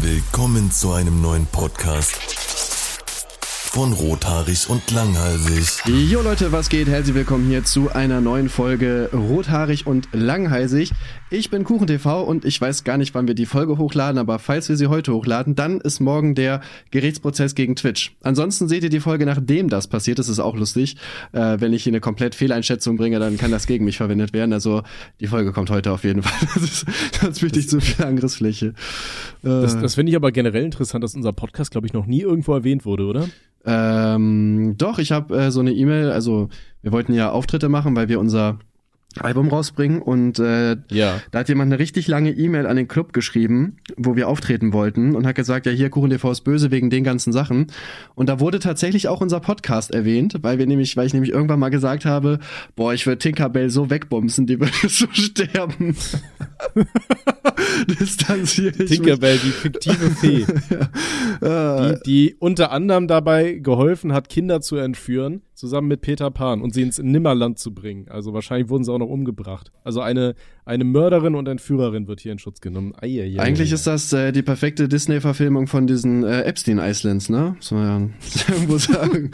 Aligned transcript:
Willkommen 0.00 0.70
zu 0.70 0.92
einem 0.92 1.20
neuen 1.20 1.46
Podcast 1.46 2.18
von 3.70 3.92
Rothaarig 3.92 4.68
und 4.70 4.90
Langhalsig. 4.90 5.82
Jo 5.86 6.22
Leute, 6.22 6.52
was 6.52 6.68
geht? 6.68 6.88
Herzlich 6.88 7.14
willkommen 7.14 7.48
hier 7.48 7.64
zu 7.64 7.90
einer 7.92 8.20
neuen 8.20 8.48
Folge 8.48 9.10
Rothaarig 9.12 9.86
und 9.86 10.08
Langhalsig. 10.12 10.90
Ich 11.30 11.50
bin 11.50 11.64
KuchenTV 11.64 12.22
und 12.22 12.46
ich 12.46 12.58
weiß 12.58 12.84
gar 12.84 12.96
nicht, 12.96 13.14
wann 13.14 13.28
wir 13.28 13.34
die 13.34 13.44
Folge 13.44 13.76
hochladen, 13.76 14.18
aber 14.18 14.38
falls 14.38 14.68
wir 14.70 14.76
sie 14.76 14.86
heute 14.86 15.12
hochladen, 15.12 15.54
dann 15.54 15.80
ist 15.80 16.00
morgen 16.00 16.34
der 16.34 16.62
Gerichtsprozess 16.90 17.54
gegen 17.54 17.76
Twitch. 17.76 18.16
Ansonsten 18.22 18.68
seht 18.68 18.82
ihr 18.84 18.90
die 18.90 19.00
Folge, 19.00 19.26
nachdem 19.26 19.68
das 19.68 19.86
passiert 19.86 20.18
ist, 20.18 20.28
ist 20.28 20.40
auch 20.40 20.56
lustig. 20.56 20.96
Äh, 21.32 21.60
wenn 21.60 21.74
ich 21.74 21.84
hier 21.84 21.92
eine 21.92 22.00
komplett 22.00 22.34
Fehleinschätzung 22.34 22.96
bringe, 22.96 23.18
dann 23.18 23.36
kann 23.36 23.50
das 23.50 23.66
gegen 23.66 23.84
mich 23.84 23.98
verwendet 23.98 24.32
werden. 24.32 24.54
Also 24.54 24.82
die 25.20 25.26
Folge 25.26 25.52
kommt 25.52 25.70
heute 25.70 25.92
auf 25.92 26.04
jeden 26.04 26.22
Fall. 26.24 26.48
Das 26.54 26.62
ist, 26.62 26.86
sonst 27.20 27.42
möchte 27.42 27.58
ich 27.58 27.68
zu 27.68 27.80
viel 27.80 28.04
Angriffsfläche. 28.04 28.68
Äh, 28.68 28.72
das, 29.42 29.78
das 29.78 29.94
finde 29.94 30.10
ich 30.10 30.16
aber 30.16 30.32
generell 30.32 30.64
interessant, 30.64 31.04
dass 31.04 31.14
unser 31.14 31.34
Podcast, 31.34 31.70
glaube 31.70 31.86
ich, 31.86 31.92
noch 31.92 32.06
nie 32.06 32.22
irgendwo 32.22 32.54
erwähnt 32.54 32.86
wurde, 32.86 33.04
oder? 33.04 33.28
Ähm, 33.70 34.76
doch, 34.78 34.98
ich 34.98 35.12
habe 35.12 35.36
äh, 35.36 35.50
so 35.50 35.60
eine 35.60 35.72
E-Mail, 35.72 36.10
also 36.10 36.48
wir 36.80 36.90
wollten 36.90 37.12
ja 37.12 37.30
Auftritte 37.30 37.68
machen, 37.68 37.94
weil 37.94 38.08
wir 38.08 38.18
unser 38.18 38.58
Album 39.22 39.48
rausbringen 39.48 40.00
und 40.00 40.38
äh, 40.38 40.76
ja. 40.90 41.20
da 41.30 41.40
hat 41.40 41.48
jemand 41.48 41.72
eine 41.72 41.78
richtig 41.78 42.08
lange 42.08 42.30
E-Mail 42.30 42.66
an 42.66 42.76
den 42.76 42.88
Club 42.88 43.12
geschrieben, 43.12 43.76
wo 43.96 44.16
wir 44.16 44.28
auftreten 44.28 44.72
wollten 44.72 45.14
und 45.14 45.26
hat 45.26 45.34
gesagt, 45.34 45.66
ja 45.66 45.72
hier 45.72 45.90
Kuchen 45.90 46.10
TV 46.10 46.30
ist 46.30 46.42
böse 46.42 46.70
wegen 46.70 46.90
den 46.90 47.04
ganzen 47.04 47.32
Sachen 47.32 47.66
und 48.14 48.28
da 48.28 48.40
wurde 48.40 48.58
tatsächlich 48.58 49.08
auch 49.08 49.20
unser 49.20 49.40
Podcast 49.40 49.92
erwähnt, 49.92 50.36
weil 50.42 50.58
wir 50.58 50.66
nämlich, 50.66 50.96
weil 50.96 51.06
ich 51.06 51.14
nämlich 51.14 51.32
irgendwann 51.32 51.60
mal 51.60 51.68
gesagt 51.68 52.04
habe, 52.04 52.38
boah, 52.76 52.92
ich 52.92 53.06
würde 53.06 53.18
Tinkerbell 53.18 53.70
so 53.70 53.90
wegbumsen, 53.90 54.46
die 54.46 54.60
würde 54.60 54.72
so 54.88 55.06
sterben. 55.12 55.96
Distanziere 58.00 58.82
ich 58.82 58.90
Tinkerbell, 58.90 59.34
mich. 59.34 59.42
die 59.42 59.50
fiktive 59.50 60.10
Fee, 60.10 60.46
ja. 61.40 61.92
die, 61.92 62.02
die 62.04 62.36
unter 62.38 62.72
anderem 62.72 63.08
dabei 63.08 63.54
geholfen 63.54 64.12
hat, 64.12 64.28
Kinder 64.28 64.60
zu 64.60 64.76
entführen 64.76 65.42
zusammen 65.58 65.88
mit 65.88 66.00
Peter 66.00 66.30
Pan 66.30 66.62
und 66.62 66.72
sie 66.72 66.82
ins 66.82 66.98
Nimmerland 66.98 67.58
zu 67.58 67.74
bringen. 67.74 68.06
Also 68.08 68.32
wahrscheinlich 68.32 68.68
wurden 68.68 68.84
sie 68.84 68.92
auch 68.92 68.98
noch 68.98 69.08
umgebracht. 69.08 69.72
Also 69.82 70.00
eine, 70.00 70.34
eine 70.64 70.84
Mörderin 70.84 71.34
und 71.34 71.48
Entführerin 71.48 72.06
wird 72.06 72.20
hier 72.20 72.30
in 72.30 72.38
Schutz 72.38 72.60
genommen. 72.60 72.92
Eieiei. 72.96 73.40
Eigentlich 73.40 73.72
ist 73.72 73.86
das 73.86 74.12
äh, 74.12 74.30
die 74.30 74.42
perfekte 74.42 74.88
Disney-Verfilmung 74.88 75.66
von 75.66 75.88
diesen 75.88 76.22
äh, 76.22 76.42
Epstein 76.42 76.78
Islands, 76.78 77.28
ne? 77.28 77.56
Muss 77.56 77.72
man 77.72 77.84
ja 78.48 78.54
irgendwo 78.54 78.78
sagen. 78.78 79.32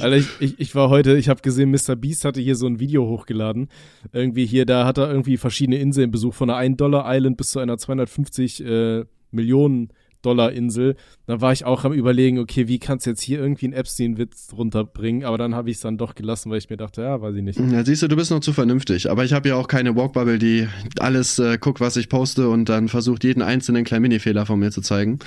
also 0.00 0.16
ich, 0.16 0.28
ich, 0.40 0.58
ich 0.58 0.74
war 0.74 0.90
heute, 0.90 1.16
ich 1.16 1.28
habe 1.28 1.40
gesehen, 1.40 1.70
Mr. 1.70 1.94
Beast 1.94 2.24
hatte 2.24 2.40
hier 2.40 2.56
so 2.56 2.66
ein 2.66 2.80
Video 2.80 3.06
hochgeladen. 3.06 3.68
Irgendwie 4.12 4.46
hier, 4.46 4.66
da 4.66 4.84
hat 4.84 4.98
er 4.98 5.08
irgendwie 5.08 5.36
verschiedene 5.36 5.78
Inseln 5.78 6.10
besucht, 6.10 6.36
von 6.36 6.50
einer 6.50 6.74
1-Dollar-Island 6.74 7.36
bis 7.36 7.50
zu 7.50 7.60
einer 7.60 7.78
250 7.78 8.64
äh, 8.64 9.04
Millionen 9.30 9.90
Dollar-Insel. 10.24 10.96
Da 11.26 11.40
war 11.40 11.52
ich 11.52 11.64
auch 11.64 11.84
am 11.84 11.92
überlegen, 11.92 12.38
okay, 12.38 12.68
wie 12.68 12.78
kannst 12.78 13.06
du 13.06 13.10
jetzt 13.10 13.22
hier 13.22 13.38
irgendwie 13.38 13.66
einen 13.66 13.74
Epstein-Witz 13.74 14.52
runterbringen? 14.56 15.24
Aber 15.24 15.38
dann 15.38 15.54
habe 15.54 15.70
ich 15.70 15.76
es 15.76 15.82
dann 15.82 15.98
doch 15.98 16.14
gelassen, 16.14 16.50
weil 16.50 16.58
ich 16.58 16.70
mir 16.70 16.76
dachte, 16.76 17.02
ja, 17.02 17.20
weiß 17.20 17.34
ich 17.36 17.42
nicht. 17.42 17.58
Ja, 17.58 17.84
siehst 17.84 18.02
du, 18.02 18.08
du 18.08 18.16
bist 18.16 18.30
noch 18.30 18.40
zu 18.40 18.52
vernünftig. 18.52 19.10
Aber 19.10 19.24
ich 19.24 19.32
habe 19.32 19.48
ja 19.48 19.56
auch 19.56 19.68
keine 19.68 19.96
Walkbubble, 19.96 20.38
die 20.38 20.68
alles 20.98 21.38
äh, 21.38 21.58
guckt, 21.58 21.80
was 21.80 21.96
ich 21.96 22.08
poste 22.08 22.48
und 22.48 22.68
dann 22.68 22.88
versucht, 22.88 23.24
jeden 23.24 23.42
einzelnen 23.42 23.84
kleinen 23.84 24.02
Minifehler 24.02 24.46
von 24.46 24.58
mir 24.58 24.70
zu 24.70 24.80
zeigen. 24.80 25.18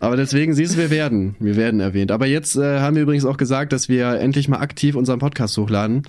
Aber 0.00 0.16
deswegen 0.16 0.54
siehst 0.54 0.74
du, 0.74 0.78
wir 0.78 0.90
werden, 0.90 1.34
wir 1.40 1.56
werden 1.56 1.80
erwähnt. 1.80 2.12
Aber 2.12 2.26
jetzt 2.26 2.56
äh, 2.56 2.80
haben 2.80 2.96
wir 2.96 3.02
übrigens 3.02 3.24
auch 3.24 3.36
gesagt, 3.36 3.72
dass 3.72 3.88
wir 3.88 4.14
endlich 4.20 4.48
mal 4.48 4.58
aktiv 4.58 4.94
unseren 4.94 5.18
Podcast 5.18 5.56
hochladen. 5.56 6.02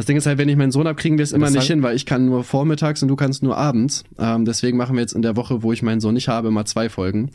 Das 0.00 0.06
Ding 0.06 0.16
ist 0.16 0.24
halt, 0.24 0.38
wenn 0.38 0.48
ich 0.48 0.56
meinen 0.56 0.72
Sohn 0.72 0.88
habe, 0.88 0.96
kriegen 0.96 1.18
wir 1.18 1.24
es 1.24 1.32
immer 1.32 1.50
nicht 1.50 1.66
hin, 1.66 1.82
weil 1.82 1.94
ich 1.94 2.06
kann 2.06 2.24
nur 2.24 2.42
vormittags 2.42 3.02
und 3.02 3.08
du 3.08 3.16
kannst 3.16 3.42
nur 3.42 3.58
abends. 3.58 4.02
Ähm, 4.18 4.46
deswegen 4.46 4.78
machen 4.78 4.96
wir 4.96 5.02
jetzt 5.02 5.12
in 5.12 5.20
der 5.20 5.36
Woche, 5.36 5.62
wo 5.62 5.74
ich 5.74 5.82
meinen 5.82 6.00
Sohn 6.00 6.14
nicht 6.14 6.26
habe, 6.26 6.50
mal 6.50 6.64
zwei 6.64 6.88
Folgen. 6.88 7.30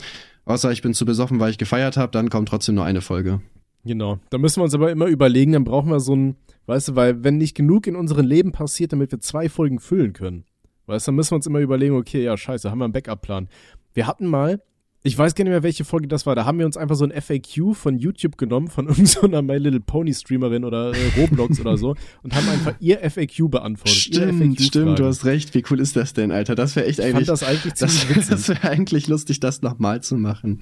Außer 0.46 0.72
ich 0.72 0.82
bin 0.82 0.96
zu 0.96 1.06
besoffen, 1.06 1.40
weil 1.40 1.52
ich 1.52 1.60
gefeiert 1.60 1.96
habe, 1.96 2.12
dann 2.12 2.32
kommt 2.32 2.50
trotzdem 2.50 2.74
nur 2.74 2.84
eine 2.84 3.02
Folge. 3.02 3.40
Genau. 3.84 4.18
Da 4.32 4.40
müssen 4.40 4.62
wir 4.62 4.64
uns 4.64 4.74
aber 4.74 4.92
immer 4.92 5.06
überlegen, 5.06 5.52
dann 5.52 5.64
brauchen 5.64 5.92
wir 5.92 6.00
so 6.00 6.16
ein, 6.16 6.38
weißt 6.66 6.88
du, 6.88 6.96
weil 6.96 7.24
wenn 7.24 7.38
nicht 7.38 7.56
genug 7.56 7.86
in 7.86 7.96
unserem 7.96 8.26
Leben 8.26 8.52
passiert, 8.52 8.94
damit 8.94 9.12
wir 9.12 9.20
zwei 9.20 9.48
Folgen 9.48 9.80
füllen 9.80 10.14
können, 10.14 10.46
weißt 10.88 11.06
du, 11.06 11.10
dann 11.10 11.18
müssen 11.18 11.34
wir 11.34 11.36
uns 11.36 11.46
immer 11.46 11.60
überlegen, 11.60 11.96
okay, 11.96 12.24
ja, 12.24 12.36
scheiße, 12.36 12.72
haben 12.72 12.80
wir 12.80 12.86
einen 12.86 12.94
Backup-Plan. 12.94 13.48
Wir 13.94 14.08
hatten 14.08 14.26
mal 14.26 14.60
ich 15.06 15.16
weiß 15.16 15.36
gar 15.36 15.44
nicht 15.44 15.52
mehr, 15.52 15.62
welche 15.62 15.86
Folge 15.86 16.08
das 16.08 16.26
war. 16.26 16.34
Da 16.34 16.46
haben 16.46 16.58
wir 16.58 16.66
uns 16.66 16.78
einfach 16.78 16.96
so 16.96 17.06
ein 17.06 17.12
FAQ 17.12 17.76
von 17.76 18.00
YouTube 18.00 18.40
genommen, 18.40 18.70
von 18.70 18.88
irgendeiner 18.90 19.44
My 19.44 19.58
Little 19.58 19.80
Pony 19.80 20.12
Streamerin 20.12 20.66
oder 20.66 20.94
äh, 20.94 21.22
Roblox 21.22 21.60
oder 21.62 21.78
so 21.78 21.96
und 22.24 22.34
haben 22.36 22.50
einfach 22.50 22.74
ihr 22.80 23.00
FAQ 23.08 23.52
beantwortet. 23.52 23.96
Stimmt, 23.96 24.60
stimmt, 24.60 24.98
du 24.98 25.06
hast 25.06 25.24
recht. 25.26 25.54
Wie 25.54 25.64
cool 25.70 25.80
ist 25.80 25.96
das 25.96 26.14
denn, 26.14 26.32
Alter? 26.32 26.56
Das 26.56 26.76
wäre 26.76 26.88
echt 26.88 26.98
ich 26.98 27.06
eigentlich. 27.06 27.28
Fand 27.28 27.42
das 27.42 27.44
eigentlich 27.44 27.74
das, 27.74 28.08
das 28.30 28.50
wäre 28.50 28.64
eigentlich 28.64 29.08
lustig, 29.08 29.40
das 29.40 29.62
nochmal 29.62 30.02
zu 30.02 30.18
machen. 30.18 30.60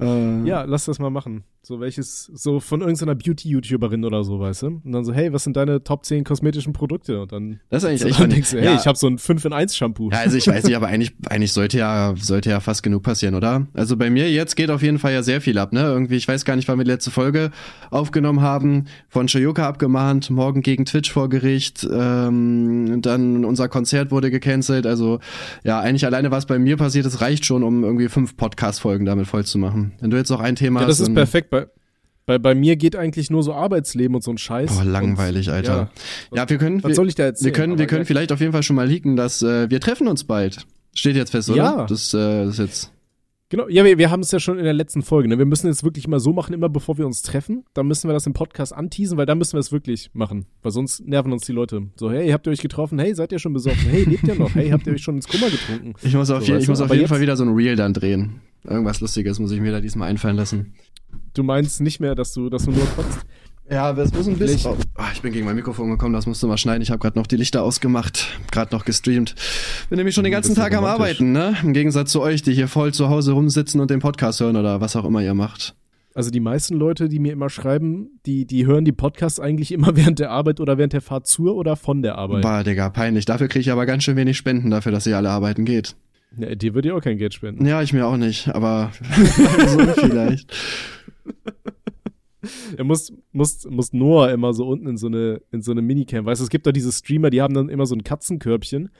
Äh, 0.00 0.46
ja, 0.46 0.62
lass 0.62 0.86
das 0.86 0.98
mal 0.98 1.10
machen. 1.10 1.44
So 1.62 1.78
welches, 1.78 2.24
so 2.32 2.58
von 2.58 2.80
irgendeiner 2.80 3.14
Beauty-YouTuberin 3.14 4.04
oder 4.06 4.24
so, 4.24 4.40
weißt 4.40 4.62
du? 4.62 4.66
Und 4.82 4.92
dann 4.92 5.04
so, 5.04 5.12
hey, 5.12 5.30
was 5.34 5.44
sind 5.44 5.58
deine 5.58 5.84
Top 5.84 6.06
10 6.06 6.24
kosmetischen 6.24 6.72
Produkte? 6.72 7.20
Und 7.20 7.32
dann, 7.32 7.60
das 7.68 7.82
ist 7.82 7.88
eigentlich 7.88 8.18
echt 8.18 8.32
denkst 8.32 8.52
hey, 8.52 8.64
ja. 8.64 8.74
ich 8.76 8.86
habe 8.86 8.96
so 8.96 9.06
ein 9.06 9.18
5 9.18 9.44
in 9.44 9.52
1 9.52 9.76
Shampoo. 9.76 10.10
Ja, 10.10 10.20
also 10.20 10.38
ich 10.38 10.46
weiß 10.46 10.64
nicht, 10.64 10.76
aber 10.76 10.86
eigentlich, 10.86 11.14
eigentlich 11.28 11.52
sollte 11.52 11.76
ja, 11.76 12.14
sollte 12.16 12.48
ja 12.48 12.60
fast 12.60 12.82
genug 12.82 13.02
passieren, 13.02 13.34
oder? 13.34 13.49
Also 13.74 13.96
bei 13.96 14.10
mir 14.10 14.30
jetzt 14.30 14.56
geht 14.56 14.70
auf 14.70 14.82
jeden 14.82 14.98
Fall 14.98 15.12
ja 15.12 15.22
sehr 15.22 15.40
viel 15.40 15.58
ab, 15.58 15.72
ne? 15.72 15.80
Irgendwie, 15.82 16.16
ich 16.16 16.26
weiß 16.26 16.44
gar 16.44 16.56
nicht, 16.56 16.68
wann 16.68 16.78
wir 16.78 16.84
die 16.84 16.90
letzte 16.90 17.10
Folge 17.10 17.50
aufgenommen 17.90 18.40
haben, 18.40 18.86
von 19.08 19.28
Shoyoka 19.28 19.66
abgemahnt, 19.66 20.30
morgen 20.30 20.62
gegen 20.62 20.84
Twitch 20.84 21.10
vor 21.10 21.28
Gericht, 21.28 21.86
ähm, 21.92 23.02
dann 23.02 23.44
unser 23.44 23.68
Konzert 23.68 24.10
wurde 24.10 24.30
gecancelt, 24.30 24.86
also 24.86 25.20
ja, 25.64 25.80
eigentlich 25.80 26.06
alleine 26.06 26.30
was 26.30 26.46
bei 26.46 26.58
mir 26.58 26.76
passiert 26.76 27.06
ist, 27.06 27.20
reicht 27.20 27.44
schon, 27.44 27.62
um 27.62 27.84
irgendwie 27.84 28.08
fünf 28.08 28.36
Podcast-Folgen 28.36 29.06
damit 29.06 29.26
voll 29.26 29.44
zu 29.44 29.58
machen. 29.58 29.92
Wenn 30.00 30.10
du 30.10 30.16
jetzt 30.16 30.30
noch 30.30 30.40
ein 30.40 30.56
Thema 30.56 30.80
ja, 30.80 30.86
das 30.86 30.96
hast. 30.96 31.00
Das 31.00 31.08
ist 31.08 31.14
perfekt. 31.14 31.50
Bei, 31.50 31.66
bei, 32.26 32.38
bei 32.38 32.54
mir 32.54 32.76
geht 32.76 32.94
eigentlich 32.94 33.30
nur 33.30 33.42
so 33.42 33.54
Arbeitsleben 33.54 34.14
und 34.14 34.22
so 34.22 34.30
ein 34.30 34.38
Scheiß. 34.38 34.76
Boah, 34.76 34.84
langweilig, 34.84 35.48
und, 35.48 35.54
Alter. 35.54 35.90
Ja, 36.30 36.42
ja, 36.42 36.48
wir 36.48 36.58
können. 36.58 36.82
Was 36.82 36.90
wir, 36.90 36.94
soll 36.94 37.08
ich 37.08 37.16
da 37.16 37.24
erzählen? 37.24 37.46
Wir 37.46 37.52
können, 37.52 37.78
wir 37.78 37.86
können 37.86 38.04
vielleicht 38.04 38.30
auf 38.30 38.40
jeden 38.40 38.52
Fall 38.52 38.62
schon 38.62 38.76
mal 38.76 38.86
leaken, 38.86 39.16
dass 39.16 39.42
äh, 39.42 39.68
wir 39.68 39.80
treffen 39.80 40.06
uns 40.06 40.24
bald. 40.24 40.66
Steht 40.94 41.16
jetzt 41.16 41.30
fest, 41.30 41.50
oder? 41.50 41.56
Ja. 41.56 41.86
Das, 41.86 42.14
äh, 42.14 42.44
das 42.44 42.54
ist 42.54 42.58
jetzt. 42.58 42.92
Genau, 43.50 43.68
ja, 43.68 43.84
wir, 43.84 43.98
wir 43.98 44.12
haben 44.12 44.20
es 44.20 44.30
ja 44.30 44.38
schon 44.38 44.58
in 44.58 44.64
der 44.64 44.72
letzten 44.72 45.02
Folge. 45.02 45.28
Ne? 45.28 45.36
Wir 45.36 45.44
müssen 45.44 45.66
jetzt 45.66 45.82
wirklich 45.82 46.06
mal 46.06 46.20
so 46.20 46.32
machen, 46.32 46.54
immer 46.54 46.68
bevor 46.68 46.98
wir 46.98 47.06
uns 47.06 47.22
treffen. 47.22 47.64
Dann 47.74 47.88
müssen 47.88 48.08
wir 48.08 48.14
das 48.14 48.24
im 48.24 48.32
Podcast 48.32 48.72
anteasen, 48.72 49.18
weil 49.18 49.26
dann 49.26 49.38
müssen 49.38 49.54
wir 49.54 49.58
es 49.58 49.72
wirklich 49.72 50.08
machen. 50.12 50.46
Weil 50.62 50.70
sonst 50.70 51.04
nerven 51.04 51.32
uns 51.32 51.46
die 51.46 51.52
Leute. 51.52 51.88
So, 51.96 52.12
hey, 52.12 52.30
habt 52.30 52.46
ihr 52.46 52.52
euch 52.52 52.60
getroffen? 52.60 53.00
Hey, 53.00 53.12
seid 53.12 53.32
ihr 53.32 53.40
schon 53.40 53.52
besoffen? 53.52 53.90
Hey, 53.90 54.04
lebt 54.04 54.22
ihr 54.28 54.36
noch? 54.36 54.54
Hey, 54.54 54.70
habt 54.70 54.86
ihr 54.86 54.92
euch 54.92 55.02
schon 55.02 55.16
ins 55.16 55.26
Kummer 55.26 55.50
getrunken? 55.50 55.94
Ich 56.00 56.14
muss 56.14 56.30
auf, 56.30 56.46
so, 56.46 56.52
je, 56.52 56.58
ich 56.60 56.68
muss 56.68 56.80
auf 56.80 56.94
jeden 56.94 57.08
Fall 57.08 57.20
wieder 57.20 57.36
so 57.36 57.42
ein 57.42 57.52
Reel 57.52 57.74
dann 57.74 57.92
drehen. 57.92 58.40
Irgendwas 58.62 59.00
Lustiges 59.00 59.40
muss 59.40 59.50
ich 59.50 59.60
mir 59.60 59.72
da 59.72 59.80
diesmal 59.80 60.08
einfallen 60.08 60.36
lassen. 60.36 60.74
Du 61.34 61.42
meinst 61.42 61.80
nicht 61.80 61.98
mehr, 61.98 62.14
dass 62.14 62.32
du, 62.32 62.50
dass 62.50 62.66
du 62.66 62.70
nur 62.70 62.86
kotzt? 62.94 63.26
Ja, 63.70 63.84
aber 63.84 64.02
es 64.02 64.12
muss 64.12 64.26
ein 64.26 64.36
bisschen. 64.36 64.72
Oh, 64.72 65.02
ich 65.12 65.22
bin 65.22 65.32
gegen 65.32 65.46
mein 65.46 65.54
Mikrofon 65.54 65.90
gekommen, 65.90 66.12
das 66.12 66.26
musst 66.26 66.42
du 66.42 66.48
mal 66.48 66.58
schneiden. 66.58 66.82
Ich 66.82 66.90
habe 66.90 66.98
gerade 66.98 67.16
noch 67.16 67.28
die 67.28 67.36
Lichter 67.36 67.62
ausgemacht, 67.62 68.26
gerade 68.50 68.74
noch 68.74 68.84
gestreamt. 68.84 69.36
Bin 69.88 69.96
nämlich 69.96 70.14
schon 70.14 70.24
den 70.24 70.32
ganzen 70.32 70.56
Tag 70.56 70.74
am 70.74 70.84
Arbeiten, 70.84 71.30
ne? 71.30 71.54
Im 71.62 71.72
Gegensatz 71.72 72.10
zu 72.10 72.20
euch, 72.20 72.42
die 72.42 72.52
hier 72.52 72.66
voll 72.66 72.92
zu 72.92 73.08
Hause 73.08 73.32
rumsitzen 73.32 73.80
und 73.80 73.90
den 73.90 74.00
Podcast 74.00 74.40
hören 74.40 74.56
oder 74.56 74.80
was 74.80 74.96
auch 74.96 75.04
immer 75.04 75.22
ihr 75.22 75.34
macht. 75.34 75.76
Also 76.14 76.30
die 76.30 76.40
meisten 76.40 76.74
Leute, 76.74 77.08
die 77.08 77.20
mir 77.20 77.32
immer 77.32 77.48
schreiben, 77.48 78.18
die, 78.26 78.44
die 78.44 78.66
hören 78.66 78.84
die 78.84 78.92
Podcasts 78.92 79.38
eigentlich 79.38 79.70
immer 79.70 79.94
während 79.96 80.18
der 80.18 80.30
Arbeit 80.30 80.58
oder 80.58 80.76
während 80.76 80.92
der 80.92 81.00
Fahrt 81.00 81.28
zur 81.28 81.54
oder 81.54 81.76
von 81.76 82.02
der 82.02 82.16
Arbeit. 82.16 82.42
Bah, 82.42 82.64
Digga, 82.64 82.90
peinlich. 82.90 83.24
Dafür 83.24 83.46
kriege 83.46 83.60
ich 83.60 83.70
aber 83.70 83.86
ganz 83.86 84.02
schön 84.02 84.16
wenig 84.16 84.36
Spenden 84.36 84.70
dafür, 84.70 84.90
dass 84.90 85.06
ihr 85.06 85.16
alle 85.16 85.30
arbeiten 85.30 85.64
geht. 85.64 85.94
Ja, 86.36 86.54
dir 86.54 86.74
würde 86.74 86.88
ich 86.88 86.94
auch 86.94 87.00
kein 87.00 87.18
Geld 87.18 87.34
spenden. 87.34 87.64
Ja, 87.66 87.82
ich 87.82 87.92
mir 87.92 88.06
auch 88.06 88.16
nicht, 88.16 88.48
aber 88.48 88.90
so 89.66 89.78
vielleicht. 89.94 90.52
Er 92.76 92.84
muss, 92.84 93.12
muss, 93.32 93.66
muss 93.68 93.92
Noah 93.92 94.30
immer 94.30 94.52
so 94.52 94.66
unten 94.66 94.86
in 94.86 94.96
so 94.96 95.08
eine, 95.08 95.40
in 95.50 95.62
so 95.62 95.72
eine 95.72 95.82
Minicam. 95.82 96.24
Weißt 96.24 96.40
du, 96.40 96.44
es 96.44 96.50
gibt 96.50 96.66
doch 96.66 96.72
diese 96.72 96.92
Streamer, 96.92 97.30
die 97.30 97.42
haben 97.42 97.54
dann 97.54 97.68
immer 97.68 97.86
so 97.86 97.94
ein 97.94 98.04
Katzenkörbchen. 98.04 98.90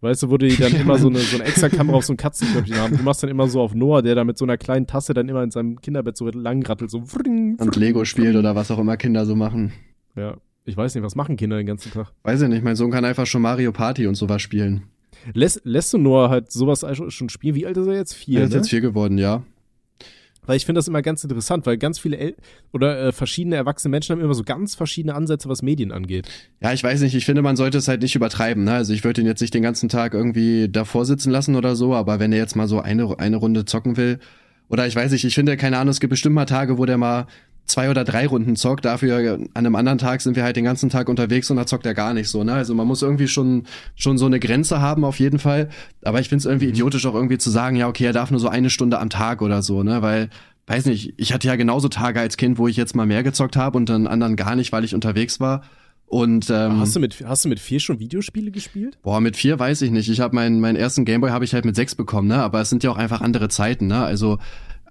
Weißt 0.00 0.22
du, 0.22 0.30
wo 0.30 0.36
die 0.36 0.54
dann 0.56 0.74
immer 0.74 0.98
so 0.98 1.08
eine, 1.08 1.18
so 1.18 1.36
eine 1.36 1.44
extra 1.46 1.68
Kamera 1.70 1.96
auf 1.96 2.04
so 2.04 2.12
ein 2.12 2.18
Katzenkörbchen 2.18 2.76
haben. 2.76 2.96
Du 2.96 3.02
machst 3.02 3.22
dann 3.22 3.30
immer 3.30 3.48
so 3.48 3.60
auf 3.60 3.74
Noah, 3.74 4.02
der 4.02 4.14
da 4.14 4.24
mit 4.24 4.36
so 4.36 4.44
einer 4.44 4.58
kleinen 4.58 4.86
Tasse 4.86 5.14
dann 5.14 5.28
immer 5.28 5.42
in 5.42 5.50
seinem 5.50 5.80
Kinderbett 5.80 6.16
so 6.16 6.28
langrattelt, 6.28 6.90
so. 6.90 6.98
Und 6.98 7.76
Lego 7.76 8.04
spielt 8.04 8.36
oder 8.36 8.54
was 8.54 8.70
auch 8.70 8.78
immer 8.78 8.96
Kinder 8.96 9.24
so 9.24 9.34
machen. 9.34 9.72
Ja. 10.14 10.36
Ich 10.66 10.76
weiß 10.76 10.94
nicht, 10.94 11.04
was 11.04 11.14
machen 11.14 11.36
Kinder 11.36 11.56
den 11.58 11.66
ganzen 11.66 11.92
Tag? 11.92 12.12
Weiß 12.22 12.40
ich 12.40 12.48
nicht, 12.48 12.64
mein 12.64 12.76
Sohn 12.76 12.90
kann 12.90 13.04
einfach 13.04 13.26
schon 13.26 13.42
Mario 13.42 13.70
Party 13.72 14.06
und 14.06 14.14
sowas 14.14 14.40
spielen. 14.40 14.84
Lässt, 15.32 15.60
lässt 15.64 15.92
du 15.92 15.98
Noah 15.98 16.30
halt 16.30 16.50
sowas 16.50 16.84
schon 17.08 17.28
spielen? 17.28 17.54
Wie 17.54 17.66
alt 17.66 17.76
ist 17.76 17.86
er 17.86 17.94
jetzt? 17.94 18.14
Vier? 18.14 18.40
Er 18.40 18.44
ist 18.44 18.50
ne? 18.50 18.56
jetzt 18.56 18.70
vier 18.70 18.80
geworden, 18.80 19.18
ja. 19.18 19.42
Weil 20.46 20.56
ich 20.56 20.66
finde 20.66 20.78
das 20.78 20.88
immer 20.88 21.02
ganz 21.02 21.22
interessant, 21.22 21.66
weil 21.66 21.78
ganz 21.78 21.98
viele 21.98 22.16
El 22.16 22.34
oder 22.72 23.08
äh, 23.08 23.12
verschiedene 23.12 23.56
erwachsene 23.56 23.90
Menschen 23.90 24.12
haben 24.12 24.22
immer 24.22 24.34
so 24.34 24.44
ganz 24.44 24.74
verschiedene 24.74 25.14
Ansätze, 25.14 25.48
was 25.48 25.62
Medien 25.62 25.92
angeht. 25.92 26.28
Ja, 26.60 26.72
ich 26.72 26.82
weiß 26.82 27.00
nicht, 27.00 27.14
ich 27.14 27.24
finde, 27.24 27.42
man 27.42 27.56
sollte 27.56 27.78
es 27.78 27.88
halt 27.88 28.02
nicht 28.02 28.14
übertreiben. 28.14 28.64
Ne? 28.64 28.72
Also 28.72 28.92
ich 28.92 29.04
würde 29.04 29.20
ihn 29.20 29.26
jetzt 29.26 29.40
nicht 29.40 29.54
den 29.54 29.62
ganzen 29.62 29.88
Tag 29.88 30.14
irgendwie 30.14 30.68
davor 30.68 31.04
sitzen 31.04 31.30
lassen 31.30 31.56
oder 31.56 31.76
so, 31.76 31.94
aber 31.94 32.20
wenn 32.20 32.32
er 32.32 32.38
jetzt 32.38 32.56
mal 32.56 32.68
so 32.68 32.80
eine, 32.80 33.18
eine 33.18 33.36
Runde 33.36 33.64
zocken 33.64 33.96
will, 33.96 34.18
oder 34.68 34.86
ich 34.86 34.96
weiß 34.96 35.12
nicht, 35.12 35.24
ich 35.24 35.34
finde, 35.34 35.56
keine 35.56 35.78
Ahnung, 35.78 35.90
es 35.90 36.00
gibt 36.00 36.10
bestimmt 36.10 36.34
mal 36.34 36.46
Tage, 36.46 36.78
wo 36.78 36.86
der 36.86 36.96
mal 36.96 37.26
zwei 37.66 37.90
oder 37.90 38.04
drei 38.04 38.26
Runden 38.26 38.56
zockt, 38.56 38.84
dafür 38.84 39.34
an 39.34 39.48
einem 39.54 39.74
anderen 39.74 39.98
Tag 39.98 40.20
sind 40.20 40.36
wir 40.36 40.44
halt 40.44 40.56
den 40.56 40.64
ganzen 40.64 40.90
Tag 40.90 41.08
unterwegs 41.08 41.50
und 41.50 41.56
da 41.56 41.66
zockt 41.66 41.86
er 41.86 41.94
gar 41.94 42.12
nicht 42.14 42.28
so, 42.28 42.44
ne? 42.44 42.52
Also 42.52 42.74
man 42.74 42.86
muss 42.86 43.02
irgendwie 43.02 43.28
schon, 43.28 43.64
schon 43.94 44.18
so 44.18 44.26
eine 44.26 44.38
Grenze 44.38 44.80
haben 44.80 45.04
auf 45.04 45.18
jeden 45.18 45.38
Fall. 45.38 45.70
Aber 46.02 46.20
ich 46.20 46.28
finde 46.28 46.40
es 46.40 46.46
irgendwie 46.46 46.66
mhm. 46.66 46.72
idiotisch 46.72 47.06
auch 47.06 47.14
irgendwie 47.14 47.38
zu 47.38 47.50
sagen, 47.50 47.76
ja, 47.76 47.88
okay, 47.88 48.04
er 48.04 48.12
darf 48.12 48.30
nur 48.30 48.40
so 48.40 48.48
eine 48.48 48.70
Stunde 48.70 48.98
am 48.98 49.10
Tag 49.10 49.40
oder 49.40 49.62
so, 49.62 49.82
ne? 49.82 50.02
Weil, 50.02 50.28
weiß 50.66 50.86
nicht, 50.86 51.14
ich 51.16 51.32
hatte 51.32 51.48
ja 51.48 51.56
genauso 51.56 51.88
Tage 51.88 52.20
als 52.20 52.36
Kind, 52.36 52.58
wo 52.58 52.68
ich 52.68 52.76
jetzt 52.76 52.94
mal 52.94 53.06
mehr 53.06 53.22
gezockt 53.22 53.56
habe 53.56 53.78
und 53.78 53.88
dann 53.88 54.06
anderen 54.06 54.36
gar 54.36 54.56
nicht, 54.56 54.72
weil 54.72 54.84
ich 54.84 54.94
unterwegs 54.94 55.40
war. 55.40 55.62
Und 56.06 56.50
ähm, 56.50 56.80
hast 56.80 56.94
du 56.94 57.00
mit 57.00 57.24
hast 57.26 57.44
du 57.44 57.48
mit 57.48 57.58
vier 57.58 57.80
schon 57.80 57.98
Videospiele 57.98 58.50
gespielt? 58.50 58.98
Boah, 59.02 59.20
mit 59.20 59.36
vier 59.36 59.58
weiß 59.58 59.82
ich 59.82 59.90
nicht. 59.90 60.08
Ich 60.10 60.20
habe 60.20 60.34
meinen 60.34 60.60
meinen 60.60 60.76
ersten 60.76 61.04
Gameboy 61.04 61.30
habe 61.30 61.44
ich 61.46 61.54
halt 61.54 61.64
mit 61.64 61.74
sechs 61.74 61.94
bekommen, 61.94 62.28
ne? 62.28 62.36
Aber 62.36 62.60
es 62.60 62.68
sind 62.68 62.84
ja 62.84 62.90
auch 62.90 62.98
einfach 62.98 63.22
andere 63.22 63.48
Zeiten, 63.48 63.86
ne? 63.86 64.04
Also 64.04 64.38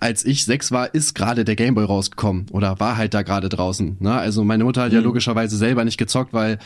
als 0.04 0.26
ich 0.26 0.44
sechs 0.44 0.74
war, 0.74 0.94
ist 0.94 1.16
gerade 1.16 1.46
der 1.46 1.56
Gameboy 1.56 1.86
rausgekommen 1.86 2.48
oder 2.52 2.78
war 2.82 2.98
halt 2.98 3.14
da 3.14 3.22
gerade 3.22 3.48
draußen. 3.48 3.96
Ne? 4.02 4.12
Also 4.12 4.44
meine 4.44 4.66
Mutter 4.66 4.82
hat 4.82 4.90
mhm. 4.90 4.98
ja 4.98 5.02
logischerweise 5.02 5.56
selber 5.56 5.86
nicht 5.86 5.98
gezockt, 5.98 6.34
weil 6.34 6.60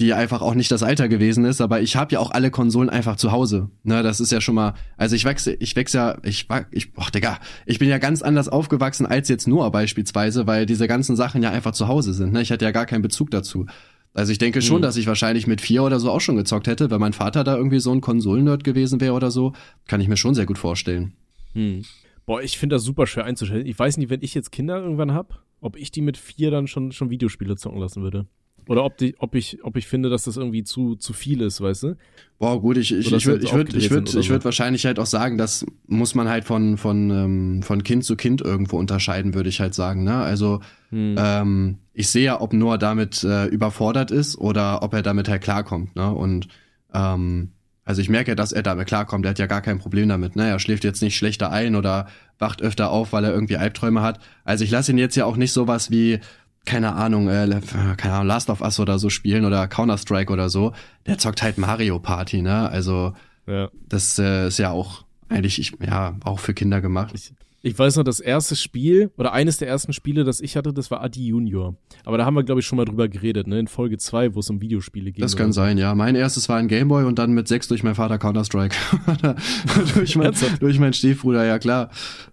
die 0.00 0.12
einfach 0.14 0.42
auch 0.42 0.54
nicht 0.54 0.72
das 0.72 0.82
Alter 0.82 1.08
gewesen 1.08 1.44
ist. 1.44 1.60
Aber 1.60 1.80
ich 1.80 1.94
habe 1.94 2.12
ja 2.12 2.18
auch 2.18 2.32
alle 2.32 2.50
Konsolen 2.50 2.90
einfach 2.90 3.14
zu 3.14 3.30
Hause. 3.30 3.68
Ne? 3.84 4.02
Das 4.02 4.18
ist 4.18 4.32
ja 4.32 4.40
schon 4.40 4.56
mal. 4.56 4.74
Also 4.96 5.14
ich 5.14 5.24
wechsle, 5.24 5.54
ich 5.60 5.76
wechsle 5.76 6.00
ja, 6.00 6.16
ich 6.24 6.48
war, 6.48 6.66
ich, 6.72 6.92
boah, 6.92 7.08
Digga, 7.08 7.38
ich 7.66 7.78
bin 7.78 7.88
ja 7.88 7.98
ganz 7.98 8.20
anders 8.20 8.48
aufgewachsen 8.48 9.06
als 9.06 9.28
jetzt 9.28 9.46
Noah 9.46 9.70
beispielsweise, 9.70 10.48
weil 10.48 10.66
diese 10.66 10.88
ganzen 10.88 11.14
Sachen 11.14 11.40
ja 11.40 11.50
einfach 11.50 11.72
zu 11.72 11.86
Hause 11.86 12.12
sind. 12.12 12.32
Ne? 12.32 12.42
Ich 12.42 12.50
hatte 12.50 12.64
ja 12.64 12.72
gar 12.72 12.86
keinen 12.86 13.02
Bezug 13.02 13.30
dazu. 13.30 13.66
Also 14.12 14.32
ich 14.32 14.38
denke 14.38 14.60
schon, 14.60 14.78
mhm. 14.78 14.82
dass 14.82 14.96
ich 14.96 15.06
wahrscheinlich 15.06 15.46
mit 15.46 15.60
vier 15.60 15.84
oder 15.84 16.00
so 16.00 16.10
auch 16.10 16.20
schon 16.20 16.34
gezockt 16.34 16.66
hätte, 16.66 16.90
wenn 16.90 17.00
mein 17.00 17.12
Vater 17.12 17.44
da 17.44 17.56
irgendwie 17.56 17.78
so 17.78 17.92
ein 17.92 18.00
Konsolennerd 18.00 18.64
gewesen 18.64 19.00
wäre 19.00 19.14
oder 19.14 19.30
so, 19.30 19.52
kann 19.86 20.00
ich 20.00 20.08
mir 20.08 20.16
schon 20.16 20.34
sehr 20.34 20.46
gut 20.46 20.58
vorstellen. 20.58 21.12
Mhm. 21.54 21.84
Boah, 22.26 22.42
ich 22.42 22.58
finde 22.58 22.76
das 22.76 22.84
super 22.84 23.06
schwer 23.06 23.24
einzustellen. 23.24 23.66
Ich 23.66 23.78
weiß 23.78 23.96
nicht, 23.96 24.10
wenn 24.10 24.22
ich 24.22 24.34
jetzt 24.34 24.52
Kinder 24.52 24.78
irgendwann 24.78 25.12
hab, 25.12 25.42
ob 25.60 25.76
ich 25.76 25.90
die 25.90 26.02
mit 26.02 26.16
vier 26.16 26.50
dann 26.50 26.66
schon, 26.66 26.92
schon 26.92 27.10
Videospiele 27.10 27.56
zocken 27.56 27.80
lassen 27.80 28.02
würde. 28.02 28.26
Oder 28.68 28.84
ob, 28.84 28.96
die, 28.96 29.16
ob, 29.18 29.34
ich, 29.34 29.64
ob 29.64 29.76
ich 29.76 29.86
finde, 29.86 30.08
dass 30.08 30.24
das 30.24 30.36
irgendwie 30.36 30.62
zu, 30.62 30.94
zu 30.94 31.12
viel 31.12 31.40
ist, 31.40 31.60
weißt 31.60 31.82
du? 31.82 31.96
Boah, 32.38 32.60
gut, 32.60 32.76
ich, 32.76 32.92
ich, 32.92 33.12
ich 33.12 33.26
würde 33.26 33.44
ich 33.44 33.52
würd, 33.52 33.74
ich 33.74 33.90
würd, 33.90 34.14
ich 34.14 34.30
würd 34.30 34.44
wahrscheinlich 34.44 34.86
halt 34.86 35.00
auch 35.00 35.06
sagen, 35.06 35.36
das 35.36 35.66
muss 35.86 36.14
man 36.14 36.28
halt 36.28 36.44
von, 36.44 36.76
von, 36.76 37.10
ähm, 37.10 37.62
von 37.62 37.82
Kind 37.82 38.04
zu 38.04 38.14
Kind 38.14 38.40
irgendwo 38.40 38.78
unterscheiden, 38.78 39.34
würde 39.34 39.48
ich 39.48 39.60
halt 39.60 39.74
sagen. 39.74 40.04
Ne? 40.04 40.14
Also 40.14 40.60
hm. 40.90 41.16
ähm, 41.18 41.78
ich 41.92 42.08
sehe 42.08 42.24
ja, 42.24 42.40
ob 42.40 42.52
Noah 42.52 42.78
damit 42.78 43.24
äh, 43.24 43.46
überfordert 43.46 44.12
ist 44.12 44.38
oder 44.38 44.82
ob 44.82 44.94
er 44.94 45.02
damit 45.02 45.28
halt 45.28 45.42
klarkommt. 45.42 45.96
Ne? 45.96 46.12
Und 46.12 46.46
ähm, 46.94 47.50
also 47.84 48.00
ich 48.00 48.08
merke, 48.08 48.36
dass 48.36 48.52
er 48.52 48.62
damit 48.62 48.86
klarkommt. 48.86 49.26
Er 49.26 49.30
hat 49.30 49.38
ja 49.38 49.46
gar 49.46 49.60
kein 49.60 49.78
Problem 49.78 50.08
damit. 50.08 50.36
Ne? 50.36 50.48
Er 50.48 50.58
schläft 50.58 50.84
jetzt 50.84 51.02
nicht 51.02 51.16
schlechter 51.16 51.50
ein 51.50 51.74
oder 51.74 52.06
wacht 52.38 52.62
öfter 52.62 52.90
auf, 52.90 53.12
weil 53.12 53.24
er 53.24 53.32
irgendwie 53.32 53.56
Albträume 53.56 54.02
hat. 54.02 54.20
Also 54.44 54.64
ich 54.64 54.70
lasse 54.70 54.92
ihn 54.92 54.98
jetzt 54.98 55.16
ja 55.16 55.24
auch 55.24 55.36
nicht 55.36 55.52
sowas 55.52 55.90
wie, 55.90 56.20
keine 56.64 56.94
Ahnung, 56.94 57.28
äh, 57.28 57.60
keine 57.96 58.14
Ahnung, 58.14 58.28
Last 58.28 58.50
of 58.50 58.60
Us 58.60 58.78
oder 58.78 58.98
so 58.98 59.10
spielen 59.10 59.44
oder 59.44 59.66
Counter-Strike 59.66 60.32
oder 60.32 60.48
so. 60.48 60.72
Der 61.06 61.18
zockt 61.18 61.42
halt 61.42 61.58
Mario 61.58 61.98
Party, 61.98 62.40
ne? 62.40 62.68
Also 62.68 63.14
ja. 63.46 63.68
das 63.88 64.18
äh, 64.18 64.46
ist 64.46 64.58
ja 64.58 64.70
auch 64.70 65.04
eigentlich, 65.28 65.58
ich, 65.58 65.72
ja, 65.84 66.14
auch 66.24 66.38
für 66.38 66.54
Kinder 66.54 66.80
gemacht. 66.80 67.12
Ich, 67.14 67.32
ich 67.64 67.78
weiß 67.78 67.96
noch, 67.96 68.02
das 68.02 68.18
erste 68.18 68.56
Spiel 68.56 69.12
oder 69.16 69.32
eines 69.32 69.58
der 69.58 69.68
ersten 69.68 69.92
Spiele, 69.92 70.24
das 70.24 70.40
ich 70.40 70.56
hatte, 70.56 70.72
das 70.72 70.90
war 70.90 71.00
Adi 71.00 71.28
Junior. 71.28 71.76
Aber 72.04 72.18
da 72.18 72.24
haben 72.24 72.34
wir, 72.34 72.42
glaube 72.42 72.60
ich, 72.60 72.66
schon 72.66 72.76
mal 72.76 72.84
drüber 72.84 73.08
geredet, 73.08 73.46
ne? 73.46 73.60
In 73.60 73.68
Folge 73.68 73.98
2, 73.98 74.34
wo 74.34 74.40
es 74.40 74.50
um 74.50 74.60
Videospiele 74.60 75.12
ging. 75.12 75.22
Das 75.22 75.36
kann 75.36 75.52
sein, 75.52 75.78
ja. 75.78 75.94
Mein 75.94 76.16
erstes 76.16 76.48
war 76.48 76.56
ein 76.56 76.66
Gameboy 76.66 77.04
und 77.04 77.20
dann 77.20 77.32
mit 77.32 77.46
sechs 77.46 77.68
durch 77.68 77.84
meinen 77.84 77.94
Vater 77.94 78.18
Counter-Strike. 78.18 78.74
durch, 79.94 80.16
mein, 80.16 80.32
durch 80.58 80.80
meinen 80.80 80.92
Stiefbruder, 80.92 81.44
ja 81.44 81.60
klar. 81.60 81.90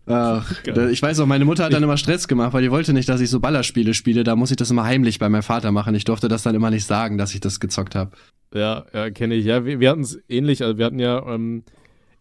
Äh, 0.07 0.39
ich 0.91 1.01
weiß 1.01 1.19
auch, 1.19 1.27
meine 1.27 1.45
Mutter 1.45 1.65
hat 1.65 1.73
dann 1.73 1.83
immer 1.83 1.97
Stress 1.97 2.27
gemacht, 2.27 2.53
weil 2.53 2.63
die 2.63 2.71
wollte 2.71 2.93
nicht, 2.93 3.07
dass 3.07 3.21
ich 3.21 3.29
so 3.29 3.39
Ballerspiele 3.39 3.93
spiele. 3.93 4.23
Da 4.23 4.35
muss 4.35 4.49
ich 4.49 4.57
das 4.57 4.71
immer 4.71 4.85
heimlich 4.85 5.19
bei 5.19 5.29
meinem 5.29 5.43
Vater 5.43 5.71
machen. 5.71 5.93
Ich 5.93 6.05
durfte 6.05 6.27
das 6.27 6.41
dann 6.41 6.55
immer 6.55 6.71
nicht 6.71 6.85
sagen, 6.85 7.19
dass 7.19 7.35
ich 7.35 7.39
das 7.39 7.59
gezockt 7.59 7.93
habe. 7.93 8.11
Ja, 8.51 8.85
ja, 8.93 9.11
kenne 9.11 9.35
ich. 9.35 9.45
Ja, 9.45 9.63
wir, 9.63 9.79
wir 9.79 9.91
hatten 9.91 10.01
es 10.01 10.19
ähnlich. 10.27 10.63
Also 10.63 10.79
wir 10.79 10.85
hatten 10.85 10.97
ja 10.97 11.23
ähm, 11.27 11.63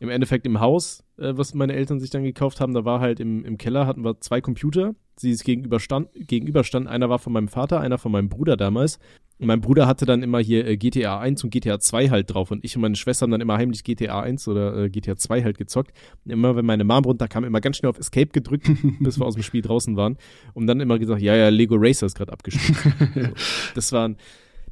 im 0.00 0.09
Endeffekt 0.09 0.47
im 0.47 0.61
Haus, 0.61 1.05
äh, 1.17 1.33
was 1.37 1.55
meine 1.55 1.75
Eltern 1.75 2.00
sich 2.00 2.11
dann 2.11 2.23
gekauft 2.23 2.61
haben, 2.61 2.75
da 2.75 2.85
war 2.85 3.00
halt 3.00 3.21
im, 3.21 3.45
im 3.45 3.59
Keller, 3.59 3.87
hatten 3.87 4.05
wir 4.05 4.21
zwei 4.21 4.41
Computer, 4.41 4.95
die 5.23 5.31
es 5.31 5.45
gegenüberstand, 5.45 6.09
gegenüberstanden. 6.15 6.91
Einer 6.91 7.09
war 7.09 7.19
von 7.19 7.33
meinem 7.33 7.49
Vater, 7.49 7.81
einer 7.81 7.99
von 7.99 8.12
meinem 8.12 8.29
Bruder 8.29 8.56
damals. 8.56 8.99
Und 9.41 9.47
mein 9.47 9.61
Bruder 9.61 9.87
hatte 9.87 10.05
dann 10.05 10.23
immer 10.23 10.41
hier 10.41 10.67
äh, 10.67 10.77
GTA 10.77 11.21
1 11.21 11.45
und 11.45 11.50
GTA 11.50 11.79
2 11.79 12.11
halt 12.11 12.35
drauf. 12.35 12.50
Und 12.50 12.65
ich 12.65 12.75
und 12.75 12.83
meine 12.83 12.97
Schwester 12.97 13.25
haben 13.25 13.31
dann 13.31 13.41
immer 13.41 13.56
heimlich 13.56 13.85
GTA 13.85 14.21
1 14.21 14.49
oder 14.49 14.77
äh, 14.77 14.91
GTA 14.91 15.17
2 15.17 15.45
halt 15.45 15.59
gezockt. 15.59 15.93
Und 16.25 16.33
immer 16.33 16.56
wenn 16.56 16.67
meine 16.67 16.85
Mom 16.85 17.05
runterkam, 17.05 17.45
immer 17.45 17.61
ganz 17.61 17.77
schnell 17.77 17.91
auf 17.91 17.99
Escape 17.99 18.29
gedrückt, 18.29 18.69
bis 19.00 19.19
wir 19.19 19.27
aus 19.27 19.35
dem 19.35 19.45
Spiel 19.45 19.62
draußen 19.62 19.97
waren. 19.97 20.17
Und 20.55 20.67
dann 20.67 20.81
immer 20.81 20.99
gesagt, 20.99 21.23
ja, 21.23 21.37
ja, 21.37 21.49
Lego 21.50 21.77
Racer 21.79 22.06
ist 22.06 22.17
gerade 22.17 22.33
abgespielt. 22.33 22.79
so, 23.15 23.29
das 23.75 23.93
waren, 23.93 24.17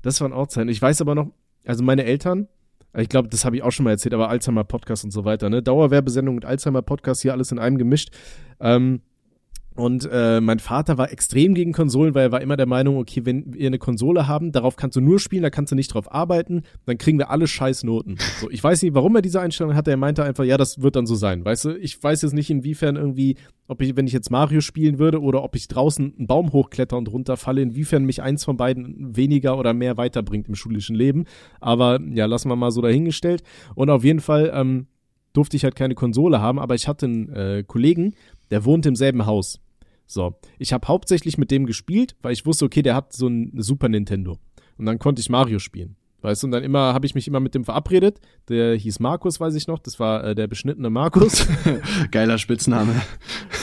das 0.03 0.21
waren 0.21 0.33
auch 0.33 0.49
Zeiten. 0.49 0.69
Ich 0.69 0.83
weiß 0.83 1.01
aber 1.01 1.15
noch, 1.15 1.31
also 1.65 1.85
meine 1.85 2.05
Eltern, 2.05 2.49
ich 3.03 3.09
glaube, 3.09 3.29
das 3.29 3.45
habe 3.45 3.57
ich 3.57 3.63
auch 3.63 3.73
schon 3.73 3.85
mal 3.85 3.91
erzählt, 3.91 4.15
aber 4.15 4.29
Alzheimer-Podcast 4.29 5.05
und 5.05 5.11
so 5.11 5.25
weiter, 5.25 5.51
ne? 5.51 5.63
Dauerwerbesendung 5.63 6.35
mit 6.35 6.45
Alzheimer-Podcast 6.45 7.23
hier 7.23 7.33
alles 7.33 7.53
in 7.53 7.59
einem 7.59 7.79
gemischt. 7.79 8.11
Ähm, 8.61 9.03
und 9.77 10.09
äh, 10.11 10.41
mein 10.41 10.59
Vater 10.59 10.99
war 10.99 11.13
extrem 11.13 11.55
gegen 11.55 11.73
Konsolen, 11.73 12.15
weil 12.15 12.25
er 12.25 12.33
war 12.33 12.41
immer 12.41 12.57
der 12.57 12.67
Meinung, 12.67 12.97
okay, 12.97 13.25
wenn 13.25 13.55
wir 13.55 13.67
eine 13.67 13.79
Konsole 13.79 14.27
haben, 14.27 14.51
darauf 14.51 14.77
kannst 14.77 14.97
du 14.97 15.01
nur 15.01 15.21
spielen, 15.21 15.43
da 15.43 15.51
kannst 15.51 15.71
du 15.71 15.77
nicht 15.77 15.93
drauf 15.93 16.13
arbeiten, 16.13 16.63
dann 16.87 16.99
kriegen 16.99 17.19
wir 17.19 17.31
alle 17.31 17.47
scheiß 17.47 17.85
Noten. 17.85 18.17
So, 18.41 18.51
ich 18.51 18.63
weiß 18.65 18.83
nicht, 18.83 18.95
warum 18.95 19.15
er 19.17 19.23
diese 19.23 19.41
Einstellung 19.41 19.75
hatte. 19.75 19.91
Er 19.91 19.97
meinte 19.97 20.25
einfach, 20.25 20.45
ja, 20.45 20.57
das 20.57 20.83
wird 20.83 20.97
dann 20.97 21.07
so 21.07 21.15
sein. 21.15 21.45
Weißt 21.45 21.67
du, 21.67 21.77
ich 21.77 22.03
weiß 22.03 22.23
jetzt 22.23 22.33
nicht, 22.33 22.51
inwiefern 22.51 22.97
irgendwie, 22.97 23.37
ob 23.69 23.83
ich, 23.83 23.97
wenn 23.97 24.07
ich 24.07 24.13
jetzt 24.13 24.31
Mario 24.31 24.61
spielen 24.61 24.99
würde 24.99 25.21
oder 25.21 25.43
ob 25.43 25.55
ich 25.57 25.69
draußen 25.69 26.15
einen 26.17 26.27
Baum 26.27 26.53
hochkletter 26.53 26.97
und 26.97 27.13
runterfalle, 27.13 27.61
inwiefern 27.61 28.05
mich 28.05 28.23
eins 28.23 28.45
von 28.45 28.57
beiden 28.57 29.17
weniger 29.17 29.59
oder 29.59 29.75
mehr 29.75 29.97
weiterbringt 29.97 30.49
im 30.49 30.55
schulischen 30.55 30.97
Leben. 30.97 31.25
Aber 31.61 32.01
ja, 32.01 32.27
lassen 32.27 32.49
wir 32.49 32.57
mal 32.57 32.71
so 32.71 32.81
dahingestellt. 32.81 33.43
Und 33.75 33.91
auf 33.91 34.05
jeden 34.05 34.21
Fall 34.21 34.51
ähm, 34.55 34.87
durfte 35.37 35.57
ich 35.57 35.65
halt 35.65 35.77
keine 35.77 35.95
Konsole 35.95 36.41
haben, 36.41 36.59
aber 36.59 36.75
ich 36.75 36.89
hatte 36.89 37.07
einen 37.07 37.29
äh, 37.29 37.65
Kollegen, 37.67 38.15
der 38.51 38.65
wohnt 38.65 38.87
im 38.87 38.97
selben 38.97 39.27
Haus. 39.27 39.61
So, 40.07 40.39
ich 40.59 40.73
habe 40.73 40.87
hauptsächlich 40.89 41.39
mit 41.39 41.51
dem 41.51 41.67
gespielt, 41.67 42.17
weil 42.23 42.33
ich 42.33 42.47
wusste, 42.47 42.65
okay, 42.65 42.83
der 42.83 42.95
hat 42.95 43.13
so 43.13 43.29
ein 43.29 43.53
Super 43.57 43.89
Nintendo. 43.89 44.39
Und 44.79 44.87
dann 44.87 44.99
konnte 44.99 45.21
ich 45.21 45.31
Mario 45.31 45.59
spielen. 45.59 45.97
Weißt 46.23 46.43
du, 46.43 46.47
und 46.47 46.51
dann 46.53 46.65
immer 46.65 46.95
habe 46.95 47.07
ich 47.07 47.15
mich 47.15 47.29
immer 47.29 47.41
mit 47.41 47.55
dem 47.55 47.65
verabredet. 47.65 48.21
Der 48.49 48.75
hieß 48.75 49.01
Markus, 49.01 49.39
weiß 49.39 49.55
ich 49.55 49.69
noch. 49.69 49.79
Das 49.79 50.01
war 50.01 50.25
äh, 50.25 50.35
der 50.35 50.47
beschnittene 50.47 50.91
Markus. 50.91 51.47
Geiler 52.11 52.39
Spitzname. 52.39 52.95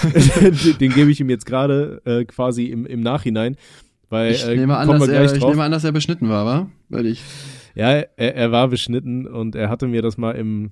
den, 0.44 0.78
den 0.78 0.94
gebe 0.94 1.12
ich 1.12 1.20
ihm 1.20 1.30
jetzt 1.30 1.46
gerade 1.46 2.02
äh, 2.06 2.26
quasi 2.26 2.68
im, 2.68 2.86
im 2.86 3.02
Nachhinein. 3.02 3.58
Weil, 4.10 4.32
ich, 4.32 4.48
äh, 4.48 4.56
nehme 4.56 4.78
an, 4.78 4.88
dass 4.88 5.08
er, 5.08 5.34
ich 5.34 5.44
nehme 5.44 5.64
an, 5.64 5.72
dass 5.72 5.84
er 5.84 5.92
beschnitten 5.92 6.30
war, 6.30 6.46
wa? 6.46 6.70
Weil 6.90 7.08
ich. 7.08 7.22
Ja, 7.76 7.90
er, 7.90 8.36
er 8.36 8.52
war 8.52 8.68
beschnitten 8.68 9.28
und 9.28 9.56
er 9.56 9.70
hatte 9.70 9.88
mir 9.88 10.02
das 10.02 10.18
mal 10.18 10.32
im, 10.32 10.72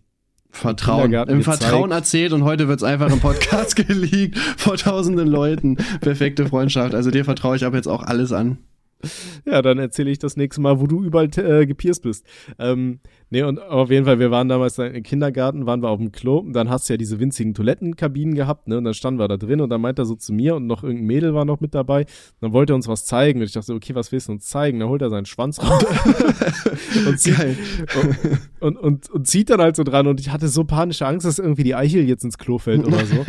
Vertrauen, 0.52 1.14
im 1.14 1.40
gezeigt. 1.40 1.64
Vertrauen 1.64 1.92
erzählt 1.92 2.34
und 2.34 2.44
heute 2.44 2.68
wird's 2.68 2.84
einfach 2.84 3.12
im 3.12 3.20
Podcast 3.20 3.76
geleakt 3.88 4.38
vor 4.38 4.78
tausenden 4.78 5.28
Leuten. 5.28 5.78
Perfekte 6.02 6.46
Freundschaft. 6.46 6.94
Also 6.94 7.10
dir 7.10 7.26
vertraue 7.26 7.56
ich 7.56 7.66
aber 7.66 7.78
jetzt 7.78 7.88
auch 7.88 8.04
alles 8.04 8.32
an. 8.32 8.58
Ja, 9.46 9.62
dann 9.62 9.80
erzähle 9.80 10.12
ich 10.12 10.20
das 10.20 10.38
nächste 10.38 10.62
Mal, 10.62 10.80
wo 10.80 10.88
du 10.88 11.04
überall 11.04 11.30
äh, 11.38 11.66
gepierst 11.66 12.04
bist. 12.04 12.26
Ähm, 12.60 13.00
nee, 13.30 13.42
und 13.44 13.60
auf 13.60 13.90
jeden 13.90 14.06
Fall, 14.06 14.20
wir 14.20 14.30
waren 14.30 14.48
damals 14.48 14.78
im 14.78 15.04
Kindergarten, 15.04 15.66
waren 15.66 15.82
wir 15.82 15.90
auf 15.90 15.98
dem 15.98 16.12
Klo 16.12 16.38
und 16.38 16.54
dann 16.54 16.70
hast 16.70 16.88
du 16.88 16.94
ja 16.94 16.98
diese 16.98 17.20
winzigen 17.20 17.54
Toilettenkabinen 17.54 18.36
gehabt, 18.36 18.68
ne? 18.68 18.78
Und 18.78 18.84
dann 18.84 18.94
standen 18.94 19.20
wir 19.20 19.28
da 19.28 19.38
drin 19.38 19.62
und 19.62 19.70
dann 19.70 19.82
meint 19.82 20.00
er 20.00 20.06
so 20.06 20.16
zu 20.16 20.34
mir 20.34 20.56
und 20.56 20.68
noch 20.68 20.84
irgendein 20.84 21.08
Mädel 21.08 21.34
war 21.34 21.46
noch 21.46 21.60
mit 21.60 21.74
dabei. 21.74 22.02
Und 22.02 22.08
dann 22.42 22.54
wollte 22.54 22.74
er 22.74 22.76
uns 22.76 22.88
was 22.88 23.06
zeigen 23.06 23.40
und 23.40 23.46
ich 23.46 23.54
dachte 23.54 23.68
so, 23.68 23.76
okay, 23.76 23.96
was 23.96 24.12
willst 24.12 24.28
du 24.28 24.34
uns 24.34 24.46
zeigen? 24.48 24.80
Dann 24.80 24.90
holt 24.90 25.02
er 25.02 25.10
seinen 25.10 25.26
Schwanz 25.26 25.62
raus 25.62 25.84
und, 27.08 27.20
zieht, 27.20 27.40
und, 27.40 28.18
und, 28.60 28.78
und, 28.78 29.10
und, 29.10 29.28
zieht 29.28 29.50
dann 29.50 29.62
halt 29.62 29.76
so 29.76 29.84
dran 29.84 30.08
und 30.08 30.20
ich 30.20 30.30
hatte 30.30 30.48
so 30.48 30.64
panische 30.64 31.06
Angst, 31.08 31.26
dass 31.26 31.40
irgendwie 31.40 31.64
die 31.64 31.76
Eichel 31.76 32.08
jetzt 32.08 32.24
ins 32.24 32.38
Klo 32.38 32.58
fällt 32.58 32.86
oder 32.86 33.06
so. 33.06 33.26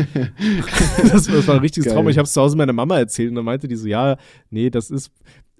das, 1.10 1.26
das, 1.26 1.48
war 1.48 1.54
ein 1.54 1.60
richtiges 1.60 1.86
Geil. 1.86 1.94
Trauma. 1.94 2.10
Ich 2.10 2.18
habe 2.18 2.26
es 2.26 2.32
zu 2.32 2.40
Hause 2.40 2.56
meiner 2.56 2.72
Mama 2.72 2.98
erzählt 2.98 3.30
und 3.30 3.36
dann 3.36 3.44
meinte 3.44 3.68
die 3.68 3.76
so, 3.76 3.88
ja, 3.88 4.16
nee, 4.50 4.70
das 4.70 4.90
ist 4.90 5.10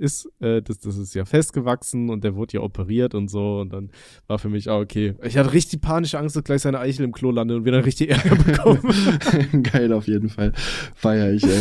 ist, 0.03 0.29
äh, 0.41 0.61
das, 0.61 0.81
das 0.81 0.97
ist 0.97 1.15
ja 1.15 1.25
festgewachsen 1.25 2.11
und 2.11 2.25
der 2.25 2.35
wurde 2.35 2.55
ja 2.55 2.61
operiert 2.61 3.15
und 3.15 3.29
so. 3.29 3.61
Und 3.61 3.73
dann 3.73 3.91
war 4.27 4.39
für 4.39 4.49
mich 4.49 4.69
auch 4.69 4.81
okay. 4.81 5.15
Ich 5.23 5.39
hatte 5.39 5.53
richtig 5.53 5.81
panische 5.81 6.19
Angst, 6.19 6.35
dass 6.35 6.43
gleich 6.45 6.63
seine 6.63 6.81
Eichel 6.81 7.05
im 7.05 7.13
Klo 7.13 7.31
landet 7.31 7.59
und 7.59 7.65
wir 7.65 7.73
dann 7.73 7.85
richtig 7.85 8.11
Ärger 8.11 8.37
bekommen. 8.37 9.63
Geil, 9.73 9.93
auf 9.93 10.09
jeden 10.09 10.29
Fall. 10.29 10.53
Feier 10.95 11.33
ich, 11.33 11.45
ey. 11.45 11.61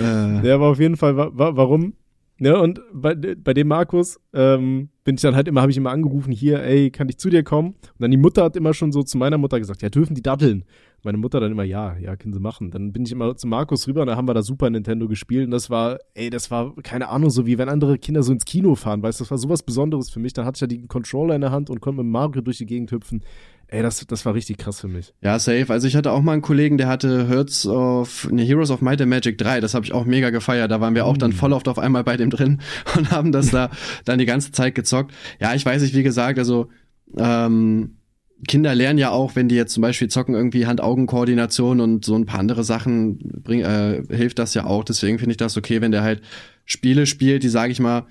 Äh. 0.00 0.46
Ja, 0.46 0.54
aber 0.56 0.66
auf 0.66 0.80
jeden 0.80 0.96
Fall, 0.96 1.16
wa 1.16 1.30
warum? 1.32 1.94
Ne, 2.40 2.56
und 2.56 2.80
bei, 2.92 3.14
bei 3.14 3.52
dem 3.52 3.66
Markus 3.66 4.20
ähm, 4.32 4.90
bin 5.02 5.16
ich 5.16 5.22
dann 5.22 5.34
halt 5.34 5.48
immer, 5.48 5.60
habe 5.60 5.72
ich 5.72 5.76
immer 5.76 5.90
angerufen, 5.90 6.30
hier, 6.30 6.62
ey, 6.62 6.90
kann 6.90 7.08
ich 7.08 7.18
zu 7.18 7.30
dir 7.30 7.42
kommen? 7.42 7.70
Und 7.70 8.00
dann 8.00 8.12
die 8.12 8.16
Mutter 8.16 8.44
hat 8.44 8.54
immer 8.54 8.74
schon 8.74 8.92
so 8.92 9.02
zu 9.02 9.18
meiner 9.18 9.38
Mutter 9.38 9.58
gesagt, 9.58 9.82
ja, 9.82 9.88
dürfen 9.88 10.14
die 10.14 10.22
datteln? 10.22 10.64
Meine 11.08 11.16
Mutter 11.18 11.40
dann 11.40 11.52
immer, 11.52 11.64
ja, 11.64 11.96
ja, 11.96 12.16
können 12.16 12.34
sie 12.34 12.40
machen. 12.40 12.70
Dann 12.70 12.92
bin 12.92 13.06
ich 13.06 13.12
immer 13.12 13.34
zu 13.34 13.46
Markus 13.46 13.88
rüber 13.88 14.02
und 14.02 14.08
da 14.08 14.16
haben 14.16 14.28
wir 14.28 14.34
da 14.34 14.42
Super 14.42 14.68
Nintendo 14.68 15.08
gespielt 15.08 15.46
und 15.46 15.52
das 15.52 15.70
war, 15.70 15.98
ey, 16.12 16.28
das 16.28 16.50
war, 16.50 16.74
keine 16.82 17.08
Ahnung, 17.08 17.30
so 17.30 17.46
wie 17.46 17.56
wenn 17.56 17.70
andere 17.70 17.96
Kinder 17.96 18.22
so 18.22 18.30
ins 18.30 18.44
Kino 18.44 18.74
fahren, 18.74 19.02
weißt 19.02 19.18
du, 19.18 19.24
das 19.24 19.30
war 19.30 19.38
sowas 19.38 19.62
Besonderes 19.62 20.10
für 20.10 20.20
mich. 20.20 20.34
Dann 20.34 20.44
hatte 20.44 20.56
ich 20.56 20.60
ja 20.60 20.66
die 20.66 20.86
Controller 20.86 21.34
in 21.34 21.40
der 21.40 21.50
Hand 21.50 21.70
und 21.70 21.80
konnte 21.80 22.02
mit 22.02 22.12
Mario 22.12 22.42
durch 22.42 22.58
die 22.58 22.66
Gegend 22.66 22.92
hüpfen. 22.92 23.22
Ey, 23.68 23.82
das, 23.82 24.06
das 24.06 24.26
war 24.26 24.34
richtig 24.34 24.58
krass 24.58 24.80
für 24.80 24.88
mich. 24.88 25.14
Ja, 25.22 25.38
safe. 25.38 25.66
Also 25.70 25.88
ich 25.88 25.96
hatte 25.96 26.12
auch 26.12 26.20
mal 26.20 26.32
einen 26.32 26.42
Kollegen, 26.42 26.76
der 26.76 26.88
hatte 26.88 27.26
Hearts 27.26 27.66
of, 27.66 28.28
ne, 28.30 28.42
Heroes 28.42 28.70
of 28.70 28.82
Might 28.82 29.00
and 29.00 29.08
Magic 29.08 29.38
3. 29.38 29.60
Das 29.60 29.72
habe 29.72 29.86
ich 29.86 29.94
auch 29.94 30.04
mega 30.04 30.28
gefeiert. 30.28 30.70
Da 30.70 30.82
waren 30.82 30.94
wir 30.94 31.06
auch 31.06 31.16
mm. 31.16 31.20
dann 31.20 31.32
voll 31.32 31.54
oft 31.54 31.68
auf 31.68 31.78
einmal 31.78 32.04
bei 32.04 32.18
dem 32.18 32.28
drin 32.28 32.60
und 32.96 33.10
haben 33.10 33.32
das 33.32 33.50
da 33.50 33.70
dann 34.04 34.18
die 34.18 34.26
ganze 34.26 34.52
Zeit 34.52 34.74
gezockt. 34.74 35.14
Ja, 35.40 35.54
ich 35.54 35.64
weiß 35.64 35.80
nicht, 35.80 35.94
wie 35.94 36.02
gesagt, 36.02 36.38
also 36.38 36.68
ähm, 37.16 37.97
Kinder 38.46 38.74
lernen 38.74 38.98
ja 38.98 39.10
auch, 39.10 39.34
wenn 39.34 39.48
die 39.48 39.56
jetzt 39.56 39.72
zum 39.72 39.80
Beispiel 39.80 40.08
zocken, 40.08 40.34
irgendwie 40.34 40.66
Hand-Augen-Koordination 40.66 41.80
und 41.80 42.04
so 42.04 42.14
ein 42.14 42.26
paar 42.26 42.40
andere 42.40 42.62
Sachen 42.62 43.18
bring, 43.42 43.62
äh, 43.62 44.02
hilft 44.08 44.38
das 44.38 44.54
ja 44.54 44.64
auch. 44.64 44.84
Deswegen 44.84 45.18
finde 45.18 45.32
ich 45.32 45.38
das 45.38 45.56
okay, 45.56 45.80
wenn 45.80 45.90
der 45.90 46.02
halt 46.02 46.22
Spiele 46.64 47.06
spielt, 47.06 47.42
die, 47.42 47.48
sage 47.48 47.72
ich 47.72 47.80
mal, 47.80 48.06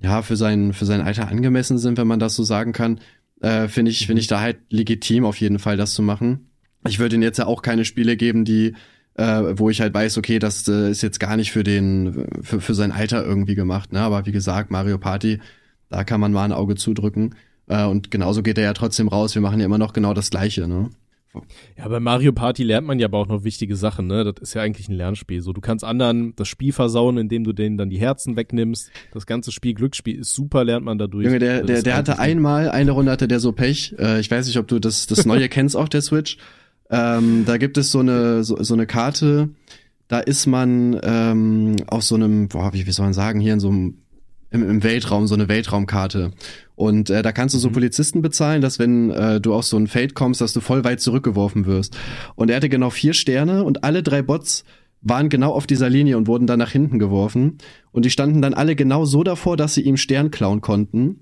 ja, 0.00 0.22
für 0.22 0.36
sein, 0.36 0.72
für 0.72 0.84
sein 0.84 1.00
Alter 1.00 1.28
angemessen 1.28 1.78
sind, 1.78 1.98
wenn 1.98 2.06
man 2.06 2.18
das 2.20 2.34
so 2.34 2.42
sagen 2.42 2.72
kann 2.72 3.00
äh, 3.40 3.68
finde 3.68 3.90
ich, 3.90 4.06
finde 4.06 4.20
ich 4.20 4.26
da 4.26 4.40
halt 4.40 4.58
legitim 4.70 5.24
auf 5.24 5.40
jeden 5.40 5.58
Fall, 5.58 5.76
das 5.76 5.94
zu 5.94 6.02
machen. 6.02 6.50
Ich 6.86 6.98
würde 6.98 7.16
ihm 7.16 7.22
jetzt 7.22 7.38
ja 7.38 7.46
auch 7.46 7.62
keine 7.62 7.84
Spiele 7.84 8.16
geben, 8.16 8.44
die, 8.44 8.74
äh, 9.14 9.42
wo 9.58 9.70
ich 9.70 9.80
halt 9.80 9.94
weiß, 9.94 10.18
okay, 10.18 10.38
das 10.38 10.66
äh, 10.68 10.90
ist 10.90 11.02
jetzt 11.02 11.20
gar 11.20 11.36
nicht 11.36 11.52
für 11.52 11.64
den, 11.64 12.26
für, 12.42 12.60
für 12.60 12.74
sein 12.74 12.92
Alter 12.92 13.24
irgendwie 13.24 13.54
gemacht, 13.54 13.92
ne? 13.92 14.00
Aber 14.00 14.26
wie 14.26 14.32
gesagt, 14.32 14.70
Mario 14.70 14.98
Party, 14.98 15.40
da 15.88 16.04
kann 16.04 16.20
man 16.20 16.32
mal 16.32 16.44
ein 16.44 16.52
Auge 16.52 16.74
zudrücken. 16.74 17.34
Äh, 17.68 17.84
und 17.84 18.10
genauso 18.10 18.42
geht 18.42 18.58
er 18.58 18.64
ja 18.64 18.72
trotzdem 18.72 19.08
raus. 19.08 19.34
Wir 19.34 19.42
machen 19.42 19.60
ja 19.60 19.66
immer 19.66 19.78
noch 19.78 19.92
genau 19.92 20.14
das 20.14 20.30
Gleiche, 20.30 20.66
ne? 20.66 20.90
Ja, 21.76 21.86
bei 21.86 22.00
Mario 22.00 22.32
Party 22.32 22.64
lernt 22.64 22.86
man 22.86 22.98
ja 22.98 23.06
aber 23.06 23.18
auch 23.18 23.28
noch 23.28 23.44
wichtige 23.44 23.76
Sachen, 23.76 24.06
ne? 24.06 24.24
Das 24.24 24.40
ist 24.40 24.54
ja 24.54 24.62
eigentlich 24.62 24.88
ein 24.88 24.94
Lernspiel. 24.94 25.40
So, 25.42 25.52
du 25.52 25.60
kannst 25.60 25.84
anderen 25.84 26.34
das 26.36 26.48
Spiel 26.48 26.72
versauen, 26.72 27.18
indem 27.18 27.44
du 27.44 27.52
denen 27.52 27.76
dann 27.76 27.90
die 27.90 27.98
Herzen 27.98 28.36
wegnimmst. 28.36 28.90
Das 29.12 29.26
ganze 29.26 29.52
Spiel 29.52 29.74
Glücksspiel 29.74 30.20
ist 30.20 30.34
super, 30.34 30.64
lernt 30.64 30.84
man 30.84 30.98
dadurch. 30.98 31.26
Junge, 31.26 31.38
der, 31.38 31.62
der, 31.62 31.82
der 31.82 31.96
hatte 31.96 32.18
einmal, 32.18 32.70
eine 32.70 32.92
Runde 32.92 33.12
hatte 33.12 33.28
der 33.28 33.40
so 33.40 33.52
Pech. 33.52 33.94
Äh, 33.98 34.20
ich 34.20 34.30
weiß 34.30 34.46
nicht, 34.46 34.58
ob 34.58 34.66
du 34.68 34.78
das, 34.78 35.06
das 35.06 35.26
neue 35.26 35.48
kennst, 35.50 35.76
auch 35.76 35.88
der 35.88 36.02
Switch. 36.02 36.38
Ähm, 36.90 37.44
da 37.46 37.58
gibt 37.58 37.76
es 37.76 37.90
so 37.90 38.00
eine, 38.00 38.42
so, 38.42 38.60
so 38.62 38.74
eine 38.74 38.86
Karte, 38.86 39.50
da 40.08 40.20
ist 40.20 40.46
man 40.46 40.98
ähm, 41.02 41.76
auf 41.86 42.02
so 42.02 42.14
einem, 42.14 42.48
boah, 42.48 42.72
wie, 42.72 42.86
wie 42.86 42.92
soll 42.92 43.04
man 43.04 43.12
sagen, 43.12 43.40
hier 43.40 43.52
in 43.52 43.60
so 43.60 43.68
einem 43.68 43.98
im, 44.50 44.68
im 44.68 44.82
Weltraum, 44.82 45.26
so 45.26 45.34
eine 45.34 45.48
Weltraumkarte. 45.48 46.32
Und 46.74 47.10
äh, 47.10 47.22
da 47.22 47.32
kannst 47.32 47.54
du 47.54 47.58
so 47.58 47.68
mhm. 47.70 47.74
Polizisten 47.74 48.22
bezahlen, 48.22 48.62
dass 48.62 48.78
wenn 48.78 49.10
äh, 49.10 49.40
du 49.40 49.54
auf 49.54 49.64
so 49.64 49.76
ein 49.76 49.88
Feld 49.88 50.14
kommst, 50.14 50.40
dass 50.40 50.52
du 50.52 50.60
voll 50.60 50.84
weit 50.84 51.00
zurückgeworfen 51.00 51.66
wirst. 51.66 51.96
Und 52.36 52.50
er 52.50 52.56
hatte 52.56 52.68
genau 52.68 52.90
vier 52.90 53.14
Sterne 53.14 53.64
und 53.64 53.84
alle 53.84 54.02
drei 54.02 54.22
Bots 54.22 54.64
waren 55.00 55.28
genau 55.28 55.52
auf 55.52 55.66
dieser 55.66 55.88
Linie 55.88 56.16
und 56.16 56.26
wurden 56.26 56.46
dann 56.46 56.58
nach 56.58 56.70
hinten 56.70 56.98
geworfen. 56.98 57.58
Und 57.92 58.04
die 58.04 58.10
standen 58.10 58.42
dann 58.42 58.54
alle 58.54 58.76
genau 58.76 59.04
so 59.04 59.22
davor, 59.22 59.56
dass 59.56 59.74
sie 59.74 59.82
ihm 59.82 59.96
Stern 59.96 60.30
klauen 60.30 60.60
konnten. 60.60 61.20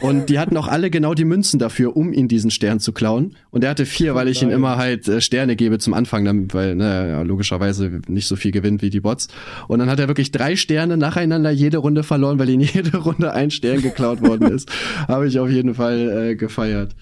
Und 0.00 0.28
die 0.28 0.38
hatten 0.38 0.56
auch 0.56 0.68
alle 0.68 0.90
genau 0.90 1.14
die 1.14 1.24
Münzen 1.24 1.58
dafür, 1.58 1.96
um 1.96 2.12
ihn 2.12 2.28
diesen 2.28 2.50
Stern 2.50 2.80
zu 2.80 2.92
klauen. 2.92 3.36
Und 3.50 3.64
er 3.64 3.70
hatte 3.70 3.86
vier, 3.86 4.14
weil 4.14 4.28
ich 4.28 4.42
ihm 4.42 4.50
immer 4.50 4.76
halt 4.76 5.08
äh, 5.08 5.20
Sterne 5.20 5.56
gebe 5.56 5.78
zum 5.78 5.94
Anfang, 5.94 6.24
damit, 6.24 6.52
weil 6.52 6.74
ne, 6.74 7.08
ja, 7.08 7.22
logischerweise 7.22 8.00
nicht 8.08 8.26
so 8.26 8.36
viel 8.36 8.50
gewinnt 8.50 8.82
wie 8.82 8.90
die 8.90 9.00
Bots. 9.00 9.28
Und 9.68 9.78
dann 9.78 9.88
hat 9.88 10.00
er 10.00 10.08
wirklich 10.08 10.32
drei 10.32 10.56
Sterne 10.56 10.96
nacheinander 10.96 11.50
jede 11.50 11.78
Runde 11.78 12.02
verloren, 12.02 12.38
weil 12.38 12.50
ihm 12.50 12.60
jede 12.74 12.98
Runde 12.98 13.32
ein 13.32 13.50
Stern 13.50 13.80
geklaut 13.80 14.20
worden 14.20 14.50
ist. 14.50 14.70
Habe 15.08 15.26
ich 15.26 15.38
auf 15.38 15.48
jeden 15.48 15.74
Fall 15.74 16.30
äh, 16.30 16.36
gefeiert. 16.36 16.94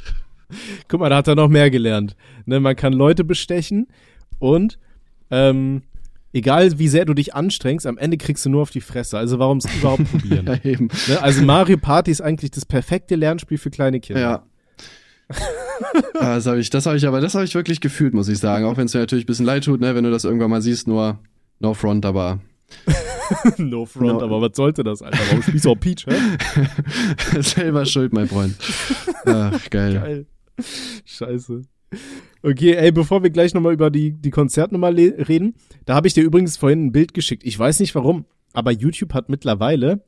Guck 0.86 1.00
mal, 1.00 1.08
da 1.08 1.16
hat 1.16 1.28
er 1.28 1.34
noch 1.34 1.48
mehr 1.48 1.70
gelernt. 1.70 2.14
Ne, 2.44 2.60
man 2.60 2.76
kann 2.76 2.92
Leute 2.92 3.24
bestechen 3.24 3.88
und 4.38 4.78
ähm, 5.30 5.82
egal 6.32 6.78
wie 6.78 6.88
sehr 6.88 7.04
du 7.04 7.14
dich 7.14 7.34
anstrengst, 7.34 7.86
am 7.86 7.98
Ende 7.98 8.16
kriegst 8.16 8.44
du 8.44 8.50
nur 8.50 8.62
auf 8.62 8.70
die 8.70 8.80
Fresse. 8.80 9.18
Also 9.18 9.38
warum 9.38 9.58
es 9.58 9.66
überhaupt 9.74 10.10
probieren? 10.10 10.46
ja, 10.64 10.70
eben. 10.70 10.88
Ne? 11.08 11.22
Also 11.22 11.42
Mario 11.42 11.76
Party 11.76 12.10
ist 12.10 12.20
eigentlich 12.20 12.50
das 12.50 12.64
perfekte 12.64 13.16
Lernspiel 13.16 13.58
für 13.58 13.70
kleine 13.70 14.00
Kinder. 14.00 14.20
Ja. 14.20 14.46
das 16.14 16.46
habe 16.46 16.60
ich, 16.60 16.70
das 16.70 16.86
habe 16.86 16.96
ich 16.96 17.06
aber, 17.06 17.20
das 17.20 17.34
habe 17.34 17.44
ich 17.44 17.54
wirklich 17.54 17.80
gefühlt, 17.80 18.14
muss 18.14 18.28
ich 18.28 18.38
sagen. 18.38 18.64
Auch 18.64 18.76
wenn 18.76 18.86
es 18.86 18.94
mir 18.94 19.00
natürlich 19.00 19.24
ein 19.24 19.26
bisschen 19.26 19.46
leid 19.46 19.64
tut, 19.64 19.80
ne, 19.80 19.94
wenn 19.94 20.04
du 20.04 20.10
das 20.10 20.24
irgendwann 20.24 20.50
mal 20.50 20.62
siehst, 20.62 20.86
nur 20.86 21.18
no 21.60 21.74
front, 21.74 22.04
aber. 22.04 22.40
no 23.58 23.86
front, 23.86 24.20
no. 24.20 24.22
aber 24.22 24.40
was 24.40 24.56
sollte 24.56 24.82
das, 24.82 25.02
Alter? 25.02 25.18
Warum 25.28 25.42
spielst 25.42 25.64
du 25.64 25.70
auch 25.70 25.80
Peach, 25.80 26.06
hä? 26.06 27.40
Selber 27.42 27.84
schuld, 27.86 28.12
mein 28.12 28.28
Freund. 28.28 28.56
Ach, 29.26 29.70
geil. 29.70 29.94
Geil. 29.94 30.26
Scheiße. 31.04 31.62
Okay, 32.42 32.72
ey, 32.74 32.90
bevor 32.90 33.22
wir 33.22 33.30
gleich 33.30 33.54
nochmal 33.54 33.72
über 33.72 33.90
die, 33.90 34.12
die 34.12 34.30
Konzertnummer 34.30 34.94
reden, 34.96 35.54
da 35.84 35.94
habe 35.94 36.08
ich 36.08 36.14
dir 36.14 36.24
übrigens 36.24 36.56
vorhin 36.56 36.86
ein 36.86 36.92
Bild 36.92 37.14
geschickt. 37.14 37.44
Ich 37.44 37.56
weiß 37.56 37.78
nicht 37.78 37.94
warum, 37.94 38.24
aber 38.52 38.72
YouTube 38.72 39.14
hat 39.14 39.28
mittlerweile, 39.28 40.02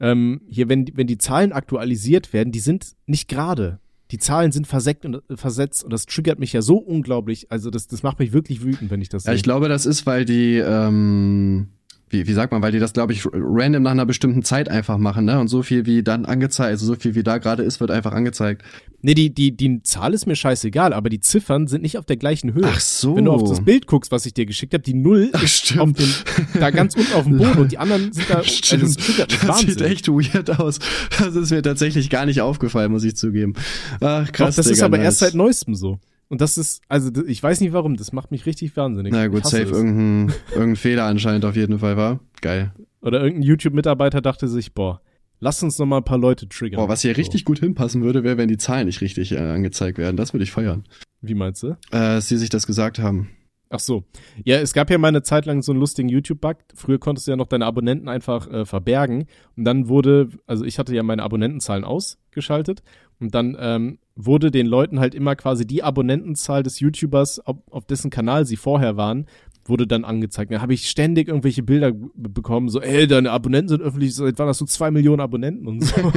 ähm, 0.00 0.42
hier, 0.48 0.68
wenn, 0.68 0.86
wenn 0.94 1.06
die 1.06 1.18
Zahlen 1.18 1.52
aktualisiert 1.52 2.32
werden, 2.32 2.52
die 2.52 2.60
sind 2.60 2.94
nicht 3.06 3.28
gerade. 3.28 3.80
Die 4.10 4.18
Zahlen 4.18 4.52
sind 4.52 4.66
verseckt 4.66 5.04
und 5.04 5.22
äh, 5.28 5.36
versetzt 5.36 5.84
und 5.84 5.92
das 5.92 6.06
triggert 6.06 6.38
mich 6.38 6.52
ja 6.52 6.62
so 6.62 6.76
unglaublich. 6.76 7.50
Also 7.50 7.70
das, 7.70 7.88
das 7.88 8.02
macht 8.02 8.18
mich 8.18 8.32
wirklich 8.32 8.62
wütend, 8.62 8.90
wenn 8.90 9.00
ich 9.00 9.08
das 9.08 9.24
sehe. 9.24 9.32
Ja, 9.32 9.36
ich 9.36 9.42
glaube, 9.42 9.68
das 9.68 9.86
ist, 9.86 10.06
weil 10.06 10.24
die, 10.24 10.56
ähm, 10.56 11.68
wie, 12.10 12.26
wie 12.26 12.32
sagt 12.32 12.52
man, 12.52 12.62
weil 12.62 12.72
die 12.72 12.78
das, 12.78 12.92
glaube 12.92 13.12
ich, 13.12 13.26
random 13.32 13.82
nach 13.82 13.90
einer 13.90 14.06
bestimmten 14.06 14.42
Zeit 14.42 14.68
einfach 14.68 14.98
machen, 14.98 15.24
ne? 15.24 15.38
Und 15.38 15.48
so 15.48 15.62
viel 15.62 15.86
wie 15.86 16.02
dann 16.02 16.24
angezeigt, 16.24 16.70
also 16.70 16.86
so 16.86 16.94
viel 16.94 17.14
wie 17.14 17.22
da 17.22 17.38
gerade 17.38 17.62
ist, 17.62 17.80
wird 17.80 17.90
einfach 17.90 18.12
angezeigt. 18.12 18.62
Nee, 19.00 19.14
die, 19.14 19.32
die, 19.32 19.56
die 19.56 19.82
Zahl 19.82 20.12
ist 20.12 20.26
mir 20.26 20.34
scheißegal, 20.34 20.92
aber 20.92 21.08
die 21.08 21.20
Ziffern 21.20 21.68
sind 21.68 21.82
nicht 21.82 21.98
auf 21.98 22.04
der 22.04 22.16
gleichen 22.16 22.54
Höhe. 22.54 22.64
Ach 22.64 22.80
so. 22.80 23.16
Wenn 23.16 23.26
du 23.26 23.32
auf 23.32 23.48
das 23.48 23.64
Bild 23.64 23.86
guckst, 23.86 24.10
was 24.10 24.26
ich 24.26 24.34
dir 24.34 24.44
geschickt 24.44 24.74
habe, 24.74 24.82
die 24.82 24.94
Null 24.94 25.30
Ach, 25.32 25.42
ist 25.42 25.78
auf 25.78 25.92
dem, 25.92 26.12
da 26.58 26.70
ganz 26.70 26.96
unten 26.96 27.12
auf 27.12 27.24
dem 27.24 27.38
Boden 27.38 27.58
und 27.58 27.72
die 27.72 27.78
anderen 27.78 28.12
sind 28.12 28.28
da. 28.28 28.42
Stimmt. 28.42 28.82
Also 28.82 29.24
das, 29.24 29.46
das 29.46 29.58
sieht 29.60 29.80
echt 29.80 30.08
weird 30.08 30.58
aus. 30.58 30.80
Das 31.18 31.36
ist 31.36 31.50
mir 31.50 31.62
tatsächlich 31.62 32.10
gar 32.10 32.26
nicht 32.26 32.40
aufgefallen, 32.40 32.90
muss 32.90 33.04
ich 33.04 33.14
zugeben. 33.16 33.54
Ach, 34.00 34.30
krass. 34.32 34.56
Doch, 34.56 34.56
das 34.56 34.66
Digga, 34.66 34.72
ist 34.72 34.82
aber 34.82 34.96
nice. 34.96 35.04
erst 35.04 35.18
seit 35.20 35.34
neuestem 35.34 35.74
so. 35.74 36.00
Und 36.28 36.40
das 36.40 36.58
ist, 36.58 36.82
also 36.88 37.10
ich 37.26 37.42
weiß 37.42 37.60
nicht 37.60 37.72
warum, 37.72 37.96
das 37.96 38.12
macht 38.12 38.30
mich 38.30 38.44
richtig 38.44 38.76
wahnsinnig. 38.76 39.12
Na 39.12 39.28
gut, 39.28 39.46
safe 39.46 39.64
irgendein, 39.64 40.34
irgendein 40.50 40.76
Fehler 40.76 41.04
anscheinend 41.04 41.44
auf 41.44 41.56
jeden 41.56 41.78
Fall 41.78 41.96
war. 41.96 42.20
Geil. 42.42 42.72
Oder 43.00 43.22
irgendein 43.22 43.44
YouTube-Mitarbeiter 43.44 44.20
dachte 44.20 44.46
sich, 44.48 44.74
boah, 44.74 45.00
lass 45.40 45.62
uns 45.62 45.78
noch 45.78 45.86
mal 45.86 45.98
ein 45.98 46.04
paar 46.04 46.18
Leute 46.18 46.48
triggern. 46.48 46.78
Boah, 46.78 46.88
was 46.88 47.02
hier 47.02 47.14
so. 47.14 47.18
richtig 47.18 47.44
gut 47.44 47.60
hinpassen 47.60 48.02
würde, 48.02 48.24
wäre, 48.24 48.36
wenn 48.36 48.48
die 48.48 48.58
Zahlen 48.58 48.86
nicht 48.86 49.00
richtig 49.00 49.32
äh, 49.32 49.38
angezeigt 49.38 49.96
werden. 49.96 50.16
Das 50.16 50.34
würde 50.34 50.44
ich 50.44 50.52
feiern. 50.52 50.84
Wie 51.20 51.34
meinst 51.34 51.62
du? 51.62 51.68
Äh, 51.68 51.76
dass 51.90 52.28
sie 52.28 52.36
sich 52.36 52.50
das 52.50 52.66
gesagt 52.66 52.98
haben. 52.98 53.30
Ach 53.70 53.80
so. 53.80 54.04
Ja, 54.44 54.56
es 54.58 54.72
gab 54.72 54.90
ja 54.90 54.96
mal 54.96 55.08
eine 55.08 55.22
Zeit 55.22 55.44
lang 55.44 55.60
so 55.62 55.72
einen 55.72 55.80
lustigen 55.80 56.08
YouTube-Bug. 56.08 56.56
Früher 56.74 56.98
konntest 56.98 57.26
du 57.26 57.32
ja 57.32 57.36
noch 57.36 57.48
deine 57.48 57.66
Abonnenten 57.66 58.08
einfach 58.08 58.50
äh, 58.50 58.64
verbergen. 58.64 59.26
Und 59.56 59.64
dann 59.64 59.88
wurde, 59.88 60.30
also 60.46 60.64
ich 60.64 60.78
hatte 60.78 60.94
ja 60.94 61.02
meine 61.02 61.22
Abonnentenzahlen 61.22 61.84
ausgeschaltet. 61.84 62.82
Und 63.20 63.34
dann 63.34 63.56
ähm, 63.58 63.98
wurde 64.14 64.50
den 64.50 64.66
Leuten 64.66 65.00
halt 65.00 65.14
immer 65.14 65.36
quasi 65.36 65.66
die 65.66 65.82
Abonnentenzahl 65.82 66.62
des 66.62 66.80
YouTubers, 66.80 67.40
auf, 67.40 67.56
auf 67.70 67.84
dessen 67.86 68.10
Kanal 68.10 68.44
sie 68.44 68.56
vorher 68.56 68.96
waren, 68.96 69.26
wurde 69.68 69.86
dann 69.86 70.04
angezeigt. 70.04 70.52
Da 70.52 70.60
habe 70.60 70.74
ich 70.74 70.88
ständig 70.88 71.28
irgendwelche 71.28 71.62
Bilder 71.62 71.92
bekommen, 72.14 72.68
so, 72.68 72.80
ey, 72.80 73.06
deine 73.06 73.30
Abonnenten 73.30 73.68
sind 73.68 73.82
öffentlich, 73.82 74.14
seit 74.14 74.38
wann 74.38 74.48
hast 74.48 74.60
du 74.60 74.64
zwei 74.64 74.90
Millionen 74.90 75.20
Abonnenten 75.20 75.66
und 75.66 75.84
so. 75.84 75.94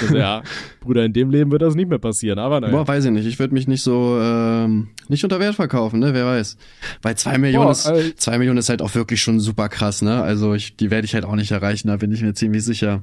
ich 0.00 0.08
so, 0.08 0.16
ja, 0.16 0.42
Bruder, 0.80 1.04
in 1.04 1.12
dem 1.12 1.30
Leben 1.30 1.50
wird 1.50 1.62
das 1.62 1.74
nicht 1.74 1.88
mehr 1.88 1.98
passieren, 1.98 2.38
aber 2.38 2.60
naja. 2.60 2.72
Boah, 2.72 2.88
weiß 2.88 3.04
ich 3.04 3.10
nicht. 3.10 3.26
Ich 3.26 3.38
würde 3.38 3.54
mich 3.54 3.68
nicht 3.68 3.82
so, 3.82 4.18
ähm, 4.20 4.88
nicht 5.08 5.24
unter 5.24 5.40
Wert 5.40 5.54
verkaufen, 5.54 6.00
ne, 6.00 6.14
wer 6.14 6.26
weiß. 6.26 6.56
Weil 7.02 7.16
zwei 7.16 7.38
Millionen, 7.38 7.66
Boah, 7.66 7.72
ist, 7.72 7.86
äh, 7.86 8.16
zwei 8.16 8.38
Millionen 8.38 8.58
ist 8.58 8.68
halt 8.68 8.82
auch 8.82 8.94
wirklich 8.94 9.20
schon 9.20 9.40
super 9.40 9.68
krass, 9.68 10.02
ne, 10.02 10.22
also 10.22 10.54
ich, 10.54 10.76
die 10.76 10.90
werde 10.90 11.04
ich 11.04 11.14
halt 11.14 11.24
auch 11.24 11.36
nicht 11.36 11.50
erreichen, 11.50 11.88
da 11.88 11.96
bin 11.96 12.12
ich 12.12 12.22
mir 12.22 12.34
ziemlich 12.34 12.64
sicher. 12.64 13.02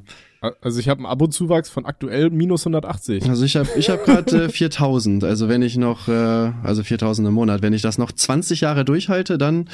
Also 0.62 0.80
ich 0.80 0.90
habe 0.90 1.00
einen 1.00 1.06
Abo-Zuwachs 1.06 1.70
von 1.70 1.86
aktuell 1.86 2.30
minus 2.30 2.68
180. 2.68 3.30
Also 3.30 3.46
ich 3.46 3.56
habe 3.56 3.70
ich 3.78 3.90
hab 3.90 4.04
gerade 4.04 4.46
äh, 4.46 4.50
4000. 4.50 5.24
Also 5.24 5.48
wenn 5.48 5.62
ich 5.62 5.78
noch, 5.78 6.10
äh, 6.10 6.52
also 6.64 6.84
4000 6.84 7.30
im 7.30 7.34
Monat, 7.34 7.62
wenn 7.62 7.72
ich 7.72 7.82
das 7.82 7.98
noch 7.98 8.12
20 8.12 8.60
Jahre 8.62 8.84
durchhalte, 8.84 9.38
dann 9.38 9.70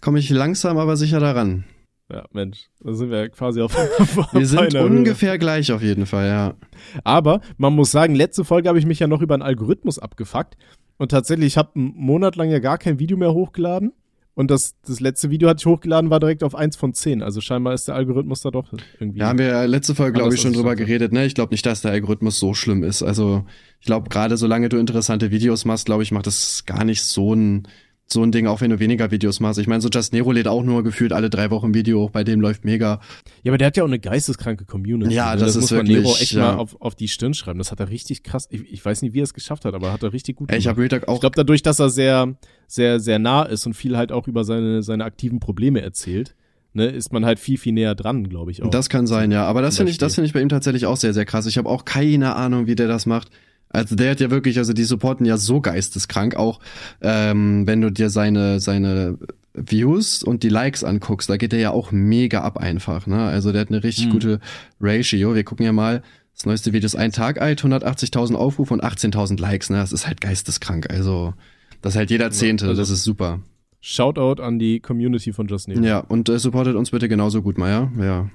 komme 0.00 0.20
ich 0.20 0.30
langsam 0.30 0.78
aber 0.78 0.96
sicher 0.96 1.18
daran. 1.18 1.64
Ja, 2.08 2.24
Mensch, 2.30 2.68
da 2.80 2.92
sind 2.92 3.10
wir 3.10 3.30
quasi 3.30 3.62
auf. 3.62 3.74
wir 4.32 4.46
sind 4.46 4.74
ungefähr 4.74 5.32
Höhe. 5.32 5.38
gleich 5.38 5.72
auf 5.72 5.82
jeden 5.82 6.06
Fall, 6.06 6.28
ja. 6.28 6.54
Aber 7.02 7.40
man 7.56 7.74
muss 7.74 7.90
sagen, 7.90 8.14
letzte 8.14 8.44
Folge 8.44 8.68
habe 8.68 8.78
ich 8.78 8.86
mich 8.86 9.00
ja 9.00 9.08
noch 9.08 9.22
über 9.22 9.34
einen 9.34 9.42
Algorithmus 9.42 9.98
abgefuckt. 9.98 10.56
Und 10.98 11.10
tatsächlich, 11.10 11.46
ich 11.46 11.56
habe 11.56 11.70
einen 11.74 11.94
Monat 11.96 12.36
lang 12.36 12.50
ja 12.50 12.60
gar 12.60 12.78
kein 12.78 13.00
Video 13.00 13.16
mehr 13.16 13.32
hochgeladen. 13.32 13.92
Und 14.34 14.50
das, 14.50 14.76
das 14.86 15.00
letzte 15.00 15.30
Video 15.30 15.48
hatte 15.48 15.60
ich 15.60 15.66
hochgeladen, 15.66 16.08
war 16.08 16.18
direkt 16.18 16.42
auf 16.42 16.54
eins 16.54 16.76
von 16.76 16.94
zehn. 16.94 17.22
Also 17.22 17.42
scheinbar 17.42 17.74
ist 17.74 17.88
der 17.88 17.96
Algorithmus 17.96 18.40
da 18.40 18.50
doch 18.50 18.72
irgendwie. 18.98 19.20
Ja, 19.20 19.26
haben 19.28 19.38
wir 19.38 19.66
letzte 19.66 19.94
Folge, 19.94 20.18
glaube 20.18 20.34
ich, 20.34 20.40
schon 20.40 20.54
drüber 20.54 20.74
geredet. 20.74 21.12
Ne? 21.12 21.26
Ich 21.26 21.34
glaube 21.34 21.52
nicht, 21.52 21.66
dass 21.66 21.82
der 21.82 21.90
Algorithmus 21.90 22.38
so 22.38 22.54
schlimm 22.54 22.82
ist. 22.82 23.02
Also 23.02 23.44
ich 23.80 23.86
glaube, 23.86 24.08
gerade 24.08 24.38
solange 24.38 24.70
du 24.70 24.78
interessante 24.78 25.30
Videos 25.30 25.66
machst, 25.66 25.84
glaube 25.84 26.02
ich, 26.02 26.12
macht 26.12 26.26
das 26.26 26.64
gar 26.64 26.84
nicht 26.84 27.02
so 27.02 27.32
einen 27.32 27.68
so 28.12 28.22
ein 28.22 28.32
Ding, 28.32 28.46
auch 28.46 28.60
wenn 28.60 28.70
du 28.70 28.78
weniger 28.78 29.10
Videos 29.10 29.40
machst. 29.40 29.58
Ich 29.58 29.66
meine, 29.66 29.80
so 29.80 29.88
Just 29.88 30.12
Nero 30.12 30.32
lädt 30.32 30.48
auch 30.48 30.62
nur 30.62 30.82
gefühlt 30.82 31.12
alle 31.12 31.30
drei 31.30 31.50
Wochen 31.50 31.66
ein 31.66 31.74
Video 31.74 32.00
hoch, 32.00 32.10
bei 32.10 32.24
dem 32.24 32.40
läuft 32.40 32.64
mega. 32.64 33.00
Ja, 33.42 33.50
aber 33.50 33.58
der 33.58 33.66
hat 33.68 33.76
ja 33.76 33.82
auch 33.82 33.88
eine 33.88 33.98
geisteskranke 33.98 34.64
Community. 34.64 35.14
Ja, 35.14 35.34
ne? 35.34 35.40
das 35.40 35.56
ist 35.56 35.62
muss 35.62 35.70
man 35.72 35.88
wirklich, 35.88 36.04
Nero 36.04 36.16
echt 36.16 36.32
ja. 36.32 36.42
mal 36.42 36.54
auf, 36.56 36.80
auf 36.80 36.94
die 36.94 37.08
Stirn 37.08 37.34
schreiben. 37.34 37.58
Das 37.58 37.70
hat 37.70 37.80
er 37.80 37.88
richtig 37.88 38.22
krass. 38.22 38.48
Ich, 38.50 38.72
ich 38.72 38.84
weiß 38.84 39.02
nicht, 39.02 39.14
wie 39.14 39.20
er 39.20 39.24
es 39.24 39.34
geschafft 39.34 39.64
hat, 39.64 39.74
aber 39.74 39.92
hat 39.92 40.02
er 40.02 40.12
richtig 40.12 40.36
gut 40.36 40.50
Ey, 40.50 40.58
ich 40.58 40.64
gemacht. 40.64 40.92
habe 40.92 41.08
auch 41.08 41.14
Ich 41.14 41.20
glaube, 41.20 41.36
dadurch, 41.36 41.62
dass 41.62 41.78
er 41.78 41.90
sehr, 41.90 42.34
sehr, 42.66 43.00
sehr 43.00 43.18
nah 43.18 43.42
ist 43.42 43.66
und 43.66 43.74
viel 43.74 43.96
halt 43.96 44.12
auch 44.12 44.28
über 44.28 44.44
seine, 44.44 44.82
seine 44.82 45.04
aktiven 45.04 45.40
Probleme 45.40 45.80
erzählt, 45.80 46.34
ne, 46.74 46.86
ist 46.86 47.12
man 47.12 47.24
halt 47.24 47.38
viel, 47.38 47.58
viel 47.58 47.72
näher 47.72 47.94
dran, 47.94 48.28
glaube 48.28 48.50
ich 48.50 48.62
auch. 48.62 48.70
Das 48.70 48.88
kann 48.88 49.06
sein, 49.06 49.32
ja. 49.32 49.44
Aber 49.44 49.62
das 49.62 49.76
finde 49.76 49.92
ich, 49.92 49.98
das 49.98 50.14
finde 50.14 50.26
ich 50.26 50.32
bei 50.32 50.40
ihm 50.40 50.48
tatsächlich 50.48 50.86
auch 50.86 50.96
sehr, 50.96 51.14
sehr 51.14 51.24
krass. 51.24 51.46
Ich 51.46 51.58
habe 51.58 51.68
auch 51.68 51.84
keine 51.84 52.36
Ahnung, 52.36 52.66
wie 52.66 52.74
der 52.74 52.88
das 52.88 53.06
macht. 53.06 53.30
Also 53.72 53.96
der 53.96 54.10
hat 54.12 54.20
ja 54.20 54.30
wirklich, 54.30 54.58
also 54.58 54.72
die 54.72 54.84
supporten 54.84 55.24
ja 55.26 55.36
so 55.36 55.60
geisteskrank. 55.60 56.36
Auch 56.36 56.60
ähm, 57.00 57.66
wenn 57.66 57.80
du 57.80 57.90
dir 57.90 58.10
seine 58.10 58.60
seine 58.60 59.18
Views 59.54 60.22
und 60.22 60.42
die 60.42 60.48
Likes 60.48 60.82
anguckst, 60.84 61.28
da 61.28 61.36
geht 61.36 61.52
er 61.52 61.58
ja 61.58 61.70
auch 61.70 61.92
mega 61.92 62.40
ab 62.42 62.56
einfach. 62.58 63.06
Ne? 63.06 63.22
Also 63.22 63.52
der 63.52 63.62
hat 63.62 63.68
eine 63.68 63.82
richtig 63.84 64.06
Hm. 64.06 64.12
gute 64.12 64.40
Ratio. 64.80 65.34
Wir 65.34 65.44
gucken 65.44 65.64
ja 65.66 65.72
mal. 65.72 66.02
Das 66.34 66.46
neueste 66.46 66.72
Video 66.72 66.86
ist 66.86 66.96
ein 66.96 67.12
Tag 67.12 67.40
alt, 67.42 67.62
180.000 67.62 68.34
Aufrufe 68.34 68.72
und 68.72 68.82
18.000 68.82 69.38
Likes. 69.38 69.68
Ne? 69.68 69.76
Das 69.76 69.92
ist 69.92 70.06
halt 70.06 70.20
geisteskrank. 70.22 70.90
Also 70.90 71.34
das 71.82 71.92
ist 71.94 71.98
halt 71.98 72.10
jeder 72.10 72.30
Zehnte. 72.30 72.66
also- 72.68 72.80
das 72.80 72.88
ist 72.90 73.04
super. 73.04 73.40
Shoutout 73.84 74.40
an 74.40 74.58
die 74.60 74.78
Community 74.80 75.32
von 75.32 75.48
Just 75.48 75.66
Nero. 75.66 75.82
Ja, 75.82 75.98
und 75.98 76.28
äh, 76.28 76.38
supportet 76.38 76.76
uns 76.76 76.92
bitte 76.92 77.08
genauso 77.08 77.42
gut, 77.42 77.58
Maya. 77.58 77.90
Ja, 78.00 78.30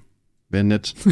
wäre 0.50 0.64
nett. 0.64 0.94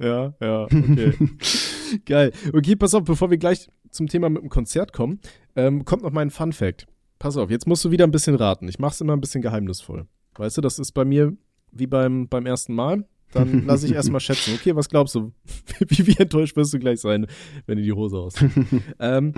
Ja, 0.00 0.32
ja, 0.40 0.62
okay. 0.64 1.12
Geil. 2.06 2.32
Okay, 2.54 2.74
pass 2.74 2.94
auf, 2.94 3.04
bevor 3.04 3.30
wir 3.30 3.36
gleich 3.36 3.68
zum 3.90 4.06
Thema 4.06 4.30
mit 4.30 4.42
dem 4.42 4.48
Konzert 4.48 4.92
kommen, 4.94 5.20
ähm, 5.56 5.84
kommt 5.84 6.02
noch 6.02 6.10
mein 6.10 6.30
Fun 6.30 6.52
Fact. 6.52 6.86
Pass 7.18 7.36
auf, 7.36 7.50
jetzt 7.50 7.66
musst 7.66 7.84
du 7.84 7.90
wieder 7.90 8.04
ein 8.04 8.10
bisschen 8.10 8.34
raten. 8.34 8.66
Ich 8.66 8.78
mach's 8.78 9.00
immer 9.02 9.12
ein 9.12 9.20
bisschen 9.20 9.42
geheimnisvoll. 9.42 10.06
Weißt 10.36 10.56
du, 10.56 10.62
das 10.62 10.78
ist 10.78 10.92
bei 10.92 11.04
mir 11.04 11.36
wie 11.70 11.86
beim, 11.86 12.28
beim 12.28 12.46
ersten 12.46 12.74
Mal. 12.74 13.06
Dann 13.32 13.64
lass 13.66 13.82
ich 13.84 13.92
erstmal 13.92 14.20
schätzen. 14.20 14.54
Okay, 14.54 14.74
was 14.74 14.88
glaubst 14.88 15.14
du? 15.14 15.32
Wie, 15.86 16.06
wie 16.06 16.16
enttäuscht 16.16 16.56
wirst 16.56 16.72
du 16.72 16.78
gleich 16.78 17.00
sein, 17.00 17.26
wenn 17.66 17.76
du 17.76 17.84
die 17.84 17.92
Hose 17.92 18.16
aus. 18.16 18.34
ähm, 18.98 19.34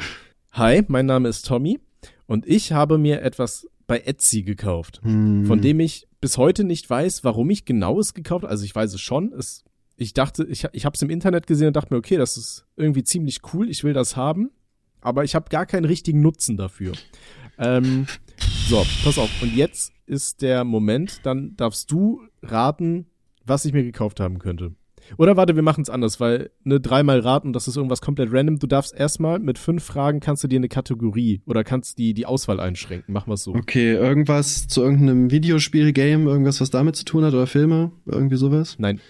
hi, 0.53 0.83
mein 0.87 1.07
Name 1.07 1.29
ist 1.29 1.45
Tommy 1.45 1.81
und 2.27 2.47
ich 2.47 2.71
habe 2.73 2.99
mir 2.99 3.23
etwas 3.23 3.67
bei 3.87 4.01
Etsy 4.01 4.43
gekauft 4.43 5.01
Hm. 5.03 5.47
von 5.47 5.61
dem 5.61 5.81
ich 5.81 6.07
bis 6.21 6.39
heute 6.39 6.65
nicht 6.65 6.89
weiß, 6.89 7.25
warum 7.25 7.51
ich 7.51 7.65
genau 7.65 7.99
es 7.99 8.15
gekauft 8.15 8.45
habe. 8.45 8.51
Also 8.51 8.65
ich 8.65 8.75
weiß 8.75 8.95
es 8.95 9.01
schon. 9.01 9.33
Es, 9.33 9.65
ich 9.97 10.15
dachte, 10.15 10.45
ich, 10.45 10.67
ich 10.73 10.85
habe 10.85 10.95
es 10.95 11.03
im 11.03 11.11
Internet 11.11 11.47
gesehen 11.47 11.69
und 11.69 11.77
dachte 11.77 11.93
mir, 11.93 11.99
okay, 11.99 12.17
das 12.17 12.37
ist 12.37 12.65
irgendwie 12.77 13.03
ziemlich 13.03 13.41
cool, 13.53 13.69
ich 13.69 13.83
will 13.85 13.93
das 13.93 14.17
haben, 14.17 14.51
aber 15.01 15.25
ich 15.25 15.35
habe 15.35 15.49
gar 15.51 15.67
keinen 15.67 15.85
richtigen 15.85 16.21
Nutzen 16.21 16.57
dafür. 16.57 16.93
Ähm, 17.59 18.07
so, 18.69 18.85
pass 19.05 19.19
auf. 19.19 19.31
Und 19.43 19.55
jetzt 19.55 19.93
ist 20.07 20.43
der 20.43 20.65
Moment, 20.65 21.21
dann 21.25 21.57
darfst 21.57 21.91
du 21.91 22.23
raten, 22.43 23.07
was 23.45 23.65
ich 23.65 23.73
mir 23.73 23.83
gekauft 23.83 24.21
haben 24.21 24.39
könnte. 24.39 24.75
Oder 25.19 25.37
warte, 25.37 25.55
wir 25.57 25.63
machen 25.63 25.83
es 25.83 25.91
anders, 25.91 26.21
weil 26.21 26.51
ne 26.65 26.81
dreimal 26.81 27.21
raten, 27.21 27.53
das 27.53 27.69
ist 27.69 27.77
irgendwas 27.77 28.01
komplett 28.01 28.33
random. 28.33 28.59
Du 28.59 28.67
darfst 28.67 28.95
erstmal 28.95 29.39
mit 29.39 29.59
fünf 29.59 29.83
Fragen 29.85 30.21
kannst 30.21 30.45
du 30.45 30.49
dir 30.49 30.57
eine 30.59 30.69
Kategorie 30.69 31.43
oder 31.47 31.65
kannst 31.65 31.99
die 31.99 32.15
die 32.15 32.27
Auswahl 32.27 32.61
einschränken. 32.61 33.13
Machen 33.13 33.29
wir 33.31 33.35
es 33.35 33.45
so. 33.45 33.55
Okay, 33.55 33.93
irgendwas 33.95 34.69
zu 34.69 34.83
irgendeinem 34.83 35.31
Videospiel, 35.31 35.93
Game, 35.93 36.27
irgendwas, 36.27 36.61
was 36.61 36.71
damit 36.71 36.97
zu 36.97 37.05
tun 37.05 37.25
hat 37.25 37.35
oder 37.35 37.47
Filme, 37.47 37.93
irgendwie 38.07 38.37
sowas? 38.37 38.77
Nein, 38.79 39.01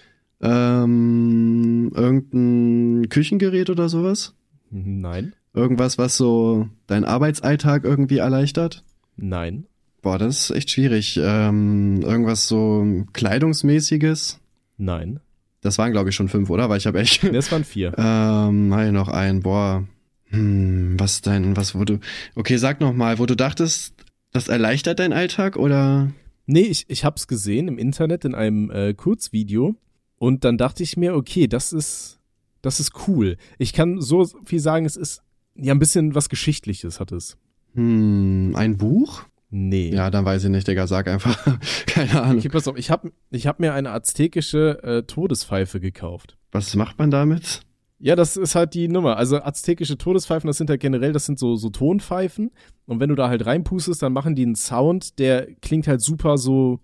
Ähm, 0.41 1.91
irgendein 1.95 3.09
Küchengerät 3.09 3.69
oder 3.69 3.89
sowas? 3.89 4.35
nein, 4.69 5.33
Irgendwas, 5.55 5.99
was 5.99 6.17
so 6.17 6.67
deinen 6.87 7.05
Arbeitsalltag 7.05 7.83
irgendwie 7.83 8.17
erleichtert? 8.17 8.83
nein. 9.15 9.65
Boah, 10.01 10.17
das 10.17 10.49
ist 10.49 10.57
echt 10.57 10.69
schwierig. 10.71 11.17
Ähm, 11.23 12.01
irgendwas 12.01 12.49
so 12.49 12.85
kleidungsmäßiges? 13.13 14.41
Nein. 14.77 15.21
Das 15.63 15.77
waren, 15.77 15.91
glaube 15.91 16.09
ich, 16.09 16.15
schon 16.15 16.29
fünf, 16.29 16.49
oder? 16.49 16.69
Weil 16.69 16.77
ich 16.77 16.85
habe 16.85 16.99
echt. 16.99 17.23
Das 17.23 17.51
waren 17.51 17.63
vier. 17.63 17.93
ähm, 17.97 18.69
nein, 18.69 18.93
noch 18.93 19.07
ein. 19.07 19.39
Boah. 19.39 19.87
Hm, 20.27 20.99
was 20.99 21.21
dein, 21.21 21.55
was, 21.55 21.73
wo 21.73 21.85
du. 21.85 21.99
Okay, 22.35 22.57
sag 22.57 22.81
noch 22.81 22.93
mal, 22.93 23.19
wo 23.19 23.25
du 23.25 23.35
dachtest, 23.35 23.93
das 24.31 24.47
erleichtert 24.47 24.99
deinen 24.99 25.13
Alltag 25.13 25.55
oder? 25.57 26.11
Nee, 26.45 26.61
ich, 26.61 26.85
ich 26.89 27.05
hab's 27.05 27.27
gesehen 27.27 27.67
im 27.67 27.77
Internet 27.77 28.25
in 28.25 28.35
einem 28.35 28.69
äh, 28.71 28.93
Kurzvideo 28.93 29.75
und 30.17 30.43
dann 30.43 30.57
dachte 30.57 30.83
ich 30.83 30.97
mir, 30.97 31.15
okay, 31.15 31.47
das 31.47 31.71
ist, 31.71 32.19
das 32.61 32.79
ist 32.79 33.07
cool. 33.07 33.37
Ich 33.59 33.73
kann 33.73 34.01
so 34.01 34.25
viel 34.43 34.59
sagen, 34.59 34.85
es 34.85 34.97
ist 34.97 35.21
ja 35.55 35.73
ein 35.73 35.79
bisschen 35.79 36.15
was 36.15 36.29
Geschichtliches 36.29 36.99
hat 36.99 37.11
es. 37.11 37.37
Hm, 37.75 38.53
ein 38.55 38.77
Buch? 38.77 39.23
Nee. 39.55 39.93
Ja, 39.93 40.09
dann 40.09 40.25
weiß 40.25 40.45
ich 40.45 40.49
nicht, 40.49 40.67
Digga, 40.67 40.87
sag 40.87 41.07
einfach. 41.07 41.37
Keine 41.85 42.23
Ahnung. 42.23 42.39
Okay, 42.39 42.49
pass 42.49 42.67
auf, 42.67 42.75
ich 42.75 42.89
hab, 42.89 43.05
ich 43.29 43.45
hab 43.45 43.59
mir 43.59 43.75
eine 43.75 43.91
aztekische 43.91 44.81
äh, 44.81 45.03
Todespfeife 45.03 45.79
gekauft. 45.79 46.37
Was 46.51 46.75
macht 46.75 46.97
man 46.97 47.11
damit? 47.11 47.61
Ja, 47.99 48.15
das 48.15 48.35
ist 48.35 48.55
halt 48.55 48.73
die 48.73 48.87
Nummer. 48.87 49.15
Also 49.15 49.37
aztekische 49.37 49.99
Todespfeifen, 49.99 50.47
das 50.47 50.57
sind 50.57 50.71
ja 50.71 50.77
generell, 50.77 51.13
das 51.13 51.27
sind 51.27 51.37
so, 51.37 51.55
so 51.55 51.69
Tonpfeifen. 51.69 52.49
Und 52.87 52.99
wenn 52.99 53.09
du 53.09 53.15
da 53.15 53.29
halt 53.29 53.45
reinpustest, 53.45 54.01
dann 54.01 54.11
machen 54.11 54.33
die 54.33 54.41
einen 54.41 54.55
Sound, 54.55 55.19
der 55.19 55.45
klingt 55.61 55.87
halt 55.87 56.01
super 56.01 56.39
so, 56.39 56.79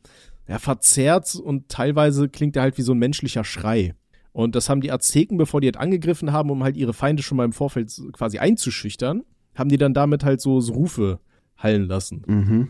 ja, 0.48 0.60
verzerrt 0.60 1.34
und 1.44 1.70
teilweise 1.70 2.30
klingt 2.30 2.56
der 2.56 2.62
halt 2.62 2.78
wie 2.78 2.84
so 2.84 2.92
ein 2.92 3.00
menschlicher 3.00 3.44
Schrei. 3.44 3.96
Und 4.32 4.54
das 4.54 4.70
haben 4.70 4.82
die 4.82 4.92
Azteken, 4.92 5.40
bevor 5.40 5.60
die 5.60 5.68
halt 5.68 5.78
angegriffen 5.78 6.32
haben, 6.32 6.52
um 6.52 6.64
halt 6.64 6.78
ihre 6.78 6.94
Feinde 6.94 7.24
schon 7.24 7.38
mal 7.38 7.46
im 7.46 7.52
Vorfeld 7.52 7.92
quasi 8.14 8.38
einzuschüchtern, 8.38 9.24
haben 9.56 9.70
die 9.70 9.78
dann 9.78 9.96
damit 9.96 10.24
halt 10.24 10.40
so, 10.40 10.62
so 10.62 10.74
Rufe 10.74 11.20
hallen 11.60 11.88
lassen. 11.88 12.24
Mhm. 12.26 12.70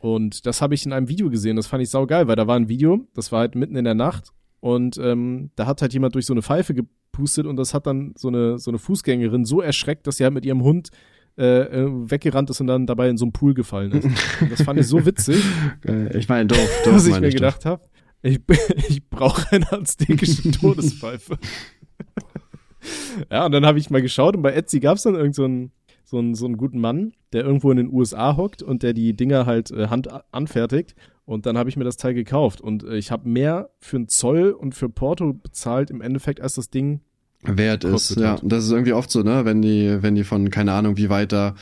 Und 0.00 0.46
das 0.46 0.62
habe 0.62 0.74
ich 0.74 0.86
in 0.86 0.92
einem 0.92 1.08
Video 1.08 1.28
gesehen, 1.28 1.56
das 1.56 1.66
fand 1.66 1.82
ich 1.82 1.90
saugeil, 1.90 2.26
weil 2.26 2.36
da 2.36 2.46
war 2.46 2.56
ein 2.56 2.68
Video, 2.68 3.06
das 3.14 3.32
war 3.32 3.40
halt 3.40 3.54
mitten 3.54 3.76
in 3.76 3.84
der 3.84 3.94
Nacht 3.94 4.32
und 4.60 4.98
ähm, 4.98 5.50
da 5.56 5.66
hat 5.66 5.82
halt 5.82 5.92
jemand 5.92 6.14
durch 6.14 6.26
so 6.26 6.32
eine 6.32 6.42
Pfeife 6.42 6.74
gepustet 6.74 7.46
und 7.46 7.56
das 7.56 7.74
hat 7.74 7.86
dann 7.86 8.14
so 8.16 8.28
eine, 8.28 8.58
so 8.58 8.70
eine 8.70 8.78
Fußgängerin 8.78 9.44
so 9.44 9.60
erschreckt, 9.60 10.06
dass 10.06 10.16
sie 10.16 10.24
halt 10.24 10.34
mit 10.34 10.46
ihrem 10.46 10.62
Hund 10.62 10.90
äh, 11.38 11.62
äh, 11.62 12.10
weggerannt 12.10 12.50
ist 12.50 12.60
und 12.60 12.66
dann 12.66 12.86
dabei 12.86 13.08
in 13.08 13.16
so 13.16 13.24
einen 13.24 13.32
Pool 13.32 13.54
gefallen 13.54 13.92
ist. 13.92 14.04
Und 14.40 14.52
das 14.52 14.62
fand 14.62 14.78
ich 14.80 14.86
so 14.86 15.06
witzig, 15.06 15.42
Geil. 15.80 16.14
Ich 16.18 16.28
meine, 16.28 16.48
doof, 16.48 16.58
doof 16.84 16.92
dass 16.92 17.06
ich 17.06 17.18
mir 17.18 17.28
ich 17.28 17.34
gedacht 17.34 17.64
habe, 17.64 17.82
ich, 18.20 18.40
ich 18.88 19.08
brauche 19.08 19.50
eine 19.52 19.72
aztekische 19.72 20.50
Todespfeife. 20.60 21.38
ja, 23.30 23.46
und 23.46 23.52
dann 23.52 23.64
habe 23.64 23.78
ich 23.78 23.88
mal 23.90 24.02
geschaut 24.02 24.36
und 24.36 24.42
bei 24.42 24.52
Etsy 24.52 24.80
gab 24.80 24.96
es 24.96 25.04
dann 25.04 25.14
irgend 25.14 25.34
so 25.34 25.44
einen, 25.44 25.70
so, 26.10 26.18
einen, 26.18 26.34
so 26.34 26.46
einen 26.46 26.56
guten 26.56 26.80
Mann, 26.80 27.12
der 27.32 27.44
irgendwo 27.44 27.70
in 27.70 27.76
den 27.76 27.92
USA 27.92 28.36
hockt 28.36 28.64
und 28.64 28.82
der 28.82 28.94
die 28.94 29.14
Dinger 29.14 29.46
halt 29.46 29.70
äh, 29.70 29.86
Hand 29.88 30.08
anfertigt. 30.32 30.96
Und 31.24 31.46
dann 31.46 31.56
habe 31.56 31.70
ich 31.70 31.76
mir 31.76 31.84
das 31.84 31.96
Teil 31.96 32.14
gekauft 32.14 32.60
und 32.60 32.82
äh, 32.82 32.96
ich 32.96 33.12
habe 33.12 33.28
mehr 33.28 33.70
für 33.78 33.96
einen 33.96 34.08
Zoll 34.08 34.50
und 34.50 34.74
für 34.74 34.88
Porto 34.88 35.32
bezahlt 35.32 35.88
im 35.88 36.00
Endeffekt, 36.00 36.40
als 36.40 36.54
das 36.54 36.68
Ding. 36.68 37.00
Wert 37.42 37.84
ist, 37.84 38.16
ja. 38.16 38.32
hat. 38.32 38.42
Das 38.42 38.64
ist 38.64 38.72
irgendwie 38.72 38.92
oft 38.92 39.10
so, 39.10 39.22
ne? 39.22 39.44
Wenn 39.44 39.62
die, 39.62 40.02
wenn 40.02 40.16
die 40.16 40.24
von, 40.24 40.50
keine 40.50 40.72
Ahnung, 40.72 40.96
wie 40.96 41.08
weit 41.08 41.30
da 41.30 41.54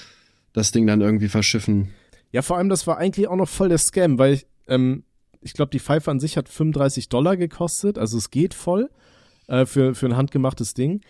das 0.55 0.73
Ding 0.73 0.87
dann 0.87 1.03
irgendwie 1.03 1.29
verschiffen. 1.29 1.91
Ja, 2.33 2.41
vor 2.41 2.57
allem, 2.57 2.71
das 2.71 2.87
war 2.87 2.97
eigentlich 2.97 3.29
auch 3.29 3.37
noch 3.37 3.49
voll 3.49 3.69
der 3.69 3.79
Scam, 3.79 4.19
weil 4.19 4.33
ich, 4.33 4.47
ähm, 4.67 5.05
ich 5.43 5.53
glaube, 5.53 5.71
die 5.71 5.79
Pfeife 5.79 6.11
an 6.11 6.21
sich 6.21 6.39
hat 6.39 6.49
35 6.49 7.11
Dollar 7.11 7.37
gekostet, 7.37 7.99
also 7.99 8.17
es 8.17 8.31
geht 8.31 8.55
voll 8.55 8.89
äh, 9.47 9.67
für, 9.67 9.95
für 9.95 10.07
ein 10.07 10.17
handgemachtes 10.17 10.73
Ding. 10.73 11.03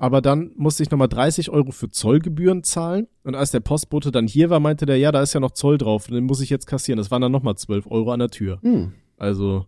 Aber 0.00 0.22
dann 0.22 0.52
musste 0.56 0.82
ich 0.82 0.90
nochmal 0.90 1.08
30 1.08 1.50
Euro 1.50 1.72
für 1.72 1.90
Zollgebühren 1.90 2.64
zahlen. 2.64 3.06
Und 3.22 3.34
als 3.34 3.50
der 3.50 3.60
Postbote 3.60 4.10
dann 4.10 4.26
hier 4.26 4.48
war, 4.48 4.58
meinte 4.58 4.86
der, 4.86 4.96
ja, 4.96 5.12
da 5.12 5.20
ist 5.20 5.34
ja 5.34 5.40
noch 5.40 5.50
Zoll 5.50 5.76
drauf, 5.76 6.06
den 6.06 6.24
muss 6.24 6.40
ich 6.40 6.48
jetzt 6.48 6.66
kassieren. 6.66 6.96
Das 6.96 7.10
waren 7.10 7.20
dann 7.20 7.30
nochmal 7.30 7.56
12 7.56 7.86
Euro 7.86 8.10
an 8.10 8.20
der 8.20 8.30
Tür. 8.30 8.60
Hm. 8.62 8.94
Also, 9.18 9.66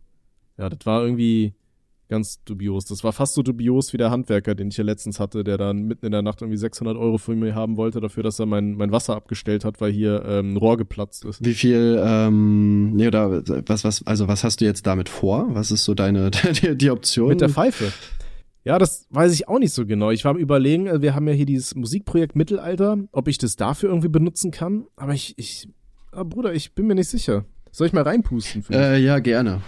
ja, 0.56 0.70
das 0.70 0.86
war 0.86 1.02
irgendwie 1.04 1.52
ganz 2.08 2.42
dubios. 2.44 2.86
Das 2.86 3.04
war 3.04 3.12
fast 3.12 3.34
so 3.34 3.42
dubios 3.42 3.92
wie 3.92 3.98
der 3.98 4.10
Handwerker, 4.10 4.54
den 4.54 4.68
ich 4.68 4.78
ja 4.78 4.84
letztens 4.84 5.20
hatte, 5.20 5.44
der 5.44 5.58
dann 5.58 5.82
mitten 5.82 6.06
in 6.06 6.12
der 6.12 6.22
Nacht 6.22 6.40
irgendwie 6.40 6.56
600 6.56 6.96
Euro 6.96 7.18
für 7.18 7.36
mich 7.36 7.54
haben 7.54 7.76
wollte, 7.76 8.00
dafür, 8.00 8.22
dass 8.22 8.38
er 8.38 8.46
mein, 8.46 8.74
mein 8.76 8.90
Wasser 8.90 9.14
abgestellt 9.14 9.66
hat, 9.66 9.82
weil 9.82 9.92
hier 9.92 10.24
ähm, 10.26 10.54
ein 10.54 10.56
Rohr 10.56 10.78
geplatzt 10.78 11.26
ist. 11.26 11.44
Wie 11.44 11.52
viel, 11.52 12.02
ähm, 12.02 12.92
nee, 12.92 13.06
oder 13.06 13.42
was, 13.66 13.84
was, 13.84 14.06
also 14.06 14.28
was 14.28 14.44
hast 14.44 14.62
du 14.62 14.64
jetzt 14.64 14.86
damit 14.86 15.10
vor? 15.10 15.48
Was 15.50 15.70
ist 15.70 15.84
so 15.84 15.92
deine, 15.92 16.30
die, 16.62 16.74
die 16.74 16.90
Option? 16.90 17.28
Mit 17.28 17.42
der 17.42 17.50
Pfeife. 17.50 17.92
Ja, 18.64 18.78
das 18.78 19.06
weiß 19.10 19.32
ich 19.32 19.48
auch 19.48 19.58
nicht 19.58 19.72
so 19.72 19.84
genau. 19.86 20.10
Ich 20.10 20.24
war 20.24 20.30
am 20.32 20.38
überlegen, 20.38 20.86
äh, 20.86 21.02
wir 21.02 21.14
haben 21.14 21.26
ja 21.26 21.34
hier 21.34 21.46
dieses 21.46 21.74
Musikprojekt 21.74 22.36
Mittelalter, 22.36 22.98
ob 23.10 23.26
ich 23.28 23.38
das 23.38 23.56
dafür 23.56 23.88
irgendwie 23.88 24.08
benutzen 24.08 24.50
kann. 24.52 24.86
Aber 24.96 25.12
ich, 25.14 25.34
ich, 25.36 25.68
ah, 26.12 26.22
Bruder, 26.22 26.54
ich 26.54 26.72
bin 26.74 26.86
mir 26.86 26.94
nicht 26.94 27.08
sicher. 27.08 27.44
Soll 27.72 27.88
ich 27.88 27.92
mal 27.92 28.02
reinpusten? 28.02 28.62
Für 28.62 28.74
äh, 28.74 28.98
ja, 29.02 29.18
gerne. 29.18 29.62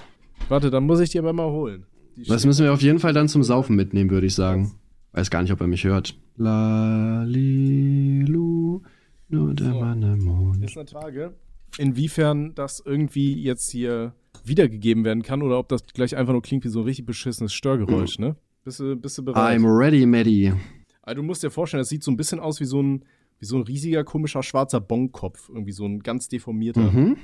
Warte, 0.48 0.70
dann 0.70 0.84
muss 0.84 1.00
ich 1.00 1.10
die 1.10 1.18
aber 1.18 1.32
mal 1.32 1.50
holen. 1.50 1.86
Die 2.16 2.24
Das 2.24 2.44
müssen 2.46 2.64
wir 2.64 2.72
auf 2.72 2.82
jeden 2.82 3.00
Fall 3.00 3.12
dann 3.12 3.28
zum 3.28 3.42
Saufen 3.42 3.74
mitnehmen, 3.74 4.10
würde 4.10 4.26
ich 4.26 4.34
sagen. 4.34 4.72
Weiß 5.12 5.30
gar 5.30 5.42
nicht, 5.42 5.52
ob 5.52 5.60
er 5.60 5.66
mich 5.66 5.84
hört. 5.84 6.16
La, 6.36 7.22
li, 7.24 8.22
lu, 8.26 8.82
nur 9.28 9.54
der 9.54 9.72
So. 9.72 9.80
Mann 9.80 10.02
im 10.02 10.24
Mond. 10.24 10.62
ist 10.64 10.76
eine 10.76 10.86
Frage, 10.86 11.34
inwiefern 11.78 12.54
das 12.54 12.82
irgendwie 12.84 13.40
jetzt 13.42 13.70
hier 13.70 14.14
wiedergegeben 14.44 15.04
werden 15.04 15.22
kann 15.22 15.42
oder 15.42 15.58
ob 15.58 15.68
das 15.68 15.84
gleich 15.86 16.16
einfach 16.16 16.32
nur 16.32 16.42
klingt 16.42 16.64
wie 16.64 16.68
so 16.68 16.80
ein 16.80 16.84
richtig 16.84 17.06
beschissenes 17.06 17.52
Störgeräusch, 17.54 18.18
ne? 18.18 18.36
Bist 18.64 18.80
du, 18.80 18.96
bist 18.96 19.18
du 19.18 19.24
bereit? 19.24 19.58
I'm 19.58 19.66
ready, 19.66 20.06
Maddie. 20.06 20.54
Also 21.02 21.16
du 21.16 21.22
musst 21.22 21.42
dir 21.42 21.50
vorstellen, 21.50 21.82
das 21.82 21.90
sieht 21.90 22.02
so 22.02 22.10
ein 22.10 22.16
bisschen 22.16 22.40
aus 22.40 22.60
wie 22.60 22.64
so 22.64 22.82
ein, 22.82 23.04
wie 23.38 23.44
so 23.44 23.56
ein 23.56 23.62
riesiger, 23.62 24.04
komischer, 24.04 24.42
schwarzer 24.42 24.80
Bonkopf. 24.80 25.50
Irgendwie 25.50 25.72
so 25.72 25.84
ein 25.84 26.00
ganz 26.00 26.28
deformierter. 26.28 26.90
Mhm. 26.90 27.18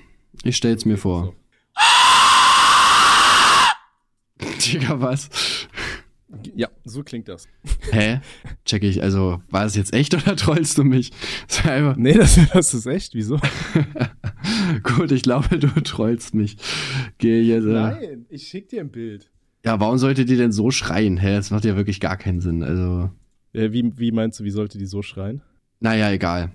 Ich 0.45 0.57
stell's 0.57 0.85
mir 0.85 0.99
vor. 0.99 1.35
Digga, 4.67 5.01
was? 5.01 5.31
Ja, 6.55 6.69
so 6.85 7.03
klingt 7.03 7.27
das. 7.29 7.49
Hä? 7.91 8.21
Check 8.67 8.83
ich, 8.83 9.03
also, 9.03 9.41
war 9.49 9.65
es 9.65 9.77
jetzt 9.77 9.95
echt 9.95 10.13
oder 10.15 10.37
trollst 10.37 10.77
du 10.77 10.85
mich? 10.85 11.11
Das 11.49 11.65
einfach, 11.65 11.97
Nee, 11.97 12.13
das, 12.13 12.39
das 12.53 12.75
ist 12.75 12.85
echt. 12.85 13.15
Wieso? 13.15 13.39
gut, 14.83 15.11
ich 15.11 15.23
glaube, 15.23 15.59
du 15.59 15.69
trollst 15.81 16.35
mich. 16.35 16.59
Geh 17.17 17.41
jetzt. 17.41 17.65
Äh, 17.65 17.73
Nein, 17.73 18.27
ich 18.29 18.47
schick 18.47 18.69
dir 18.69 18.83
ein 18.83 18.91
Bild. 18.91 19.31
Ja, 19.65 19.79
warum 19.81 19.99
sollte 19.99 20.25
die 20.25 20.37
denn 20.37 20.53
so 20.53 20.71
schreien? 20.71 21.17
Hä? 21.17 21.35
Das 21.37 21.51
macht 21.51 21.65
ja 21.65 21.77
wirklich 21.77 22.01
gar 22.01 22.17
keinen 22.17 22.41
Sinn. 22.41 22.63
Also, 22.63 23.11
Äh, 23.53 23.73
wie, 23.73 23.93
wie 23.99 24.13
meinst 24.13 24.41
du, 24.41 24.45
wie 24.45 24.51
sollte 24.51 24.79
die 24.79 24.87
so 24.87 25.03
schreien? 25.03 25.43
naja, 25.81 26.11
egal. 26.11 26.53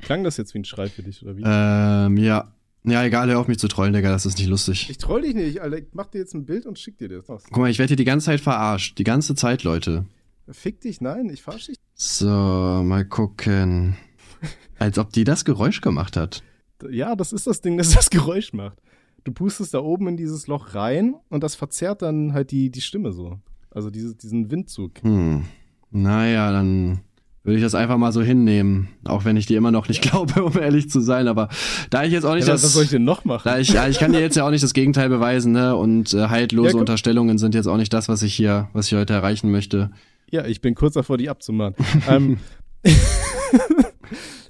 Klang 0.00 0.22
das 0.24 0.36
jetzt 0.36 0.54
wie 0.54 0.58
ein 0.60 0.64
Schrei 0.64 0.88
für 0.88 1.02
dich, 1.02 1.22
oder 1.24 1.36
wie? 1.36 1.42
Ähm, 1.44 2.16
ja. 2.18 2.52
Ja, 2.84 3.04
egal, 3.04 3.28
hör 3.28 3.40
auf 3.40 3.48
mich 3.48 3.58
zu 3.58 3.66
trollen, 3.68 3.92
Digga, 3.92 4.08
das 4.10 4.24
ist 4.24 4.38
nicht 4.38 4.48
lustig. 4.48 4.88
Ich 4.88 4.98
troll 4.98 5.22
dich 5.22 5.34
nicht, 5.34 5.60
Alter. 5.60 5.78
Ich 5.78 5.86
mach 5.92 6.06
dir 6.06 6.18
jetzt 6.18 6.34
ein 6.34 6.46
Bild 6.46 6.64
und 6.66 6.78
schick 6.78 6.96
dir 6.98 7.08
das. 7.08 7.26
Guck 7.26 7.56
mal, 7.58 7.68
ich 7.70 7.78
werde 7.78 7.88
hier 7.88 7.96
die 7.96 8.04
ganze 8.04 8.26
Zeit 8.26 8.40
verarscht. 8.40 8.96
Die 8.98 9.04
ganze 9.04 9.34
Zeit, 9.34 9.64
Leute. 9.64 10.06
Fick 10.50 10.80
dich, 10.80 11.00
nein, 11.00 11.28
ich 11.28 11.42
verarsch 11.42 11.66
dich. 11.66 11.76
So, 11.94 12.26
mal 12.28 13.04
gucken. 13.04 13.96
Als 14.78 14.98
ob 14.98 15.12
die 15.12 15.24
das 15.24 15.44
Geräusch 15.44 15.80
gemacht 15.80 16.16
hat. 16.16 16.42
Ja, 16.88 17.16
das 17.16 17.32
ist 17.32 17.46
das 17.48 17.60
Ding, 17.60 17.76
das 17.76 17.90
das 17.90 18.08
Geräusch 18.10 18.52
macht. 18.52 18.78
Du 19.28 19.34
pustest 19.34 19.74
da 19.74 19.80
oben 19.80 20.08
in 20.08 20.16
dieses 20.16 20.46
Loch 20.46 20.74
rein 20.74 21.14
und 21.28 21.42
das 21.42 21.54
verzerrt 21.54 22.00
dann 22.00 22.32
halt 22.32 22.50
die, 22.50 22.70
die 22.70 22.80
Stimme 22.80 23.12
so. 23.12 23.36
Also 23.70 23.90
diese, 23.90 24.14
diesen 24.14 24.50
Windzug. 24.50 25.02
Hm. 25.02 25.44
Naja, 25.90 26.50
dann 26.50 27.00
würde 27.44 27.58
ich 27.58 27.62
das 27.62 27.74
einfach 27.74 27.98
mal 27.98 28.10
so 28.10 28.22
hinnehmen. 28.22 28.88
Auch 29.04 29.26
wenn 29.26 29.36
ich 29.36 29.44
dir 29.44 29.58
immer 29.58 29.70
noch 29.70 29.86
nicht 29.86 30.00
glaube, 30.10 30.42
um 30.42 30.56
ehrlich 30.58 30.88
zu 30.88 31.00
sein. 31.00 31.28
Aber 31.28 31.50
da 31.90 32.04
ich 32.04 32.12
jetzt 32.12 32.24
auch 32.24 32.34
nicht 32.36 32.46
Ja, 32.46 32.54
das. 32.54 32.64
was 32.64 32.72
soll 32.72 32.84
ich 32.84 32.88
denn 32.90 33.04
noch 33.04 33.26
machen? 33.26 33.42
da 33.44 33.58
ich, 33.58 33.74
ich 33.74 33.98
kann 33.98 34.12
dir 34.12 34.20
jetzt 34.20 34.34
ja 34.34 34.46
auch 34.46 34.50
nicht 34.50 34.64
das 34.64 34.72
Gegenteil 34.72 35.10
beweisen, 35.10 35.52
ne? 35.52 35.76
Und 35.76 36.14
äh, 36.14 36.28
haltlose 36.28 36.70
Ja. 36.70 36.78
Unterstellungen 36.78 37.36
sind 37.36 37.54
jetzt 37.54 37.66
auch 37.66 37.76
nicht 37.76 37.92
das, 37.92 38.08
was 38.08 38.22
ich 38.22 38.32
hier, 38.32 38.70
was 38.72 38.86
ich 38.86 38.94
heute 38.94 39.12
erreichen 39.12 39.50
möchte. 39.50 39.90
Ja, 40.30 40.46
ich 40.46 40.62
bin 40.62 40.74
kurz 40.74 40.94
davor, 40.94 41.18
die 41.18 41.28
abzumachen. 41.28 41.74
ähm, 42.08 42.38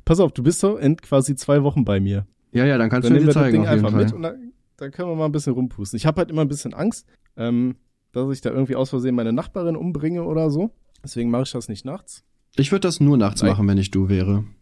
Pass 0.05 0.21
auf, 0.21 0.31
du 0.31 0.45
bist 0.45 0.61
so 0.61 0.77
in 0.77 0.97
quasi 0.97 1.35
zwei 1.35 1.65
Wochen 1.65 1.85
bei 1.85 1.99
mir. 1.99 2.29
Ja, 2.53 2.65
ja, 2.65 2.79
dann 2.79 2.89
kannst 2.89 3.09
Dann 3.11 3.15
du 3.19 3.21
mir 3.21 3.27
nehmen 3.27 3.31
die 3.31 3.35
wir 3.37 3.43
das 3.43 3.43
zeigen. 3.43 3.53
Ding 3.53 3.67
Auf 3.67 3.75
jeden 3.75 3.85
einfach 3.85 3.91
Fall. 3.93 4.05
mit 4.05 4.15
und 4.15 4.23
dann, 4.23 4.48
dann 4.79 4.93
können 4.93 5.11
wir 5.11 5.17
mal 5.17 5.27
ein 5.27 5.33
bisschen 5.33 5.53
rumpusten. 5.53 5.97
Ich 5.97 6.07
habe 6.07 6.19
halt 6.19 6.31
immer 6.31 6.43
ein 6.43 6.49
bisschen 6.49 6.73
Angst, 6.73 7.07
ähm, 7.37 7.77
dass 8.13 8.33
ich 8.33 8.41
da 8.41 8.51
irgendwie 8.51 8.77
aus 8.77 8.91
Versehen 8.91 9.15
meine 9.15 9.33
Nachbarin 9.33 9.77
umbringe 9.77 10.25
oder 10.25 10.51
so. 10.51 10.71
Deswegen 11.05 11.31
mache 11.31 11.43
ich 11.43 11.53
das 11.53 11.69
nicht 11.69 11.85
nachts. 11.85 12.25
Ich 12.57 12.73
würde 12.73 12.89
das 12.89 13.01
nur 13.01 13.17
nachts 13.17 13.43
Nein. 13.43 13.53
machen, 13.53 13.69
wenn 13.69 13.79
ich 13.79 13.91
du 13.91 14.09
wäre. 14.09 14.45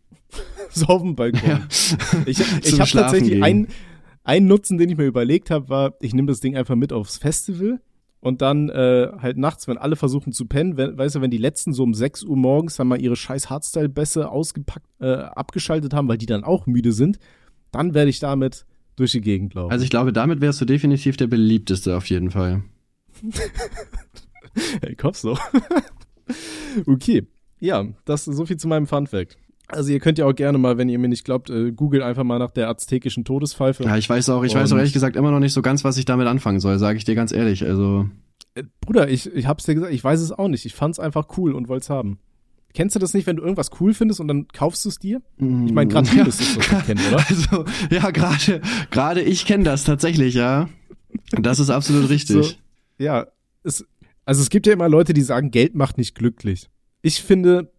So 0.69 0.87
auf 0.87 1.01
dem 1.01 1.15
Balkon. 1.15 1.49
Ja. 1.49 1.61
Ich, 2.27 2.41
ich 2.65 2.81
habe 2.81 2.91
tatsächlich 2.91 3.43
einen, 3.43 3.69
einen 4.25 4.47
Nutzen, 4.47 4.77
den 4.77 4.91
ich 4.91 4.99
mir 4.99 5.07
überlegt 5.07 5.51
habe, 5.51 5.69
war, 5.71 5.95
ich 6.01 6.13
nehme 6.13 6.27
das 6.27 6.41
Ding 6.41 6.57
einfach 6.57 6.75
mit 6.75 6.93
aufs 6.93 7.17
Festival 7.17 7.81
und 8.21 8.43
dann 8.43 8.69
äh, 8.69 9.13
halt 9.19 9.39
nachts, 9.39 9.69
wenn 9.69 9.79
alle 9.79 9.97
versuchen 9.97 10.33
zu 10.33 10.47
pennen, 10.47 10.77
wenn, 10.77 10.99
weißt 10.99 11.15
du, 11.15 11.21
wenn 11.23 11.31
die 11.31 11.39
letzten 11.39 11.73
so 11.73 11.85
um 11.85 11.95
6 11.95 12.25
Uhr 12.25 12.37
morgens 12.37 12.77
dann 12.77 12.89
mal 12.89 13.01
ihre 13.01 13.17
scheiß 13.17 13.49
Hardstyle-Bässe 13.49 14.29
ausgepackt, 14.29 14.87
äh, 15.01 15.13
abgeschaltet 15.15 15.95
haben, 15.95 16.09
weil 16.09 16.19
die 16.19 16.27
dann 16.27 16.45
auch 16.45 16.67
müde 16.67 16.93
sind, 16.93 17.19
dann 17.71 17.95
werde 17.95 18.11
ich 18.11 18.19
damit 18.19 18.67
durch 18.97 19.13
die 19.13 19.21
Gegend 19.21 19.55
laufen. 19.55 19.71
Also 19.71 19.85
ich 19.85 19.91
glaube, 19.91 20.13
damit 20.13 20.41
wärst 20.41 20.61
du 20.61 20.65
definitiv 20.65 21.17
der 21.17 21.27
beliebteste 21.27 21.97
auf 21.97 22.07
jeden 22.09 22.31
Fall. 22.31 22.63
Hey, 24.81 24.95
Kopf 24.95 25.19
so. 25.19 25.37
okay. 26.87 27.27
Ja, 27.61 27.85
das 28.05 28.27
ist 28.27 28.37
so 28.37 28.47
viel 28.47 28.57
zu 28.57 28.69
meinem 28.69 28.87
Fun 28.87 29.07
Fact. 29.07 29.37
Also 29.69 29.93
ihr 29.93 30.01
könnt 30.01 30.17
ja 30.19 30.27
auch 30.27 30.35
gerne 30.35 30.59
mal, 30.59 30.79
wenn 30.79 30.89
ihr 30.89 30.99
mir 30.99 31.09
nicht 31.09 31.25
glaubt, 31.25 31.51
äh, 31.51 31.73
googelt 31.73 32.03
einfach 32.03 32.25
mal 32.25 32.39
nach 32.39 32.53
der 32.53 32.69
aztekischen 32.69 33.25
Todespfeife. 33.25 33.83
Ja, 33.85 33.97
ich 33.97 34.09
weiß 34.09 34.29
auch, 34.31 34.45
ich 34.45 34.55
weiß 34.55 34.71
auch 34.71 34.75
Und- 34.75 34.79
ehrlich 34.79 34.93
gesagt 34.93 35.17
immer 35.17 35.31
noch 35.31 35.41
nicht 35.41 35.53
so 35.53 35.61
ganz, 35.63 35.85
was 35.85 35.99
ich 35.99 36.05
damit 36.05 36.27
anfangen 36.27 36.61
soll, 36.61 36.79
sage 36.79 36.97
ich 36.99 37.05
dir 37.05 37.15
ganz 37.15 37.33
ehrlich. 37.33 37.65
Also, 37.65 38.09
Äh, 38.55 38.63
Bruder, 38.81 39.09
ich, 39.11 39.27
ich 39.35 39.47
hab's 39.47 39.65
dir 39.67 39.75
gesagt, 39.75 39.93
ich 39.93 40.03
weiß 40.03 40.21
es 40.21 40.33
auch 40.33 40.49
nicht. 40.49 40.65
Ich 40.65 40.75
fand's 40.75 40.99
einfach 40.99 41.27
cool 41.37 41.53
und 41.53 41.69
wollt's 41.69 41.91
haben. 41.91 42.19
Kennst 42.77 42.95
du 42.95 42.99
das 43.01 43.15
nicht, 43.15 43.27
wenn 43.27 43.37
du 43.37 43.43
irgendwas 43.43 43.71
cool 43.81 43.95
findest 43.95 44.21
und 44.21 44.29
dann 44.29 44.49
kaufst 44.49 44.85
du 44.85 44.91
es 44.91 44.99
dir? 44.99 45.23
Ich 45.39 45.73
meine, 45.73 45.89
gerade 45.89 46.11
du 46.11 46.15
Ja. 46.17 46.25
müsstest 46.25 46.59
das 46.59 46.85
kennen, 46.85 47.01
oder? 47.09 47.25
Also, 47.29 47.65
ja, 47.91 48.11
gerade 48.11 48.61
gerade 48.91 49.23
ich 49.23 49.47
kenne 49.47 49.65
das 49.65 49.85
tatsächlich, 49.85 50.35
ja. 50.35 50.69
Das 51.31 51.59
ist 51.59 51.71
absolut 51.71 52.11
richtig. 52.11 52.37
So, 52.47 52.55
ja, 53.03 53.27
es, 53.63 53.83
also 54.27 54.43
es 54.43 54.51
gibt 54.51 54.67
ja 54.67 54.75
immer 54.75 54.91
Leute, 54.91 55.15
die 55.15 55.23
sagen, 55.23 55.51
Geld 55.51 55.75
macht 55.75 55.97
nicht 55.97 56.15
glücklich. 56.15 56.69
Ich 57.01 57.23
finde 57.23 57.73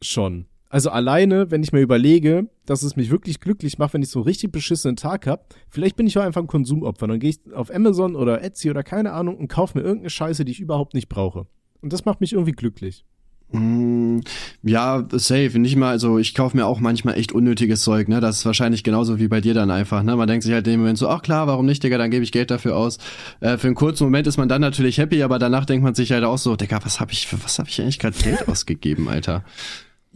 schon. 0.00 0.46
Also 0.68 0.90
alleine, 0.90 1.50
wenn 1.50 1.64
ich 1.64 1.72
mir 1.72 1.80
überlege, 1.80 2.48
dass 2.64 2.84
es 2.84 2.94
mich 2.94 3.10
wirklich 3.10 3.40
glücklich 3.40 3.78
macht, 3.78 3.92
wenn 3.94 4.02
ich 4.02 4.08
so 4.10 4.20
einen 4.20 4.26
richtig 4.28 4.52
beschissenen 4.52 4.94
Tag 4.96 5.26
hab, 5.26 5.52
vielleicht 5.68 5.96
bin 5.96 6.06
ich 6.06 6.16
auch 6.16 6.22
einfach 6.22 6.40
ein 6.40 6.46
Konsumopfer. 6.46 7.08
Dann 7.08 7.18
gehe 7.18 7.30
ich 7.30 7.40
auf 7.52 7.74
Amazon 7.74 8.14
oder 8.14 8.42
Etsy 8.42 8.70
oder 8.70 8.84
keine 8.84 9.12
Ahnung 9.14 9.36
und 9.36 9.48
kaufe 9.48 9.76
mir 9.76 9.84
irgendeine 9.84 10.10
Scheiße, 10.10 10.44
die 10.44 10.52
ich 10.52 10.60
überhaupt 10.60 10.94
nicht 10.94 11.08
brauche. 11.08 11.48
Und 11.80 11.92
das 11.92 12.04
macht 12.04 12.20
mich 12.20 12.32
irgendwie 12.34 12.52
glücklich. 12.52 13.04
Mm, 13.52 14.20
Ja, 14.62 15.04
safe. 15.12 15.58
Nicht 15.58 15.76
mal, 15.76 15.90
also 15.90 16.18
ich 16.18 16.34
kaufe 16.34 16.56
mir 16.56 16.66
auch 16.66 16.80
manchmal 16.80 17.16
echt 17.18 17.32
unnötiges 17.32 17.82
Zeug, 17.82 18.08
ne? 18.08 18.20
Das 18.20 18.38
ist 18.38 18.46
wahrscheinlich 18.46 18.82
genauso 18.82 19.18
wie 19.18 19.28
bei 19.28 19.40
dir 19.40 19.54
dann 19.54 19.70
einfach, 19.70 20.02
ne? 20.02 20.16
Man 20.16 20.26
denkt 20.26 20.42
sich 20.44 20.52
halt 20.52 20.66
in 20.66 20.72
dem 20.72 20.80
Moment 20.80 20.98
so, 20.98 21.08
ach 21.08 21.22
klar, 21.22 21.46
warum 21.46 21.66
nicht, 21.66 21.82
Digga, 21.82 21.98
dann 21.98 22.10
gebe 22.10 22.24
ich 22.24 22.32
Geld 22.32 22.50
dafür 22.50 22.76
aus. 22.76 22.98
Äh, 23.40 23.56
für 23.58 23.68
einen 23.68 23.76
kurzen 23.76 24.04
Moment 24.04 24.26
ist 24.26 24.38
man 24.38 24.48
dann 24.48 24.60
natürlich 24.60 24.98
happy, 24.98 25.22
aber 25.22 25.38
danach 25.38 25.66
denkt 25.66 25.84
man 25.84 25.94
sich 25.94 26.10
halt 26.12 26.24
auch 26.24 26.38
so, 26.38 26.56
Digga, 26.56 26.80
was 26.84 27.00
habe 27.00 27.12
ich, 27.12 27.26
für 27.26 27.42
was 27.44 27.58
habe 27.58 27.68
ich 27.68 27.80
eigentlich 27.80 27.98
gerade 27.98 28.16
Geld 28.18 28.48
ausgegeben, 28.48 29.08
Alter? 29.08 29.44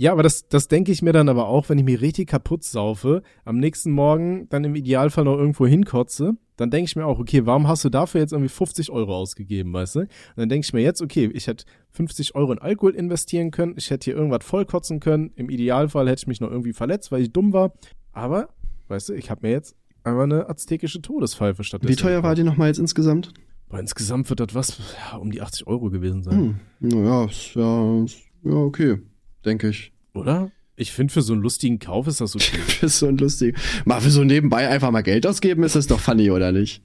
Ja, 0.00 0.12
aber 0.12 0.22
das, 0.22 0.46
das 0.46 0.68
denke 0.68 0.92
ich 0.92 1.02
mir 1.02 1.12
dann 1.12 1.28
aber 1.28 1.48
auch, 1.48 1.68
wenn 1.68 1.76
ich 1.76 1.84
mir 1.84 2.00
richtig 2.00 2.28
kaputt 2.28 2.62
saufe, 2.62 3.24
am 3.44 3.58
nächsten 3.58 3.90
Morgen 3.90 4.48
dann 4.48 4.62
im 4.62 4.76
Idealfall 4.76 5.24
noch 5.24 5.36
irgendwo 5.36 5.66
hinkotze, 5.66 6.36
dann 6.56 6.70
denke 6.70 6.88
ich 6.88 6.94
mir 6.94 7.04
auch, 7.04 7.18
okay, 7.18 7.46
warum 7.46 7.66
hast 7.66 7.84
du 7.84 7.88
dafür 7.88 8.20
jetzt 8.20 8.32
irgendwie 8.32 8.48
50 8.48 8.90
Euro 8.92 9.16
ausgegeben, 9.16 9.72
weißt 9.72 9.96
du? 9.96 10.00
Und 10.02 10.08
dann 10.36 10.48
denke 10.48 10.64
ich 10.64 10.72
mir 10.72 10.82
jetzt, 10.82 11.02
okay, 11.02 11.28
ich 11.34 11.48
hätte 11.48 11.64
50 11.90 12.36
Euro 12.36 12.52
in 12.52 12.60
Alkohol 12.60 12.94
investieren 12.94 13.50
können, 13.50 13.74
ich 13.76 13.90
hätte 13.90 14.04
hier 14.04 14.14
irgendwas 14.14 14.44
vollkotzen 14.44 15.00
können, 15.00 15.32
im 15.34 15.50
Idealfall 15.50 16.08
hätte 16.08 16.20
ich 16.20 16.26
mich 16.28 16.40
noch 16.40 16.52
irgendwie 16.52 16.74
verletzt, 16.74 17.10
weil 17.10 17.22
ich 17.22 17.32
dumm 17.32 17.52
war, 17.52 17.72
aber, 18.12 18.50
weißt 18.86 19.08
du, 19.08 19.14
ich 19.14 19.32
habe 19.32 19.44
mir 19.44 19.50
jetzt 19.50 19.74
einfach 20.04 20.22
eine 20.22 20.48
aztekische 20.48 21.02
Todespfeife 21.02 21.64
stattdessen. 21.64 21.90
Wie 21.90 22.00
teuer 22.00 22.22
war 22.22 22.36
die 22.36 22.44
nochmal 22.44 22.68
jetzt 22.68 22.78
insgesamt? 22.78 23.34
Boah, 23.68 23.80
insgesamt 23.80 24.30
wird 24.30 24.38
das 24.38 24.54
was, 24.54 24.78
ja, 25.10 25.16
um 25.16 25.32
die 25.32 25.42
80 25.42 25.66
Euro 25.66 25.90
gewesen 25.90 26.22
sein, 26.22 26.38
Hm. 26.38 26.60
Naja, 26.78 27.24
ist 27.24 27.56
ja, 27.56 28.04
ist, 28.04 28.18
ja, 28.44 28.52
okay, 28.54 28.98
denke 29.44 29.68
ich. 29.68 29.92
oder? 30.14 30.50
Ich 30.80 30.92
finde, 30.92 31.12
für 31.12 31.22
so 31.22 31.32
einen 31.32 31.42
lustigen 31.42 31.80
Kauf 31.80 32.06
ist 32.06 32.20
das 32.20 32.36
okay. 32.36 32.60
ist 32.82 33.00
so 33.00 33.08
ein 33.08 33.18
lustig. 33.18 33.56
Mal 33.84 34.00
für 34.00 34.10
so 34.10 34.22
nebenbei 34.22 34.68
einfach 34.68 34.92
mal 34.92 35.02
Geld 35.02 35.26
ausgeben, 35.26 35.64
ist 35.64 35.74
das 35.74 35.88
doch 35.88 35.98
funny, 35.98 36.30
oder 36.30 36.52
nicht? 36.52 36.82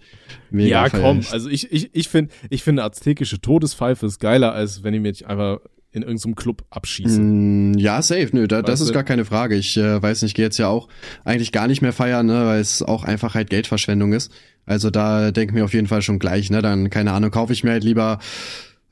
Mega 0.49 0.85
ja, 0.85 0.89
feier 0.89 1.01
komm, 1.01 1.19
ich. 1.19 1.31
also 1.31 1.47
ich, 1.47 1.71
ich, 1.71 1.91
ich 1.93 2.09
finde, 2.09 2.33
ich 2.49 2.63
finde 2.63 2.83
aztekische 2.83 3.39
Todespfeife 3.39 4.07
ist 4.07 4.19
geiler, 4.19 4.53
als 4.53 4.81
wenn 4.81 4.95
ich 4.95 5.01
mich 5.01 5.27
einfach 5.27 5.59
in 5.91 6.01
irgendeinem 6.01 6.33
Club 6.33 6.63
abschieße. 6.71 7.21
Mm, 7.21 7.77
Ja, 7.77 8.01
safe, 8.01 8.29
nö, 8.31 8.47
da, 8.47 8.63
das 8.63 8.81
ist 8.81 8.93
gar 8.93 9.03
keine 9.03 9.25
Frage. 9.25 9.53
Ich 9.55 9.77
äh, 9.77 10.01
weiß 10.01 10.23
nicht, 10.23 10.31
ich 10.31 10.35
gehe 10.35 10.45
jetzt 10.45 10.57
ja 10.57 10.69
auch 10.69 10.87
eigentlich 11.23 11.51
gar 11.51 11.67
nicht 11.67 11.83
mehr 11.83 11.93
feiern, 11.93 12.25
ne, 12.25 12.47
weil 12.47 12.61
es 12.61 12.81
auch 12.81 13.03
einfach 13.03 13.35
halt 13.35 13.51
Geldverschwendung 13.51 14.11
ist. 14.13 14.31
Also 14.65 14.89
da 14.89 15.29
denke 15.29 15.53
mir 15.53 15.65
auf 15.65 15.73
jeden 15.75 15.85
Fall 15.87 16.01
schon 16.01 16.17
gleich, 16.17 16.49
ne, 16.49 16.63
dann, 16.63 16.89
keine 16.89 17.11
Ahnung, 17.11 17.29
kaufe 17.29 17.53
ich 17.53 17.63
mir 17.63 17.71
halt 17.71 17.83
lieber 17.83 18.17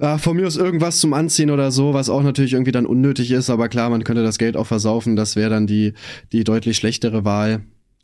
äh, 0.02 0.18
von 0.18 0.36
mir 0.36 0.48
aus 0.48 0.58
irgendwas 0.58 1.00
zum 1.00 1.14
Anziehen 1.14 1.52
oder 1.52 1.72
so, 1.72 1.94
was 1.94 2.10
auch 2.10 2.24
natürlich 2.24 2.54
irgendwie 2.54 2.72
dann 2.72 2.86
unnötig 2.86 3.32
ist, 3.32 3.50
aber 3.50 3.70
klar, 3.70 3.90
man 3.90 4.04
könnte 4.04 4.24
das 4.24 4.38
Geld 4.38 4.58
auch 4.58 4.68
versaufen, 4.68 5.16
das 5.16 5.36
wäre 5.36 5.50
dann 5.50 5.68
die, 5.68 5.94
die 6.32 6.44
deutlich 6.44 6.78
schlechtere 6.78 7.24
Wahl. 7.24 7.62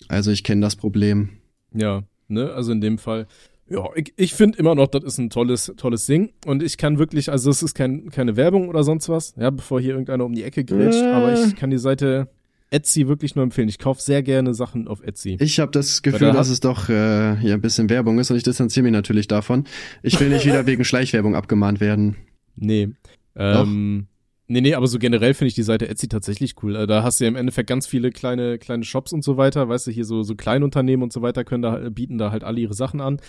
Also 0.07 0.31
ich 0.31 0.43
kenne 0.43 0.61
das 0.61 0.75
Problem. 0.75 1.29
Ja, 1.73 2.03
ne, 2.27 2.51
also 2.53 2.71
in 2.71 2.81
dem 2.81 2.97
Fall. 2.97 3.27
Ja, 3.69 3.83
ich, 3.95 4.13
ich 4.15 4.33
finde 4.33 4.57
immer 4.59 4.75
noch, 4.75 4.87
das 4.87 5.03
ist 5.03 5.17
ein 5.17 5.29
tolles, 5.29 5.73
tolles 5.75 6.05
Ding. 6.05 6.31
Und 6.45 6.63
ich 6.63 6.77
kann 6.77 6.99
wirklich, 6.99 7.29
also 7.29 7.49
es 7.49 7.61
ist 7.61 7.73
kein, 7.73 8.09
keine 8.11 8.37
Werbung 8.37 8.69
oder 8.69 8.83
sonst 8.83 9.09
was, 9.09 9.33
ja, 9.37 9.49
bevor 9.49 9.81
hier 9.81 9.91
irgendeiner 9.91 10.23
um 10.23 10.33
die 10.33 10.43
Ecke 10.43 10.63
grätscht, 10.63 11.01
Äh. 11.01 11.11
aber 11.11 11.33
ich 11.33 11.55
kann 11.57 11.69
die 11.69 11.77
Seite 11.77 12.29
Etsy 12.69 13.07
wirklich 13.07 13.35
nur 13.35 13.43
empfehlen. 13.43 13.69
Ich 13.69 13.79
kaufe 13.79 14.01
sehr 14.01 14.21
gerne 14.23 14.53
Sachen 14.53 14.87
auf 14.87 15.01
Etsy. 15.01 15.37
Ich 15.39 15.59
habe 15.59 15.71
das 15.71 16.01
Gefühl, 16.01 16.27
da 16.27 16.33
dass 16.33 16.49
es 16.49 16.59
doch 16.59 16.89
äh, 16.89 17.37
hier 17.37 17.53
ein 17.53 17.61
bisschen 17.61 17.89
Werbung 17.89 18.19
ist 18.19 18.29
und 18.31 18.37
ich 18.37 18.43
distanziere 18.43 18.83
mich 18.83 18.91
natürlich 18.91 19.27
davon. 19.27 19.65
Ich 20.03 20.19
will 20.19 20.29
nicht 20.29 20.45
wieder 20.45 20.65
wegen 20.67 20.83
Schleichwerbung 20.83 21.35
abgemahnt 21.35 21.79
werden. 21.79 22.17
Nee. 22.55 22.89
Ähm, 23.35 24.07
nee, 24.47 24.61
nee, 24.61 24.73
aber 24.73 24.87
so 24.87 24.99
generell 24.99 25.33
finde 25.33 25.49
ich 25.49 25.53
die 25.55 25.63
Seite 25.63 25.87
Etsy 25.87 26.07
tatsächlich 26.07 26.55
cool. 26.63 26.75
Äh, 26.75 26.87
Da 26.87 27.03
hast 27.03 27.19
du 27.19 27.23
ja 27.25 27.27
im 27.29 27.35
Endeffekt 27.35 27.69
ganz 27.69 27.87
viele 27.87 28.09
kleine, 28.11 28.57
kleine 28.57 28.83
Shops 28.83 29.13
und 29.13 29.23
so 29.23 29.37
weiter. 29.37 29.69
Weißt 29.69 29.87
du, 29.87 29.91
hier 29.91 30.05
so, 30.05 30.23
so 30.23 30.35
Kleinunternehmen 30.35 31.03
und 31.03 31.13
so 31.13 31.21
weiter 31.21 31.43
können 31.43 31.61
da, 31.61 31.71
halt- 31.73 31.95
bieten 31.95 32.17
da 32.17 32.31
halt 32.31 32.43
alle 32.43 32.59
ihre 32.59 32.73
Sachen 32.73 32.99
an. 32.99 33.21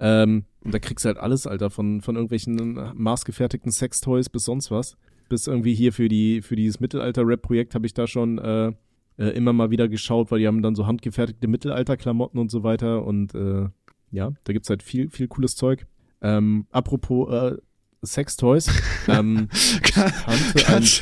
Ähm, 0.00 0.44
und 0.62 0.72
da 0.74 0.78
kriegst 0.78 1.04
du 1.04 1.08
halt 1.08 1.18
alles, 1.18 1.46
Alter, 1.46 1.70
von, 1.70 2.00
von 2.00 2.14
irgendwelchen 2.16 2.78
maßgefertigten 2.94 3.72
Sextoys 3.72 4.28
bis 4.28 4.44
sonst 4.44 4.70
was. 4.70 4.96
Bis 5.28 5.46
irgendwie 5.46 5.74
hier 5.74 5.92
für 5.92 6.08
die, 6.08 6.42
für 6.42 6.56
dieses 6.56 6.80
Mittelalter-Rap-Projekt 6.80 7.74
habe 7.74 7.86
ich 7.86 7.94
da 7.94 8.06
schon, 8.06 8.38
äh, 8.38 8.72
äh, 9.16 9.28
immer 9.30 9.52
mal 9.52 9.70
wieder 9.70 9.88
geschaut, 9.88 10.30
weil 10.30 10.40
die 10.40 10.46
haben 10.46 10.62
dann 10.62 10.74
so 10.74 10.86
handgefertigte 10.86 11.48
Mittelalter-Klamotten 11.48 12.38
und 12.38 12.50
so 12.50 12.62
weiter 12.62 13.04
und, 13.04 13.34
äh, 13.34 13.68
ja, 14.10 14.32
da 14.44 14.52
gibt's 14.52 14.70
halt 14.70 14.82
viel, 14.82 15.10
viel 15.10 15.28
cooles 15.28 15.56
Zeug. 15.56 15.86
Ähm, 16.22 16.66
apropos, 16.70 17.32
äh, 17.32 17.56
Sextoys. 18.04 18.68
ähm, 19.08 19.48
Ganz 19.94 21.00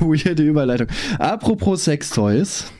weirde 0.00 0.42
Überleitung. 0.42 0.88
Apropos 1.18 1.84
Sextoys. 1.84 2.72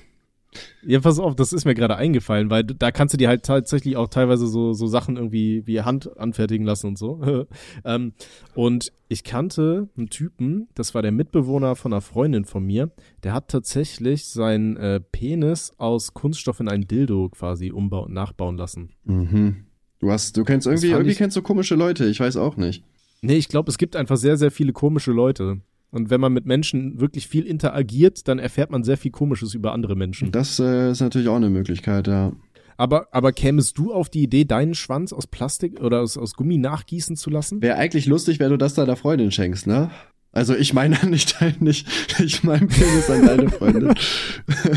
Ja, 0.85 1.01
pass 1.01 1.19
auf, 1.19 1.35
das 1.35 1.53
ist 1.53 1.65
mir 1.65 1.75
gerade 1.75 1.97
eingefallen, 1.97 2.51
weil 2.51 2.65
da 2.65 2.91
kannst 2.91 3.15
du 3.15 3.19
dir 3.19 3.29
halt 3.29 3.45
tatsächlich 3.45 3.97
auch 3.97 4.09
teilweise 4.09 4.47
so, 4.47 4.73
so 4.73 4.87
Sachen 4.87 5.17
irgendwie 5.17 5.67
wie 5.67 5.81
Hand 5.81 6.19
anfertigen 6.19 6.67
lassen 6.67 6.89
und 6.89 6.99
so. 6.99 7.47
ähm, 7.85 8.13
und 8.55 8.93
ich 9.09 9.25
kannte 9.25 9.89
einen 9.97 10.11
Typen, 10.11 10.69
das 10.75 10.95
war 10.95 11.03
der 11.03 11.13
Mitbewohner 11.13 11.77
von 11.77 11.93
einer 11.93 12.01
Freundin 12.01 12.45
von 12.45 12.65
mir, 12.65 12.91
der 13.23 13.35
hat 13.35 13.49
tatsächlich 13.49 14.27
seinen 14.27 14.77
äh, 14.77 15.01
Penis 15.01 15.73
aus 15.79 16.15
Kunststoff 16.15 16.61
in 16.61 16.69
ein 16.69 16.87
Dildo 16.87 17.29
quasi 17.31 17.71
umbauen, 17.71 18.13
nachbauen 18.13 18.57
lassen. 18.57 18.91
Mhm. 19.05 19.67
Du 19.99 20.11
hast, 20.11 20.37
du 20.37 20.45
kennst 20.45 20.67
irgendwie, 20.67 20.91
irgendwie 20.91 21.15
kennst 21.15 21.37
du 21.37 21.43
komische 21.43 21.77
Leute, 21.77 22.07
ich 22.07 22.19
weiß 22.19 22.37
auch 22.37 22.57
nicht. 22.57 22.85
Nee, 23.21 23.37
ich 23.37 23.49
glaube, 23.49 23.71
es 23.71 23.79
gibt 23.79 23.95
einfach 23.95 24.17
sehr, 24.17 24.37
sehr 24.37 24.51
viele 24.51 24.73
komische 24.73 25.13
Leute. 25.13 25.61
Und 25.93 26.09
wenn 26.09 26.21
man 26.21 26.33
mit 26.33 26.47
Menschen 26.47 27.01
wirklich 27.01 27.29
viel 27.29 27.47
interagiert, 27.47 28.27
dann 28.27 28.39
erfährt 28.39 28.71
man 28.71 28.83
sehr 28.83 28.97
viel 28.97 29.11
Komisches 29.11 29.53
über 29.53 29.73
andere 29.73 29.95
Menschen. 29.95 30.33
Das 30.33 30.59
äh, 30.59 30.91
ist 30.91 31.01
natürlich 31.01 31.29
auch 31.29 31.37
eine 31.37 31.51
Möglichkeit, 31.51 32.09
ja. 32.09 32.33
Aber, 32.79 33.09
aber 33.13 33.33
kämest 33.33 33.77
du 33.77 33.93
auf 33.93 34.09
die 34.09 34.23
Idee, 34.23 34.47
deinen 34.47 34.75
Schwanz 34.75 35.13
aus 35.13 35.27
Plastik 35.27 35.81
oder 35.81 36.01
aus, 36.01 36.17
aus 36.17 36.33
Gummi 36.33 36.57
nachgießen 36.57 37.17
zu 37.17 37.29
lassen? 37.29 37.61
Wäre 37.61 37.77
eigentlich 37.77 38.07
lustig, 38.07 38.41
wenn 38.41 38.51
du 38.51 38.57
das 38.57 38.73
deiner 38.73 38.97
Freundin 38.97 39.31
schenkst, 39.31 39.67
ne? 39.67 39.91
Also 40.33 40.57
ich 40.57 40.73
meine 40.73 40.99
nicht, 41.07 41.37
nicht 41.61 41.87
ich 42.19 42.43
meine 42.43 42.67
Penis 42.67 43.11
an 43.11 43.27
deine 43.27 43.51
Freundin. 43.51 43.95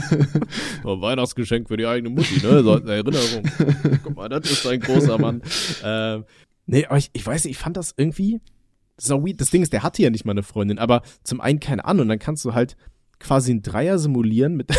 oh, 0.84 1.00
Weihnachtsgeschenk 1.00 1.70
für 1.70 1.78
die 1.78 1.86
eigene 1.86 2.10
Mutti, 2.10 2.46
ne? 2.46 2.62
So 2.62 2.74
eine 2.74 2.92
Erinnerung. 2.92 3.44
Guck 4.04 4.16
mal, 4.18 4.28
das 4.28 4.52
ist 4.52 4.68
ein 4.68 4.82
großer 4.82 5.18
Mann. 5.18 5.42
Ähm, 5.82 6.26
nee, 6.66 6.86
aber 6.86 6.98
ich, 6.98 7.10
ich 7.14 7.26
weiß 7.26 7.46
nicht, 7.46 7.52
ich 7.52 7.58
fand 7.58 7.78
das 7.78 7.94
irgendwie, 7.96 8.42
so 8.98 9.26
weird. 9.26 9.42
Das 9.42 9.50
Ding 9.50 9.62
ist, 9.62 9.74
der 9.74 9.84
hatte 9.84 10.02
ja 10.02 10.10
nicht 10.10 10.26
mal 10.26 10.32
eine 10.32 10.44
Freundin, 10.44 10.80
aber 10.80 11.02
zum 11.24 11.42
einen 11.42 11.60
keine 11.60 11.86
Ahnung. 11.86 12.04
Und 12.04 12.10
dann 12.10 12.20
kannst 12.20 12.46
du 12.46 12.54
halt 12.54 12.76
quasi 13.20 13.52
einen 13.52 13.62
Dreier 13.62 14.00
simulieren 14.00 14.56
mit, 14.56 14.70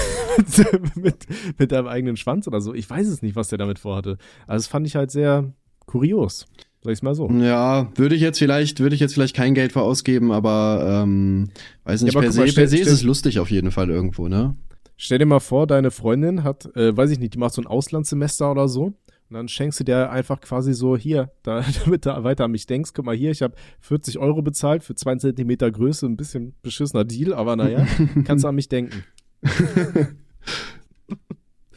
mit, 0.95 1.27
mit 1.59 1.73
deinem 1.73 1.89
eigenen 1.89 2.17
Schwanz 2.17 2.47
oder 2.47 2.61
so. 2.61 2.75
Ich 2.75 2.89
weiß 2.89 3.07
es 3.09 3.23
nicht, 3.23 3.37
was 3.37 3.49
der 3.49 3.59
damit 3.59 3.79
vorhatte. 3.79 4.19
Also 4.47 4.65
das 4.65 4.67
fand 4.67 4.87
ich 4.87 4.97
halt 4.97 5.11
sehr 5.11 5.53
kurios. 5.87 6.47
Sag 6.83 6.93
ich's 6.93 7.03
mal 7.03 7.15
so. 7.15 7.29
Ja, 7.31 7.91
würde 7.97 8.15
ich 8.15 8.21
jetzt 8.21 8.39
vielleicht, 8.39 8.81
würde 8.81 8.95
ich 8.95 9.01
jetzt 9.01 9.15
vielleicht 9.15 9.35
kein 9.35 9.55
Geld 9.55 9.73
für 9.73 9.81
ausgeben, 9.81 10.31
aber 10.31 11.03
ähm, 11.03 11.49
weiß 11.85 12.03
nicht, 12.03 12.15
ja, 12.15 12.21
per, 12.21 12.31
se, 12.31 12.41
mal, 12.41 12.49
stell, 12.49 12.65
per 12.65 12.69
se 12.69 12.79
ist 12.79 12.93
es 12.93 13.03
lustig 13.03 13.41
auf 13.41 13.51
jeden 13.51 13.71
Fall 13.71 13.91
irgendwo, 13.91 14.29
ne? 14.29 14.55
Stell 14.97 15.19
dir 15.19 15.27
mal 15.27 15.41
vor, 15.41 15.67
deine 15.67 15.91
Freundin 15.91 16.45
hat, 16.45 16.75
äh, 16.77 16.97
weiß 16.97 17.11
ich 17.11 17.19
nicht, 17.19 17.35
die 17.35 17.39
macht 17.39 17.55
so 17.55 17.61
ein 17.61 17.67
Auslandssemester 17.67 18.51
oder 18.51 18.69
so 18.69 18.95
und 19.29 19.35
dann 19.35 19.49
schenkst 19.49 19.81
du 19.81 19.85
dir 19.85 20.11
einfach 20.11 20.41
quasi 20.41 20.73
so, 20.73 20.97
hier, 20.97 21.33
da, 21.43 21.65
damit 21.85 22.07
du 22.07 22.25
weiter 22.25 22.45
an 22.45 22.53
mich 22.53 22.67
denkst, 22.67 22.93
guck 22.95 23.05
mal 23.05 23.17
hier, 23.17 23.33
ich 23.33 23.43
habe 23.43 23.55
40 23.81 24.19
Euro 24.19 24.43
bezahlt 24.43 24.85
für 24.85 24.95
zwei 24.95 25.17
Zentimeter 25.17 25.71
Größe, 25.71 26.07
ein 26.07 26.17
bisschen 26.17 26.55
beschissener 26.63 27.05
Deal, 27.05 27.35
aber 27.35 27.57
naja, 27.57 27.87
kannst 28.25 28.45
du 28.45 28.49
an 28.49 28.55
mich 28.55 28.69
denken. 28.69 29.05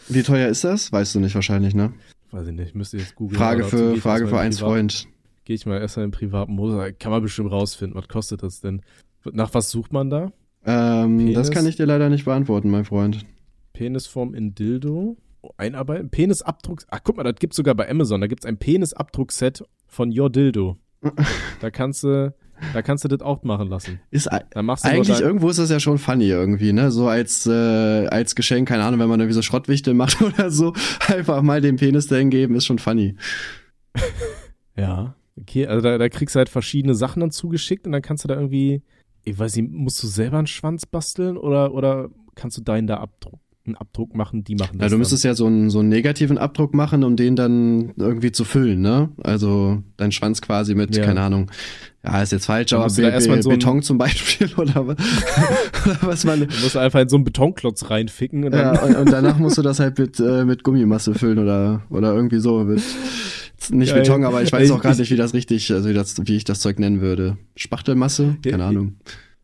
Wie 0.07 0.23
teuer 0.23 0.47
ist 0.47 0.63
das? 0.63 0.91
Weißt 0.91 1.15
du 1.15 1.19
nicht 1.19 1.35
wahrscheinlich, 1.35 1.75
ne? 1.75 1.93
Weiß 2.31 2.47
ich 2.47 2.53
nicht, 2.53 2.75
müsste 2.75 2.97
jetzt 2.97 3.15
googeln. 3.15 3.37
Frage 3.37 3.63
für, 3.63 3.95
Frage 3.97 4.27
für 4.27 4.39
eins 4.39 4.59
Freund. 4.59 5.07
Gehe 5.45 5.55
ich 5.55 5.65
mal 5.65 5.79
erst 5.79 5.97
in 5.97 6.03
den 6.03 6.11
privaten 6.11 6.53
Modus, 6.53 6.93
kann 6.99 7.11
man 7.11 7.23
bestimmt 7.23 7.51
rausfinden, 7.51 7.97
was 7.97 8.07
kostet 8.07 8.43
das 8.43 8.61
denn? 8.61 8.81
Nach 9.31 9.53
was 9.55 9.71
sucht 9.71 9.91
man 9.91 10.11
da? 10.11 10.31
Ähm, 10.65 11.33
das 11.33 11.49
kann 11.49 11.65
ich 11.65 11.75
dir 11.77 11.87
leider 11.87 12.09
nicht 12.09 12.25
beantworten, 12.25 12.69
mein 12.69 12.85
Freund. 12.85 13.25
Penisform 13.73 14.35
in 14.35 14.53
Dildo 14.53 15.17
einarbeiten. 15.57 16.09
Penisabdruck. 16.09 16.83
Ach, 16.89 16.99
guck 17.03 17.17
mal, 17.17 17.23
das 17.23 17.35
gibt's 17.35 17.57
sogar 17.57 17.75
bei 17.75 17.89
Amazon. 17.89 18.21
Da 18.21 18.27
gibt's 18.27 18.45
ein 18.45 18.57
Penisabdruckset 18.57 19.63
von 19.87 20.17
Your 20.17 20.29
Dildo. 20.29 20.77
da 21.61 21.71
kannst 21.71 22.03
du, 22.03 22.33
da 22.73 22.81
kannst 22.81 23.03
du 23.03 23.07
das 23.07 23.21
auch 23.21 23.43
machen 23.43 23.69
lassen. 23.69 23.99
Ist 24.11 24.27
eigentlich 24.27 25.21
irgendwo 25.21 25.49
ist 25.49 25.59
das 25.59 25.69
ja 25.69 25.79
schon 25.79 25.97
funny 25.97 26.27
irgendwie, 26.27 26.73
ne? 26.73 26.91
So 26.91 27.07
als 27.07 27.47
äh, 27.47 28.07
als 28.07 28.35
Geschenk, 28.35 28.67
keine 28.67 28.83
Ahnung, 28.83 28.99
wenn 28.99 29.09
man 29.09 29.19
irgendwie 29.19 29.35
so 29.35 29.41
Schrottwichtel 29.41 29.93
macht 29.93 30.21
oder 30.21 30.51
so, 30.51 30.73
einfach 31.07 31.41
mal 31.41 31.61
den 31.61 31.77
Penis 31.77 32.07
dahin 32.07 32.29
geben, 32.29 32.55
ist 32.55 32.65
schon 32.65 32.79
funny. 32.79 33.15
ja, 34.77 35.15
okay, 35.39 35.67
also 35.67 35.81
da, 35.81 35.97
da 35.97 36.09
kriegst 36.09 36.35
du 36.35 36.39
halt 36.39 36.49
verschiedene 36.49 36.95
Sachen 36.95 37.21
dann 37.21 37.31
zugeschickt 37.31 37.85
und 37.85 37.93
dann 37.93 38.01
kannst 38.01 38.25
du 38.25 38.27
da 38.27 38.35
irgendwie, 38.35 38.81
ich 39.23 39.39
weiß 39.39 39.55
nicht, 39.55 39.71
musst 39.71 40.03
du 40.03 40.07
selber 40.07 40.37
einen 40.37 40.47
Schwanz 40.47 40.85
basteln 40.85 41.37
oder 41.37 41.73
oder 41.73 42.09
kannst 42.35 42.57
du 42.57 42.61
deinen 42.61 42.87
da 42.87 42.97
abdrucken? 42.97 43.39
Einen 43.69 43.77
Abdruck 43.77 44.15
machen, 44.15 44.43
die 44.43 44.55
machen 44.55 44.77
das. 44.77 44.85
Ja, 44.85 44.89
du 44.89 44.97
müsstest 44.97 45.23
dann. 45.23 45.31
ja 45.31 45.35
so 45.35 45.45
einen, 45.45 45.69
so 45.69 45.79
einen 45.79 45.89
negativen 45.89 46.37
Abdruck 46.37 46.73
machen, 46.73 47.03
um 47.03 47.15
den 47.15 47.35
dann 47.35 47.93
irgendwie 47.97 48.31
zu 48.31 48.43
füllen, 48.43 48.81
ne? 48.81 49.09
Also 49.23 49.81
dein 49.97 50.11
Schwanz 50.11 50.41
quasi 50.41 50.75
mit, 50.75 50.95
ja. 50.95 51.03
keine 51.03 51.21
Ahnung, 51.21 51.49
ja, 52.03 52.21
ist 52.21 52.31
jetzt 52.31 52.45
falsch, 52.45 52.71
aber 52.71 52.87
Be 52.87 53.11
Be 53.11 53.41
so 53.41 53.49
Beton 53.49 53.81
zum 53.81 53.97
Beispiel 53.97 54.49
oder, 54.57 54.81
oder 54.81 54.95
was 56.01 56.23
man. 56.23 56.39
Du 56.39 56.45
musst 56.45 56.77
einfach 56.77 57.01
in 57.01 57.09
so 57.09 57.17
einen 57.17 57.25
Betonklotz 57.25 57.89
reinficken 57.89 58.45
und. 58.45 58.53
Ja, 58.53 58.81
und, 58.81 58.95
und 58.95 59.11
danach 59.11 59.37
musst 59.37 59.57
du 59.57 59.61
das 59.61 59.79
halt 59.79 59.99
mit, 59.99 60.19
äh, 60.19 60.45
mit 60.45 60.63
Gummimasse 60.63 61.13
füllen 61.13 61.39
oder, 61.39 61.83
oder 61.89 62.13
irgendwie 62.13 62.39
so 62.39 62.63
mit. 62.63 62.81
Nicht 63.69 63.91
Geil. 63.91 64.01
Beton, 64.01 64.23
aber 64.23 64.41
ich 64.41 64.51
weiß 64.51 64.71
auch 64.71 64.81
gar 64.81 64.95
nicht, 64.95 65.11
wie 65.11 65.17
das 65.17 65.33
richtig, 65.33 65.71
also 65.71 65.89
wie, 65.89 65.93
das, 65.93 66.15
wie 66.25 66.37
ich 66.37 66.45
das 66.45 66.61
Zeug 66.61 66.79
nennen 66.79 67.01
würde. 67.01 67.37
Spachtelmasse? 67.55 68.37
Keine 68.43 68.63
Ahnung. 68.63 68.95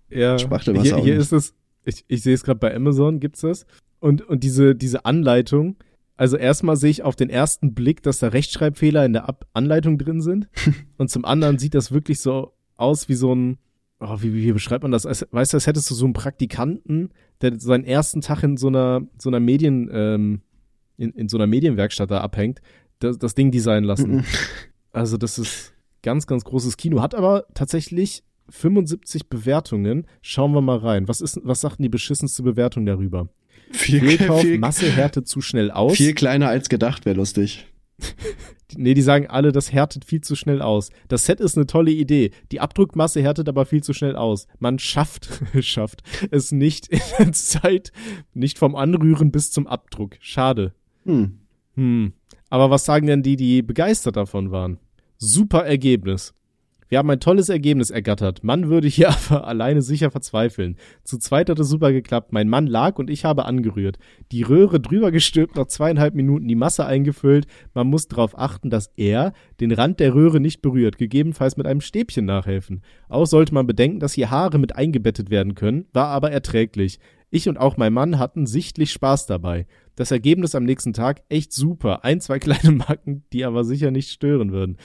Ja. 0.10 0.40
Spachtelmasse. 0.40 0.96
Hier, 0.96 1.04
hier 1.04 1.18
ist 1.18 1.34
es, 1.34 1.54
ich, 1.84 2.06
ich 2.08 2.24
sehe 2.24 2.34
es 2.34 2.44
gerade 2.44 2.60
bei 2.60 2.74
Amazon, 2.74 3.20
gibt's 3.20 3.42
das. 3.42 3.66
Und, 4.06 4.22
und 4.22 4.44
diese, 4.44 4.76
diese 4.76 5.04
Anleitung, 5.06 5.78
also 6.16 6.38
erstmal 6.38 6.76
sehe 6.76 6.92
ich 6.92 7.02
auf 7.02 7.16
den 7.16 7.32
ersten 7.32 7.74
Blick, 7.74 8.04
dass 8.04 8.20
da 8.20 8.28
Rechtschreibfehler 8.28 9.04
in 9.04 9.14
der 9.14 9.28
Ab 9.28 9.48
Anleitung 9.54 9.98
drin 9.98 10.22
sind. 10.22 10.48
und 11.00 11.10
zum 11.10 11.26
anderen 11.26 11.58
sieht 11.58 11.74
das 11.74 11.92
wirklich 11.92 12.20
so 12.20 12.54
aus 12.76 13.10
wie 13.10 13.16
so 13.16 13.34
ein, 13.34 13.58
oh, 14.00 14.18
wie, 14.20 14.32
wie 14.36 14.52
beschreibt 14.52 14.84
man 14.84 14.92
das? 14.92 15.08
Als, 15.08 15.26
weißt 15.32 15.54
du, 15.54 15.58
als 15.58 15.66
hättest 15.66 15.90
du 15.90 15.96
so 15.96 16.06
einen 16.06 16.14
Praktikanten, 16.14 17.10
der 17.42 17.60
seinen 17.60 17.84
ersten 17.84 18.22
Tag 18.22 18.44
in 18.44 18.58
so 18.58 18.68
einer, 18.68 19.02
so 19.18 19.32
einer 19.32 19.40
Medien, 19.40 19.90
ähm, 19.92 20.42
in, 20.98 21.10
in 21.14 21.28
so 21.28 21.38
einer 21.38 21.48
Medienwerkstatt 21.48 22.12
da 22.12 22.22
abhängt, 22.22 22.62
das, 23.00 23.18
das 23.18 23.34
Ding 23.34 23.50
designen 23.50 23.86
lassen. 23.86 24.24
also 24.92 25.18
das 25.18 25.40
ist 25.40 25.74
ganz, 26.04 26.28
ganz 26.28 26.44
großes 26.44 26.78
Kino. 26.78 27.02
Hat 27.02 27.16
aber 27.16 27.48
tatsächlich 27.56 28.24
75 28.50 29.30
Bewertungen. 29.30 30.06
Schauen 30.22 30.52
wir 30.52 30.62
mal 30.62 30.78
rein. 30.78 31.08
Was 31.08 31.22
ist, 31.22 31.42
was 31.44 31.62
sagt 31.62 31.80
denn 31.80 31.86
die 31.86 31.90
beschissenste 31.90 32.44
Bewertung 32.44 32.86
darüber? 32.86 33.30
Viel, 33.76 34.00
Fehlkauf, 34.00 34.42
viel, 34.42 34.58
Masse 34.58 34.92
härtet 34.92 35.28
zu 35.28 35.42
schnell 35.42 35.72
aus. 35.72 35.96
Viel 35.96 36.14
kleiner 36.14 36.48
als 36.48 36.70
gedacht, 36.70 37.06
wäre 37.06 37.18
lustig. 37.18 37.66
nee, 38.76 38.94
die 38.94 39.02
sagen 39.02 39.28
alle, 39.28 39.52
das 39.52 39.72
härtet 39.72 40.06
viel 40.06 40.22
zu 40.22 40.36
schnell 40.36 40.62
aus. 40.62 40.90
Das 41.08 41.26
Set 41.26 41.40
ist 41.40 41.58
eine 41.58 41.66
tolle 41.66 41.92
Idee. 41.92 42.32
Die 42.52 42.60
Abdruckmasse 42.60 43.22
härtet 43.22 43.50
aber 43.50 43.66
viel 43.66 43.84
zu 43.84 43.94
schnell 43.94 44.16
aus. 44.16 44.48
Man 44.60 44.80
schafft, 44.80 45.30
schafft 45.62 46.04
es 46.32 46.52
nicht 46.52 46.88
in 46.88 47.02
der 47.18 47.32
Zeit, 47.34 47.92
nicht 48.34 48.58
vom 48.58 48.76
Anrühren 48.76 49.32
bis 49.32 49.52
zum 49.52 49.68
Abdruck. 49.68 50.18
Schade. 50.20 50.74
Hm. 51.04 51.40
Hm. 51.76 52.14
Aber 52.50 52.70
was 52.70 52.86
sagen 52.86 53.08
denn 53.08 53.24
die, 53.24 53.36
die 53.36 53.62
begeistert 53.62 54.16
davon 54.16 54.52
waren? 54.52 54.80
Super 55.18 55.66
Ergebnis. 55.66 56.35
Wir 56.88 57.00
haben 57.00 57.10
ein 57.10 57.20
tolles 57.20 57.50
Ergebnis 57.50 57.90
ergattert. 57.90 58.44
Mann 58.44 58.70
würde 58.70 58.88
hier 58.88 59.10
aber 59.30 59.48
alleine 59.48 59.82
sicher 59.82 60.12
verzweifeln. 60.12 60.78
Zu 61.04 61.18
zweit 61.18 61.50
hat 61.50 61.60
es 61.60 61.70
super 61.70 61.92
geklappt. 61.92 62.32
Mein 62.32 62.48
Mann 62.48 62.68
lag 62.68 63.00
und 63.00 63.10
ich 63.10 63.26
habe 63.26 63.46
angerührt. 63.46 63.98
Die 64.32 64.44
Röhre 64.44 64.80
drüber 64.80 65.12
gestülpt, 65.12 65.56
nach 65.56 65.66
zweieinhalb 65.66 66.14
Minuten 66.14 66.48
die 66.48 66.56
Masse 66.56 66.86
eingefüllt. 66.86 67.48
Man 67.74 67.88
muss 67.88 68.08
darauf 68.08 68.38
achten, 68.38 68.70
dass 68.70 68.92
er 68.96 69.34
den 69.60 69.72
Rand 69.72 70.00
der 70.00 70.14
Röhre 70.14 70.40
nicht 70.40 70.62
berührt, 70.62 70.98
gegebenenfalls 70.98 71.58
mit 71.58 71.66
einem 71.66 71.82
Stäbchen 71.82 72.26
nachhelfen. 72.26 72.84
Auch 73.10 73.26
sollte 73.26 73.54
man 73.54 73.68
bedenken, 73.68 74.00
dass 74.00 74.14
hier 74.14 74.30
Haare 74.30 74.60
mit 74.60 74.76
eingebettet 74.76 75.30
werden 75.30 75.56
können, 75.56 75.86
war 75.94 76.08
aber 76.08 76.32
erträglich. 76.32 77.00
Ich 77.32 77.50
und 77.50 77.58
auch 77.58 77.76
mein 77.76 77.92
Mann 77.92 78.20
hatten 78.20 78.46
sichtlich 78.46 78.92
Spaß 78.92 79.26
dabei. 79.26 79.66
Das 79.96 80.12
Ergebnis 80.12 80.56
am 80.56 80.64
nächsten 80.64 80.94
Tag 80.94 81.24
echt 81.28 81.52
super. 81.52 82.06
Ein, 82.06 82.22
zwei 82.22 82.40
kleine 82.40 82.72
Macken, 82.72 83.26
die 83.34 83.44
aber 83.44 83.64
sicher 83.64 83.92
nicht 83.92 84.10
stören 84.10 84.52
würden. 84.52 84.78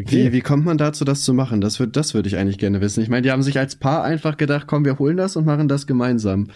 Okay. 0.00 0.26
Wie, 0.26 0.32
wie 0.32 0.40
kommt 0.40 0.64
man 0.64 0.78
dazu, 0.78 1.04
das 1.04 1.22
zu 1.22 1.32
machen? 1.32 1.60
Das, 1.60 1.80
wird, 1.80 1.96
das 1.96 2.12
würde 2.12 2.28
ich 2.28 2.36
eigentlich 2.36 2.58
gerne 2.58 2.80
wissen. 2.80 3.02
Ich 3.02 3.08
meine, 3.08 3.22
die 3.22 3.30
haben 3.30 3.42
sich 3.42 3.58
als 3.58 3.76
Paar 3.76 4.04
einfach 4.04 4.36
gedacht, 4.36 4.66
komm, 4.66 4.84
wir 4.84 4.98
holen 4.98 5.16
das 5.16 5.36
und 5.36 5.46
machen 5.46 5.68
das 5.68 5.86
gemeinsam. 5.86 6.48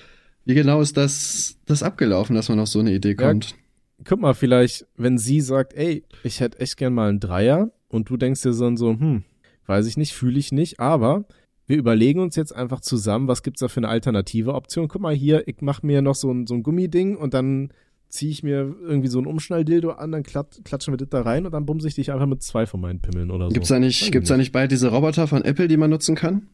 Wie 0.44 0.55
genau 0.55 0.81
ist 0.81 0.96
das, 0.96 1.57
das 1.66 1.83
abgelaufen, 1.83 2.35
dass 2.35 2.48
man 2.48 2.59
auf 2.61 2.68
so 2.68 2.81
eine 2.81 2.92
Idee 2.92 3.14
kommt? 3.14 3.50
Ja, 3.50 3.57
guck 4.05 4.20
mal, 4.20 4.35
vielleicht, 4.35 4.87
wenn 4.96 5.16
sie 5.16 5.40
sagt, 5.40 5.74
ey, 5.74 6.05
ich 6.22 6.40
hätte 6.40 6.61
echt 6.61 6.76
gern 6.76 6.94
mal 6.94 7.09
einen 7.09 7.20
Dreier 7.20 7.70
und 7.88 8.11
du 8.11 8.16
denkst 8.16 8.42
dir 8.42 8.53
so, 8.53 8.74
so 8.76 8.90
hm, 8.90 9.24
weiß 9.66 9.87
ich 9.87 9.96
nicht, 9.96 10.12
fühle 10.12 10.38
ich 10.38 10.53
nicht, 10.53 10.81
aber 10.81 11.24
wir 11.66 11.76
überlegen 11.76 12.20
uns 12.20 12.37
jetzt 12.37 12.55
einfach 12.55 12.81
zusammen, 12.81 13.29
was 13.29 13.42
gibt's 13.42 13.61
da 13.61 13.68
für 13.68 13.79
eine 13.79 13.88
alternative 13.88 14.55
Option. 14.55 14.88
Guck 14.88 15.03
mal 15.03 15.14
hier, 15.14 15.46
ich 15.46 15.59
mach 15.61 15.83
mir 15.83 16.03
noch 16.03 16.16
so 16.16 16.31
ein, 16.31 16.46
so 16.46 16.55
ein 16.55 16.62
Gummiding 16.62 17.16
und 17.16 17.33
dann 17.33 17.72
ziehe 18.11 18.31
ich 18.31 18.42
mir 18.42 18.75
irgendwie 18.83 19.09
so 19.09 19.18
ein 19.18 19.27
Umschnalldildo 19.27 19.92
an, 19.92 20.12
dann 20.12 20.23
klat 20.23 20.61
klatschen 20.64 20.92
wir 20.92 20.99
das 20.99 21.09
da 21.09 21.23
rein 21.23 21.46
und 21.46 21.53
dann 21.53 21.64
bumse 21.64 21.88
ich 21.88 21.94
dich 21.94 22.12
einfach 22.12 22.27
mit 22.27 22.42
zwei 22.42 22.66
von 22.66 22.81
meinen 22.81 23.01
Pimmeln 23.01 23.31
oder 23.31 23.46
so. 23.46 23.55
Gibt's 23.55 23.68
da 23.68 23.79
nicht, 23.79 24.12
gibt's 24.12 24.29
da 24.29 24.37
nicht 24.37 24.53
bald 24.53 24.73
diese 24.73 24.88
Roboter 24.88 25.27
von 25.27 25.42
Apple, 25.42 25.68
die 25.68 25.77
man 25.77 25.90
nutzen 25.90 26.16
kann? 26.16 26.49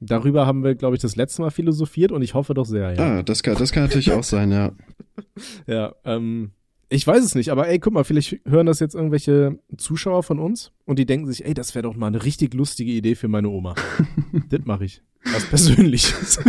Darüber 0.00 0.46
haben 0.46 0.64
wir, 0.64 0.74
glaube 0.76 0.96
ich, 0.96 1.02
das 1.02 1.16
letzte 1.16 1.42
Mal 1.42 1.50
philosophiert 1.50 2.10
und 2.10 2.22
ich 2.22 2.32
hoffe 2.34 2.54
doch 2.54 2.64
sehr, 2.64 2.94
ja. 2.94 3.18
Ah, 3.18 3.22
das 3.22 3.42
kann, 3.42 3.56
das 3.56 3.72
kann 3.72 3.82
natürlich 3.82 4.12
auch 4.12 4.24
sein, 4.24 4.50
ja. 4.50 4.72
Ja, 5.66 5.94
ähm, 6.04 6.52
Ich 6.92 7.06
weiß 7.06 7.24
es 7.24 7.36
nicht, 7.36 7.50
aber 7.50 7.68
ey, 7.68 7.78
guck 7.78 7.92
mal, 7.92 8.02
vielleicht 8.02 8.40
hören 8.44 8.66
das 8.66 8.80
jetzt 8.80 8.96
irgendwelche 8.96 9.58
Zuschauer 9.76 10.24
von 10.24 10.40
uns 10.40 10.72
und 10.86 10.98
die 10.98 11.06
denken 11.06 11.26
sich, 11.28 11.44
ey, 11.44 11.54
das 11.54 11.74
wäre 11.76 11.84
doch 11.84 11.94
mal 11.94 12.08
eine 12.08 12.24
richtig 12.24 12.52
lustige 12.52 12.90
Idee 12.90 13.14
für 13.14 13.28
meine 13.28 13.48
Oma. 13.48 13.76
das 14.48 14.60
mache 14.64 14.86
ich. 14.86 15.00
Was 15.32 15.44
Persönliches. 15.46 16.40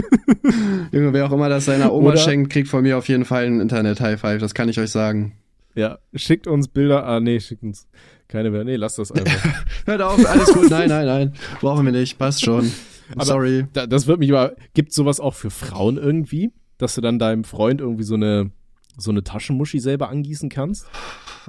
Junge, 0.91 1.13
wer 1.13 1.25
auch 1.27 1.31
immer 1.31 1.47
das 1.49 1.65
seiner 1.65 1.93
Oma 1.93 2.09
Oder- 2.09 2.17
schenkt, 2.17 2.51
kriegt 2.51 2.69
von 2.69 2.81
mir 2.83 2.97
auf 2.97 3.07
jeden 3.07 3.25
Fall 3.25 3.45
ein 3.45 3.59
Internet-High-Five, 3.61 4.39
das 4.39 4.53
kann 4.55 4.67
ich 4.69 4.79
euch 4.79 4.89
sagen. 4.89 5.33
ja, 5.75 5.99
schickt 6.15 6.47
uns 6.47 6.67
Bilder. 6.67 7.05
Ah, 7.05 7.19
nee, 7.19 7.39
schickt 7.39 7.63
uns 7.63 7.87
keine 8.27 8.49
mehr. 8.49 8.63
Nee, 8.63 8.77
lasst 8.77 8.97
das 8.97 9.11
einfach. 9.11 9.63
Hört 9.85 10.01
auf, 10.01 10.25
alles 10.27 10.53
gut, 10.53 10.69
nein, 10.69 10.89
nein, 10.89 11.05
nein, 11.05 11.33
brauchen 11.59 11.85
wir 11.85 11.91
nicht, 11.91 12.17
passt 12.17 12.43
schon. 12.43 12.71
Aber- 13.15 13.25
Sorry. 13.25 13.65
Da, 13.73 13.85
das 13.85 14.07
wird 14.07 14.19
mich 14.19 14.31
aber, 14.31 14.55
gibt 14.73 14.91
sowas 14.93 15.19
auch 15.19 15.35
für 15.35 15.49
Frauen 15.51 15.97
irgendwie, 15.97 16.51
dass 16.79 16.95
du 16.95 17.01
dann 17.01 17.19
deinem 17.19 17.43
Freund 17.43 17.79
irgendwie 17.81 18.03
so 18.03 18.15
eine, 18.15 18.51
so 18.97 19.11
eine 19.11 19.23
Taschenmuschi 19.23 19.79
selber 19.79 20.09
angießen 20.09 20.49
kannst? 20.49 20.85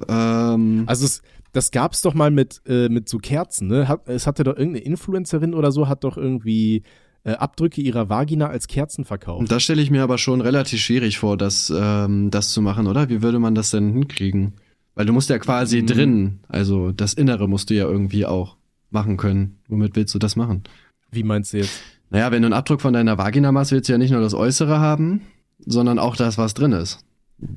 Ähm, 0.07 0.83
Also 0.87 1.05
es, 1.05 1.21
das 1.51 1.71
gab's 1.71 2.01
doch 2.01 2.13
mal 2.13 2.31
mit, 2.31 2.61
äh, 2.67 2.89
mit 2.89 3.07
so 3.09 3.17
Kerzen, 3.17 3.67
ne? 3.67 3.87
Hat, 3.87 4.07
es 4.07 4.27
hatte 4.27 4.43
doch 4.43 4.55
irgendeine 4.57 4.85
Influencerin 4.85 5.53
oder 5.53 5.71
so, 5.71 5.87
hat 5.87 6.03
doch 6.03 6.17
irgendwie 6.17 6.83
äh, 7.23 7.33
Abdrücke 7.33 7.81
ihrer 7.81 8.09
Vagina 8.09 8.47
als 8.47 8.67
Kerzen 8.67 9.05
verkauft. 9.05 9.51
Das 9.51 9.63
stelle 9.63 9.81
ich 9.81 9.91
mir 9.91 10.03
aber 10.03 10.17
schon 10.17 10.41
relativ 10.41 10.81
schwierig 10.81 11.19
vor, 11.19 11.37
das, 11.37 11.71
ähm, 11.75 12.31
das 12.31 12.51
zu 12.51 12.61
machen, 12.61 12.87
oder? 12.87 13.09
Wie 13.09 13.21
würde 13.21 13.39
man 13.39 13.55
das 13.55 13.71
denn 13.71 13.93
hinkriegen? 13.93 14.53
Weil 14.95 15.05
du 15.05 15.13
musst 15.13 15.29
ja 15.29 15.39
quasi 15.39 15.81
Mhm. 15.81 15.87
drin, 15.87 16.39
also 16.49 16.91
das 16.91 17.13
Innere 17.13 17.47
musst 17.47 17.69
du 17.69 17.75
ja 17.75 17.85
irgendwie 17.85 18.25
auch 18.25 18.57
machen 18.89 19.17
können. 19.17 19.57
Womit 19.67 19.95
willst 19.95 20.13
du 20.13 20.19
das 20.19 20.35
machen? 20.35 20.63
Wie 21.11 21.23
meinst 21.23 21.53
du 21.53 21.57
jetzt? 21.57 21.81
Naja, 22.09 22.31
wenn 22.31 22.41
du 22.43 22.47
einen 22.47 22.53
Abdruck 22.53 22.81
von 22.81 22.93
deiner 22.93 23.17
Vagina 23.17 23.51
machst, 23.51 23.71
willst 23.71 23.89
du 23.89 23.93
ja 23.93 23.97
nicht 23.97 24.11
nur 24.11 24.21
das 24.21 24.33
Äußere 24.35 24.79
haben, 24.79 25.21
sondern 25.65 25.97
auch 25.99 26.15
das, 26.15 26.37
was 26.37 26.53
drin 26.53 26.73
ist. 26.73 26.99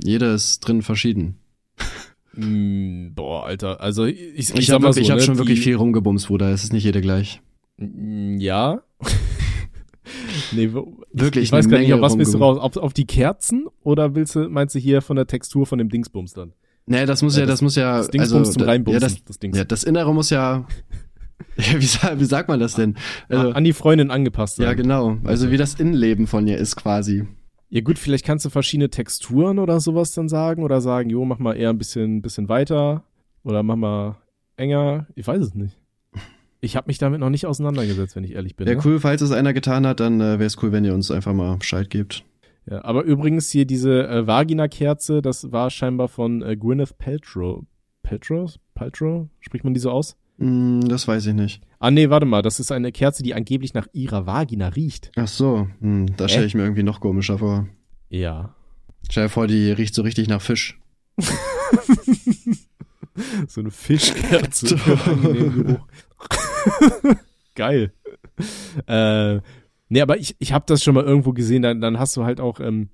Jede 0.05 0.27
ist 0.27 0.61
drin 0.61 0.83
verschieden. 0.83 1.37
Mm, 2.35 3.15
boah, 3.15 3.47
Alter, 3.47 3.81
also 3.81 4.05
ich, 4.05 4.21
ich, 4.21 4.55
Ich, 4.55 4.71
habe 4.71 4.89
ich 4.91 5.07
so, 5.07 5.11
hab 5.11 5.19
ne, 5.19 5.23
schon 5.23 5.39
wirklich 5.39 5.61
viel 5.61 5.77
rumgebumst, 5.77 6.27
Bruder. 6.29 6.51
Es 6.51 6.65
ist 6.65 6.73
nicht 6.73 6.85
jede 6.85 7.01
gleich. 7.01 7.41
Mm, 7.79 8.37
Ja. 8.39 8.83
nee, 10.53 10.71
Wirklich 11.13 11.45
Ich, 11.45 11.49
ich 11.49 11.53
weiß 11.53 11.69
gar 11.69 11.79
nicht, 11.79 11.93
auf 11.95 12.01
was 12.01 12.17
willst 12.19 12.35
du 12.35 12.39
raus? 12.39 12.59
Auf, 12.59 12.77
auf 12.77 12.93
die 12.93 13.07
Kerzen 13.07 13.67
oder 13.83 14.15
willst 14.15 14.35
du, 14.35 14.49
meinst 14.49 14.75
du 14.75 14.79
hier 14.79 15.03
von 15.03 15.17
der 15.17 15.27
Textur 15.27 15.67
von 15.67 15.79
dem 15.79 15.89
Dingsbums 15.89 16.33
dann? 16.35 16.53
Nee, 16.87 17.05
das 17.07 17.23
muss 17.23 17.35
Ja, 17.37 17.41
ja, 17.41 17.47
das- 17.47 17.55
das, 17.55 17.63
muss 17.63 17.75
ja, 17.77 17.97
Das 17.99 18.09
Dingsbums 18.11 18.49
also, 18.49 18.53
zum 18.53 18.61
da- 18.61 18.67
Reinbumsen, 18.67 19.01
ja, 19.03 19.09
das, 19.09 19.25
das 19.25 19.39
Dings. 19.39 19.57
ja, 19.57 19.65
das 19.65 19.83
Innere 19.83 20.15
muss 20.15 20.31
ja, 20.31 20.67
ja 21.57 21.73
wie, 21.75 22.21
wie 22.21 22.25
sagt 22.25 22.49
man 22.49 22.61
das 22.61 22.75
denn? 22.75 22.97
Also, 23.29 23.51
An 23.53 23.65
die 23.65 23.73
Freundin 23.73 24.11
angepasst 24.11 24.57
sein. 24.57 24.67
ja, 24.67 24.75
genau. 24.75 25.17
Also 25.25 25.51
wie 25.51 25.57
das 25.57 25.75
Innenleben 25.75 26.27
von 26.27 26.47
ihr 26.47 26.59
ist 26.59 26.77
quasi. 26.77 27.25
Ja 27.69 27.81
gut, 27.81 27.99
vielleicht 27.99 28.25
kannst 28.25 28.45
du 28.45 28.51
verschiedene 28.51 28.91
Texturen 28.91 29.59
oder 29.59 29.81
sowas 29.81 30.13
dann 30.13 30.29
sagen 30.29 30.63
oder 30.63 30.81
sagen, 30.81 31.11
jo, 31.11 31.25
mach 31.25 31.39
mal 31.39 31.57
eher 31.57 31.71
ein 31.71 31.79
bisschen, 31.79 32.23
bisschen 32.23 32.49
weiter 32.49 33.03
oder 33.43 33.63
mach 33.63 33.77
mal 33.77 34.17
enger. 34.57 35.07
Ich 35.15 35.27
weiß 35.27 35.43
es 35.43 35.55
nicht. 35.55 35.77
Ich 36.61 36.77
habe 36.77 36.87
mich 36.89 36.99
damit 36.99 37.21
noch 37.21 37.31
nicht 37.31 37.47
auseinandergesetzt, 37.47 38.17
wenn 38.17 38.25
ich 38.25 38.33
ehrlich 38.33 38.57
bin. 38.57 38.67
Ja, 38.67 38.75
ne? 38.75 38.83
cool, 38.85 38.99
falls 38.99 39.21
es 39.21 39.31
einer 39.31 39.53
getan 39.53 39.87
hat, 39.87 40.01
dann 40.01 40.21
äh, 40.21 40.39
wäre 40.39 40.45
es 40.45 40.63
cool, 40.63 40.73
wenn 40.73 40.85
ihr 40.85 40.95
uns 40.95 41.11
einfach 41.11 41.33
mal 41.33 41.57
Bescheid 41.57 41.91
gebt. 41.91 42.25
Ja, 42.69 42.85
aber 42.85 43.05
übrigens 43.05 43.51
hier 43.51 43.67
diese 43.67 44.09
äh, 44.09 44.27
Vagina-Kerze, 44.27 45.23
das 45.23 45.53
war 45.53 45.71
scheinbar 45.71 46.09
von 46.09 46.43
äh, 46.43 46.57
Gwyneth 46.57 46.99
Paltrow. 46.99 47.65
Paltrow? 48.03 48.55
Paltrow? 48.75 49.29
Spricht 49.41 49.65
man 49.65 49.75
die 49.75 49.81
so 49.81 49.91
aus? 49.91 50.17
Hm, 50.39 50.81
das 50.89 51.07
weiß 51.07 51.27
ich 51.27 51.35
nicht. 51.35 51.63
Ah 51.79 51.91
nee, 51.91 52.09
warte 52.11 52.27
mal, 52.27 52.43
das 52.43 52.59
ist 52.61 52.73
eine 52.73 52.93
Kerze, 52.93 53.23
die 53.23 53.35
angeblich 53.35 53.75
nach 53.75 53.87
ihrer 53.93 54.27
Vagina 54.27 54.69
riecht. 54.69 55.13
Ach 55.17 55.29
so, 55.29 55.69
hm, 55.81 56.17
da 56.17 56.29
stelle 56.29 56.47
ich 56.47 56.55
mir 56.55 56.63
irgendwie 56.63 56.83
noch 56.83 57.01
komischer 57.01 57.39
vor. 57.39 57.67
Ja. 58.09 58.55
Stell 59.11 59.25
dir 59.25 59.31
vor, 59.31 59.47
die 59.47 59.71
riecht 59.73 59.95
so 59.95 60.03
richtig 60.03 60.29
nach 60.29 60.41
Fisch. 60.41 60.79
So 63.49 63.61
eine 63.61 63.71
Fischkerze. 63.71 64.77
Geil. 67.55 67.93
Äh, 68.87 69.37
nee, 69.89 70.01
aber 70.01 70.19
ich, 70.19 70.37
ich 70.39 70.53
habe 70.53 70.65
das 70.67 70.83
schon 70.83 70.95
mal 70.95 71.05
irgendwo 71.05 71.33
gesehen, 71.33 71.63
dann, 71.63 71.81
dann 71.81 71.99
hast 71.99 72.17
du 72.17 72.25
halt 72.25 72.41
auch, 72.41 72.61
ähm, 72.61 72.91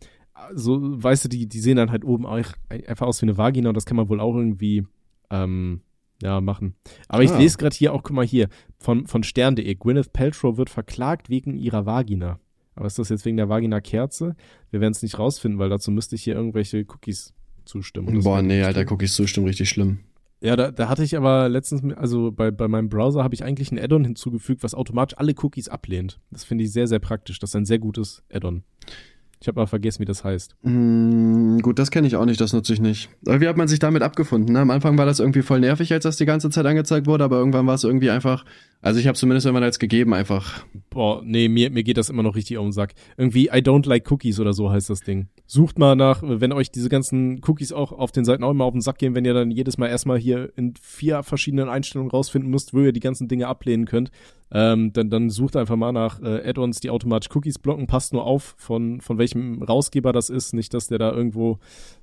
so, 0.55 0.79
weißt 1.03 1.25
du, 1.25 1.29
die, 1.29 1.49
die 1.49 1.61
sehen 1.61 1.77
dann 1.77 1.91
halt 1.91 2.05
oben 2.05 2.27
auch 2.27 2.41
einfach 2.69 3.07
aus 3.07 3.21
wie 3.23 3.27
eine 3.27 3.39
Vagina 3.39 3.69
und 3.71 3.77
das 3.77 3.87
kann 3.87 3.97
man 3.97 4.09
wohl 4.09 4.21
auch 4.21 4.37
irgendwie, 4.37 4.87
ähm, 5.31 5.81
ja, 6.23 6.41
machen. 6.41 6.75
Aber 7.09 7.23
ich 7.23 7.31
Ah. 7.31 7.39
lese 7.39 7.59
gerade 7.59 7.77
hier 7.77 7.93
auch, 7.93 8.03
guck 8.03 8.17
mal 8.17 8.25
hier, 8.27 8.49
von, 8.79 9.07
von 9.07 9.23
stern.de, 9.23 9.75
Gwyneth 9.75 10.13
Paltrow 10.13 10.57
wird 10.57 10.71
verklagt 10.71 11.29
wegen 11.29 11.57
ihrer 11.57 11.85
Vagina. 11.85 12.39
Aber 12.75 12.87
ist 12.87 12.99
das 12.99 13.11
jetzt 13.11 13.25
wegen 13.27 13.37
der 13.37 13.49
Vagina-Kerze? 13.49 14.35
Wir 14.71 14.81
werden 14.81 14.93
es 14.93 15.03
nicht 15.03 15.19
rausfinden, 15.19 15.59
weil 15.59 15.69
dazu 15.69 15.91
müsste 15.91 16.15
ich 16.15 16.23
hier 16.23 16.35
irgendwelche 16.35 16.87
Cookies 16.89 17.35
zustimmen. 17.65 18.23
Boah, 18.23 18.41
nee, 18.41 18.63
Alter, 18.63 18.87
ich 19.01 19.13
zustimmen, 19.13 19.47
richtig 19.47 19.69
schlimm. 19.69 19.99
Ja, 20.41 20.57
da, 20.57 20.73
da 20.73 20.89
hatte 20.89 21.05
ich 21.05 21.17
aber 21.17 21.49
letztens, 21.49 21.95
also 21.95 22.33
bei, 22.33 22.51
bei 22.51 22.67
meinem 22.67 22.89
Browser 22.89 23.23
habe 23.23 23.35
ich 23.35 23.45
eigentlich 23.45 23.71
ein 23.71 23.79
Add-on 23.79 24.05
hinzugefügt, 24.05 24.65
was 24.65 24.75
automatisch 24.75 25.17
alle 25.17 25.35
Cookies 25.41 25.69
ablehnt. 25.69 26.19
Das 26.33 26.43
finde 26.43 26.65
ich 26.65 26.73
sehr, 26.73 26.89
sehr 26.89 26.99
praktisch. 26.99 27.39
Das 27.39 27.51
ist 27.51 27.57
ein 27.57 27.65
sehr 27.65 27.79
gutes 27.79 28.25
Add-on. 28.33 28.65
Ich 29.43 29.49
habe 29.49 29.59
mal 29.59 29.67
vergessen, 29.67 29.99
wie 29.99 30.05
das 30.05 30.23
heißt. 30.23 30.55
Hm, 30.63 31.59
gut, 31.63 31.81
das 31.81 31.91
kenne 31.91 32.07
ich 32.07 32.15
auch 32.15 32.25
nicht, 32.25 32.41
das 32.41 32.53
nutze 32.53 32.73
ich 32.75 32.81
nicht. 32.81 33.09
Aber 33.27 33.41
wie 33.41 33.49
hat 33.49 33.57
man 33.57 33.67
sich 33.67 33.81
damit 33.81 34.03
abgefunden? 34.03 34.53
Ne? 34.53 34.61
Am 34.61 34.71
Anfang 34.71 34.97
war 34.99 35.05
das 35.05 35.19
irgendwie 35.19 35.43
voll 35.43 35.59
nervig, 35.59 35.93
als 35.93 36.05
das 36.05 36.17
die 36.17 36.27
ganze 36.27 36.49
Zeit 36.49 36.65
angezeigt 36.65 37.09
wurde, 37.09 37.25
aber 37.25 37.39
irgendwann 37.39 37.67
war 37.67 37.75
es 37.75 37.83
irgendwie 37.83 38.11
einfach, 38.11 38.45
also 38.83 39.01
ich 39.01 39.09
habe 39.09 39.19
zumindest 39.19 39.45
irgendwann 39.45 39.65
als 39.65 39.81
gegeben 39.81 40.15
einfach. 40.15 40.65
Boah, 40.91 41.23
nee, 41.25 41.49
mir, 41.49 41.71
mir 41.71 41.83
geht 41.83 41.97
das 41.97 42.09
immer 42.09 42.23
noch 42.23 42.37
richtig 42.37 42.57
auf 42.57 42.65
den 42.65 42.73
Sack. 42.73 42.95
Irgendwie 43.17 43.47
I 43.47 43.59
don't 43.63 43.89
like 43.89 44.09
cookies 44.13 44.39
oder 44.39 44.53
so 44.53 44.71
heißt 44.71 44.89
das 44.89 45.01
Ding. 45.01 45.27
Sucht 45.53 45.79
mal 45.79 45.97
nach, 45.97 46.23
wenn 46.23 46.51
euch 46.51 46.71
diese 46.71 46.89
ganzen 46.89 47.43
Cookies 47.47 47.75
auch 47.75 47.93
auf 47.93 48.11
den 48.11 48.25
Seiten 48.25 48.43
auch 48.43 48.53
immer 48.53 48.65
auf 48.65 48.73
den 48.73 48.81
Sack 48.81 48.97
gehen, 48.97 49.15
wenn 49.15 49.27
ihr 49.27 49.35
dann 49.35 49.51
jedes 49.51 49.77
Mal 49.77 49.89
erstmal 49.89 50.17
hier 50.17 50.51
in 50.57 50.73
vier 50.81 51.23
verschiedenen 51.23 51.69
Einstellungen 51.69 52.11
rausfinden 52.11 52.51
müsst, 52.51 52.73
wo 52.73 52.81
ihr 52.81 52.95
die 52.95 53.01
ganzen 53.01 53.29
Dinge 53.29 53.49
ablehnen 53.49 53.85
könnt, 53.85 54.11
ähm, 54.51 54.95
dann, 54.95 55.11
dann 55.11 55.29
sucht 55.29 55.57
einfach 55.57 55.77
mal 55.77 55.93
nach 55.93 56.23
äh, 56.23 56.49
Add-ons, 56.49 56.81
die 56.81 56.89
automatisch 56.89 57.29
Cookies 57.37 57.59
blocken. 57.59 57.87
Passt 57.87 58.15
nur 58.15 58.25
auf, 58.25 58.55
von, 58.57 59.03
von 59.03 59.19
welchem 59.19 59.63
Rausgeber 59.63 60.15
das 60.15 60.31
ist. 60.31 60.55
Nicht, 60.55 60.73
dass 60.73 60.87
der 60.87 60.99
da 60.99 61.13
irgendwo 61.13 61.59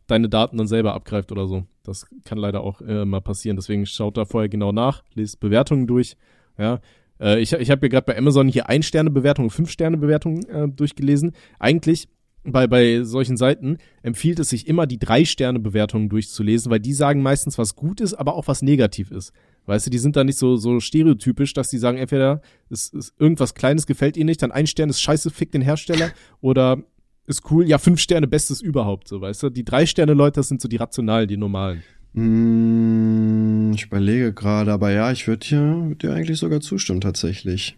deine 0.05 0.29
Daten 0.29 0.57
dann 0.57 0.67
selber 0.67 0.93
abgreift 0.93 1.31
oder 1.31 1.47
so. 1.47 1.63
Das 1.81 2.05
kann 2.25 2.37
leider 2.37 2.61
auch 2.61 2.81
äh, 2.81 3.03
mal 3.03 3.21
passieren. 3.21 3.55
Deswegen 3.55 3.87
schaut 3.87 4.15
da 4.15 4.25
vorher 4.25 4.49
genau 4.49 4.71
nach, 4.71 5.01
lest 5.15 5.39
Bewertungen 5.39 5.87
durch. 5.87 6.17
Ja, 6.59 6.81
äh, 7.19 7.39
ich, 7.39 7.51
ich 7.53 7.71
habe 7.71 7.79
hier 7.79 7.89
gerade 7.89 8.05
bei 8.05 8.15
Amazon 8.15 8.47
hier 8.47 8.69
Ein-Sterne-Bewertungen, 8.69 9.49
Fünf-Sterne-Bewertungen 9.49 10.45
äh, 10.49 10.67
durchgelesen. 10.69 11.31
Eigentlich 11.57 12.09
bei, 12.51 12.67
bei 12.67 13.03
solchen 13.03 13.37
Seiten 13.37 13.77
empfiehlt 14.01 14.39
es 14.39 14.49
sich 14.49 14.67
immer, 14.67 14.87
die 14.87 14.99
Drei-Sterne-Bewertungen 14.99 16.09
durchzulesen, 16.09 16.71
weil 16.71 16.79
die 16.79 16.93
sagen 16.93 17.21
meistens, 17.21 17.57
was 17.57 17.75
gut 17.75 18.01
ist, 18.01 18.13
aber 18.13 18.35
auch 18.35 18.47
was 18.47 18.61
negativ 18.61 19.11
ist. 19.11 19.33
Weißt 19.65 19.85
du, 19.85 19.89
die 19.91 19.99
sind 19.99 20.15
da 20.15 20.23
nicht 20.23 20.37
so, 20.37 20.55
so 20.55 20.79
stereotypisch, 20.79 21.53
dass 21.53 21.69
die 21.69 21.77
sagen, 21.77 21.97
entweder 21.97 22.41
ist, 22.69 22.93
ist 22.93 23.13
irgendwas 23.19 23.53
Kleines 23.53 23.85
gefällt 23.85 24.17
ihnen 24.17 24.27
nicht, 24.27 24.41
dann 24.41 24.51
ein 24.51 24.67
Stern 24.67 24.89
ist 24.89 25.01
scheiße, 25.01 25.29
fick 25.29 25.51
den 25.51 25.61
Hersteller, 25.61 26.11
oder 26.41 26.83
ist 27.27 27.51
cool, 27.51 27.67
ja, 27.67 27.77
fünf 27.77 27.99
Sterne, 27.99 28.27
bestes 28.27 28.61
überhaupt, 28.61 29.07
so, 29.07 29.21
weißt 29.21 29.43
du. 29.43 29.49
Die 29.49 29.63
Drei-Sterne-Leute, 29.63 30.39
das 30.39 30.47
sind 30.47 30.61
so 30.61 30.67
die 30.67 30.77
rationalen, 30.77 31.27
die 31.27 31.37
normalen. 31.37 31.83
Hm, 32.15 33.71
ich 33.75 33.85
überlege 33.85 34.33
gerade, 34.33 34.71
aber 34.71 34.91
ja, 34.91 35.11
ich 35.11 35.27
würde 35.27 35.47
dir, 35.47 35.83
würd 35.87 36.03
dir 36.03 36.13
eigentlich 36.13 36.39
sogar 36.39 36.61
zustimmen 36.61 37.01
tatsächlich. 37.01 37.77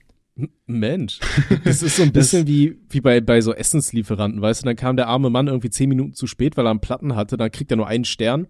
Mensch, 0.66 1.20
das 1.64 1.84
ist 1.84 1.98
so 1.98 2.04
ein 2.04 2.12
bisschen 2.12 2.48
wie, 2.48 2.78
wie 2.90 3.02
bei, 3.02 3.22
bei 3.22 3.42
so 3.42 3.54
Essenslieferanten, 3.54 4.42
weißt 4.42 4.62
du, 4.62 4.66
dann 4.66 4.76
kam 4.76 4.96
der 4.96 5.08
arme 5.08 5.30
Mann 5.30 5.48
irgendwie 5.48 5.70
zehn 5.70 5.90
Minuten 5.90 6.14
zu 6.14 6.28
spät, 6.28 6.58
weil 6.58 6.66
er 6.66 6.72
einen 6.72 6.82
Platten 6.82 7.16
hatte, 7.16 7.38
dann 7.38 7.52
kriegt 7.52 7.72
er 7.72 7.78
nur 7.78 7.88
einen 7.88 8.06
Stern 8.06 8.48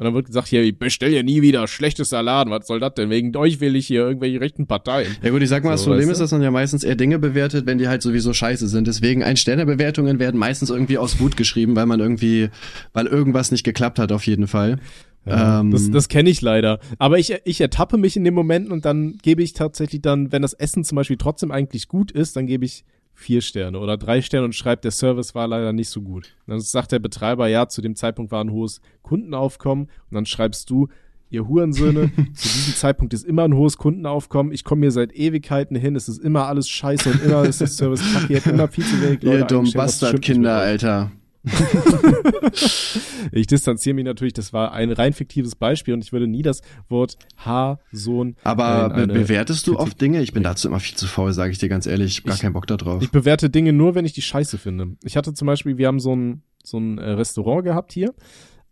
und 0.00 0.04
dann 0.04 0.14
wird 0.14 0.28
gesagt, 0.28 0.48
hier, 0.48 0.62
ich 0.62 0.78
bestell 0.78 1.12
ja 1.12 1.22
nie 1.22 1.42
wieder 1.42 1.68
schlechtes 1.68 2.08
Salat, 2.08 2.48
was 2.48 2.66
soll 2.66 2.80
das 2.80 2.94
denn? 2.94 3.10
Wegen 3.10 3.36
euch 3.36 3.60
will 3.60 3.76
ich 3.76 3.86
hier 3.86 4.00
irgendwelche 4.00 4.40
rechten 4.40 4.66
Parteien. 4.66 5.14
Ja 5.22 5.28
gut, 5.28 5.42
ich 5.42 5.50
sag 5.50 5.62
mal, 5.62 5.72
das 5.72 5.82
So, 5.82 5.90
Problem 5.90 6.08
ist, 6.08 6.22
dass 6.22 6.32
man 6.32 6.40
ja 6.40 6.50
meistens 6.50 6.84
eher 6.84 6.94
Dinge 6.94 7.18
bewertet, 7.18 7.66
wenn 7.66 7.76
die 7.76 7.86
halt 7.86 8.00
sowieso 8.00 8.32
scheiße 8.32 8.66
sind. 8.66 8.86
Deswegen 8.86 9.22
Ein-Sterne-Bewertungen 9.22 10.18
werden 10.18 10.38
meistens 10.40 10.70
irgendwie 10.70 10.96
aus 10.96 11.20
Wut 11.20 11.36
geschrieben, 11.36 11.76
weil 11.76 11.84
man 11.84 12.00
irgendwie, 12.00 12.48
weil 12.94 13.08
irgendwas 13.08 13.50
nicht 13.50 13.62
geklappt 13.62 13.98
hat 13.98 14.10
auf 14.10 14.26
jeden 14.26 14.46
Fall. 14.46 14.78
Ähm, 15.26 15.70
das 15.70 15.90
das 15.90 16.08
kenne 16.08 16.30
ich 16.30 16.40
leider. 16.40 16.78
Aber 16.98 17.18
ich, 17.18 17.34
ich 17.44 17.60
ertappe 17.60 17.98
mich 17.98 18.16
in 18.16 18.24
dem 18.24 18.34
Moment 18.34 18.70
und 18.70 18.84
dann 18.84 19.18
gebe 19.22 19.42
ich 19.42 19.52
tatsächlich 19.52 20.02
dann, 20.02 20.32
wenn 20.32 20.42
das 20.42 20.54
Essen 20.54 20.84
zum 20.84 20.96
Beispiel 20.96 21.18
trotzdem 21.18 21.50
eigentlich 21.50 21.88
gut 21.88 22.10
ist, 22.10 22.36
dann 22.36 22.46
gebe 22.46 22.64
ich 22.64 22.84
vier 23.12 23.42
Sterne 23.42 23.78
oder 23.78 23.96
drei 23.96 24.22
Sterne 24.22 24.46
und 24.46 24.54
schreibt, 24.54 24.84
der 24.84 24.90
Service 24.90 25.34
war 25.34 25.46
leider 25.46 25.72
nicht 25.72 25.90
so 25.90 26.00
gut. 26.00 26.34
Dann 26.46 26.60
sagt 26.60 26.92
der 26.92 26.98
Betreiber, 26.98 27.48
ja, 27.48 27.68
zu 27.68 27.82
dem 27.82 27.94
Zeitpunkt 27.94 28.32
war 28.32 28.42
ein 28.42 28.50
hohes 28.50 28.80
Kundenaufkommen 29.02 29.84
und 29.84 30.14
dann 30.14 30.26
schreibst 30.26 30.70
du, 30.70 30.88
ihr 31.28 31.46
Hurensöhne, 31.46 32.10
zu 32.34 32.48
diesem 32.48 32.74
Zeitpunkt 32.74 33.12
ist 33.14 33.24
immer 33.24 33.44
ein 33.44 33.54
hohes 33.54 33.76
Kundenaufkommen. 33.76 34.52
Ich 34.52 34.64
komme 34.64 34.82
hier 34.82 34.90
seit 34.90 35.14
Ewigkeiten 35.14 35.76
hin, 35.76 35.96
es 35.96 36.08
ist 36.08 36.18
immer 36.18 36.46
alles 36.46 36.68
scheiße 36.68 37.10
und 37.10 37.22
immer 37.22 37.44
ist 37.44 37.60
der 37.60 37.68
Service 37.68 38.02
kacke, 38.12 38.32
ihr 38.32 38.38
habt 38.38 38.46
immer 38.46 38.68
viel 38.68 38.84
zu 38.84 39.00
wenig 39.02 39.22
Leute 39.22 39.38
ihr 39.38 39.44
dummen 39.44 39.72
Bastardkinder. 39.72 40.56
Alter. 40.56 41.12
Ich 43.32 43.46
distanziere 43.46 43.94
mich 43.94 44.04
natürlich, 44.04 44.32
das 44.32 44.52
war 44.52 44.72
ein 44.72 44.90
rein 44.92 45.12
fiktives 45.12 45.54
Beispiel 45.54 45.94
und 45.94 46.04
ich 46.04 46.12
würde 46.12 46.26
nie 46.26 46.42
das 46.42 46.62
Wort 46.88 47.16
Haarsohn. 47.36 48.36
Aber 48.44 48.88
be 48.90 49.06
bewertest 49.06 49.66
du 49.66 49.72
Kritik- 49.72 49.86
oft 49.86 50.00
Dinge? 50.00 50.22
Ich 50.22 50.32
bin 50.32 50.42
dazu 50.42 50.68
immer 50.68 50.80
viel 50.80 50.96
zu 50.96 51.06
faul, 51.06 51.32
sage 51.32 51.52
ich 51.52 51.58
dir 51.58 51.68
ganz 51.68 51.86
ehrlich. 51.86 52.12
Ich 52.12 52.18
hab 52.18 52.24
gar 52.26 52.34
Ich- 52.34 52.40
keinen 52.40 52.52
Bock 52.52 52.66
da 52.66 52.76
drauf. 52.76 53.02
Ich 53.02 53.10
bewerte 53.10 53.50
Dinge 53.50 53.72
nur, 53.72 53.94
wenn 53.94 54.04
ich 54.04 54.12
die 54.12 54.22
scheiße 54.22 54.58
finde. 54.58 54.96
Ich 55.04 55.16
hatte 55.16 55.34
zum 55.34 55.46
Beispiel, 55.46 55.78
wir 55.78 55.86
haben 55.86 56.00
so 56.00 56.14
ein, 56.14 56.42
so 56.62 56.78
ein 56.78 56.98
äh, 56.98 57.10
Restaurant 57.12 57.64
gehabt 57.64 57.92
hier. 57.92 58.12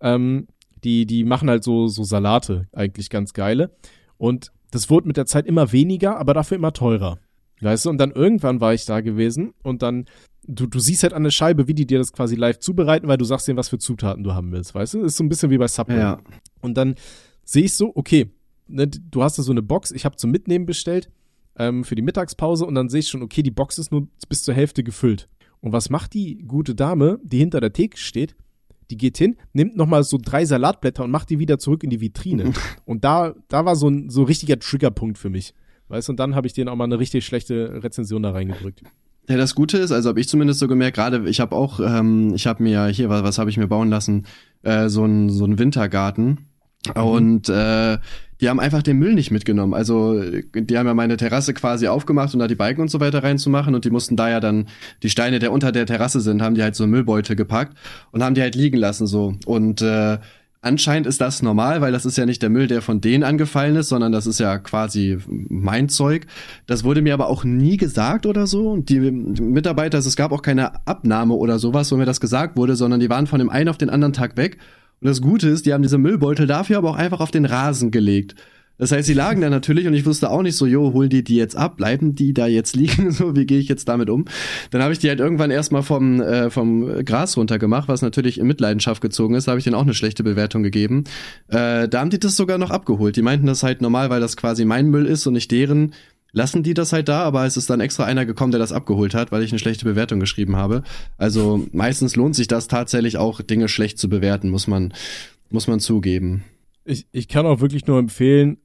Ähm, 0.00 0.46
die, 0.84 1.06
die 1.06 1.24
machen 1.24 1.48
halt 1.50 1.64
so, 1.64 1.88
so 1.88 2.04
Salate, 2.04 2.68
eigentlich 2.72 3.10
ganz 3.10 3.32
geile. 3.32 3.70
Und 4.16 4.52
das 4.70 4.90
wurde 4.90 5.06
mit 5.08 5.16
der 5.16 5.26
Zeit 5.26 5.46
immer 5.46 5.72
weniger, 5.72 6.18
aber 6.18 6.34
dafür 6.34 6.56
immer 6.56 6.72
teurer. 6.72 7.18
Weißt 7.60 7.86
du, 7.86 7.90
und 7.90 7.98
dann 7.98 8.12
irgendwann 8.12 8.60
war 8.60 8.74
ich 8.74 8.84
da 8.84 9.00
gewesen 9.00 9.52
und 9.64 9.82
dann, 9.82 10.04
du, 10.48 10.66
du 10.66 10.80
siehst 10.80 11.02
halt 11.02 11.12
an 11.12 11.22
der 11.22 11.30
Scheibe, 11.30 11.68
wie 11.68 11.74
die 11.74 11.86
dir 11.86 11.98
das 11.98 12.12
quasi 12.12 12.34
live 12.34 12.58
zubereiten, 12.58 13.06
weil 13.06 13.18
du 13.18 13.24
sagst 13.24 13.46
denen, 13.46 13.58
was 13.58 13.68
für 13.68 13.78
Zutaten 13.78 14.24
du 14.24 14.34
haben 14.34 14.50
willst, 14.50 14.74
weißt 14.74 14.94
du? 14.94 15.02
ist 15.02 15.16
so 15.16 15.22
ein 15.22 15.28
bisschen 15.28 15.50
wie 15.50 15.58
bei 15.58 15.68
Subway. 15.68 15.98
Ja. 15.98 16.20
Und 16.60 16.76
dann 16.76 16.94
sehe 17.44 17.64
ich 17.64 17.74
so, 17.74 17.92
okay, 17.94 18.30
ne, 18.66 18.88
du 18.88 19.22
hast 19.22 19.38
da 19.38 19.42
so 19.42 19.52
eine 19.52 19.62
Box, 19.62 19.90
ich 19.90 20.04
habe 20.04 20.16
zum 20.16 20.30
Mitnehmen 20.30 20.66
bestellt 20.66 21.10
ähm, 21.56 21.84
für 21.84 21.94
die 21.94 22.02
Mittagspause 22.02 22.64
und 22.64 22.74
dann 22.74 22.88
sehe 22.88 23.00
ich 23.00 23.08
schon, 23.08 23.22
okay, 23.22 23.42
die 23.42 23.50
Box 23.50 23.78
ist 23.78 23.92
nur 23.92 24.08
bis 24.28 24.42
zur 24.42 24.54
Hälfte 24.54 24.82
gefüllt. 24.82 25.28
Und 25.60 25.72
was 25.72 25.90
macht 25.90 26.14
die 26.14 26.38
gute 26.46 26.74
Dame, 26.74 27.20
die 27.22 27.38
hinter 27.38 27.60
der 27.60 27.72
Theke 27.72 27.98
steht? 27.98 28.34
Die 28.90 28.96
geht 28.96 29.18
hin, 29.18 29.36
nimmt 29.52 29.76
nochmal 29.76 30.02
so 30.02 30.18
drei 30.22 30.46
Salatblätter 30.46 31.04
und 31.04 31.10
macht 31.10 31.28
die 31.28 31.38
wieder 31.38 31.58
zurück 31.58 31.84
in 31.84 31.90
die 31.90 32.00
Vitrine. 32.00 32.52
und 32.86 33.04
da, 33.04 33.34
da 33.48 33.66
war 33.66 33.76
so 33.76 33.88
ein 33.88 34.08
so 34.08 34.22
richtiger 34.22 34.58
Triggerpunkt 34.58 35.18
für 35.18 35.28
mich. 35.28 35.52
Weißt 35.88 36.08
du, 36.08 36.12
und 36.12 36.20
dann 36.20 36.34
habe 36.34 36.46
ich 36.46 36.54
denen 36.54 36.68
auch 36.68 36.76
mal 36.76 36.84
eine 36.84 36.98
richtig 36.98 37.26
schlechte 37.26 37.82
Rezension 37.82 38.22
da 38.22 38.30
reingedrückt. 38.30 38.82
Ja, 39.28 39.36
das 39.36 39.54
Gute 39.54 39.76
ist, 39.76 39.92
also 39.92 40.08
habe 40.08 40.20
ich 40.20 40.28
zumindest 40.28 40.58
so 40.58 40.68
gemerkt, 40.68 40.96
gerade 40.96 41.28
ich 41.28 41.40
habe 41.40 41.54
auch, 41.54 41.80
ähm, 41.80 42.32
ich 42.34 42.46
habe 42.46 42.62
mir 42.62 42.86
hier, 42.86 43.10
was, 43.10 43.22
was 43.22 43.38
habe 43.38 43.50
ich 43.50 43.58
mir 43.58 43.68
bauen 43.68 43.90
lassen, 43.90 44.26
äh, 44.62 44.88
so 44.88 45.04
ein 45.04 45.28
so 45.28 45.44
ein 45.44 45.58
Wintergarten 45.58 46.46
mhm. 46.94 47.02
und 47.02 47.48
äh, 47.50 47.98
die 48.40 48.48
haben 48.48 48.60
einfach 48.60 48.82
den 48.82 48.98
Müll 48.98 49.14
nicht 49.14 49.30
mitgenommen. 49.30 49.74
Also 49.74 50.22
die 50.22 50.78
haben 50.78 50.86
ja 50.86 50.94
meine 50.94 51.16
Terrasse 51.16 51.52
quasi 51.52 51.88
aufgemacht, 51.88 52.32
um 52.34 52.40
da 52.40 52.46
die 52.46 52.54
Balken 52.54 52.80
und 52.80 52.88
so 52.88 53.00
weiter 53.00 53.22
reinzumachen 53.22 53.74
und 53.74 53.84
die 53.84 53.90
mussten 53.90 54.16
da 54.16 54.30
ja 54.30 54.40
dann 54.40 54.68
die 55.02 55.10
Steine, 55.10 55.40
der 55.40 55.52
unter 55.52 55.72
der 55.72 55.86
Terrasse 55.86 56.20
sind, 56.20 56.40
haben 56.40 56.54
die 56.54 56.62
halt 56.62 56.76
so 56.76 56.86
Müllbeutel 56.86 57.36
gepackt 57.36 57.76
und 58.12 58.22
haben 58.22 58.34
die 58.34 58.42
halt 58.42 58.54
liegen 58.54 58.78
lassen 58.78 59.06
so 59.06 59.34
und 59.44 59.82
äh, 59.82 60.18
Anscheinend 60.60 61.06
ist 61.06 61.20
das 61.20 61.40
normal, 61.40 61.80
weil 61.80 61.92
das 61.92 62.04
ist 62.04 62.18
ja 62.18 62.26
nicht 62.26 62.42
der 62.42 62.50
Müll, 62.50 62.66
der 62.66 62.82
von 62.82 63.00
denen 63.00 63.22
angefallen 63.22 63.76
ist, 63.76 63.90
sondern 63.90 64.10
das 64.10 64.26
ist 64.26 64.40
ja 64.40 64.58
quasi 64.58 65.18
mein 65.28 65.88
Zeug. 65.88 66.26
Das 66.66 66.82
wurde 66.82 67.00
mir 67.00 67.14
aber 67.14 67.28
auch 67.28 67.44
nie 67.44 67.76
gesagt 67.76 68.26
oder 68.26 68.48
so. 68.48 68.70
Und 68.70 68.88
die 68.88 68.98
Mitarbeiter, 68.98 69.98
also 69.98 70.08
es 70.08 70.16
gab 70.16 70.32
auch 70.32 70.42
keine 70.42 70.84
Abnahme 70.84 71.34
oder 71.34 71.60
sowas, 71.60 71.92
wo 71.92 71.96
mir 71.96 72.06
das 72.06 72.20
gesagt 72.20 72.56
wurde, 72.56 72.74
sondern 72.74 72.98
die 72.98 73.08
waren 73.08 73.28
von 73.28 73.38
dem 73.38 73.50
einen 73.50 73.68
auf 73.68 73.78
den 73.78 73.88
anderen 73.88 74.12
Tag 74.12 74.36
weg. 74.36 74.58
Und 75.00 75.06
das 75.06 75.22
Gute 75.22 75.48
ist, 75.48 75.64
die 75.64 75.72
haben 75.72 75.82
diese 75.82 75.98
Müllbeutel 75.98 76.48
dafür 76.48 76.78
aber 76.78 76.90
auch 76.90 76.96
einfach 76.96 77.20
auf 77.20 77.30
den 77.30 77.44
Rasen 77.44 77.92
gelegt. 77.92 78.34
Das 78.78 78.92
heißt, 78.92 79.06
sie 79.06 79.14
lagen 79.14 79.40
da 79.40 79.50
natürlich 79.50 79.86
und 79.86 79.94
ich 79.94 80.06
wusste 80.06 80.30
auch 80.30 80.42
nicht 80.42 80.56
so, 80.56 80.64
jo, 80.64 80.92
hol 80.92 81.08
die 81.08 81.24
die 81.24 81.36
jetzt 81.36 81.56
ab, 81.56 81.76
bleiben 81.76 82.14
die 82.14 82.32
da 82.32 82.46
jetzt 82.46 82.76
liegen, 82.76 83.10
so, 83.12 83.36
wie 83.36 83.44
gehe 83.44 83.58
ich 83.58 83.68
jetzt 83.68 83.88
damit 83.88 84.08
um? 84.08 84.24
Dann 84.70 84.82
habe 84.82 84.92
ich 84.92 85.00
die 85.00 85.08
halt 85.08 85.20
irgendwann 85.20 85.50
erstmal 85.50 85.82
vom, 85.82 86.20
äh, 86.20 86.48
vom 86.50 87.04
Gras 87.04 87.36
runtergemacht, 87.36 87.88
was 87.88 88.02
natürlich 88.02 88.38
in 88.38 88.46
Mitleidenschaft 88.46 89.02
gezogen 89.02 89.34
ist, 89.34 89.48
da 89.48 89.52
habe 89.52 89.58
ich 89.58 89.64
denen 89.64 89.74
auch 89.74 89.82
eine 89.82 89.94
schlechte 89.94 90.22
Bewertung 90.22 90.62
gegeben. 90.62 91.04
Äh, 91.48 91.88
da 91.88 92.00
haben 92.00 92.10
die 92.10 92.20
das 92.20 92.36
sogar 92.36 92.58
noch 92.58 92.70
abgeholt. 92.70 93.16
Die 93.16 93.22
meinten 93.22 93.46
das 93.46 93.62
halt 93.62 93.82
normal, 93.82 94.10
weil 94.10 94.20
das 94.20 94.36
quasi 94.36 94.64
mein 94.64 94.88
Müll 94.88 95.06
ist 95.06 95.26
und 95.26 95.34
nicht 95.34 95.50
deren, 95.50 95.92
lassen 96.32 96.62
die 96.62 96.74
das 96.74 96.92
halt 96.92 97.08
da, 97.08 97.22
aber 97.22 97.46
es 97.46 97.56
ist 97.56 97.70
dann 97.70 97.80
extra 97.80 98.04
einer 98.04 98.26
gekommen, 98.26 98.52
der 98.52 98.60
das 98.60 98.72
abgeholt 98.72 99.14
hat, 99.14 99.32
weil 99.32 99.42
ich 99.42 99.50
eine 99.50 99.58
schlechte 99.58 99.84
Bewertung 99.84 100.20
geschrieben 100.20 100.56
habe. 100.56 100.82
Also 101.16 101.66
meistens 101.72 102.16
lohnt 102.16 102.36
sich 102.36 102.48
das 102.48 102.68
tatsächlich 102.68 103.16
auch, 103.16 103.42
Dinge 103.42 103.68
schlecht 103.68 103.98
zu 103.98 104.08
bewerten, 104.08 104.50
muss 104.50 104.66
man, 104.66 104.92
muss 105.50 105.66
man 105.66 105.80
zugeben. 105.80 106.44
Ich, 106.84 107.06
ich 107.12 107.28
kann 107.28 107.46
auch 107.46 107.60
wirklich 107.60 107.86
nur 107.86 107.98
empfehlen, 107.98 108.58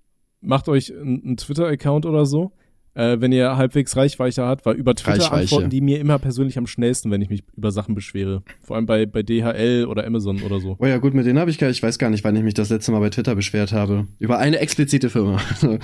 macht 0.43 0.69
euch 0.69 0.93
einen 0.93 1.37
Twitter-Account 1.37 2.05
oder 2.05 2.25
so, 2.25 2.51
äh, 2.93 3.17
wenn 3.19 3.31
ihr 3.31 3.57
halbwegs 3.57 3.95
Reichweite 3.95 4.43
habt, 4.43 4.65
weil 4.65 4.75
über 4.75 4.93
Twitter 4.95 5.23
Reichweite. 5.23 5.41
antworten 5.41 5.69
die 5.69 5.81
mir 5.81 5.99
immer 5.99 6.19
persönlich 6.19 6.57
am 6.57 6.67
schnellsten, 6.67 7.09
wenn 7.11 7.21
ich 7.21 7.29
mich 7.29 7.43
über 7.55 7.71
Sachen 7.71 7.95
beschwere. 7.95 8.43
Vor 8.61 8.75
allem 8.75 8.85
bei, 8.85 9.05
bei 9.05 9.23
DHL 9.23 9.87
oder 9.89 10.05
Amazon 10.05 10.41
oder 10.43 10.59
so. 10.59 10.75
Oh 10.79 10.85
ja, 10.85 10.97
gut, 10.97 11.13
mit 11.13 11.25
denen 11.25 11.39
habe 11.39 11.49
ich 11.49 11.57
gar 11.57 11.69
ich 11.69 11.81
weiß 11.81 11.97
gar 11.97 12.09
nicht, 12.09 12.23
wann 12.23 12.35
ich 12.35 12.43
mich 12.43 12.53
das 12.53 12.69
letzte 12.69 12.91
Mal 12.91 12.99
bei 12.99 13.09
Twitter 13.09 13.35
beschwert 13.35 13.71
habe. 13.71 14.07
Über 14.19 14.37
eine 14.37 14.59
explizite 14.59 15.09
Firma. 15.09 15.41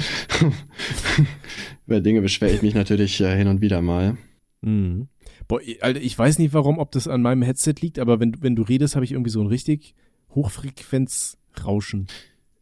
über 1.87 2.01
Dinge 2.01 2.21
beschwere 2.21 2.51
ich 2.51 2.61
mich 2.61 2.75
natürlich 2.75 3.19
äh, 3.21 3.35
hin 3.35 3.47
und 3.47 3.61
wieder 3.61 3.81
mal. 3.81 4.17
Mhm. 4.61 5.07
Boah, 5.47 5.61
Alter, 5.81 6.01
ich 6.01 6.17
weiß 6.17 6.37
nicht 6.37 6.53
warum, 6.53 6.77
ob 6.77 6.91
das 6.91 7.07
an 7.07 7.23
meinem 7.23 7.41
Headset 7.41 7.75
liegt, 7.81 7.97
aber 7.97 8.19
wenn, 8.19 8.35
wenn 8.41 8.55
du 8.55 8.61
redest, 8.61 8.95
habe 8.95 9.05
ich 9.05 9.13
irgendwie 9.13 9.31
so 9.31 9.41
ein 9.41 9.47
richtig 9.47 9.95
Hochfrequenzrauschen. 10.35 12.07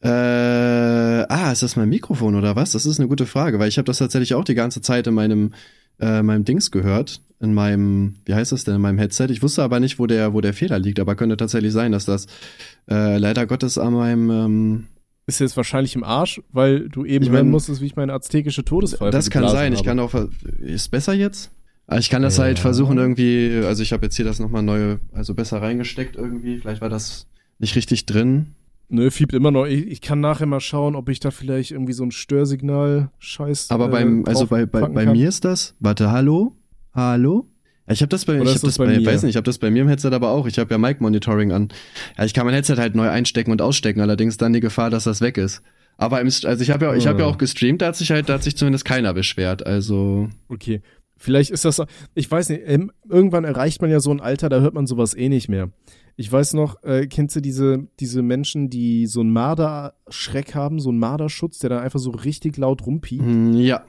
Äh, 0.02 0.10
ah, 0.10 1.52
ist 1.52 1.64
das 1.64 1.76
mein 1.76 1.90
Mikrofon 1.90 2.36
oder 2.36 2.56
was? 2.56 2.72
Das 2.72 2.86
ist 2.86 3.00
eine 3.00 3.08
gute 3.08 3.26
Frage, 3.26 3.60
weil 3.60 3.70
ich 3.70 3.78
habe 3.78 3.86
das 3.86 3.98
tatsächlich 3.98 4.36
auch 4.36 4.44
die 4.44 4.56
ganze 4.56 4.82
Zeit 4.82 5.08
in 5.08 5.14
meinem 5.14 5.54
äh, 6.00 6.22
meinem 6.22 6.46
Dings 6.46 6.70
gehört, 6.70 7.22
in 7.40 7.56
meinem, 7.56 8.18
wie 8.26 8.36
heißt 8.36 8.52
das 8.52 8.64
denn, 8.64 8.76
in 8.76 8.82
meinem 8.82 9.00
Headset. 9.00 9.28
Ich 9.30 9.42
wusste 9.42 9.64
aber 9.64 9.80
nicht, 9.80 9.98
wo 9.98 10.06
der 10.06 10.34
wo 10.34 10.42
der 10.42 10.54
Fehler 10.54 10.78
liegt, 10.78 11.00
aber 11.00 11.16
könnte 11.16 11.38
tatsächlich 11.38 11.74
sein, 11.74 11.92
dass 11.92 12.06
das 12.06 12.28
äh, 12.90 13.18
leider 13.18 13.48
Gottes 13.48 13.80
an 13.80 13.94
meinem 13.94 14.30
ähm, 14.30 14.88
ist 15.26 15.40
jetzt 15.40 15.58
wahrscheinlich 15.58 15.96
im 15.96 16.04
Arsch, 16.04 16.42
weil 16.52 16.88
du 16.88 17.04
eben 17.04 17.24
ich 17.24 17.30
mein, 17.30 17.38
hören 17.38 17.50
musstest, 17.50 17.82
wie 17.82 17.86
ich 17.88 17.96
meine 17.96 18.14
aztekische 18.14 18.64
Todesfall 18.64 19.12
Das 19.12 19.30
kann 19.30 19.48
sein. 19.50 19.74
Habe. 19.74 19.76
Ich 19.76 19.84
kann 19.84 20.00
auch 20.00 20.14
ist 20.60 20.90
besser 20.90 21.14
jetzt. 21.14 21.52
Ich 21.98 22.10
kann 22.10 22.22
das 22.22 22.38
ja. 22.38 22.44
halt 22.44 22.60
versuchen 22.60 22.98
irgendwie, 22.98 23.62
also 23.66 23.82
ich 23.82 23.94
habe 23.94 24.06
jetzt 24.06 24.16
hier 24.16 24.26
das 24.26 24.40
nochmal 24.40 24.62
neu, 24.62 24.98
also 25.14 25.34
besser 25.34 25.62
reingesteckt 25.62 26.16
irgendwie. 26.16 26.60
Vielleicht 26.60 26.82
war 26.82 26.90
das 26.90 27.28
nicht 27.60 27.76
richtig 27.76 28.06
drin. 28.06 28.56
Nö, 28.90 29.12
fiebt 29.12 29.34
immer 29.34 29.52
noch. 29.52 29.66
Ich, 29.66 29.86
ich, 29.88 30.02
kann 30.02 30.22
nachher 30.22 30.46
mal 30.46 30.62
schauen, 30.62 30.96
ob 30.96 31.10
ich 31.10 31.20
da 31.20 31.32
vielleicht 31.32 31.72
irgendwie 31.72 31.94
so 31.94 32.04
ein 32.04 32.12
Störsignal 32.12 33.12
scheiß. 33.20 33.70
Aber 33.70 33.90
beim, 33.90 34.24
äh, 34.24 34.30
also 34.30 34.48
bei, 34.48 34.66
bei, 34.66 34.88
bei 34.88 35.06
mir 35.06 35.28
ist 35.28 35.44
das. 35.44 35.76
Warte, 35.80 36.12
hallo? 36.12 36.56
Hallo? 36.94 37.50
Ich 37.90 38.02
habe 38.02 38.10
das 38.10 38.26
bei, 38.26 38.34
Oder 38.40 38.44
ich 38.44 38.56
hab 38.56 38.62
das, 38.62 38.62
das 38.62 38.78
bei, 38.78 38.86
bei 38.86 39.06
weiß 39.06 39.24
nicht, 39.24 39.32
ich 39.32 39.36
habe 39.38 39.46
das 39.46 39.58
bei 39.58 39.72
mir 39.72 39.82
im 39.82 39.88
Headset 39.88 40.12
aber 40.12 40.30
auch. 40.30 40.46
Ich 40.46 40.60
habe 40.60 40.74
ja 40.74 40.78
Mic 40.78 41.02
Monitoring 41.02 41.52
an. 41.52 41.70
Ja, 42.18 42.26
ich 42.26 42.34
kann 42.34 42.46
mein 42.46 42.54
Headset 42.54 42.76
halt 42.78 42.96
neu 42.96 43.10
einstecken 43.10 43.52
und 43.52 43.62
ausstecken, 43.62 44.02
allerdings 44.02 44.38
dann 44.38 44.54
die 44.54 44.60
Gefahr, 44.60 44.90
dass 44.90 45.06
das 45.06 45.22
weg 45.22 45.38
ist. 45.38 45.62
Aber 45.98 46.22
im, 46.22 46.28
also 46.28 46.62
ich 46.62 46.70
habe 46.70 46.86
ja, 46.86 46.94
ich 46.94 47.08
habe 47.08 47.22
ja 47.22 47.26
ah. 47.26 47.30
auch 47.30 47.38
gestreamt, 47.38 47.82
da 47.82 47.88
hat 47.88 47.96
sich 47.96 48.12
halt, 48.12 48.30
da 48.30 48.34
hat 48.34 48.44
sich 48.44 48.56
zumindest 48.56 48.86
keiner 48.86 49.14
beschwert. 49.14 49.66
Also. 49.66 50.30
Okay. 50.48 50.82
Vielleicht 51.16 51.50
ist 51.50 51.66
das, 51.66 51.82
ich 52.14 52.30
weiß 52.30 52.50
nicht, 52.50 52.64
irgendwann 53.10 53.44
erreicht 53.44 53.82
man 53.82 53.90
ja 53.90 54.00
so 54.00 54.12
ein 54.12 54.20
Alter, 54.20 54.50
da 54.50 54.60
hört 54.60 54.76
man 54.76 54.86
sowas 54.86 55.16
eh 55.16 55.30
nicht 55.30 55.50
mehr. 55.50 55.72
Ich 56.20 56.32
weiß 56.32 56.54
noch, 56.54 56.82
äh, 56.82 57.06
kennst 57.06 57.36
du 57.36 57.42
diese, 57.42 57.88
diese 58.00 58.24
Menschen, 58.24 58.72
die 58.72 59.06
so 59.06 59.22
einen 59.22 59.32
Marderschreck 59.32 60.56
haben, 60.56 60.80
so 60.80 60.90
einen 60.90 60.98
Marderschutz, 60.98 61.60
der 61.60 61.70
dann 61.70 61.84
einfach 61.84 62.00
so 62.00 62.10
richtig 62.10 62.58
laut 62.58 62.88
rumpiept? 62.88 63.24
Mm, 63.24 63.54
ja. 63.54 63.86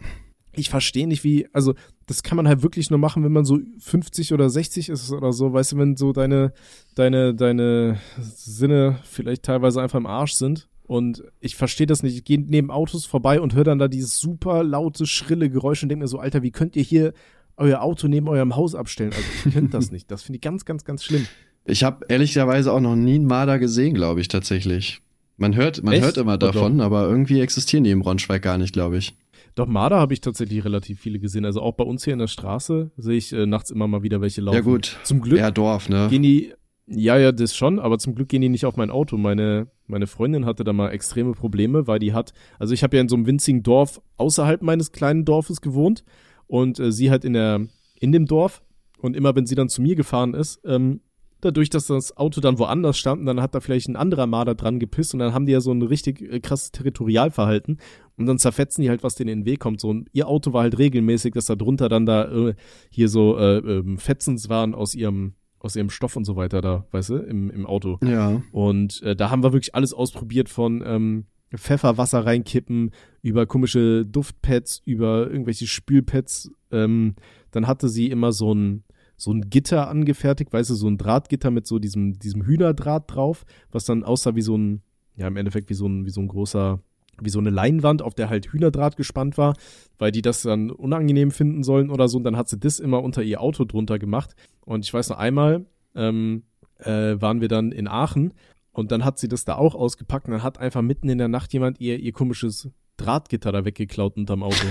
Ich 0.52 0.68
verstehe 0.68 1.08
nicht, 1.08 1.24
wie, 1.24 1.48
also 1.54 1.74
das 2.04 2.22
kann 2.22 2.36
man 2.36 2.46
halt 2.46 2.62
wirklich 2.62 2.90
nur 2.90 2.98
machen, 2.98 3.24
wenn 3.24 3.32
man 3.32 3.46
so 3.46 3.58
50 3.78 4.34
oder 4.34 4.50
60 4.50 4.90
ist 4.90 5.10
oder 5.10 5.32
so, 5.32 5.54
weißt 5.54 5.72
du, 5.72 5.78
wenn 5.78 5.96
so 5.96 6.12
deine, 6.12 6.52
deine, 6.94 7.34
deine 7.34 7.98
Sinne 8.20 8.98
vielleicht 9.04 9.44
teilweise 9.44 9.80
einfach 9.80 9.98
im 9.98 10.06
Arsch 10.06 10.34
sind. 10.34 10.68
Und 10.82 11.22
ich 11.40 11.56
verstehe 11.56 11.86
das 11.86 12.02
nicht. 12.02 12.14
Ich 12.14 12.24
gehe 12.24 12.40
neben 12.40 12.70
Autos 12.70 13.06
vorbei 13.06 13.40
und 13.40 13.54
höre 13.54 13.64
dann 13.64 13.78
da 13.78 13.88
dieses 13.88 14.18
super 14.18 14.64
laute, 14.64 15.06
schrille 15.06 15.48
Geräusch 15.48 15.82
und 15.82 15.88
denke 15.88 16.04
mir 16.04 16.08
so, 16.08 16.18
Alter, 16.18 16.42
wie 16.42 16.50
könnt 16.50 16.76
ihr 16.76 16.82
hier 16.82 17.14
euer 17.56 17.80
Auto 17.80 18.06
neben 18.06 18.28
eurem 18.28 18.54
Haus 18.54 18.74
abstellen? 18.74 19.12
Also 19.12 19.24
ich 19.46 19.54
könnt 19.54 19.72
das 19.72 19.90
nicht. 19.92 20.10
Das 20.10 20.22
finde 20.22 20.36
ich 20.36 20.42
ganz, 20.42 20.64
ganz, 20.66 20.84
ganz 20.84 21.04
schlimm. 21.04 21.26
Ich 21.68 21.84
habe 21.84 22.06
ehrlicherweise 22.08 22.72
auch 22.72 22.80
noch 22.80 22.96
nie 22.96 23.16
einen 23.16 23.26
Marder 23.26 23.58
gesehen, 23.58 23.94
glaube 23.94 24.20
ich, 24.20 24.28
tatsächlich. 24.28 25.00
Man 25.36 25.54
hört, 25.54 25.82
man 25.84 25.94
Echt? 25.94 26.02
hört 26.02 26.16
immer 26.16 26.38
davon, 26.38 26.80
aber 26.80 27.08
irgendwie 27.08 27.40
existieren 27.40 27.84
die 27.84 27.90
im 27.90 28.00
Braunschweig 28.00 28.42
gar 28.42 28.58
nicht, 28.58 28.72
glaube 28.72 28.96
ich. 28.96 29.14
Doch, 29.54 29.66
Marder 29.66 29.98
habe 29.98 30.12
ich 30.14 30.20
tatsächlich 30.20 30.64
relativ 30.64 31.00
viele 31.00 31.18
gesehen. 31.18 31.44
Also 31.44 31.60
auch 31.60 31.74
bei 31.74 31.84
uns 31.84 32.04
hier 32.04 32.12
in 32.12 32.18
der 32.18 32.26
Straße 32.26 32.90
sehe 32.96 33.16
ich 33.16 33.32
äh, 33.32 33.46
nachts 33.46 33.70
immer 33.70 33.86
mal 33.86 34.02
wieder 34.02 34.20
welche 34.20 34.40
laufen. 34.40 34.56
Ja 34.56 34.62
gut, 34.62 34.98
zum 35.04 35.20
Glück. 35.20 35.38
Ja, 35.38 35.50
Dorf, 35.50 35.88
ne? 35.88 36.08
Gehen 36.10 36.22
die, 36.22 36.52
ja, 36.86 37.18
ja, 37.18 37.32
das 37.32 37.54
schon, 37.54 37.78
aber 37.78 37.98
zum 37.98 38.14
Glück 38.14 38.28
gehen 38.28 38.40
die 38.40 38.48
nicht 38.48 38.64
auf 38.64 38.76
mein 38.76 38.90
Auto. 38.90 39.16
Meine, 39.16 39.68
meine 39.86 40.06
Freundin 40.06 40.46
hatte 40.46 40.64
da 40.64 40.72
mal 40.72 40.90
extreme 40.90 41.32
Probleme, 41.32 41.86
weil 41.86 41.98
die 41.98 42.14
hat, 42.14 42.32
also 42.58 42.72
ich 42.72 42.82
habe 42.82 42.96
ja 42.96 43.02
in 43.02 43.08
so 43.08 43.16
einem 43.16 43.26
winzigen 43.26 43.62
Dorf 43.62 44.00
außerhalb 44.16 44.62
meines 44.62 44.92
kleinen 44.92 45.24
Dorfes 45.24 45.60
gewohnt 45.60 46.04
und 46.46 46.80
äh, 46.80 46.90
sie 46.90 47.10
halt 47.10 47.24
in 47.24 47.34
der, 47.34 47.66
in 48.00 48.12
dem 48.12 48.26
Dorf 48.26 48.62
und 49.00 49.16
immer 49.16 49.36
wenn 49.36 49.46
sie 49.46 49.54
dann 49.54 49.68
zu 49.68 49.82
mir 49.82 49.96
gefahren 49.96 50.34
ist, 50.34 50.60
ähm, 50.64 51.00
dadurch, 51.40 51.70
dass 51.70 51.86
das 51.86 52.16
Auto 52.16 52.40
dann 52.40 52.58
woanders 52.58 52.98
stand, 52.98 53.20
und 53.20 53.26
dann 53.26 53.40
hat 53.40 53.54
da 53.54 53.60
vielleicht 53.60 53.88
ein 53.88 53.96
anderer 53.96 54.26
Marder 54.26 54.54
dran 54.54 54.78
gepisst 54.78 55.14
und 55.14 55.20
dann 55.20 55.32
haben 55.32 55.46
die 55.46 55.52
ja 55.52 55.60
so 55.60 55.72
ein 55.72 55.82
richtig 55.82 56.20
äh, 56.20 56.40
krasses 56.40 56.72
Territorialverhalten 56.72 57.78
und 58.16 58.26
dann 58.26 58.38
zerfetzen 58.38 58.82
die 58.82 58.90
halt, 58.90 59.02
was 59.02 59.14
denen 59.14 59.30
in 59.30 59.40
den 59.40 59.46
Weg 59.46 59.60
kommt. 59.60 59.80
So, 59.80 59.88
und 59.88 60.08
ihr 60.12 60.28
Auto 60.28 60.52
war 60.52 60.62
halt 60.62 60.78
regelmäßig, 60.78 61.34
dass 61.34 61.46
da 61.46 61.54
drunter 61.54 61.88
dann 61.88 62.06
da 62.06 62.24
äh, 62.30 62.54
hier 62.90 63.08
so 63.08 63.38
äh, 63.38 63.58
äh, 63.58 63.96
Fetzens 63.98 64.48
waren 64.48 64.74
aus 64.74 64.94
ihrem 64.94 65.34
aus 65.60 65.74
ihrem 65.74 65.90
Stoff 65.90 66.14
und 66.14 66.24
so 66.24 66.36
weiter 66.36 66.60
da, 66.60 66.86
weißt 66.92 67.10
du, 67.10 67.16
im, 67.16 67.50
im 67.50 67.66
Auto. 67.66 67.98
Ja. 68.04 68.40
Und 68.52 69.02
äh, 69.02 69.16
da 69.16 69.30
haben 69.30 69.42
wir 69.42 69.52
wirklich 69.52 69.74
alles 69.74 69.92
ausprobiert 69.92 70.48
von 70.48 70.84
ähm, 70.86 71.24
Pfefferwasser 71.56 72.24
reinkippen, 72.24 72.92
über 73.22 73.46
komische 73.46 74.04
Duftpads, 74.06 74.82
über 74.84 75.30
irgendwelche 75.30 75.66
Spülpads. 75.66 76.52
Ähm, 76.70 77.16
dann 77.50 77.66
hatte 77.66 77.88
sie 77.88 78.08
immer 78.08 78.32
so 78.32 78.54
ein 78.54 78.84
so 79.18 79.32
ein 79.32 79.50
Gitter 79.50 79.88
angefertigt, 79.88 80.52
weißt 80.52 80.70
du, 80.70 80.74
so 80.74 80.88
ein 80.88 80.96
Drahtgitter 80.96 81.50
mit 81.50 81.66
so 81.66 81.78
diesem, 81.78 82.18
diesem 82.18 82.46
Hühnerdraht 82.46 83.14
drauf, 83.14 83.44
was 83.70 83.84
dann 83.84 84.04
aussah 84.04 84.36
wie 84.36 84.42
so 84.42 84.56
ein, 84.56 84.80
ja, 85.16 85.26
im 85.26 85.36
Endeffekt 85.36 85.68
wie 85.68 85.74
so 85.74 85.86
ein, 85.86 86.06
wie 86.06 86.10
so 86.10 86.20
ein 86.20 86.28
großer, 86.28 86.80
wie 87.20 87.30
so 87.30 87.40
eine 87.40 87.50
Leinwand, 87.50 88.00
auf 88.00 88.14
der 88.14 88.30
halt 88.30 88.46
Hühnerdraht 88.46 88.96
gespannt 88.96 89.36
war, 89.36 89.56
weil 89.98 90.12
die 90.12 90.22
das 90.22 90.42
dann 90.42 90.70
unangenehm 90.70 91.32
finden 91.32 91.64
sollen 91.64 91.90
oder 91.90 92.08
so. 92.08 92.16
Und 92.16 92.24
dann 92.24 92.36
hat 92.36 92.48
sie 92.48 92.60
das 92.60 92.78
immer 92.78 93.02
unter 93.02 93.22
ihr 93.24 93.40
Auto 93.40 93.64
drunter 93.64 93.98
gemacht. 93.98 94.36
Und 94.64 94.84
ich 94.84 94.94
weiß 94.94 95.08
noch 95.10 95.18
einmal, 95.18 95.66
ähm, 95.96 96.44
äh, 96.78 97.20
waren 97.20 97.40
wir 97.40 97.48
dann 97.48 97.72
in 97.72 97.88
Aachen 97.88 98.34
Und 98.70 98.92
dann 98.92 99.04
hat 99.04 99.18
sie 99.18 99.26
das 99.26 99.44
da 99.44 99.56
auch 99.56 99.74
ausgepackt 99.74 100.26
und 100.26 100.32
dann 100.32 100.44
hat 100.44 100.58
einfach 100.58 100.82
mitten 100.82 101.08
in 101.08 101.18
der 101.18 101.26
Nacht 101.26 101.52
jemand 101.52 101.80
ihr, 101.80 101.98
ihr 101.98 102.12
komisches 102.12 102.70
Drahtgitter 102.98 103.52
da 103.52 103.64
weggeklaut 103.64 104.16
unterm 104.16 104.42
Auto. 104.42 104.66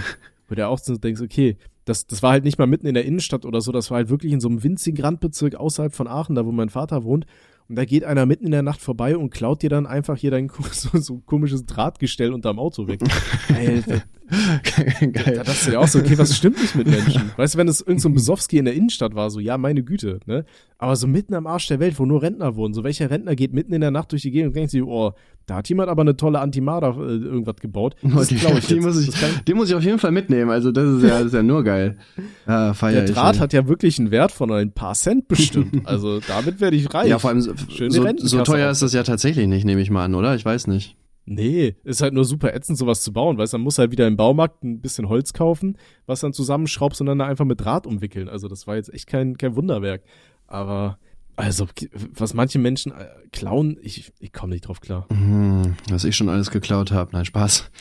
Wo 0.48 0.56
du 0.56 0.68
auch 0.68 0.80
so 0.80 0.96
denkst, 0.96 1.22
okay, 1.22 1.58
das, 1.86 2.06
das 2.06 2.22
war 2.22 2.32
halt 2.32 2.44
nicht 2.44 2.60
mal 2.60 2.68
mitten 2.68 2.86
in 2.86 2.94
der 2.94 3.06
Innenstadt 3.06 3.46
oder 3.46 3.62
so, 3.62 3.72
das 3.72 3.90
war 3.90 3.98
halt 3.98 4.10
wirklich 4.10 4.32
in 4.32 4.40
so 4.40 4.48
einem 4.48 4.64
winzigen 4.64 5.04
Randbezirk 5.04 5.56
außerhalb 5.56 5.94
von 5.94 6.08
Aachen, 6.08 6.36
da 6.36 6.46
wo 6.46 6.52
mein 6.52 6.70
Vater 6.70 7.04
wohnt. 7.04 7.26
Und 7.70 7.76
da 7.76 7.86
geht 7.86 8.04
einer 8.04 8.26
mitten 8.26 8.46
in 8.46 8.52
der 8.52 8.62
Nacht 8.62 8.80
vorbei 8.80 9.18
und 9.18 9.30
klaut 9.30 9.62
dir 9.62 9.70
dann 9.70 9.86
einfach 9.86 10.18
hier 10.18 10.32
dein 10.32 10.50
so, 10.72 10.98
so 11.00 11.18
komisches 11.26 11.66
Drahtgestell 11.66 12.34
unterm 12.34 12.60
Auto 12.60 12.88
weg. 12.88 13.02
Alter. 13.54 14.04
Geil. 15.00 15.36
Da 15.36 15.44
dachte 15.44 15.66
du 15.66 15.72
dir 15.72 15.80
auch 15.80 15.88
so, 15.88 16.00
okay, 16.00 16.18
was 16.18 16.36
stimmt 16.36 16.62
nicht 16.62 16.76
mit 16.76 16.88
Menschen? 16.88 17.32
Weißt 17.38 17.54
du, 17.54 17.58
wenn 17.58 17.68
es 17.68 17.80
irgendein 17.80 18.00
so 18.00 18.10
Besowski 18.10 18.58
in 18.58 18.66
der 18.66 18.74
Innenstadt 18.74 19.16
war, 19.16 19.30
so, 19.30 19.40
ja, 19.40 19.58
meine 19.58 19.84
Güte, 19.84 20.20
ne? 20.26 20.46
Aber 20.80 20.96
so 20.96 21.08
mitten 21.08 21.34
am 21.34 21.48
Arsch 21.48 21.68
der 21.68 21.80
Welt, 21.80 21.98
wo 21.98 22.06
nur 22.06 22.22
Rentner 22.22 22.56
wohnen, 22.56 22.74
so 22.74 22.84
welcher 22.84 23.10
Rentner 23.10 23.36
geht 23.36 23.54
mitten 23.54 23.74
in 23.74 23.82
der 23.82 23.90
Nacht 23.90 24.12
durch 24.12 24.22
die 24.22 24.32
Gegend 24.32 24.50
und 24.50 24.56
denkt 24.56 24.72
sich, 24.72 24.84
oh, 24.84 25.14
da 25.46 25.56
hat 25.56 25.70
jemand 25.70 25.90
aber 25.90 26.02
eine 26.02 26.18
tolle 26.18 26.40
Antimada 26.40 26.90
äh, 26.90 27.16
irgendwas 27.16 27.56
gebaut. 27.58 27.96
Das 28.18 28.28
die, 28.28 28.36
ich 28.36 28.42
die, 28.68 28.80
muss 28.80 29.00
ich, 29.00 29.14
die 29.48 29.54
muss 29.54 29.70
ich 29.70 29.76
auf 29.76 29.84
jeden 29.84 30.00
Fall 30.00 30.12
mitnehmen, 30.12 30.52
also 30.52 30.72
das 30.72 30.98
ist 30.98 31.04
ja, 31.04 31.20
das 31.20 31.28
ist 31.28 31.34
ja 31.34 31.44
nur 31.44 31.64
geil. 31.64 31.98
Ja, 32.48 32.74
der 32.74 33.06
Draht 33.06 33.36
ich, 33.36 33.42
hat 33.42 33.54
ja 33.54 33.68
wirklich 33.68 33.98
einen 34.00 34.12
Wert 34.12 34.32
von 34.32 34.52
ein 34.52 34.72
paar 34.72 34.94
Cent 34.94 35.28
bestimmt. 35.28 35.88
Also 35.88 36.20
damit 36.28 36.60
werde 36.60 36.76
ich 36.76 36.94
reich. 36.94 37.08
Ja, 37.08 37.20
vor 37.20 37.30
allem 37.30 37.42
so, 37.42 37.54
so 38.18 38.44
teuer 38.44 38.70
ist 38.70 38.82
das 38.82 38.94
ja 38.94 39.04
tatsächlich 39.04 39.48
nicht, 39.48 39.66
nehme 39.66 39.82
ich 39.82 39.90
mal 39.90 40.04
an, 40.04 40.16
oder? 40.16 40.36
Ich 40.36 40.44
weiß 40.44 40.68
nicht. 40.68 40.98
Nee, 41.30 41.76
ist 41.84 42.02
halt 42.02 42.14
nur 42.14 42.24
super 42.24 42.56
ätzend, 42.56 42.78
sowas 42.78 43.02
zu 43.02 43.12
bauen, 43.12 43.38
weißt 43.38 43.52
du, 43.52 43.58
man 43.58 43.66
muss 43.66 43.78
halt 43.78 43.92
wieder 43.92 44.08
im 44.08 44.16
Baumarkt 44.16 44.64
ein 44.64 44.80
bisschen 44.80 45.10
Holz 45.10 45.34
kaufen, 45.34 45.78
was 46.06 46.22
dann 46.22 46.32
zusammenschraubst 46.32 47.02
und 47.02 47.08
dann 47.08 47.20
einfach 47.20 47.44
mit 47.44 47.60
Draht 47.60 47.86
umwickeln. 47.86 48.30
Also 48.30 48.48
das 48.48 48.66
war 48.66 48.78
jetzt 48.78 48.94
echt 48.94 49.08
kein, 49.08 49.38
kein 49.38 49.58
Wunderwerk. 49.58 50.04
Aber, 50.48 50.98
also, 51.36 51.68
was 52.14 52.34
manche 52.34 52.60
Menschen 52.60 52.94
äh, 52.94 53.08
klauen, 53.34 53.78
ich, 53.82 54.14
ich 54.20 54.32
komme 54.32 54.54
nicht 54.54 54.70
drauf 54.70 54.80
klar. 54.80 55.06
Mhm, 55.12 55.76
was 55.90 56.06
ich 56.06 56.16
schon 56.16 56.30
alles 56.30 56.50
geklaut 56.50 56.92
habe. 56.92 57.12
Nein, 57.12 57.26
Spaß. 57.26 57.72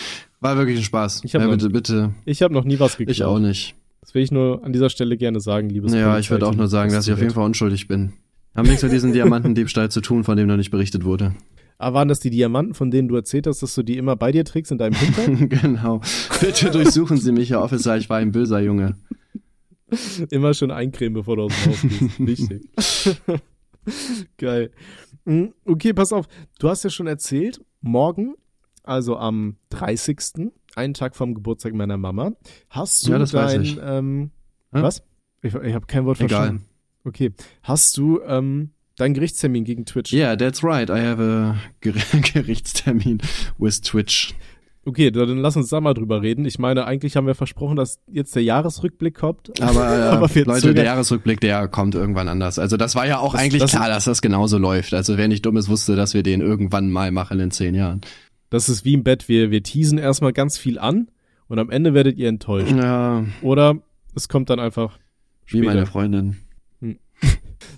War 0.41 0.57
wirklich 0.57 0.79
ein 0.79 0.85
Spaß. 0.85 1.23
Ich 1.25 1.37
hab 1.37 1.43
ja, 1.43 1.49
bitte, 1.49 1.71
bitte. 1.71 2.15
Ich 2.25 2.43
habe 2.43 2.53
noch 2.53 2.65
nie 2.65 2.81
was 2.81 2.97
geklaut. 2.97 3.15
Ich 3.15 3.23
auch 3.23 3.39
nicht. 3.39 3.77
Das 4.01 4.13
will 4.13 4.25
ich 4.25 4.33
nur 4.33 4.65
an 4.65 4.73
dieser 4.73 4.91
Stelle 4.91 5.17
gerne 5.17 5.39
sagen, 5.39 5.71
liebes 5.71 5.95
Ja, 5.95 6.19
ich 6.19 6.33
würde 6.33 6.49
auch 6.49 6.55
nur 6.55 6.67
sagen, 6.67 6.93
dass 6.93 7.07
ich 7.07 7.13
auf 7.13 7.21
jeden 7.21 7.33
Fall 7.33 7.45
unschuldig 7.45 7.87
bin. 7.87 8.13
Haben 8.57 8.67
nichts 8.67 8.83
mit 8.83 8.91
diesem 8.91 9.13
Diamantendiebstahl 9.13 9.89
zu 9.89 10.01
tun, 10.01 10.25
von 10.25 10.37
dem 10.37 10.49
noch 10.49 10.57
nicht 10.57 10.73
berichtet 10.73 11.05
wurde. 11.05 11.37
Aber 11.79 11.97
ah, 11.97 12.01
waren 12.01 12.09
das 12.09 12.21
die 12.21 12.31
Diamanten, 12.31 12.73
von 12.73 12.91
denen 12.91 13.09
du 13.09 13.17
erzählt 13.17 13.47
hast, 13.47 13.63
dass 13.63 13.75
du 13.75 13.83
die 13.83 13.99
immer 13.99 14.17
bei 14.17 14.33
dir 14.33 14.47
trägst 14.47 14.73
in 14.73 14.79
deinem 14.79 14.95
Hintern? 14.95 15.49
genau. 15.49 16.01
Bitte 16.41 16.71
durchsuchen 16.71 17.19
Sie 17.19 17.33
mich, 17.33 17.51
Herr 17.51 17.63
Officer, 17.63 17.99
ich 17.99 18.09
war 18.09 18.17
ein 18.17 18.33
böser 18.33 18.61
Junge. 18.61 18.97
Immer 20.31 20.55
schön 20.55 20.71
eincremen, 20.71 21.13
bevor 21.15 21.37
du 21.37 21.43
aus 21.43 21.53
dem 21.53 21.73
Haus 21.73 21.83
gehst. 21.83 22.19
Wichtig. 22.19 22.71
Geil. 24.39 24.71
Hm, 25.27 25.53
okay, 25.67 25.93
pass 25.93 26.13
auf. 26.13 26.27
Du 26.59 26.71
hast 26.71 26.83
ja 26.83 26.89
schon 26.89 27.07
erzählt, 27.07 27.61
morgen, 27.83 28.35
also 28.83 29.19
am 29.19 29.57
30., 29.69 30.51
einen 30.77 30.95
Tag 30.95 31.15
vom 31.15 31.35
Geburtstag 31.35 31.75
meiner 31.75 31.99
Mama, 31.99 32.33
hast 32.71 33.07
du 33.07 33.13
ja, 33.13 33.19
das 33.19 33.33
dein, 33.33 33.63
ich. 33.63 33.79
Ähm, 33.83 34.31
hm? 34.73 34.83
was? 34.83 35.03
Ich, 35.43 35.55
ich 35.55 35.75
habe 35.75 35.87
kein 35.87 36.07
Wort 36.07 36.21
Egal. 36.21 36.29
verstanden. 36.29 36.65
Okay. 37.05 37.33
Hast 37.63 37.97
du 37.99 38.21
ähm, 38.23 38.71
Dein 38.97 39.13
Gerichtstermin 39.13 39.65
gegen 39.65 39.85
Twitch. 39.85 40.13
Yeah, 40.13 40.37
that's 40.37 40.65
right. 40.65 40.89
I 40.89 41.01
have 41.01 41.23
a 41.23 41.57
Ger 41.81 41.93
Gerichtstermin 42.33 43.19
with 43.59 43.83
Twitch. 43.83 44.35
Okay, 44.87 45.11
dann 45.11 45.39
lass 45.39 45.57
uns 45.57 45.69
da 45.69 45.81
mal 45.81 45.95
drüber 45.95 46.23
reden. 46.23 46.45
Ich 46.45 46.61
meine, 46.61 46.87
eigentlich 46.87 47.17
haben 47.17 47.27
wir 47.27 47.35
versprochen, 47.35 47.75
dass 47.77 47.99
jetzt 48.07 48.37
der 48.37 48.45
Jahresrückblick 48.45 49.17
kommt. 49.17 49.61
Aber, 49.61 49.81
äh, 49.99 50.03
Aber 50.03 50.31
Leute, 50.45 50.75
der 50.75 50.85
Jahresrückblick, 50.85 51.41
der 51.41 51.67
kommt 51.67 51.97
irgendwann 51.97 52.29
anders. 52.29 52.59
Also 52.59 52.77
das 52.77 52.95
war 52.95 53.07
ja 53.07 53.19
auch 53.19 53.33
das, 53.33 53.43
eigentlich 53.43 53.63
das 53.63 53.73
klar, 53.73 53.89
dass 53.89 54.05
das 54.05 54.23
genauso 54.23 54.59
läuft. 54.59 54.95
Also 54.95 55.19
wer 55.19 55.27
nicht 55.27 55.45
dumm 55.45 55.57
ist, 55.57 55.69
wusste, 55.69 55.97
dass 55.97 56.15
wir 56.15 56.23
den 56.23 56.41
irgendwann 56.41 56.91
mal 56.91 57.11
machen 57.11 57.41
in 57.41 57.51
zehn 57.51 57.75
Jahren. 57.75 58.01
Das 58.49 58.69
ist 58.69 58.85
wie 58.85 58.95
im 58.95 59.03
Bett. 59.03 59.29
Wir, 59.29 59.51
wir 59.51 59.63
teasen 59.63 59.99
erstmal 59.99 60.33
ganz 60.33 60.57
viel 60.57 60.79
an 60.79 61.09
und 61.49 61.59
am 61.59 61.69
Ende 61.69 61.93
werdet 61.93 62.17
ihr 62.17 62.29
enttäuscht. 62.29 62.71
Ja. 62.71 63.25
Oder 63.43 63.79
es 64.15 64.29
kommt 64.29 64.51
dann 64.51 64.61
einfach 64.61 65.01
später. 65.45 65.63
Wie 65.63 65.67
meine 65.67 65.87
Freundin. 65.87 66.37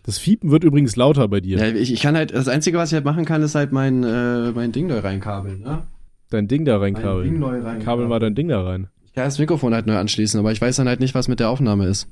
Das 0.05 0.19
Fiepen 0.19 0.51
wird 0.51 0.65
übrigens 0.65 0.97
lauter 0.97 1.29
bei 1.29 1.41
dir. 1.41 1.59
Ja, 1.59 1.67
ich, 1.69 1.93
ich 1.93 2.01
kann 2.01 2.17
halt, 2.17 2.35
das 2.35 2.49
Einzige, 2.49 2.79
was 2.79 2.91
ich 2.91 2.95
halt 2.95 3.05
machen 3.05 3.25
kann, 3.25 3.43
ist 3.43 3.55
halt 3.55 3.73
mein, 3.73 4.05
äh, 4.05 4.53
mein 4.53 4.73
Ding 4.73 4.89
da 4.89 5.01
reinkabeln, 5.01 5.61
ne? 5.61 5.83
Dein 6.31 6.49
Ding 6.49 6.65
da 6.65 6.79
reinkabeln. 6.79 7.31
Ding 7.31 7.39
neu 7.39 7.61
rein. 7.61 7.83
Kabel 7.83 8.07
mal 8.07 8.19
dein 8.19 8.35
Ding 8.35 8.49
da 8.49 8.63
rein. 8.63 8.89
Ich 9.05 9.15
kann 9.15 9.25
das 9.25 9.39
Mikrofon 9.39 9.75
halt 9.75 9.87
neu 9.87 9.97
anschließen, 9.97 10.39
aber 10.39 10.53
ich 10.53 10.61
weiß 10.61 10.77
dann 10.77 10.89
halt 10.89 11.01
nicht, 11.01 11.15
was 11.15 11.29
mit 11.29 11.41
der 11.41 11.49
Aufnahme 11.49 11.87
ist. 11.87 12.09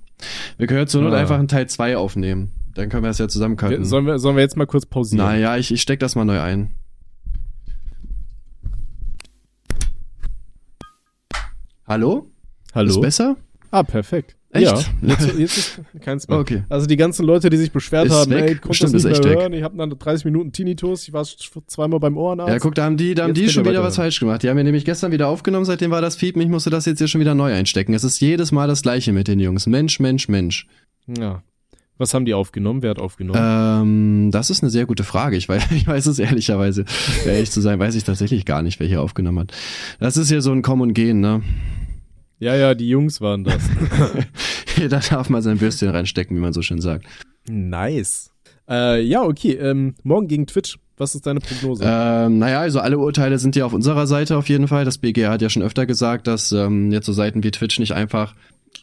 Wir 0.56 0.66
können 0.66 0.86
zur 0.86 1.02
Not 1.02 1.12
ah. 1.12 1.18
einfach 1.18 1.38
einen 1.38 1.48
Teil 1.48 1.68
2 1.68 1.96
aufnehmen. 1.96 2.52
Dann 2.74 2.88
können 2.88 3.02
wir 3.02 3.08
das 3.08 3.18
ja 3.18 3.28
zusammencutten. 3.28 3.84
Sollen 3.84 4.06
wir, 4.06 4.18
sollen 4.18 4.36
wir 4.36 4.42
jetzt 4.42 4.56
mal 4.56 4.66
kurz 4.66 4.86
pausieren? 4.86 5.24
Naja, 5.24 5.56
ich, 5.56 5.72
ich 5.72 5.82
steck 5.82 6.00
das 6.00 6.14
mal 6.14 6.24
neu 6.24 6.40
ein. 6.40 6.70
Hallo? 11.86 12.26
Hallo? 12.74 12.90
Ist 12.90 13.00
besser? 13.00 13.36
Ah, 13.70 13.82
perfekt. 13.82 14.36
Echt? 14.56 14.90
Ja, 15.02 15.08
jetzt, 15.08 15.38
jetzt 15.38 15.56
ist 15.58 15.80
keins 16.00 16.28
mehr. 16.28 16.38
Okay. 16.38 16.62
Also 16.68 16.86
die 16.86 16.96
ganzen 16.96 17.24
Leute, 17.24 17.50
die 17.50 17.56
sich 17.56 17.72
beschwert 17.72 18.06
ist 18.06 18.12
haben, 18.12 18.30
weg. 18.30 18.44
ey, 18.44 18.54
konnte 18.56 18.78
das 18.80 18.92
nicht 18.92 19.04
mehr 19.04 19.34
hören, 19.34 19.52
weg. 19.52 19.58
ich 19.58 19.64
habe 19.64 19.76
dann 19.76 19.90
30 19.90 20.24
Minuten 20.24 20.52
Tinnitus, 20.52 21.08
ich 21.08 21.12
war 21.12 21.24
zweimal 21.24 22.00
beim 22.00 22.16
Ohrenarzt. 22.16 22.52
Ja, 22.52 22.58
guck, 22.58 22.74
da 22.74 22.84
haben 22.84 22.96
die, 22.96 23.14
da 23.14 23.24
haben 23.24 23.34
die 23.34 23.48
schon 23.48 23.64
wieder 23.64 23.82
was 23.82 23.96
falsch 23.96 24.20
gemacht. 24.20 24.42
Die 24.42 24.48
haben 24.48 24.56
mir 24.56 24.64
nämlich 24.64 24.84
gestern 24.84 25.12
wieder 25.12 25.28
aufgenommen, 25.28 25.64
seitdem 25.64 25.90
war 25.90 26.00
das 26.00 26.16
Fiepen, 26.16 26.42
ich 26.42 26.48
musste 26.48 26.70
das 26.70 26.86
jetzt 26.86 26.98
hier 26.98 27.08
schon 27.08 27.20
wieder 27.20 27.34
neu 27.34 27.52
einstecken. 27.52 27.94
Es 27.94 28.04
ist 28.04 28.20
jedes 28.20 28.52
Mal 28.52 28.68
das 28.68 28.82
gleiche 28.82 29.12
mit 29.12 29.28
den 29.28 29.40
Jungs. 29.40 29.66
Mensch, 29.66 30.00
Mensch, 30.00 30.28
Mensch. 30.28 30.66
Ja. 31.06 31.42
Was 31.98 32.12
haben 32.12 32.26
die 32.26 32.34
aufgenommen? 32.34 32.82
Wer 32.82 32.90
hat 32.90 32.98
aufgenommen? 32.98 33.40
Ähm, 33.42 34.30
das 34.30 34.50
ist 34.50 34.62
eine 34.62 34.70
sehr 34.70 34.84
gute 34.84 35.02
Frage. 35.02 35.36
Ich 35.36 35.48
weiß, 35.48 35.70
ich 35.70 35.86
weiß 35.86 36.06
es 36.06 36.18
ehrlicherweise, 36.18 36.84
ehrlich 37.24 37.50
zu 37.50 37.60
sein, 37.60 37.78
weiß 37.78 37.94
ich 37.94 38.04
tatsächlich 38.04 38.44
gar 38.44 38.62
nicht, 38.62 38.80
wer 38.80 38.86
hier 38.86 39.00
aufgenommen 39.00 39.40
hat. 39.40 39.52
Das 39.98 40.16
ist 40.16 40.28
hier 40.28 40.42
so 40.42 40.52
ein 40.52 40.62
Kommen 40.62 40.82
und 40.82 40.94
Gehen, 40.94 41.20
ne? 41.20 41.42
Ja, 42.38 42.54
ja, 42.54 42.74
die 42.74 42.88
Jungs 42.88 43.20
waren 43.20 43.44
das. 43.44 43.62
da 44.90 45.00
darf 45.00 45.30
man 45.30 45.42
sein 45.42 45.58
Bürstchen 45.58 45.88
reinstecken, 45.88 46.36
wie 46.36 46.40
man 46.40 46.52
so 46.52 46.62
schön 46.62 46.80
sagt. 46.80 47.06
Nice. 47.48 48.30
Äh, 48.68 49.02
ja, 49.02 49.22
okay. 49.22 49.52
Ähm, 49.52 49.94
morgen 50.02 50.28
gegen 50.28 50.46
Twitch. 50.46 50.78
Was 50.98 51.14
ist 51.14 51.26
deine 51.26 51.40
Prognose? 51.40 51.84
Ähm, 51.86 52.38
naja, 52.38 52.60
also 52.60 52.80
alle 52.80 52.98
Urteile 52.98 53.38
sind 53.38 53.54
ja 53.54 53.66
auf 53.66 53.74
unserer 53.74 54.06
Seite 54.06 54.36
auf 54.36 54.48
jeden 54.48 54.66
Fall. 54.66 54.86
Das 54.86 54.96
BGH 54.98 55.30
hat 55.30 55.42
ja 55.42 55.50
schon 55.50 55.62
öfter 55.62 55.84
gesagt, 55.84 56.26
dass 56.26 56.52
ähm, 56.52 56.90
jetzt 56.90 57.04
so 57.04 57.12
Seiten 57.12 57.44
wie 57.44 57.50
Twitch 57.50 57.78
nicht 57.78 57.92
einfach 57.92 58.34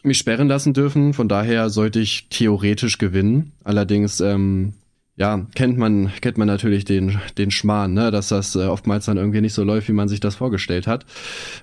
mich 0.04 0.18
sperren 0.18 0.46
lassen 0.46 0.74
dürfen. 0.74 1.12
Von 1.12 1.28
daher 1.28 1.70
sollte 1.70 1.98
ich 1.98 2.28
theoretisch 2.30 2.98
gewinnen. 2.98 3.52
Allerdings, 3.64 4.20
ähm, 4.20 4.74
ja, 5.16 5.46
kennt 5.56 5.76
man, 5.76 6.12
kennt 6.20 6.38
man 6.38 6.46
natürlich 6.46 6.84
den, 6.84 7.18
den 7.36 7.50
Schmarrn, 7.50 7.94
ne? 7.94 8.12
dass 8.12 8.28
das 8.28 8.54
äh, 8.54 8.66
oftmals 8.66 9.06
dann 9.06 9.16
irgendwie 9.16 9.40
nicht 9.40 9.54
so 9.54 9.64
läuft, 9.64 9.88
wie 9.88 9.92
man 9.92 10.08
sich 10.08 10.20
das 10.20 10.36
vorgestellt 10.36 10.86
hat. 10.86 11.06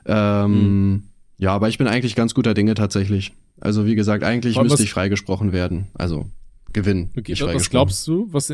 Ähm, 0.05 0.51
mhm. 0.51 1.03
Ja, 1.41 1.53
aber 1.53 1.69
ich 1.69 1.79
bin 1.79 1.87
eigentlich 1.87 2.15
ganz 2.15 2.35
guter 2.35 2.53
Dinge 2.53 2.75
tatsächlich. 2.75 3.33
Also 3.59 3.87
wie 3.87 3.95
gesagt, 3.95 4.23
eigentlich 4.23 4.57
aber 4.57 4.65
müsste 4.65 4.83
ich 4.83 4.93
freigesprochen 4.93 5.51
werden. 5.51 5.87
Also 5.95 6.27
gewinnen. 6.71 7.09
Okay, 7.17 7.35
was 7.41 7.71
glaubst 7.71 8.07
du, 8.07 8.27
was, 8.31 8.53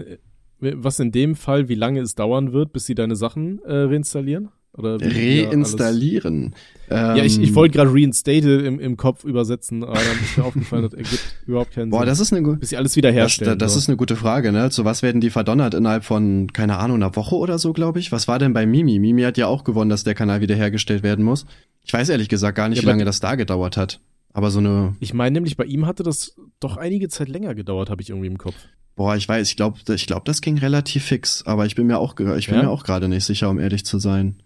was 0.59 0.99
in 1.01 1.11
dem 1.11 1.35
Fall, 1.35 1.67
wie 1.67 1.75
lange 1.75 1.99
es 1.99 2.15
dauern 2.15 2.53
wird, 2.53 2.71
bis 2.71 2.85
sie 2.85 2.95
deine 2.95 3.17
Sachen 3.17 3.59
äh, 3.65 3.73
reinstallieren? 3.73 4.49
Oder 4.73 4.99
reinstallieren. 5.01 6.53
Ähm, 6.89 7.17
ja, 7.17 7.23
ich, 7.23 7.41
ich 7.41 7.55
wollte 7.55 7.77
gerade 7.77 7.91
reinstate 7.91 8.61
im, 8.65 8.79
im 8.79 8.95
Kopf 8.95 9.23
übersetzen, 9.23 9.83
aber 9.83 9.95
dann 9.95 10.23
ist 10.23 10.37
mir 10.37 10.43
aufgefallen, 10.45 10.83
das 10.83 10.93
ergibt 10.93 11.35
überhaupt 11.45 11.71
keinen 11.73 11.89
Boah, 11.89 11.99
Sinn. 11.99 12.07
das 12.07 12.19
ist 12.19 12.31
eine 12.31 12.43
gute. 12.43 12.57
Bis 12.59 12.69
sie 12.69 12.77
alles 12.77 12.95
wieder 12.95 13.11
herstellen. 13.11 13.57
Das, 13.57 13.73
das 13.73 13.83
ist 13.83 13.89
eine 13.89 13.97
gute 13.97 14.15
Frage, 14.15 14.51
ne? 14.51 14.69
Zu 14.69 14.85
was 14.85 15.01
werden 15.01 15.19
die 15.19 15.29
verdonnert 15.29 15.73
innerhalb 15.73 16.05
von, 16.05 16.47
keine 16.53 16.77
Ahnung, 16.77 16.97
einer 16.97 17.15
Woche 17.15 17.35
oder 17.35 17.57
so, 17.59 17.73
glaube 17.73 17.99
ich? 17.99 18.11
Was 18.11 18.27
war 18.27 18.39
denn 18.39 18.53
bei 18.53 18.65
Mimi? 18.65 18.99
Mimi 18.99 19.23
hat 19.23 19.37
ja 19.37 19.47
auch 19.47 19.63
gewonnen, 19.63 19.89
dass 19.89 20.03
der 20.03 20.15
Kanal 20.15 20.41
wiederhergestellt 20.41 21.03
werden 21.03 21.25
muss. 21.25 21.45
Ich 21.83 21.91
weiß 21.91 22.09
ehrlich 22.09 22.29
gesagt 22.29 22.55
gar 22.55 22.69
nicht, 22.69 22.77
ja, 22.77 22.83
wie 22.83 22.87
lange 22.87 23.05
das 23.05 23.19
da 23.19 23.35
gedauert 23.35 23.77
hat. 23.77 23.99
Aber 24.31 24.51
so 24.51 24.59
eine. 24.59 24.95
Ich 24.99 25.13
meine 25.13 25.33
nämlich, 25.33 25.57
bei 25.57 25.65
ihm 25.65 25.87
hatte 25.87 26.03
das 26.03 26.35
doch 26.59 26.77
einige 26.77 27.09
Zeit 27.09 27.27
länger 27.27 27.55
gedauert, 27.55 27.89
habe 27.89 28.01
ich 28.01 28.09
irgendwie 28.09 28.27
im 28.27 28.37
Kopf. 28.37 28.55
Boah, 28.95 29.15
ich 29.15 29.27
weiß, 29.27 29.49
ich 29.49 29.55
glaube, 29.55 29.77
ich 29.93 30.07
glaub, 30.07 30.25
das 30.25 30.41
ging 30.41 30.57
relativ 30.57 31.05
fix, 31.05 31.43
aber 31.45 31.65
ich 31.65 31.75
bin 31.75 31.87
mir 31.87 31.99
auch, 31.99 32.19
ich 32.37 32.47
bin 32.47 32.55
ja? 32.55 32.63
mir 32.63 32.69
auch 32.69 32.83
gerade 32.83 33.07
nicht 33.07 33.25
sicher, 33.25 33.49
um 33.49 33.59
ehrlich 33.59 33.85
zu 33.85 33.99
sein. 33.99 34.37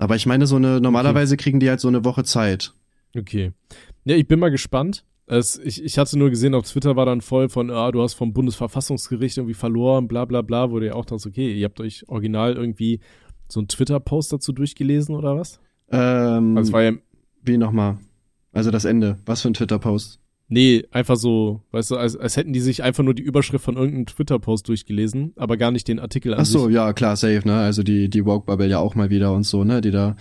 Aber 0.00 0.16
ich 0.16 0.24
meine, 0.24 0.46
so 0.46 0.56
eine, 0.56 0.80
normalerweise 0.80 1.34
okay. 1.34 1.42
kriegen 1.42 1.60
die 1.60 1.68
halt 1.68 1.78
so 1.78 1.88
eine 1.88 2.04
Woche 2.06 2.24
Zeit. 2.24 2.72
Okay. 3.14 3.52
Ja, 4.04 4.16
ich 4.16 4.26
bin 4.26 4.40
mal 4.40 4.50
gespannt. 4.50 5.04
Es, 5.26 5.58
ich, 5.58 5.84
ich 5.84 5.98
hatte 5.98 6.18
nur 6.18 6.30
gesehen, 6.30 6.54
auf 6.54 6.66
Twitter 6.66 6.96
war 6.96 7.04
dann 7.04 7.20
voll 7.20 7.50
von, 7.50 7.70
ah, 7.70 7.92
du 7.92 8.02
hast 8.02 8.14
vom 8.14 8.32
Bundesverfassungsgericht 8.32 9.36
irgendwie 9.36 9.54
verloren, 9.54 10.08
bla 10.08 10.24
bla 10.24 10.40
bla, 10.40 10.70
wo 10.70 10.80
du 10.80 10.86
ja 10.86 10.94
auch 10.94 11.04
dachtest, 11.04 11.26
okay, 11.26 11.52
ihr 11.52 11.66
habt 11.66 11.80
euch 11.80 12.08
original 12.08 12.56
irgendwie 12.56 13.00
so 13.46 13.60
einen 13.60 13.68
Twitter-Post 13.68 14.32
dazu 14.32 14.52
durchgelesen 14.52 15.14
oder 15.14 15.36
was? 15.36 15.60
Ähm, 15.90 16.56
also 16.56 16.72
war 16.72 16.82
ja, 16.82 16.92
wie 17.42 17.58
nochmal? 17.58 17.98
Also 18.52 18.70
das 18.70 18.86
Ende. 18.86 19.18
Was 19.26 19.42
für 19.42 19.48
ein 19.48 19.54
Twitter-Post? 19.54 20.19
Nee, 20.52 20.84
einfach 20.90 21.14
so, 21.14 21.62
weißt 21.70 21.92
du, 21.92 21.96
als, 21.96 22.16
als 22.16 22.36
hätten 22.36 22.52
die 22.52 22.58
sich 22.58 22.82
einfach 22.82 23.04
nur 23.04 23.14
die 23.14 23.22
Überschrift 23.22 23.64
von 23.64 23.76
irgendeinem 23.76 24.06
Twitter-Post 24.06 24.68
durchgelesen, 24.68 25.32
aber 25.36 25.56
gar 25.56 25.70
nicht 25.70 25.86
den 25.86 26.00
Artikel 26.00 26.34
an 26.34 26.40
Ach 26.40 26.44
so, 26.44 26.66
sich. 26.66 26.74
ja, 26.74 26.92
klar, 26.92 27.14
safe, 27.14 27.42
ne? 27.44 27.54
Also 27.54 27.84
die, 27.84 28.10
die 28.10 28.24
Woke-Bubble 28.24 28.66
ja 28.66 28.80
auch 28.80 28.96
mal 28.96 29.10
wieder 29.10 29.32
und 29.32 29.44
so, 29.44 29.62
ne? 29.62 29.80
Die 29.80 29.92
da, 29.92 30.16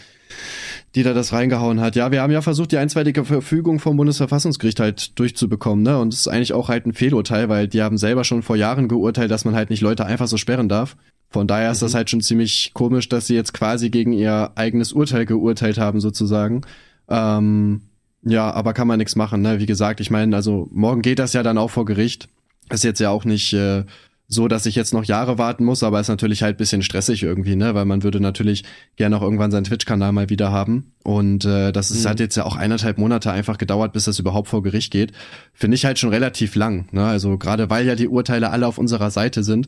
die 0.94 1.02
da 1.02 1.16
das 1.16 1.34
reingehauen 1.34 1.82
hat. 1.82 1.96
Ja, 1.96 2.12
wir 2.12 2.22
haben 2.22 2.32
ja 2.32 2.44
versucht, 2.44 2.72
die 2.72 2.78
einstweilige 2.78 3.26
Verfügung 3.26 3.80
vom 3.80 3.98
Bundesverfassungsgericht 3.98 4.80
halt 4.80 5.18
durchzubekommen, 5.18 5.84
ne? 5.84 5.98
Und 5.98 6.14
es 6.14 6.20
ist 6.20 6.28
eigentlich 6.28 6.54
auch 6.54 6.70
halt 6.70 6.86
ein 6.86 6.94
Fehlurteil, 6.94 7.50
weil 7.50 7.68
die 7.68 7.82
haben 7.82 7.98
selber 7.98 8.24
schon 8.24 8.44
vor 8.44 8.56
Jahren 8.56 8.88
geurteilt, 8.88 9.32
dass 9.32 9.46
man 9.46 9.56
halt 9.56 9.72
nicht 9.72 9.82
Leute 9.82 10.06
einfach 10.06 10.28
so 10.28 10.38
sperren 10.38 10.70
darf. 10.70 10.96
Von 11.32 11.48
daher 11.48 11.72
ist 11.72 11.82
mhm. 11.82 11.88
das 11.88 11.96
halt 11.96 12.12
schon 12.12 12.22
ziemlich 12.22 12.70
komisch, 12.76 13.10
dass 13.10 13.26
sie 13.26 13.34
jetzt 13.34 13.56
quasi 13.56 13.90
gegen 13.90 14.14
ihr 14.14 14.52
eigenes 14.54 14.94
Urteil 14.94 15.26
geurteilt 15.26 15.80
haben, 15.80 16.00
sozusagen. 16.00 16.62
Ähm, 17.10 17.82
ja, 18.24 18.52
aber 18.52 18.74
kann 18.74 18.88
man 18.88 18.98
nichts 18.98 19.16
machen, 19.16 19.42
ne? 19.42 19.60
Wie 19.60 19.66
gesagt, 19.66 20.00
ich 20.02 20.12
meine, 20.12 20.36
also 20.36 20.68
morgen 20.72 21.02
geht 21.02 21.20
das 21.20 21.34
ja 21.34 21.44
dann 21.44 21.58
auch 21.58 21.70
vor 21.70 21.86
Gericht. 21.86 22.28
Ist 22.70 22.84
jetzt 22.84 23.00
ja 23.00 23.10
auch 23.10 23.26
nicht 23.26 23.54
äh, 23.54 23.86
so, 24.28 24.48
dass 24.48 24.68
ich 24.68 24.76
jetzt 24.76 24.94
noch 24.94 25.06
Jahre 25.06 25.40
warten 25.40 25.64
muss, 25.64 25.82
aber 25.82 26.00
ist 26.00 26.08
natürlich 26.08 26.44
halt 26.44 26.58
bisschen 26.58 26.84
stressig 26.84 27.24
irgendwie, 27.24 27.56
ne? 27.56 27.74
Weil 27.74 27.86
man 27.86 28.04
würde 28.04 28.20
natürlich 28.20 28.64
gerne 28.96 29.18
auch 29.18 29.22
irgendwann 29.22 29.52
seinen 29.52 29.64
Twitch-Kanal 29.64 30.12
mal 30.12 30.30
wieder 30.30 30.52
haben. 30.52 30.92
Und 31.04 31.46
äh, 31.46 31.72
das 31.72 31.90
ist, 31.90 32.04
mhm. 32.04 32.10
hat 32.10 32.20
jetzt 32.20 32.36
ja 32.36 32.46
auch 32.46 32.56
eineinhalb 32.56 33.00
Monate 33.00 33.32
einfach 33.32 33.58
gedauert, 33.58 33.94
bis 33.94 34.04
das 34.04 34.20
überhaupt 34.20 34.50
vor 34.50 34.62
Gericht 34.62 34.92
geht. 34.92 35.14
Finde 35.54 35.76
ich 35.76 35.86
halt 35.86 35.98
schon 35.98 36.12
relativ 36.12 36.56
lang, 36.56 36.88
ne? 36.92 37.06
Also 37.06 37.38
gerade 37.38 37.70
weil 37.70 37.88
ja 37.88 37.96
die 37.96 38.08
Urteile 38.08 38.52
alle 38.52 38.68
auf 38.68 38.78
unserer 38.78 39.10
Seite 39.12 39.44
sind. 39.44 39.68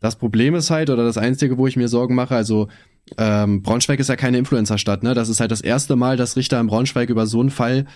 Das 0.00 0.16
Problem 0.16 0.54
ist 0.54 0.70
halt, 0.70 0.88
oder 0.88 1.04
das 1.04 1.18
Einzige, 1.18 1.58
wo 1.58 1.66
ich 1.66 1.76
mir 1.76 1.88
Sorgen 1.88 2.14
mache, 2.14 2.34
also 2.34 2.68
ähm, 3.18 3.62
Braunschweig 3.62 3.98
ist 4.00 4.08
ja 4.08 4.16
keine 4.16 4.38
Influencer-Stadt, 4.38 5.02
ne? 5.02 5.14
Das 5.14 5.28
ist 5.28 5.40
halt 5.40 5.50
das 5.50 5.60
erste 5.60 5.96
Mal, 5.96 6.16
dass 6.16 6.36
Richter 6.36 6.60
in 6.60 6.66
Braunschweig 6.66 7.10
über 7.10 7.26
so 7.26 7.40
einen 7.40 7.50
Fall 7.50 7.86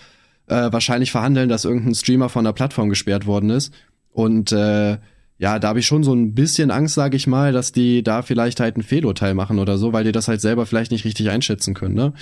äh, 0.47 0.71
wahrscheinlich 0.71 1.11
verhandeln, 1.11 1.49
dass 1.49 1.65
irgendein 1.65 1.95
Streamer 1.95 2.29
von 2.29 2.45
der 2.45 2.53
Plattform 2.53 2.89
gesperrt 2.89 3.25
worden 3.25 3.49
ist. 3.49 3.73
Und 4.11 4.51
äh, 4.51 4.97
ja, 5.37 5.59
da 5.59 5.67
habe 5.67 5.79
ich 5.79 5.85
schon 5.85 6.03
so 6.03 6.13
ein 6.13 6.33
bisschen 6.33 6.71
Angst, 6.71 6.95
sage 6.95 7.17
ich 7.17 7.27
mal, 7.27 7.51
dass 7.51 7.73
die 7.73 8.03
da 8.03 8.21
vielleicht 8.21 8.61
halt 8.61 8.77
ein 8.77 8.83
Fehlurteil 8.83 9.33
machen 9.33 9.59
oder 9.59 9.77
so, 9.77 9.91
weil 9.91 10.05
die 10.05 10.13
das 10.13 10.29
halt 10.29 10.39
selber 10.39 10.65
vielleicht 10.65 10.91
nicht 10.91 11.03
richtig 11.03 11.29
einschätzen 11.29 11.73
können. 11.73 11.93
Ne? 11.93 12.13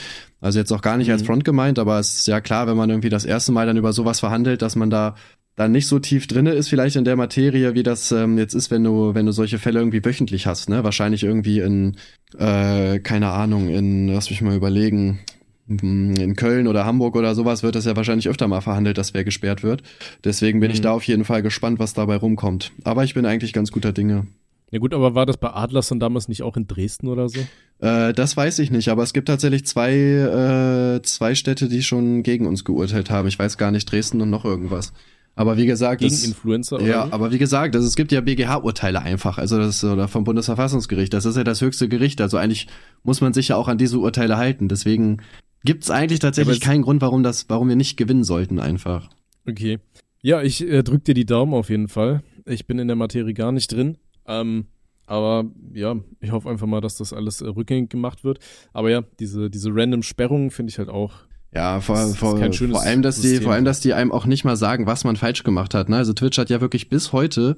Also 0.41 0.57
jetzt 0.57 0.71
auch 0.71 0.81
gar 0.81 0.97
nicht 0.97 1.07
mhm. 1.07 1.13
als 1.13 1.23
Front 1.23 1.43
gemeint, 1.45 1.77
aber 1.77 1.99
es 1.99 2.19
ist 2.19 2.27
ja 2.27 2.41
klar, 2.41 2.65
wenn 2.65 2.77
man 2.77 2.89
irgendwie 2.89 3.09
das 3.09 3.25
erste 3.25 3.51
Mal 3.51 3.67
dann 3.67 3.77
über 3.77 3.93
sowas 3.93 4.19
verhandelt, 4.19 4.63
dass 4.63 4.75
man 4.75 4.89
da 4.89 5.15
dann 5.55 5.71
nicht 5.71 5.87
so 5.87 5.99
tief 5.99 6.27
drinne 6.27 6.51
ist 6.51 6.69
vielleicht 6.69 6.95
in 6.95 7.05
der 7.05 7.15
Materie, 7.15 7.75
wie 7.75 7.83
das 7.83 8.11
ähm, 8.11 8.37
jetzt 8.37 8.53
ist, 8.53 8.71
wenn 8.71 8.83
du 8.83 9.13
wenn 9.13 9.25
du 9.25 9.31
solche 9.31 9.59
Fälle 9.59 9.79
irgendwie 9.79 10.03
wöchentlich 10.03 10.47
hast, 10.47 10.69
ne? 10.69 10.83
Wahrscheinlich 10.83 11.23
irgendwie 11.23 11.59
in 11.59 11.97
äh, 12.37 12.99
keine 12.99 13.29
Ahnung 13.29 13.69
in 13.69 14.07
lass 14.07 14.29
mich 14.29 14.41
mal 14.41 14.55
überlegen 14.55 15.19
in 15.67 16.35
Köln 16.35 16.67
oder 16.67 16.85
Hamburg 16.85 17.15
oder 17.15 17.35
sowas 17.35 17.63
wird 17.63 17.75
das 17.75 17.85
ja 17.85 17.95
wahrscheinlich 17.95 18.27
öfter 18.27 18.47
mal 18.47 18.61
verhandelt, 18.61 18.97
dass 18.97 19.13
wer 19.13 19.23
gesperrt 19.23 19.63
wird. 19.63 19.81
Deswegen 20.23 20.59
bin 20.59 20.69
mhm. 20.69 20.73
ich 20.73 20.81
da 20.81 20.91
auf 20.91 21.05
jeden 21.05 21.23
Fall 21.23 21.41
gespannt, 21.41 21.79
was 21.79 21.93
dabei 21.93 22.17
rumkommt. 22.17 22.73
Aber 22.83 23.03
ich 23.03 23.13
bin 23.13 23.25
eigentlich 23.25 23.53
ganz 23.53 23.71
guter 23.71 23.93
Dinge. 23.93 24.27
Ja 24.71 24.79
gut, 24.79 24.93
aber 24.93 25.13
war 25.13 25.25
das 25.25 25.37
bei 25.37 25.51
Adlers 25.51 25.93
damals 25.99 26.27
nicht 26.27 26.41
auch 26.41 26.57
in 26.57 26.67
Dresden 26.67 27.07
oder 27.07 27.29
so? 27.29 27.39
Äh, 27.79 28.11
das 28.11 28.35
weiß 28.35 28.59
ich 28.59 28.71
nicht, 28.71 28.89
aber 28.89 29.03
es 29.03 29.13
gibt 29.13 29.27
tatsächlich 29.27 29.65
zwei, 29.65 29.93
äh, 29.93 31.01
zwei 31.03 31.35
Städte, 31.35 31.69
die 31.69 31.83
schon 31.83 32.23
gegen 32.23 32.47
uns 32.47 32.65
geurteilt 32.65 33.11
haben. 33.11 33.27
Ich 33.27 33.37
weiß 33.37 33.57
gar 33.57 33.71
nicht, 33.71 33.89
Dresden 33.91 34.19
und 34.19 34.31
noch 34.31 34.45
irgendwas. 34.45 34.91
Aber 35.35 35.57
wie 35.57 35.65
gesagt, 35.65 36.01
gegen 36.01 36.11
das, 36.11 36.25
Influencer 36.25 36.75
oder 36.75 36.85
ja, 36.85 37.07
aber 37.11 37.31
wie 37.31 37.39
gesagt, 37.39 37.73
das, 37.73 37.83
es 37.85 37.95
gibt 37.95 38.11
ja 38.11 38.21
BGH-Urteile 38.21 39.01
einfach, 39.01 39.39
also 39.39 39.57
das 39.57 39.83
oder 39.83 40.07
vom 40.07 40.23
Bundesverfassungsgericht. 40.23 41.11
Das 41.11 41.25
ist 41.25 41.37
ja 41.37 41.43
das 41.43 41.61
höchste 41.61 41.89
Gericht. 41.89 42.21
Also 42.21 42.37
eigentlich 42.37 42.67
muss 43.03 43.19
man 43.19 43.33
sich 43.33 43.47
ja 43.47 43.55
auch 43.55 43.67
an 43.67 43.79
diese 43.79 43.97
Urteile 43.97 44.37
halten. 44.37 44.67
Deswegen 44.67 45.21
Gibt 45.65 45.83
es 45.83 45.89
eigentlich 45.89 46.19
tatsächlich 46.19 46.59
ja, 46.59 46.65
keinen 46.65 46.81
Grund, 46.81 47.01
warum 47.01 47.23
das, 47.23 47.49
warum 47.49 47.69
wir 47.69 47.75
nicht 47.75 47.95
gewinnen 47.95 48.23
sollten 48.23 48.59
einfach. 48.59 49.09
Okay. 49.47 49.79
Ja, 50.21 50.41
ich 50.41 50.61
äh, 50.61 50.83
drück 50.83 51.05
dir 51.05 51.13
die 51.13 51.25
Daumen 51.25 51.53
auf 51.53 51.69
jeden 51.69 51.87
Fall. 51.87 52.21
Ich 52.45 52.67
bin 52.67 52.79
in 52.79 52.87
der 52.87 52.97
Materie 52.97 53.33
gar 53.33 53.51
nicht 53.51 53.71
drin. 53.71 53.97
Ähm, 54.25 54.67
aber 55.05 55.45
ja, 55.73 55.95
ich 56.19 56.31
hoffe 56.31 56.49
einfach 56.49 56.67
mal, 56.67 56.81
dass 56.81 56.97
das 56.97 57.13
alles 57.13 57.41
äh, 57.41 57.47
rückgängig 57.47 57.89
gemacht 57.89 58.23
wird. 58.25 58.39
Aber 58.73 58.89
ja, 58.89 59.03
diese, 59.19 59.49
diese 59.49 59.69
random 59.73 60.03
Sperrungen 60.03 60.51
finde 60.51 60.71
ich 60.71 60.79
halt 60.79 60.89
auch. 60.89 61.13
Ja, 61.55 61.81
vor, 61.81 61.97
vor, 62.15 62.39
vor 62.39 62.81
allem, 62.81 63.01
dass 63.01 63.17
System. 63.17 63.39
die, 63.39 63.43
vor 63.43 63.53
allem, 63.53 63.65
dass 63.65 63.79
die 63.79 63.93
einem 63.93 64.11
auch 64.11 64.25
nicht 64.25 64.43
mal 64.43 64.55
sagen, 64.55 64.87
was 64.87 65.03
man 65.03 65.15
falsch 65.15 65.43
gemacht 65.43 65.73
hat. 65.73 65.87
Ne? 65.87 65.97
Also 65.97 66.13
Twitch 66.13 66.37
hat 66.37 66.49
ja 66.49 66.61
wirklich 66.61 66.89
bis 66.89 67.13
heute 67.13 67.57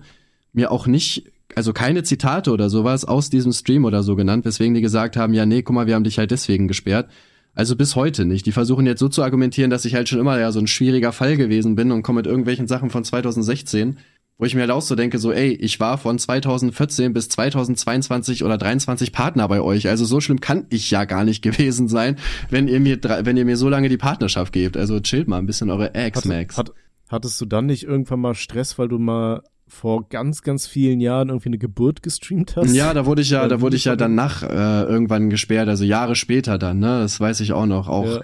mir 0.51 0.71
auch 0.71 0.85
nicht, 0.85 1.31
also 1.55 1.71
keine 1.71 2.03
Zitate 2.03 2.51
oder 2.51 2.69
sowas 2.69 3.05
aus 3.05 3.29
diesem 3.29 3.53
Stream 3.53 3.85
oder 3.85 4.03
so 4.03 4.15
genannt, 4.15 4.43
weswegen 4.45 4.73
die 4.73 4.81
gesagt 4.81 5.15
haben, 5.15 5.33
ja, 5.33 5.45
nee, 5.45 5.61
guck 5.61 5.75
mal, 5.75 5.87
wir 5.87 5.95
haben 5.95 6.03
dich 6.03 6.17
halt 6.17 6.31
deswegen 6.31 6.67
gesperrt. 6.67 7.09
Also 7.53 7.77
bis 7.77 7.95
heute 7.95 8.25
nicht. 8.25 8.45
Die 8.45 8.51
versuchen 8.51 8.85
jetzt 8.85 8.99
so 8.99 9.07
zu 9.07 9.23
argumentieren, 9.23 9.69
dass 9.69 9.85
ich 9.85 9.95
halt 9.95 10.09
schon 10.09 10.19
immer 10.19 10.37
ja 10.37 10.51
so 10.51 10.59
ein 10.59 10.67
schwieriger 10.67 11.13
Fall 11.13 11.37
gewesen 11.37 11.75
bin 11.75 11.93
und 11.93 12.03
komme 12.03 12.17
mit 12.17 12.27
irgendwelchen 12.27 12.67
Sachen 12.67 12.89
von 12.89 13.05
2016, 13.05 13.97
wo 14.37 14.45
ich 14.45 14.53
mir 14.53 14.61
halt 14.61 14.71
auch 14.71 14.81
so 14.81 14.95
denke, 14.95 15.17
so, 15.17 15.31
ey, 15.31 15.53
ich 15.53 15.79
war 15.79 15.97
von 15.97 16.19
2014 16.19 17.13
bis 17.13 17.29
2022 17.29 18.43
oder 18.43 18.57
23 18.57 19.11
Partner 19.11 19.47
bei 19.47 19.61
euch. 19.61 19.87
Also 19.87 20.03
so 20.03 20.19
schlimm 20.19 20.41
kann 20.41 20.65
ich 20.69 20.91
ja 20.91 21.05
gar 21.05 21.23
nicht 21.23 21.41
gewesen 21.41 21.87
sein, 21.87 22.17
wenn 22.49 22.67
ihr 22.67 22.79
mir, 22.79 22.99
wenn 23.01 23.37
ihr 23.37 23.45
mir 23.45 23.57
so 23.57 23.69
lange 23.69 23.89
die 23.89 23.97
Partnerschaft 23.97 24.51
gebt. 24.51 24.75
Also 24.75 24.99
chillt 24.99 25.27
mal 25.27 25.37
ein 25.37 25.45
bisschen 25.45 25.69
eure 25.69 25.93
Ex, 25.95 26.25
Max. 26.25 26.57
Hat, 26.57 26.71
hattest 27.07 27.39
du 27.39 27.45
dann 27.45 27.67
nicht 27.67 27.83
irgendwann 27.83 28.19
mal 28.19 28.35
Stress, 28.35 28.77
weil 28.77 28.89
du 28.89 28.99
mal 28.99 29.41
vor 29.67 30.07
ganz, 30.09 30.43
ganz 30.43 30.67
vielen 30.67 30.99
Jahren 30.99 31.29
irgendwie 31.29 31.49
eine 31.49 31.57
Geburt 31.57 32.03
gestreamt 32.03 32.55
hast. 32.55 32.73
Ja, 32.73 32.93
da 32.93 33.05
wurde 33.05 33.21
ich 33.21 33.31
ja, 33.31 33.47
da 33.47 33.61
wurde 33.61 33.75
ich 33.75 33.85
ja 33.85 33.95
danach 33.95 34.43
äh, 34.43 34.83
irgendwann 34.83 35.29
gesperrt, 35.29 35.67
also 35.69 35.83
Jahre 35.83 36.15
später 36.15 36.59
dann, 36.59 36.79
ne? 36.79 36.99
Das 36.99 37.19
weiß 37.19 37.39
ich 37.39 37.51
auch 37.51 37.65
noch. 37.65 37.87
Auch 37.87 38.05
ja. 38.05 38.21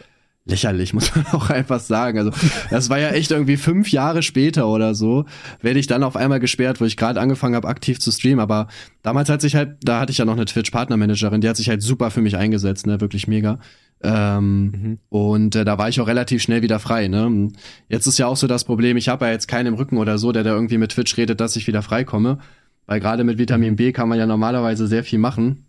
Lächerlich, 0.52 0.94
muss 0.94 1.16
man 1.16 1.26
auch 1.32 1.50
einfach 1.50 1.80
sagen. 1.80 2.20
Also, 2.20 2.32
das 2.70 2.90
war 2.90 3.00
ja 3.00 3.10
echt 3.10 3.32
irgendwie 3.32 3.58
fünf 3.58 3.90
Jahre 3.92 4.22
später 4.22 4.68
oder 4.68 4.94
so, 4.94 5.26
werde 5.62 5.80
ich 5.80 5.88
dann 5.88 6.04
auf 6.04 6.16
einmal 6.16 6.40
gesperrt, 6.40 6.80
wo 6.80 6.86
ich 6.86 6.98
gerade 6.98 7.20
angefangen 7.20 7.56
habe, 7.56 7.68
aktiv 7.68 8.00
zu 8.00 8.12
streamen. 8.12 8.40
Aber 8.40 8.68
damals 9.02 9.30
hat 9.30 9.42
sich 9.42 9.56
halt, 9.56 9.78
da 9.82 10.00
hatte 10.00 10.12
ich 10.12 10.20
ja 10.20 10.26
noch 10.26 10.34
eine 10.34 10.46
Twitch-Partnermanagerin, 10.46 11.42
die 11.42 11.50
hat 11.50 11.58
sich 11.58 11.70
halt 11.70 11.82
super 11.82 12.12
für 12.12 12.22
mich 12.22 12.38
eingesetzt, 12.38 12.86
ne? 12.86 13.02
Wirklich 13.02 13.28
mega. 13.28 13.60
Ähm, 14.04 14.64
mhm. 14.64 15.00
Und 15.10 15.56
äh, 15.56 15.66
da 15.66 15.78
war 15.78 15.90
ich 15.90 16.02
auch 16.02 16.08
relativ 16.08 16.42
schnell 16.42 16.62
wieder 16.62 16.80
frei. 16.80 17.08
Ne? 17.08 17.50
Jetzt 17.88 18.08
ist 18.08 18.18
ja 18.18 18.28
auch 18.28 18.38
so 18.38 18.48
das 18.48 18.64
Problem, 18.64 18.98
ich 18.98 19.10
habe 19.10 19.26
ja 19.26 19.32
jetzt 19.32 19.48
keinen 19.48 19.68
im 19.68 19.74
Rücken 19.76 19.98
oder 19.98 20.18
so, 20.18 20.32
der 20.32 20.44
da 20.44 20.52
irgendwie 20.52 20.78
mit 20.78 20.92
Twitch 20.92 21.18
redet, 21.18 21.40
dass 21.40 21.56
ich 21.56 21.68
wieder 21.68 21.82
frei 21.82 22.04
komme. 22.04 22.40
Weil 22.88 23.00
gerade 23.00 23.24
mit 23.24 23.38
Vitamin 23.38 23.76
B 23.76 23.92
kann 23.92 24.10
man 24.10 24.18
ja 24.18 24.26
normalerweise 24.26 24.88
sehr 24.88 25.04
viel 25.04 25.20
machen. 25.20 25.66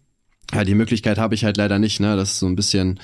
Ja, 0.53 0.65
die 0.65 0.75
Möglichkeit 0.75 1.19
habe 1.19 1.35
ich 1.35 1.45
halt 1.45 1.57
leider 1.57 1.79
nicht, 1.79 2.01
ne? 2.01 2.17
Das 2.17 2.33
ist 2.33 2.39
so 2.39 2.47
ein 2.47 2.57
bisschen 2.57 3.01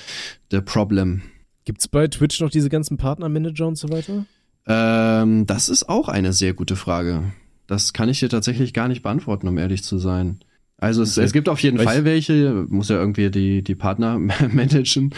der 0.51 0.61
Problem. 0.61 1.21
Gibt's 1.69 1.87
bei 1.87 2.07
Twitch 2.07 2.41
noch 2.41 2.49
diese 2.49 2.67
ganzen 2.67 2.97
Partnermanager 2.97 3.67
und 3.67 3.77
so 3.77 3.89
weiter? 3.89 4.25
Ähm, 4.65 5.45
das 5.45 5.69
ist 5.69 5.87
auch 5.87 6.09
eine 6.09 6.33
sehr 6.33 6.55
gute 6.55 6.75
Frage. 6.75 7.31
Das 7.67 7.93
kann 7.93 8.09
ich 8.09 8.19
dir 8.19 8.27
tatsächlich 8.27 8.73
gar 8.73 8.87
nicht 8.87 9.03
beantworten, 9.03 9.47
um 9.47 9.55
ehrlich 9.55 9.83
zu 9.83 9.99
sein. 9.99 10.39
Also 10.77 11.03
es, 11.03 11.15
okay. 11.15 11.27
es 11.27 11.31
gibt 11.31 11.47
auf 11.47 11.59
jeden 11.59 11.77
Weil 11.77 11.85
Fall 11.85 12.05
welche, 12.05 12.65
muss 12.69 12.89
ja 12.89 12.95
irgendwie 12.95 13.29
die, 13.29 13.63
die 13.63 13.75
Partner 13.75 14.17
managen. 14.51 15.13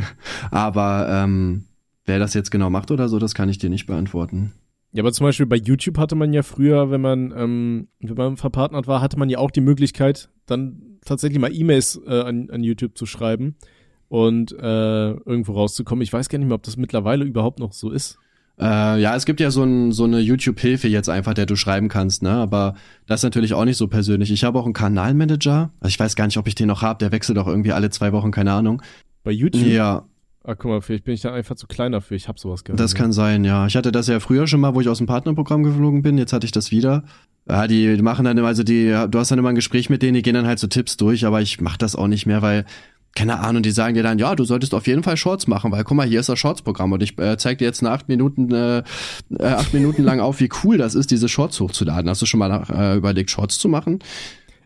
aber 0.50 1.08
ähm, 1.08 1.64
wer 2.04 2.18
das 2.18 2.34
jetzt 2.34 2.50
genau 2.50 2.68
macht 2.68 2.90
oder 2.90 3.08
so, 3.08 3.18
das 3.18 3.32
kann 3.32 3.48
ich 3.48 3.56
dir 3.56 3.70
nicht 3.70 3.86
beantworten. 3.86 4.52
Ja, 4.92 5.02
aber 5.02 5.12
zum 5.12 5.24
Beispiel 5.24 5.46
bei 5.46 5.56
YouTube 5.56 5.96
hatte 5.96 6.16
man 6.16 6.34
ja 6.34 6.42
früher, 6.42 6.90
wenn 6.90 7.00
man, 7.00 7.32
ähm, 7.34 7.88
wenn 8.00 8.14
man 8.14 8.36
verpartnert 8.36 8.86
war, 8.86 9.00
hatte 9.00 9.18
man 9.18 9.30
ja 9.30 9.38
auch 9.38 9.50
die 9.50 9.62
Möglichkeit, 9.62 10.28
dann 10.44 10.98
tatsächlich 11.06 11.40
mal 11.40 11.50
E-Mails 11.50 11.98
äh, 12.06 12.20
an, 12.20 12.50
an 12.50 12.62
YouTube 12.62 12.98
zu 12.98 13.06
schreiben 13.06 13.56
und 14.14 14.52
äh, 14.52 15.10
irgendwo 15.10 15.54
rauszukommen. 15.54 16.00
Ich 16.00 16.12
weiß 16.12 16.28
gar 16.28 16.38
nicht 16.38 16.46
mehr, 16.46 16.54
ob 16.54 16.62
das 16.62 16.76
mittlerweile 16.76 17.24
überhaupt 17.24 17.58
noch 17.58 17.72
so 17.72 17.90
ist. 17.90 18.16
Äh, 18.60 19.00
ja, 19.00 19.16
es 19.16 19.24
gibt 19.24 19.40
ja 19.40 19.50
so, 19.50 19.64
ein, 19.64 19.90
so 19.90 20.04
eine 20.04 20.20
YouTube-Hilfe 20.20 20.86
jetzt 20.86 21.08
einfach, 21.08 21.34
der 21.34 21.46
du 21.46 21.56
schreiben 21.56 21.88
kannst, 21.88 22.22
ne? 22.22 22.30
Aber 22.30 22.76
das 23.08 23.20
ist 23.20 23.24
natürlich 23.24 23.54
auch 23.54 23.64
nicht 23.64 23.76
so 23.76 23.88
persönlich. 23.88 24.30
Ich 24.30 24.44
habe 24.44 24.56
auch 24.60 24.66
einen 24.66 24.72
Kanalmanager. 24.72 25.72
Also 25.80 25.88
ich 25.88 25.98
weiß 25.98 26.14
gar 26.14 26.26
nicht, 26.26 26.36
ob 26.36 26.46
ich 26.46 26.54
den 26.54 26.68
noch 26.68 26.80
habe. 26.80 27.00
Der 27.00 27.10
wechselt 27.10 27.38
auch 27.38 27.48
irgendwie 27.48 27.72
alle 27.72 27.90
zwei 27.90 28.12
Wochen, 28.12 28.30
keine 28.30 28.52
Ahnung. 28.52 28.82
Bei 29.24 29.32
YouTube? 29.32 29.66
Ja. 29.66 30.04
Ah, 30.44 30.54
guck 30.54 30.70
mal, 30.70 30.80
vielleicht 30.80 31.02
bin 31.02 31.14
ich 31.14 31.22
da 31.22 31.34
einfach 31.34 31.56
zu 31.56 31.66
klein 31.66 31.90
dafür. 31.90 32.16
Ich 32.16 32.28
habe 32.28 32.38
sowas 32.38 32.62
gehört. 32.62 32.78
Das 32.78 32.94
kann 32.94 33.12
sein, 33.12 33.44
ja. 33.44 33.66
Ich 33.66 33.74
hatte 33.74 33.90
das 33.90 34.06
ja 34.06 34.20
früher 34.20 34.46
schon 34.46 34.60
mal, 34.60 34.76
wo 34.76 34.80
ich 34.80 34.88
aus 34.88 34.98
dem 34.98 35.08
Partnerprogramm 35.08 35.64
geflogen 35.64 36.02
bin. 36.02 36.18
Jetzt 36.18 36.32
hatte 36.32 36.46
ich 36.46 36.52
das 36.52 36.70
wieder. 36.70 37.02
Ja, 37.48 37.66
die 37.66 37.96
machen 38.00 38.24
dann 38.24 38.38
immer, 38.38 38.46
also 38.46 38.62
die, 38.62 38.94
du 39.10 39.18
hast 39.18 39.32
dann 39.32 39.38
immer 39.40 39.48
ein 39.48 39.54
Gespräch 39.54 39.90
mit 39.90 40.02
denen, 40.02 40.14
die 40.14 40.22
gehen 40.22 40.34
dann 40.34 40.46
halt 40.46 40.58
so 40.60 40.66
Tipps 40.66 40.96
durch, 40.96 41.26
aber 41.26 41.42
ich 41.42 41.60
mach 41.60 41.76
das 41.76 41.96
auch 41.96 42.06
nicht 42.06 42.24
mehr, 42.26 42.40
weil 42.40 42.64
keine 43.14 43.38
Ahnung, 43.40 43.62
die 43.62 43.70
sagen 43.70 43.94
dir 43.94 44.02
dann, 44.02 44.18
ja, 44.18 44.34
du 44.34 44.44
solltest 44.44 44.74
auf 44.74 44.86
jeden 44.86 45.02
Fall 45.02 45.16
Shorts 45.16 45.46
machen, 45.46 45.70
weil 45.70 45.84
guck 45.84 45.96
mal, 45.96 46.06
hier 46.06 46.20
ist 46.20 46.28
das 46.28 46.38
Shorts-Programm 46.38 46.92
und 46.92 47.02
ich 47.02 47.18
äh, 47.18 47.36
zeig 47.36 47.58
dir 47.58 47.64
jetzt 47.64 47.82
eine 47.82 47.92
acht 47.92 48.08
Minuten, 48.08 48.52
äh, 48.52 48.82
äh, 49.38 49.44
acht 49.44 49.72
Minuten 49.72 50.02
lang 50.02 50.20
auf, 50.20 50.40
wie 50.40 50.50
cool 50.64 50.78
das 50.78 50.94
ist, 50.94 51.10
diese 51.10 51.28
Shorts 51.28 51.60
hochzuladen. 51.60 52.08
Hast 52.10 52.22
du 52.22 52.26
schon 52.26 52.38
mal 52.38 52.64
äh, 52.70 52.96
überlegt, 52.96 53.30
Shorts 53.30 53.58
zu 53.58 53.68
machen? 53.68 54.00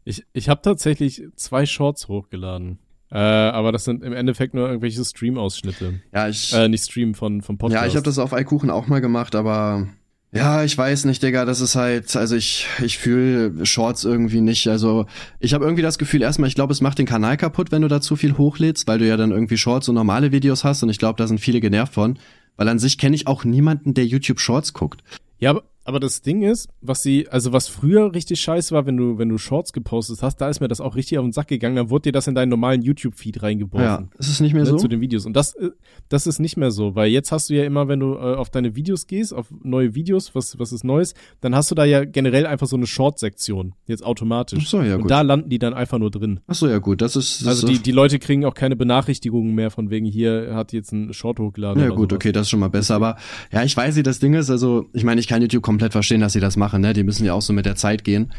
Ich, 0.05 0.25
ich 0.33 0.49
habe 0.49 0.63
tatsächlich 0.63 1.23
zwei 1.37 1.67
Shorts 1.67 2.09
hochgeladen. 2.09 2.79
Äh, 3.11 3.19
aber 3.19 3.73
das 3.73 3.85
sind 3.85 4.03
im 4.03 4.13
Endeffekt 4.13 4.55
nur 4.55 4.69
irgendwelche 4.69 5.05
Stream-Ausschnitte. 5.05 6.01
Ja, 6.15 6.29
ich. 6.29 6.53
Äh, 6.53 6.69
nicht 6.69 6.85
Stream 6.85 7.15
von, 7.15 7.43
vom 7.43 7.59
Podcast. 7.59 7.83
Ja, 7.83 7.89
ich 7.89 7.97
habe 7.97 8.05
das 8.05 8.19
auf 8.19 8.33
Eikuchen 8.33 8.71
auch 8.71 8.87
mal 8.87 9.01
gemacht, 9.01 9.35
aber 9.35 9.89
ja, 10.33 10.63
ich 10.63 10.77
weiß 10.77 11.07
nicht, 11.07 11.23
Digga, 11.23 11.47
das 11.47 11.61
ist 11.63 11.75
halt, 11.75 12.15
also 12.15 12.37
ich, 12.37 12.67
ich 12.83 12.99
fühle 12.99 13.65
Shorts 13.65 14.05
irgendwie 14.05 14.43
nicht. 14.43 14.69
Also 14.69 15.07
ich 15.41 15.55
habe 15.55 15.65
irgendwie 15.65 15.83
das 15.83 15.99
Gefühl, 15.99 16.21
erstmal, 16.21 16.49
ich 16.49 16.55
glaube, 16.55 16.73
es 16.73 16.83
macht 16.83 16.99
den 16.99 17.07
Kanal 17.07 17.39
kaputt, 17.39 17.73
wenn 17.73 17.83
du 17.83 17.89
da 17.89 18.03
zu 18.03 18.15
viel 18.15 18.37
hochlädst, 18.37 18.87
weil 18.87 18.99
du 18.99 19.07
ja 19.07 19.17
dann 19.17 19.31
irgendwie 19.31 19.57
Shorts 19.57 19.89
und 19.89 19.95
normale 19.95 20.31
Videos 20.31 20.65
hast 20.65 20.83
und 20.83 20.91
ich 20.91 20.99
glaube, 20.99 21.17
da 21.17 21.27
sind 21.27 21.41
viele 21.41 21.61
genervt 21.61 21.95
von. 21.95 22.19
Weil 22.57 22.69
an 22.69 22.79
sich 22.79 22.99
kenne 22.99 23.17
ich 23.17 23.27
auch 23.27 23.45
niemanden, 23.45 23.95
der 23.95 24.05
YouTube 24.05 24.41
Shorts 24.41 24.75
guckt. 24.75 25.03
Ja, 25.39 25.61
aber, 25.89 26.01
das 26.01 26.23
Ding 26.23 26.43
ist, 26.43 26.69
was 26.81 27.03
sie, 27.03 27.29
also 27.29 27.53
was 27.53 27.69
früher 27.69 28.15
richtig 28.15 28.41
scheiße 28.41 28.75
war, 28.75 28.87
wenn 28.87 28.97
du, 28.97 29.19
wenn 29.19 29.29
du 29.29 29.39
Shorts 29.39 29.73
gepostet 29.73 30.23
hast, 30.23 30.37
da 30.37 30.49
ist 30.49 30.61
mir 30.61 30.69
das 30.69 30.81
auch 30.81 30.97
richtig 30.97 31.19
auf 31.19 31.25
den 31.25 31.33
Sack 31.33 31.49
gegangen, 31.49 31.77
dann 31.77 31.91
wurde 31.91 32.03
dir 32.03 32.13
das 32.13 32.27
in 32.27 32.35
deinen 32.35 32.51
normalen 32.51 32.83
YouTube-Feed 32.83 33.43
reingeworfen. 33.43 34.09
Ja, 34.11 34.19
ist 34.19 34.29
es 34.29 34.41
nicht 34.41 34.53
mehr 34.53 34.65
ne, 34.65 34.71
so? 34.71 34.77
Zu 34.77 34.89
den 34.89 35.01
Videos. 35.01 35.25
Und 35.25 35.35
das, 35.35 35.55
äh, 35.55 35.71
das 36.09 36.27
ist 36.27 36.41
nicht 36.41 36.57
mehr 36.57 36.71
so, 36.71 36.95
weil 36.95 37.11
jetzt 37.11 37.33
hast 37.33 37.49
du 37.49 37.55
ja 37.55 37.65
immer, 37.65 37.89
wenn 37.89 38.01
du 38.01 38.15
äh, 38.15 38.35
auf 38.35 38.51
deine 38.51 38.77
Videos 38.77 39.07
gehst, 39.07 39.33
auf 39.33 39.47
neue 39.63 39.95
Videos, 39.95 40.35
was, 40.35 40.59
was 40.59 40.73
ist 40.73 40.85
Neues, 40.85 41.15
dann 41.41 41.55
hast 41.55 41.71
du 41.71 41.75
da 41.75 41.85
ja 41.85 42.05
generell 42.05 42.47
einfach 42.47 42.67
so 42.67 42.77
eine 42.77 42.87
Short-Sektion, 42.87 43.75
jetzt 43.87 44.05
automatisch. 44.05 44.65
Ach 44.67 44.69
so, 44.69 44.83
ja, 44.83 44.97
gut. 44.97 45.05
Und 45.05 45.11
da 45.11 45.23
landen 45.23 45.49
die 45.49 45.59
dann 45.59 45.75
einfach 45.75 45.99
nur 45.99 46.11
drin. 46.11 46.41
Ach 46.47 46.55
so, 46.55 46.69
ja, 46.69 46.79
gut, 46.79 47.01
das 47.01 47.17
ist. 47.17 47.41
Das 47.43 47.49
also 47.49 47.67
die, 47.67 47.79
die 47.79 47.93
Leute 47.93 48.19
kriegen 48.19 48.45
auch 48.45 48.55
keine 48.55 48.77
Benachrichtigungen 48.77 49.55
mehr 49.55 49.71
von 49.71 49.91
wegen, 49.91 50.07
hier 50.07 50.51
hat 50.55 50.73
jetzt 50.73 50.93
ein 50.93 51.15
Short 51.15 51.39
hochgeladen. 51.39 51.83
Ja, 51.83 51.89
gut, 51.89 52.11
sowas. 52.11 52.17
okay, 52.17 52.33
das 52.33 52.43
ist 52.43 52.51
schon 52.51 52.61
mal 52.61 52.69
besser. 52.69 52.95
Aber 52.95 53.17
ja, 53.53 53.65
ich 53.65 53.77
weiß, 53.77 53.97
wie 53.97 54.03
das 54.03 54.19
Ding 54.19 54.35
ist, 54.35 54.51
also, 54.51 54.87
ich 54.93 55.05
meine, 55.05 55.21
ich 55.21 55.29
kann 55.29 55.41
YouTube 55.41 55.63
komplett 55.63 55.78
verstehen, 55.93 56.21
dass 56.21 56.33
sie 56.33 56.41
das 56.41 56.57
machen, 56.57 56.81
ne? 56.81 56.93
Die 56.93 57.03
müssen 57.03 57.25
ja 57.25 57.33
auch 57.35 57.43
so 57.43 57.53
mit 57.53 57.67
der 57.67 57.77
Zeit 57.77 58.05
gehen. 58.05 58.33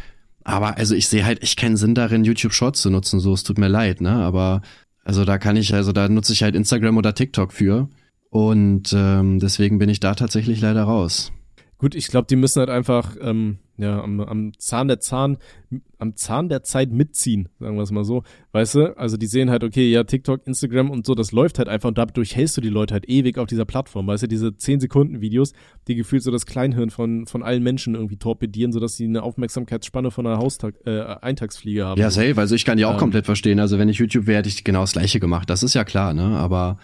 Aber 0.44 0.78
also 0.78 0.96
ich 0.96 1.08
sehe 1.08 1.26
halt 1.26 1.44
echt 1.44 1.58
keinen 1.60 1.78
Sinn 1.78 1.96
darin, 1.96 2.24
YouTube 2.24 2.54
Shorts 2.54 2.82
zu 2.82 2.90
nutzen, 2.90 3.20
so, 3.20 3.34
es 3.34 3.44
tut 3.44 3.58
mir 3.58 3.68
leid, 3.68 4.02
ne? 4.02 4.12
Aber 4.12 4.62
also 5.04 5.26
da 5.26 5.38
kann 5.38 5.56
ich, 5.56 5.74
also 5.74 5.92
da 5.92 6.08
nutze 6.10 6.34
ich 6.34 6.44
halt 6.44 6.56
Instagram 6.56 6.98
oder 6.98 7.14
TikTok 7.16 7.54
für. 7.54 7.90
Und 8.30 8.94
ähm, 8.96 9.40
deswegen 9.40 9.80
bin 9.80 9.90
ich 9.90 10.00
da 10.00 10.14
tatsächlich 10.16 10.62
leider 10.62 10.84
raus. 10.84 11.32
Gut, 11.80 11.96
ich 11.96 12.08
glaube, 12.10 12.28
die 12.30 12.36
müssen 12.36 12.60
halt 12.60 12.70
einfach 12.70 13.16
ähm, 13.22 13.58
ja, 13.78 14.04
am, 14.04 14.20
am 14.20 14.52
Zahn 14.58 14.90
der 14.90 15.00
Zahn, 15.00 15.38
am 15.98 16.18
Zahn 16.18 16.50
der 16.50 16.62
Zeit 16.62 16.92
mitziehen, 16.92 17.48
sagen 17.58 17.78
wir 17.78 17.84
es 17.84 17.92
mal 17.92 18.04
so. 18.04 18.24
Weißt 18.52 18.76
du? 18.76 18.98
Also 18.98 19.16
die 19.16 19.28
sehen 19.28 19.50
halt, 19.50 19.64
okay, 19.64 19.90
ja, 19.90 20.04
TikTok, 20.04 20.46
Instagram 20.46 20.90
und 20.90 21.06
so, 21.06 21.16
das 21.16 21.32
läuft 21.32 21.58
halt 21.58 21.70
einfach 21.70 21.88
und 21.88 21.98
dadurch 21.98 22.36
hältst 22.36 22.58
du 22.58 22.62
die 22.62 22.68
Leute 22.68 22.94
halt 22.94 23.08
ewig 23.08 23.38
auf 23.38 23.48
dieser 23.48 23.64
Plattform. 23.64 24.08
Weißt 24.08 24.24
du, 24.24 24.28
diese 24.28 24.58
10 24.58 24.82
Sekunden 24.82 25.22
Videos, 25.22 25.54
die 25.88 25.96
gefühlt 25.96 26.22
so 26.22 26.32
das 26.32 26.46
Kleinhirn 26.46 26.90
von, 26.90 27.26
von 27.26 27.42
allen 27.44 27.64
Menschen 27.64 27.96
irgendwie 27.96 28.18
torpedieren, 28.18 28.74
sodass 28.74 28.98
sie 28.98 29.06
eine 29.06 29.24
Aufmerksamkeitsspanne 29.24 30.12
von 30.12 30.28
einer 30.28 30.38
Haustag, 30.38 30.76
äh, 30.86 31.00
Eintagsfliege 31.00 31.86
haben. 31.86 32.02
Ja, 32.02 32.12
safe. 32.12 32.36
Also 32.36 32.56
ich 32.56 32.66
kann 32.66 32.78
die 32.78 32.84
auch 32.84 32.94
ähm, 32.94 33.00
komplett 33.00 33.26
verstehen. 33.26 33.62
Also 33.62 33.80
wenn 33.80 33.88
ich 33.88 34.00
YouTube 34.00 34.28
wäre, 34.28 34.40
hätte 34.40 34.50
ich 34.50 34.66
genau 34.66 34.82
das 34.82 34.92
Gleiche 34.92 35.22
gemacht. 35.22 35.50
Das 35.50 35.64
ist 35.64 35.74
ja 35.74 35.86
klar, 35.86 36.14
ne? 36.14 36.38
Aber 36.38 36.78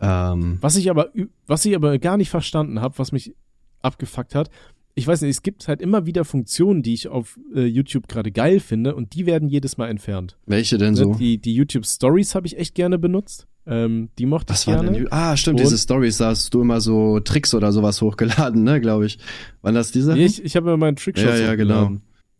ähm, 0.00 0.56
was 0.62 0.76
ich 0.76 0.88
aber, 0.88 1.10
was 1.46 1.66
ich 1.66 1.76
aber 1.76 1.98
gar 1.98 2.16
nicht 2.16 2.30
verstanden 2.30 2.80
habe, 2.80 2.98
was 2.98 3.12
mich 3.12 3.34
abgefuckt 3.82 4.34
hat, 4.34 4.50
ich 4.98 5.06
weiß 5.06 5.22
nicht, 5.22 5.30
es 5.30 5.42
gibt 5.42 5.68
halt 5.68 5.80
immer 5.80 6.06
wieder 6.06 6.24
Funktionen, 6.24 6.82
die 6.82 6.92
ich 6.92 7.06
auf 7.06 7.38
äh, 7.54 7.64
YouTube 7.64 8.08
gerade 8.08 8.32
geil 8.32 8.58
finde 8.58 8.96
und 8.96 9.14
die 9.14 9.26
werden 9.26 9.48
jedes 9.48 9.78
Mal 9.78 9.88
entfernt. 9.88 10.36
Welche 10.46 10.76
denn 10.76 10.96
so? 10.96 11.14
Die, 11.14 11.38
die 11.38 11.54
YouTube 11.54 11.86
Stories 11.86 12.34
habe 12.34 12.48
ich 12.48 12.58
echt 12.58 12.74
gerne 12.74 12.98
benutzt. 12.98 13.46
Ähm, 13.64 14.08
die 14.18 14.26
mochte 14.26 14.54
Was 14.54 14.60
ich 14.60 14.66
gerne. 14.66 14.90
Denn, 14.90 15.06
ah, 15.12 15.36
stimmt, 15.36 15.60
und, 15.60 15.66
diese 15.66 15.78
Stories, 15.78 16.16
da 16.16 16.30
hast 16.30 16.52
du 16.52 16.62
immer 16.62 16.80
so 16.80 17.20
Tricks 17.20 17.54
oder 17.54 17.70
sowas 17.70 18.02
hochgeladen, 18.02 18.64
ne, 18.64 18.80
glaube 18.80 19.06
ich. 19.06 19.18
Wann 19.62 19.76
das 19.76 19.92
diese? 19.92 20.14
Nee, 20.14 20.24
ich, 20.24 20.42
ich 20.42 20.56
habe 20.56 20.68
immer 20.68 20.78
meinen 20.78 20.96
Trickshots 20.96 21.38
Ja, 21.38 21.46
ja, 21.46 21.54
genau. 21.54 21.92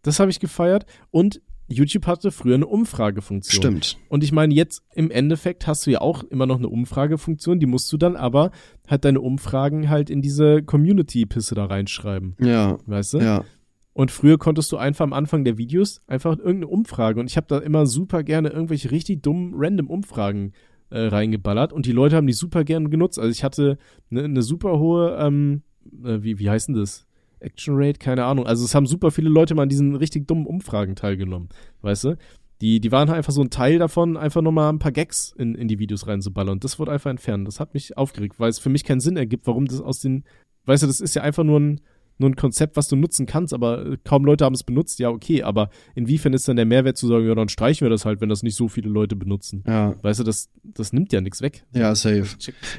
Das 0.03 0.18
habe 0.18 0.30
ich 0.30 0.41
gefeiert 0.41 0.84
und 1.12 1.41
YouTube 1.69 2.07
hatte 2.07 2.31
früher 2.31 2.55
eine 2.55 2.66
Umfragefunktion. 2.66 3.61
Stimmt. 3.61 3.99
Und 4.09 4.25
ich 4.25 4.33
meine, 4.33 4.55
jetzt 4.55 4.83
im 4.95 5.11
Endeffekt 5.11 5.66
hast 5.66 5.87
du 5.87 5.91
ja 5.91 6.01
auch 6.01 6.25
immer 6.25 6.47
noch 6.47 6.57
eine 6.57 6.69
Umfragefunktion, 6.69 7.61
die 7.61 7.66
musst 7.66 7.93
du 7.93 7.97
dann 7.97 8.16
aber 8.16 8.51
halt 8.89 9.05
deine 9.05 9.21
Umfragen 9.21 9.91
halt 9.91 10.09
in 10.09 10.23
diese 10.23 10.62
Community-Pisse 10.62 11.55
da 11.55 11.66
reinschreiben. 11.66 12.37
Ja. 12.41 12.79
Weißt 12.87 13.14
du? 13.14 13.19
Ja. 13.19 13.45
Und 13.93 14.11
früher 14.12 14.39
konntest 14.39 14.71
du 14.71 14.77
einfach 14.77 15.03
am 15.03 15.12
Anfang 15.12 15.45
der 15.45 15.59
Videos 15.59 16.01
einfach 16.07 16.39
irgendeine 16.39 16.69
Umfrage 16.69 17.19
und 17.19 17.29
ich 17.29 17.37
habe 17.37 17.49
da 17.49 17.59
immer 17.59 17.85
super 17.85 18.23
gerne 18.23 18.51
irgendwelche 18.51 18.93
richtig 18.93 19.23
dummen, 19.23 19.55
random 19.57 19.89
Umfragen 19.89 20.53
äh, 20.91 21.01
reingeballert 21.01 21.73
und 21.73 21.85
die 21.85 21.93
Leute 21.93 22.14
haben 22.14 22.29
die 22.29 22.33
super 22.33 22.62
gerne 22.62 22.91
genutzt. 22.91 23.19
Also 23.19 23.31
ich 23.33 23.43
hatte 23.43 23.77
eine 24.11 24.29
ne 24.29 24.43
super 24.43 24.79
hohe, 24.79 25.16
ähm, 25.19 25.62
äh, 26.05 26.23
wie, 26.23 26.39
wie 26.39 26.49
heißt 26.49 26.69
denn 26.69 26.77
das? 26.77 27.08
Action 27.41 27.74
Rate, 27.76 27.99
keine 27.99 28.24
Ahnung. 28.24 28.47
Also 28.47 28.64
es 28.64 28.74
haben 28.74 28.86
super 28.86 29.11
viele 29.11 29.28
Leute 29.28 29.55
mal 29.55 29.62
an 29.62 29.68
diesen 29.68 29.95
richtig 29.97 30.26
dummen 30.26 30.47
Umfragen 30.47 30.97
teilgenommen, 30.97 31.49
weißt 31.82 32.05
du? 32.05 32.16
Die, 32.61 32.80
die 32.80 32.91
waren 32.91 33.09
halt 33.09 33.18
einfach 33.18 33.32
so 33.32 33.41
ein 33.41 33.51
Teil 33.51 33.78
davon, 33.78 34.16
einfach 34.16 34.43
nochmal 34.43 34.72
ein 34.72 34.80
paar 34.80 34.91
Gags 34.91 35.32
in, 35.39 35.55
in 35.55 35.68
die 35.68 35.78
Videos 35.78 36.09
reinzuballern. 36.09 36.55
Und 36.55 36.64
das 36.64 36.78
wurde 36.78 36.91
einfach 36.91 37.11
entfernt. 37.11 37.47
Das 37.47 37.61
hat 37.61 37.72
mich 37.72 37.97
aufgeregt, 37.97 38.41
weil 38.41 38.51
es 38.51 38.59
für 38.59 38.68
mich 38.68 38.82
keinen 38.82 39.01
Sinn 39.01 39.16
ergibt, 39.16 39.47
warum 39.47 39.66
das 39.66 39.80
aus 39.80 40.01
den, 40.01 40.24
weißt 40.66 40.82
du, 40.82 40.89
das 40.89 41.01
ist 41.01 41.14
ja 41.14 41.22
einfach 41.22 41.45
nur 41.45 41.61
ein, 41.61 41.80
nur 42.19 42.31
ein 42.31 42.37
Konzept, 42.37 42.77
was 42.77 42.89
du 42.89 42.97
nutzen 42.97 43.27
kannst, 43.27 43.55
aber 43.55 43.87
äh, 43.87 43.97
kaum 44.05 44.25
Leute 44.25 44.45
haben 44.45 44.55
es 44.55 44.62
benutzt, 44.62 44.99
ja, 44.99 45.11
okay, 45.11 45.43
aber 45.43 45.71
inwiefern 45.95 46.33
ist 46.33 46.49
dann 46.49 46.57
der 46.57 46.64
Mehrwert 46.64 46.97
zu 46.97 47.07
sagen, 47.07 47.27
ja, 47.27 47.35
dann 47.35 47.49
streichen 47.49 47.85
wir 47.85 47.91
das 47.91 48.05
halt, 48.05 48.21
wenn 48.21 48.29
das 48.29 48.43
nicht 48.43 48.57
so 48.57 48.69
viele 48.69 48.89
Leute 48.89 49.16
benutzen. 49.16 49.62
Ja. 49.66 49.95
Weißt 50.03 50.21
du, 50.21 50.25
das, 50.25 50.51
das 50.62 50.93
nimmt 50.93 51.12
ja 51.12 51.21
nichts 51.21 51.43
weg. 51.43 51.64
Ja, 51.73 51.95
safe. 51.95 52.27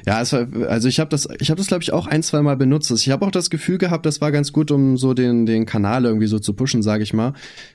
Ja, 0.06 0.16
also 0.16 0.88
ich 0.88 1.00
habe 1.00 1.10
das, 1.10 1.28
ich 1.38 1.50
habe 1.50 1.58
das, 1.58 1.66
glaube 1.66 1.82
ich, 1.82 1.92
auch 1.92 2.06
ein, 2.06 2.22
zwei 2.22 2.42
Mal 2.42 2.56
benutzt. 2.56 2.90
Ich 2.90 3.10
habe 3.10 3.24
auch 3.26 3.30
das 3.30 3.50
Gefühl 3.50 3.78
gehabt, 3.78 4.06
das 4.06 4.20
war 4.20 4.32
ganz 4.32 4.52
gut, 4.52 4.70
um 4.70 4.96
so 4.96 5.14
den, 5.14 5.46
den 5.46 5.66
Kanal 5.66 6.04
irgendwie 6.04 6.26
so 6.26 6.38
zu 6.38 6.54
pushen, 6.54 6.82
sage 6.82 7.02
ich 7.02 7.12
mal. 7.12 7.32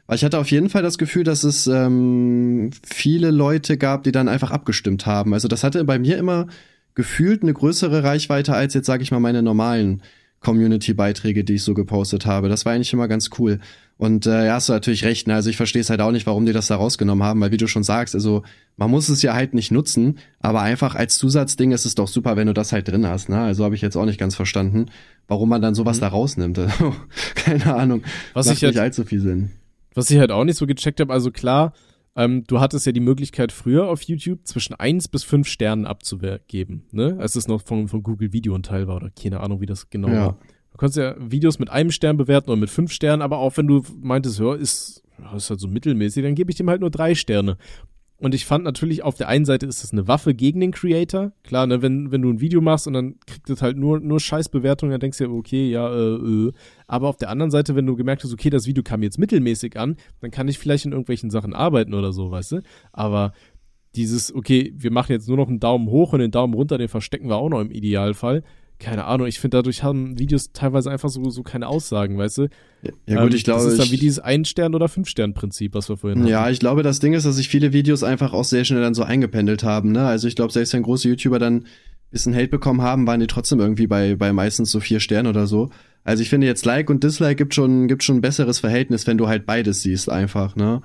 Weil 0.08 0.18
ich 0.18 0.24
hatte 0.24 0.40
auf 0.40 0.52
jeden 0.52 0.70
Fall 0.70 0.84
das 0.84 0.98
Gefühl, 0.98 1.24
dass 1.24 1.44
es 1.44 1.68
ähm, 1.68 2.72
viele 2.84 3.32
Leute 3.32 3.78
gab, 3.78 4.04
die 4.04 4.12
dann 4.12 4.28
einfach 4.28 4.52
abgestimmt 4.52 5.06
haben. 5.06 5.34
Also 5.34 5.48
das 5.48 5.64
hatte 5.64 5.84
bei 5.86 6.00
mir 6.00 6.18
immer 6.18 6.48
gefühlt 6.94 7.44
eine 7.44 7.54
größere 7.54 8.04
Reichweite 8.04 8.54
als 8.54 8.74
jetzt, 8.74 8.86
sage 8.86 9.04
ich 9.04 9.12
mal, 9.12 9.20
meine 9.20 9.44
normalen 9.44 10.02
Community-Beiträge, 10.46 11.44
die 11.44 11.56
ich 11.56 11.64
so 11.64 11.74
gepostet 11.74 12.28
habe. 12.28 12.50
Das 12.50 12.66
war 12.66 12.74
eigentlich 12.74 12.94
immer 12.94 13.08
ganz 13.08 13.32
cool. 13.40 13.60
Und 13.98 14.28
äh, 14.28 14.46
ja, 14.46 14.54
hast 14.54 14.70
du 14.70 14.74
natürlich 14.74 15.04
recht. 15.04 15.28
Ne? 15.28 15.34
Also 15.34 15.50
ich 15.50 15.58
verstehe 15.58 15.82
es 15.82 15.90
halt 15.90 16.02
auch 16.02 16.12
nicht, 16.12 16.28
warum 16.28 16.46
die 16.46 16.54
das 16.54 16.68
da 16.68 16.76
rausgenommen 16.76 17.26
haben, 17.26 17.42
weil 17.42 17.52
wie 17.52 17.58
du 17.58 17.68
schon 17.68 17.84
sagst, 17.84 18.14
also 18.14 18.44
man 18.78 18.92
muss 18.92 19.10
es 19.10 19.24
ja 19.24 19.34
halt 19.34 19.56
nicht 19.56 19.72
nutzen, 19.72 20.20
aber 20.40 20.62
einfach 20.62 20.94
als 20.94 21.18
Zusatzding 21.18 21.72
ist 21.72 21.86
es 21.86 21.96
doch 21.96 22.08
super, 22.08 22.36
wenn 22.36 22.46
du 22.46 22.54
das 22.54 22.74
halt 22.74 22.88
drin 22.88 23.08
hast. 23.08 23.30
Ne? 23.30 23.40
Also 23.40 23.64
habe 23.64 23.74
ich 23.74 23.82
jetzt 23.82 23.96
auch 23.96 24.06
nicht 24.06 24.20
ganz 24.20 24.36
verstanden, 24.36 24.88
warum 25.28 25.50
man 25.50 25.62
dann 25.62 25.74
sowas 25.74 25.98
mhm. 25.98 26.02
da 26.02 26.08
rausnimmt. 26.10 26.60
Keine 27.36 27.74
Ahnung. 27.74 28.04
Was 28.34 28.46
Macht 28.46 28.58
ich 28.58 28.62
nicht 28.62 28.76
halt, 28.76 28.86
allzu 28.86 29.04
viel 29.04 29.22
Sinn. 29.22 29.50
Was 29.96 30.12
ich 30.12 30.20
halt 30.20 30.32
auch 30.32 30.44
nicht 30.44 30.58
so 30.58 30.68
gecheckt 30.68 31.00
habe, 31.00 31.12
also 31.12 31.32
klar, 31.32 31.74
ähm, 32.16 32.44
du 32.46 32.60
hattest 32.60 32.86
ja 32.86 32.92
die 32.92 33.00
Möglichkeit 33.00 33.52
früher 33.52 33.88
auf 33.88 34.02
YouTube 34.04 34.40
zwischen 34.46 34.74
eins 34.76 35.08
bis 35.08 35.24
fünf 35.24 35.48
Sternen 35.48 35.86
abzugeben, 35.86 36.86
ne? 36.92 37.18
Als 37.20 37.36
es 37.36 37.48
noch 37.48 37.62
von, 37.62 37.88
von 37.88 38.04
Google 38.04 38.32
Video 38.32 38.56
ein 38.56 38.64
Teil 38.64 38.88
war 38.88 38.96
oder 38.96 39.10
keine 39.10 39.42
Ahnung, 39.42 39.62
wie 39.62 39.66
das 39.66 39.90
genau 39.90 40.08
ja. 40.08 40.26
war. 40.28 40.40
Du 40.72 40.78
kannst 40.78 40.98
ja 40.98 41.16
Videos 41.20 41.60
mit 41.60 41.70
einem 41.70 41.92
Stern 41.92 42.18
bewerten 42.18 42.50
oder 42.50 42.60
mit 42.60 42.70
fünf 42.70 42.92
Sternen, 42.92 43.22
aber 43.22 43.38
auch 43.38 43.56
wenn 43.58 43.68
du 43.68 43.84
meintest, 44.02 44.40
ja, 44.40 44.54
ist, 44.54 45.04
ist 45.36 45.50
halt 45.50 45.60
so 45.60 45.68
mittelmäßig, 45.68 46.24
dann 46.24 46.36
gebe 46.36 46.52
ich 46.52 46.58
dem 46.58 46.70
halt 46.70 46.82
nur 46.82 46.90
drei 46.90 47.16
Sterne. 47.16 47.58
Und 48.18 48.34
ich 48.34 48.46
fand 48.46 48.64
natürlich, 48.64 49.04
auf 49.04 49.16
der 49.16 49.28
einen 49.28 49.44
Seite 49.44 49.66
ist 49.66 49.84
das 49.84 49.92
eine 49.92 50.08
Waffe 50.08 50.34
gegen 50.34 50.62
den 50.62 50.72
Creator. 50.72 51.34
Klar, 51.44 51.68
ne, 51.68 51.82
wenn, 51.82 52.12
wenn 52.12 52.22
du 52.22 52.30
ein 52.30 52.40
Video 52.40 52.62
machst 52.62 52.88
und 52.88 52.94
dann 52.94 53.16
kriegt 53.28 53.50
es 53.50 53.62
halt 53.62 53.78
nur, 53.78 54.00
nur 54.00 54.22
Scheißbewertungen, 54.22 54.92
dann 54.92 55.02
denkst 55.02 55.18
du 55.18 55.26
ja, 55.26 55.30
okay, 55.30 55.70
ja, 55.70 55.94
äh, 55.94 56.16
äh. 56.16 56.52
Aber 56.88 57.10
auf 57.10 57.18
der 57.18 57.30
anderen 57.30 57.52
Seite, 57.52 57.76
wenn 57.76 57.86
du 57.86 57.96
gemerkt 57.98 58.24
hast, 58.24 58.32
okay, 58.32 58.50
das 58.50 58.68
Video 58.68 58.84
kam 58.84 59.04
jetzt 59.04 59.20
mittelmäßig 59.20 59.78
an, 59.78 59.98
dann 60.22 60.32
kann 60.32 60.48
ich 60.48 60.58
vielleicht 60.58 60.86
in 60.86 60.92
irgendwelchen 60.92 61.30
Sachen 61.30 61.54
arbeiten 61.54 61.94
oder 61.94 62.14
so, 62.14 62.32
weißt 62.32 62.54
du? 62.54 62.62
Aber 62.94 63.34
dieses, 63.96 64.34
okay, 64.34 64.74
wir 64.78 64.92
machen 64.92 65.12
jetzt 65.12 65.28
nur 65.28 65.38
noch 65.38 65.50
einen 65.50 65.60
Daumen 65.60 65.90
hoch 65.90 66.14
und 66.14 66.20
den 66.20 66.32
Daumen 66.32 66.54
runter, 66.54 66.78
den 66.78 66.88
verstecken 66.88 67.28
wir 67.28 67.36
auch 67.36 67.50
noch 67.50 67.60
im 67.60 67.72
Idealfall 67.72 68.44
keine 68.80 69.06
Ahnung, 69.06 69.28
ich 69.28 69.40
finde, 69.40 69.58
dadurch 69.58 69.84
haben 69.84 70.20
Videos 70.20 70.52
teilweise 70.52 70.92
einfach 70.92 71.10
so, 71.10 71.30
so 71.30 71.44
keine 71.44 71.68
Aussagen, 71.68 72.18
weißt 72.18 72.40
du? 72.40 72.42
Ja, 72.82 73.22
gut, 73.22 73.32
ähm, 73.32 73.36
ich 73.36 73.44
glaube. 73.44 73.64
Das 73.64 73.74
ist 73.74 73.80
dann 73.80 73.92
wie 73.92 73.98
dieses 73.98 74.20
Ein-Stern- 74.20 74.76
oder 74.76 74.88
Fünf-Stern-Prinzip, 74.88 75.74
was 75.74 75.90
wir 75.90 75.98
vorhin 75.98 76.20
hatten. 76.20 76.30
Ja, 76.30 76.50
ich 76.50 76.60
glaube, 76.60 76.84
das 76.84 77.00
Ding 77.00 77.14
ist, 77.14 77.26
dass 77.26 77.36
sich 77.36 77.50
viele 77.50 77.74
Videos 77.74 78.04
einfach 78.04 78.34
auch 78.34 78.44
sehr 78.44 78.66
schnell 78.66 78.82
dann 78.82 78.94
so 78.94 79.04
eingependelt 79.04 79.64
haben, 79.64 79.92
ne? 79.92 80.06
Also 80.06 80.28
ich 80.28 80.36
glaube, 80.36 80.52
selbst 80.52 80.74
wenn 80.74 80.84
große 80.84 81.08
YouTuber 81.08 81.40
dann 81.40 81.58
ein 81.58 81.66
bisschen 82.12 82.36
Hate 82.36 82.50
bekommen 82.50 82.82
haben, 82.82 83.08
waren 83.08 83.20
die 83.20 83.28
trotzdem 83.28 83.60
irgendwie 83.60 83.88
bei, 83.88 84.16
bei 84.16 84.34
meistens 84.34 84.72
so 84.72 84.80
vier 84.80 85.00
Sternen 85.00 85.28
oder 85.28 85.48
so. 85.48 85.70
Also 86.04 86.22
ich 86.22 86.30
finde 86.30 86.48
jetzt 86.48 86.66
Like 86.66 86.90
und 86.90 87.04
Dislike 87.04 87.36
gibt 87.36 87.56
schon, 87.56 87.88
gibt 87.88 88.04
schon 88.04 88.18
ein 88.18 88.22
besseres 88.22 88.60
Verhältnis, 88.60 89.08
wenn 89.08 89.18
du 89.18 89.28
halt 89.28 89.46
beides 89.46 89.82
siehst 89.82 90.10
einfach, 90.10 90.56
ne? 90.56 90.82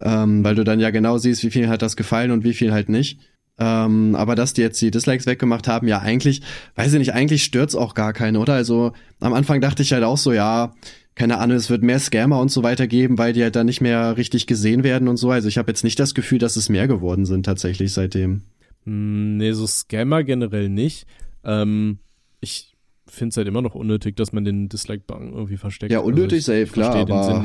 Ähm, 0.00 0.42
weil 0.42 0.54
du 0.54 0.64
dann 0.64 0.80
ja 0.80 0.90
genau 0.90 1.18
siehst, 1.18 1.44
wie 1.44 1.50
viel 1.50 1.68
hat 1.68 1.82
das 1.82 1.96
gefallen 1.96 2.30
und 2.30 2.42
wie 2.42 2.54
viel 2.54 2.72
halt 2.72 2.88
nicht. 2.88 3.20
Ähm, 3.58 4.14
aber 4.14 4.34
dass 4.34 4.54
die 4.54 4.62
jetzt 4.62 4.80
die 4.80 4.90
Dislikes 4.90 5.26
weggemacht 5.26 5.68
haben, 5.68 5.86
ja 5.86 6.00
eigentlich, 6.00 6.42
weiß 6.74 6.92
ich 6.92 6.98
nicht, 6.98 7.12
eigentlich 7.12 7.44
stört's 7.44 7.74
auch 7.74 7.94
gar 7.94 8.12
keine, 8.12 8.40
oder? 8.40 8.54
Also 8.54 8.92
am 9.20 9.34
Anfang 9.34 9.60
dachte 9.60 9.82
ich 9.82 9.92
halt 9.92 10.04
auch 10.04 10.16
so, 10.16 10.32
ja, 10.32 10.74
keine 11.14 11.38
Ahnung, 11.38 11.56
es 11.56 11.68
wird 11.68 11.82
mehr 11.82 11.98
Scammer 11.98 12.40
und 12.40 12.50
so 12.50 12.62
weiter 12.62 12.86
geben, 12.86 13.18
weil 13.18 13.34
die 13.34 13.42
halt 13.42 13.54
dann 13.54 13.66
nicht 13.66 13.82
mehr 13.82 14.16
richtig 14.16 14.46
gesehen 14.46 14.82
werden 14.82 15.08
und 15.08 15.18
so. 15.18 15.30
Also 15.30 15.48
ich 15.48 15.58
habe 15.58 15.70
jetzt 15.70 15.84
nicht 15.84 16.00
das 16.00 16.14
Gefühl, 16.14 16.38
dass 16.38 16.56
es 16.56 16.68
mehr 16.68 16.88
geworden 16.88 17.26
sind 17.26 17.44
tatsächlich 17.44 17.92
seitdem. 17.92 18.42
Hm, 18.84 19.36
nee, 19.36 19.52
so 19.52 19.66
Scammer 19.66 20.24
generell 20.24 20.70
nicht. 20.70 21.06
Ähm, 21.44 21.98
ich 22.40 22.74
finde 23.06 23.30
es 23.30 23.36
halt 23.36 23.48
immer 23.48 23.60
noch 23.60 23.74
unnötig, 23.74 24.16
dass 24.16 24.32
man 24.32 24.44
den 24.44 24.70
Dislike-Button 24.70 25.34
irgendwie 25.34 25.58
versteckt. 25.58 25.92
Ja, 25.92 25.98
unnötig 25.98 26.48
also 26.48 26.52
safe, 26.52 26.66
klar, 26.66 26.94
aber 26.94 27.44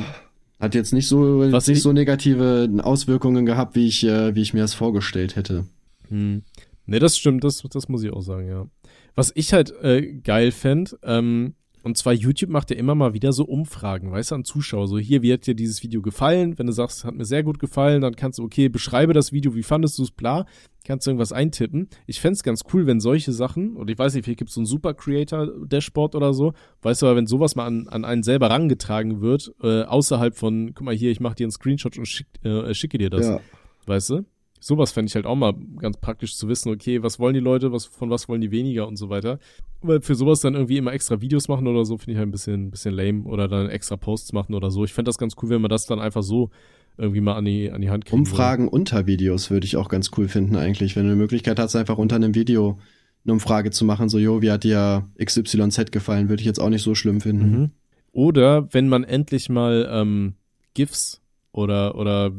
hat 0.60 0.74
jetzt 0.74 0.94
nicht 0.94 1.08
so, 1.08 1.52
Was 1.52 1.68
nicht 1.68 1.82
so 1.82 1.92
negative 1.92 2.70
Auswirkungen 2.82 3.46
gehabt, 3.46 3.76
wie 3.76 3.88
ich, 3.88 4.04
äh, 4.06 4.34
wie 4.34 4.42
ich 4.42 4.54
mir 4.54 4.62
das 4.62 4.74
vorgestellt 4.74 5.36
hätte. 5.36 5.66
Hm. 6.10 6.44
Ne, 6.86 7.00
das 7.00 7.18
stimmt, 7.18 7.44
das, 7.44 7.62
das 7.70 7.90
muss 7.90 8.04
ich 8.04 8.12
auch 8.12 8.22
sagen, 8.22 8.48
ja. 8.48 8.68
Was 9.16 9.32
ich 9.36 9.54
halt 9.54 9.74
äh, 9.82 10.14
geil 10.24 10.52
fände, 10.52 10.98
ähm, 11.04 11.56
Und 11.88 11.98
zwar 11.98 12.12
YouTube 12.12 12.50
macht 12.50 12.70
ja 12.70 12.76
immer 12.76 12.96
mal 12.96 13.14
wieder 13.14 13.32
so 13.32 13.46
Umfragen, 13.46 14.12
weißt 14.12 14.32
du, 14.32 14.36
an 14.36 14.44
Zuschauer. 14.44 14.88
So, 14.90 14.98
hier, 14.98 15.22
wie 15.22 15.32
hat 15.32 15.48
dir 15.48 15.56
dieses 15.56 15.84
Video 15.84 16.02
gefallen? 16.02 16.58
Wenn 16.58 16.68
du 16.68 16.74
sagst, 16.74 17.06
hat 17.06 17.16
mir 17.16 17.24
sehr 17.24 17.44
gut 17.44 17.60
gefallen, 17.60 18.02
dann 18.02 18.16
kannst 18.18 18.40
du, 18.40 18.44
okay, 18.44 18.68
beschreibe 18.68 19.14
das 19.14 19.32
Video, 19.32 19.56
wie 19.56 19.64
fandest 19.64 19.98
du 19.98 20.04
es, 20.04 20.12
bla. 20.12 20.46
Kannst 20.86 21.06
du 21.06 21.12
irgendwas 21.12 21.32
eintippen. 21.32 21.88
Ich 22.06 22.20
fände 22.20 22.34
es 22.34 22.44
ganz 22.44 22.64
cool, 22.74 22.88
wenn 22.88 23.00
solche 23.00 23.32
Sachen, 23.32 23.78
und 23.78 23.90
ich 23.90 23.98
weiß 23.98 24.14
nicht, 24.14 24.26
vielleicht 24.26 24.40
gibt 24.40 24.50
es 24.50 24.56
so 24.56 24.62
ein 24.62 24.66
Super 24.66 24.96
Creator 24.96 25.48
Dashboard 25.66 26.16
oder 26.16 26.34
so, 26.34 26.54
weißt 26.82 27.02
du, 27.02 27.06
aber 27.06 27.16
wenn 27.16 27.28
sowas 27.28 27.56
mal 27.56 27.66
an, 27.66 27.88
an 27.88 28.04
einen 28.04 28.24
selber 28.24 28.50
rangetragen 28.50 29.22
wird, 29.22 29.54
äh, 29.62 29.84
außerhalb 29.84 30.36
von, 30.36 30.74
guck 30.74 30.84
mal 30.84 30.96
hier, 30.96 31.12
ich 31.12 31.22
mache 31.22 31.36
dir 31.36 31.46
einen 31.46 31.52
Screenshot 31.52 31.98
und 31.98 32.06
schick, 32.06 32.28
äh, 32.44 32.74
schicke 32.74 32.98
dir 32.98 33.10
das. 33.10 33.28
Ja. 33.28 33.40
Weißt 33.86 34.10
du? 34.10 34.26
Sowas 34.60 34.92
fände 34.92 35.10
ich 35.10 35.16
halt 35.16 35.26
auch 35.26 35.36
mal 35.36 35.54
ganz 35.78 35.98
praktisch 35.98 36.36
zu 36.36 36.48
wissen, 36.48 36.72
okay, 36.72 37.04
was 37.04 37.20
wollen 37.20 37.34
die 37.34 37.40
Leute, 37.40 37.72
was, 37.72 37.86
von 37.86 38.10
was 38.10 38.28
wollen 38.28 38.42
die 38.42 38.52
weniger 38.52 38.88
und 38.88 38.96
so 38.96 39.10
weiter. 39.10 39.40
Weil 39.82 40.02
für 40.02 40.16
sowas 40.16 40.42
dann 40.42 40.56
irgendwie 40.56 40.78
immer 40.78 40.94
extra 40.94 41.22
Videos 41.22 41.48
machen 41.48 41.68
oder 41.68 41.86
so, 41.86 41.98
finde 41.98 42.14
ich 42.14 42.18
halt 42.18 42.28
ein 42.28 42.32
bisschen, 42.32 42.72
bisschen 42.72 42.94
lame. 42.94 43.24
Oder 43.24 43.48
dann 43.48 43.70
extra 43.70 43.96
Posts 43.96 44.34
machen 44.34 44.56
oder 44.56 44.72
so. 44.72 44.84
Ich 44.84 44.94
fände 44.94 45.10
das 45.10 45.18
ganz 45.18 45.36
cool, 45.42 45.50
wenn 45.50 45.62
man 45.62 45.70
das 45.70 45.86
dann 45.86 46.00
einfach 46.00 46.24
so 46.24 46.50
irgendwie 46.98 47.22
mal 47.22 47.36
an 47.36 47.46
die, 47.46 47.72
an 47.72 47.82
die 47.82 47.90
Hand 47.90 48.06
kriegt. 48.06 48.14
Umfragen 48.14 48.66
würde. 48.66 48.76
unter 48.76 49.06
Videos 49.06 49.52
würde 49.52 49.66
ich 49.66 49.78
auch 49.78 49.90
ganz 49.90 50.12
cool 50.18 50.28
finden 50.28 50.56
eigentlich. 50.56 50.96
Wenn 50.96 51.04
du 51.04 51.12
eine 51.12 51.18
Möglichkeit 51.18 51.60
hast, 51.60 51.76
einfach 51.76 51.98
unter 51.98 52.16
einem 52.16 52.34
Video 52.34 52.80
eine 53.24 53.34
Umfrage 53.34 53.72
zu 53.72 53.86
machen, 53.86 54.10
so, 54.10 54.18
jo, 54.18 54.42
wie 54.42 54.52
hat 54.52 54.64
dir 54.64 55.04
XYZ 55.24 55.92
gefallen, 55.92 56.30
würde 56.30 56.42
ich 56.42 56.48
jetzt 56.48 56.60
auch 56.60 56.70
nicht 56.70 56.82
so 56.82 56.96
schlimm 56.96 57.22
finden. 57.22 57.60
Mhm. 57.60 57.72
Oder 58.14 58.74
wenn 58.74 58.90
man 58.90 59.04
endlich 59.04 59.50
mal 59.50 59.88
ähm, 59.92 60.34
GIFs 60.74 61.22
oder, 61.52 61.96
oder 61.96 62.32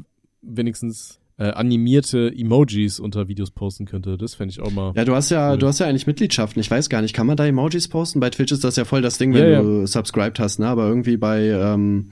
wenigstens 0.42 1.20
äh, 1.39 1.51
animierte 1.51 2.32
Emojis 2.36 2.99
unter 2.99 3.28
Videos 3.28 3.53
posten 3.53 3.86
könnte. 3.86 4.18
Das 4.18 4.34
fände 4.34 4.51
ich 4.51 4.61
auch 4.61 4.72
mal. 4.72 4.93
Ja, 4.97 5.05
du 5.05 5.14
hast 5.14 5.30
ja, 5.30 5.53
cool. 5.53 5.59
du 5.59 5.68
hast 5.68 5.78
ja 5.78 5.86
eigentlich 5.86 6.07
Mitgliedschaften. 6.07 6.61
Ich 6.61 6.70
weiß 6.70 6.89
gar 6.89 7.01
nicht, 7.01 7.14
kann 7.14 7.26
man 7.26 7.36
da 7.36 7.47
Emojis 7.47 7.89
posten? 7.89 8.18
Bei 8.20 8.28
Twitch 8.28 8.53
ist 8.53 8.64
das 8.64 8.76
ja 8.76 8.84
voll 8.84 9.03
das 9.03 9.18
Ding, 9.18 9.32
wenn 9.32 9.45
ja, 9.45 9.51
ja. 9.51 9.62
du 9.62 9.86
subscribed 9.86 10.41
hast, 10.41 10.59
ne? 10.59 10.66
Aber 10.66 10.89
irgendwie 10.89 11.16
bei, 11.16 11.47
ähm, 11.47 12.11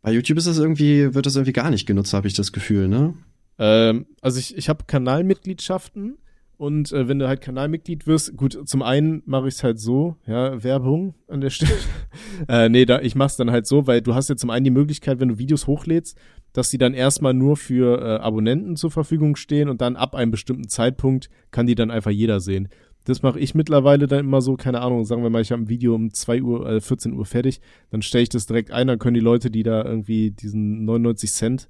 bei 0.00 0.12
YouTube 0.12 0.38
ist 0.38 0.46
das 0.46 0.58
irgendwie, 0.58 1.12
wird 1.12 1.26
das 1.26 1.34
irgendwie 1.34 1.52
gar 1.52 1.70
nicht 1.70 1.86
genutzt, 1.86 2.14
habe 2.14 2.28
ich 2.28 2.34
das 2.34 2.52
Gefühl, 2.52 2.88
ne? 2.88 3.14
Ähm, 3.58 4.06
also 4.20 4.38
ich, 4.38 4.56
ich 4.56 4.68
habe 4.68 4.84
Kanalmitgliedschaften 4.86 6.18
und 6.58 6.92
äh, 6.92 7.06
wenn 7.06 7.20
du 7.20 7.28
halt 7.28 7.40
Kanalmitglied 7.40 8.06
wirst, 8.06 8.36
gut, 8.36 8.68
zum 8.68 8.82
einen 8.82 9.22
mache 9.26 9.46
ich 9.46 9.54
es 9.54 9.64
halt 9.64 9.78
so, 9.78 10.16
ja, 10.26 10.62
Werbung 10.62 11.14
an 11.28 11.40
der 11.40 11.50
Stelle. 11.50 11.72
äh, 12.48 12.68
nee, 12.68 12.84
da, 12.84 13.00
ich 13.00 13.14
mach's 13.14 13.36
dann 13.36 13.50
halt 13.50 13.66
so, 13.66 13.86
weil 13.86 14.02
du 14.02 14.14
hast 14.14 14.28
ja 14.28 14.36
zum 14.36 14.50
einen 14.50 14.64
die 14.64 14.72
Möglichkeit, 14.72 15.20
wenn 15.20 15.28
du 15.28 15.38
Videos 15.38 15.68
hochlädst, 15.68 16.18
dass 16.52 16.70
die 16.70 16.78
dann 16.78 16.94
erstmal 16.94 17.34
nur 17.34 17.56
für 17.56 18.00
äh, 18.00 18.20
Abonnenten 18.20 18.76
zur 18.76 18.90
Verfügung 18.90 19.36
stehen 19.36 19.68
und 19.68 19.80
dann 19.80 19.96
ab 19.96 20.14
einem 20.14 20.30
bestimmten 20.30 20.68
Zeitpunkt 20.68 21.28
kann 21.50 21.66
die 21.66 21.74
dann 21.74 21.90
einfach 21.90 22.10
jeder 22.10 22.40
sehen. 22.40 22.68
Das 23.04 23.22
mache 23.22 23.40
ich 23.40 23.54
mittlerweile 23.54 24.06
dann 24.06 24.20
immer 24.20 24.40
so, 24.42 24.56
keine 24.56 24.80
Ahnung, 24.80 25.04
sagen 25.04 25.22
wir 25.22 25.30
mal, 25.30 25.40
ich 25.40 25.52
habe 25.52 25.62
ein 25.62 25.68
Video 25.68 25.94
um 25.94 26.12
2 26.12 26.42
Uhr, 26.42 26.68
äh, 26.68 26.80
14 26.80 27.14
Uhr 27.14 27.24
fertig, 27.24 27.60
dann 27.90 28.02
stelle 28.02 28.22
ich 28.22 28.28
das 28.28 28.46
direkt 28.46 28.70
ein, 28.70 28.86
dann 28.86 28.98
können 28.98 29.14
die 29.14 29.20
Leute, 29.20 29.50
die 29.50 29.62
da 29.62 29.84
irgendwie 29.84 30.30
diesen 30.30 30.84
99 30.84 31.30
Cent 31.30 31.68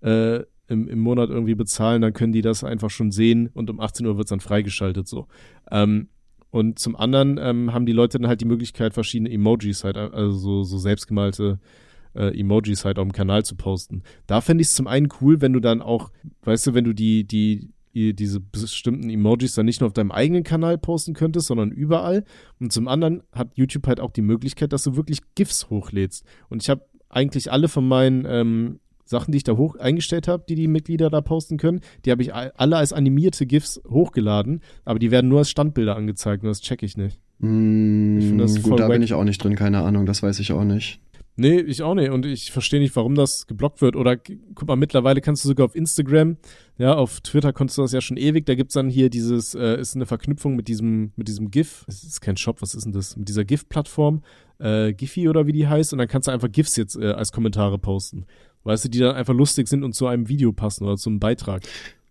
äh, 0.00 0.40
im, 0.68 0.88
im 0.88 0.98
Monat 0.98 1.30
irgendwie 1.30 1.54
bezahlen, 1.54 2.02
dann 2.02 2.12
können 2.12 2.32
die 2.32 2.42
das 2.42 2.64
einfach 2.64 2.90
schon 2.90 3.10
sehen 3.10 3.50
und 3.52 3.70
um 3.70 3.80
18 3.80 4.06
Uhr 4.06 4.16
wird's 4.16 4.30
dann 4.30 4.40
freigeschaltet 4.40 5.08
so. 5.08 5.26
Ähm, 5.70 6.08
und 6.50 6.78
zum 6.78 6.96
anderen 6.96 7.38
ähm, 7.38 7.74
haben 7.74 7.84
die 7.84 7.92
Leute 7.92 8.18
dann 8.18 8.28
halt 8.28 8.40
die 8.40 8.46
Möglichkeit, 8.46 8.94
verschiedene 8.94 9.30
Emojis 9.30 9.84
halt, 9.84 9.96
also 9.98 10.32
so, 10.32 10.62
so 10.62 10.78
selbstgemalte 10.78 11.58
äh, 11.60 11.87
Emojis 12.14 12.84
halt 12.84 12.98
auf 12.98 13.06
dem 13.06 13.12
Kanal 13.12 13.44
zu 13.44 13.56
posten. 13.56 14.02
Da 14.26 14.40
fände 14.40 14.62
ich 14.62 14.68
es 14.68 14.74
zum 14.74 14.86
einen 14.86 15.08
cool, 15.20 15.40
wenn 15.40 15.52
du 15.52 15.60
dann 15.60 15.82
auch, 15.82 16.10
weißt 16.42 16.68
du, 16.68 16.74
wenn 16.74 16.84
du 16.84 16.92
die, 16.92 17.24
die, 17.24 17.70
die, 17.94 18.14
diese 18.14 18.40
bestimmten 18.40 19.10
Emojis 19.10 19.54
dann 19.54 19.66
nicht 19.66 19.80
nur 19.80 19.88
auf 19.88 19.94
deinem 19.94 20.12
eigenen 20.12 20.44
Kanal 20.44 20.78
posten 20.78 21.14
könntest, 21.14 21.48
sondern 21.48 21.70
überall. 21.70 22.24
Und 22.60 22.72
zum 22.72 22.88
anderen 22.88 23.22
hat 23.32 23.50
YouTube 23.54 23.86
halt 23.86 24.00
auch 24.00 24.10
die 24.10 24.22
Möglichkeit, 24.22 24.72
dass 24.72 24.84
du 24.84 24.96
wirklich 24.96 25.20
GIFs 25.34 25.70
hochlädst. 25.70 26.24
Und 26.48 26.62
ich 26.62 26.70
habe 26.70 26.82
eigentlich 27.08 27.50
alle 27.50 27.68
von 27.68 27.86
meinen 27.86 28.24
ähm, 28.26 28.80
Sachen, 29.08 29.32
die 29.32 29.38
ich 29.38 29.44
da 29.44 29.56
hoch 29.56 29.76
eingestellt 29.76 30.28
habe, 30.28 30.44
die 30.48 30.54
die 30.54 30.68
Mitglieder 30.68 31.10
da 31.10 31.20
posten 31.20 31.56
können, 31.56 31.80
die 32.04 32.10
habe 32.10 32.22
ich 32.22 32.34
alle 32.34 32.76
als 32.76 32.92
animierte 32.92 33.46
GIFs 33.46 33.80
hochgeladen, 33.88 34.60
aber 34.84 34.98
die 34.98 35.10
werden 35.10 35.28
nur 35.28 35.40
als 35.40 35.50
Standbilder 35.50 35.96
angezeigt 35.96 36.42
und 36.42 36.48
das 36.48 36.60
checke 36.60 36.84
ich 36.84 36.96
nicht. 36.96 37.18
Mm, 37.38 38.18
ich 38.18 38.26
finde 38.26 38.44
das 38.44 38.62
gut, 38.62 38.78
da 38.78 38.84
wack. 38.84 38.92
bin 38.92 39.02
ich 39.02 39.14
auch 39.14 39.24
nicht 39.24 39.42
drin, 39.42 39.56
keine 39.56 39.80
Ahnung, 39.80 40.04
das 40.04 40.22
weiß 40.22 40.38
ich 40.40 40.52
auch 40.52 40.64
nicht. 40.64 41.00
Nee, 41.40 41.60
ich 41.60 41.84
auch 41.84 41.94
nicht. 41.94 42.10
Und 42.10 42.26
ich 42.26 42.50
verstehe 42.50 42.80
nicht, 42.80 42.96
warum 42.96 43.14
das 43.14 43.46
geblockt 43.46 43.80
wird. 43.80 43.94
Oder 43.94 44.16
guck 44.16 44.66
mal, 44.66 44.74
mittlerweile 44.74 45.20
kannst 45.20 45.44
du 45.44 45.48
sogar 45.48 45.66
auf 45.66 45.76
Instagram, 45.76 46.36
ja, 46.78 46.94
auf 46.94 47.20
Twitter 47.20 47.52
konntest 47.52 47.78
du 47.78 47.82
das 47.82 47.92
ja 47.92 48.00
schon 48.00 48.16
ewig. 48.16 48.44
Da 48.44 48.56
gibt's 48.56 48.74
dann 48.74 48.88
hier 48.88 49.08
dieses, 49.08 49.54
äh, 49.54 49.80
ist 49.80 49.94
eine 49.94 50.04
Verknüpfung 50.04 50.56
mit 50.56 50.66
diesem, 50.66 51.12
mit 51.14 51.28
diesem 51.28 51.52
GIF. 51.52 51.84
Es 51.86 52.02
ist 52.02 52.20
kein 52.20 52.36
Shop, 52.36 52.60
was 52.60 52.74
ist 52.74 52.86
denn 52.86 52.92
das? 52.92 53.16
Mit 53.16 53.28
dieser 53.28 53.44
GIF-Plattform, 53.44 54.22
äh, 54.58 54.92
Giphy 54.92 55.28
oder 55.28 55.46
wie 55.46 55.52
die 55.52 55.68
heißt. 55.68 55.92
Und 55.92 56.00
dann 56.00 56.08
kannst 56.08 56.26
du 56.26 56.32
einfach 56.32 56.50
GIFs 56.50 56.74
jetzt 56.74 56.96
äh, 56.96 57.12
als 57.12 57.30
Kommentare 57.30 57.78
posten. 57.78 58.26
Weißt 58.64 58.86
du, 58.86 58.88
die 58.88 58.98
dann 58.98 59.14
einfach 59.14 59.34
lustig 59.34 59.68
sind 59.68 59.84
und 59.84 59.94
zu 59.94 60.08
einem 60.08 60.28
Video 60.28 60.52
passen 60.52 60.86
oder 60.86 60.96
zu 60.96 61.08
einem 61.08 61.20
Beitrag. 61.20 61.62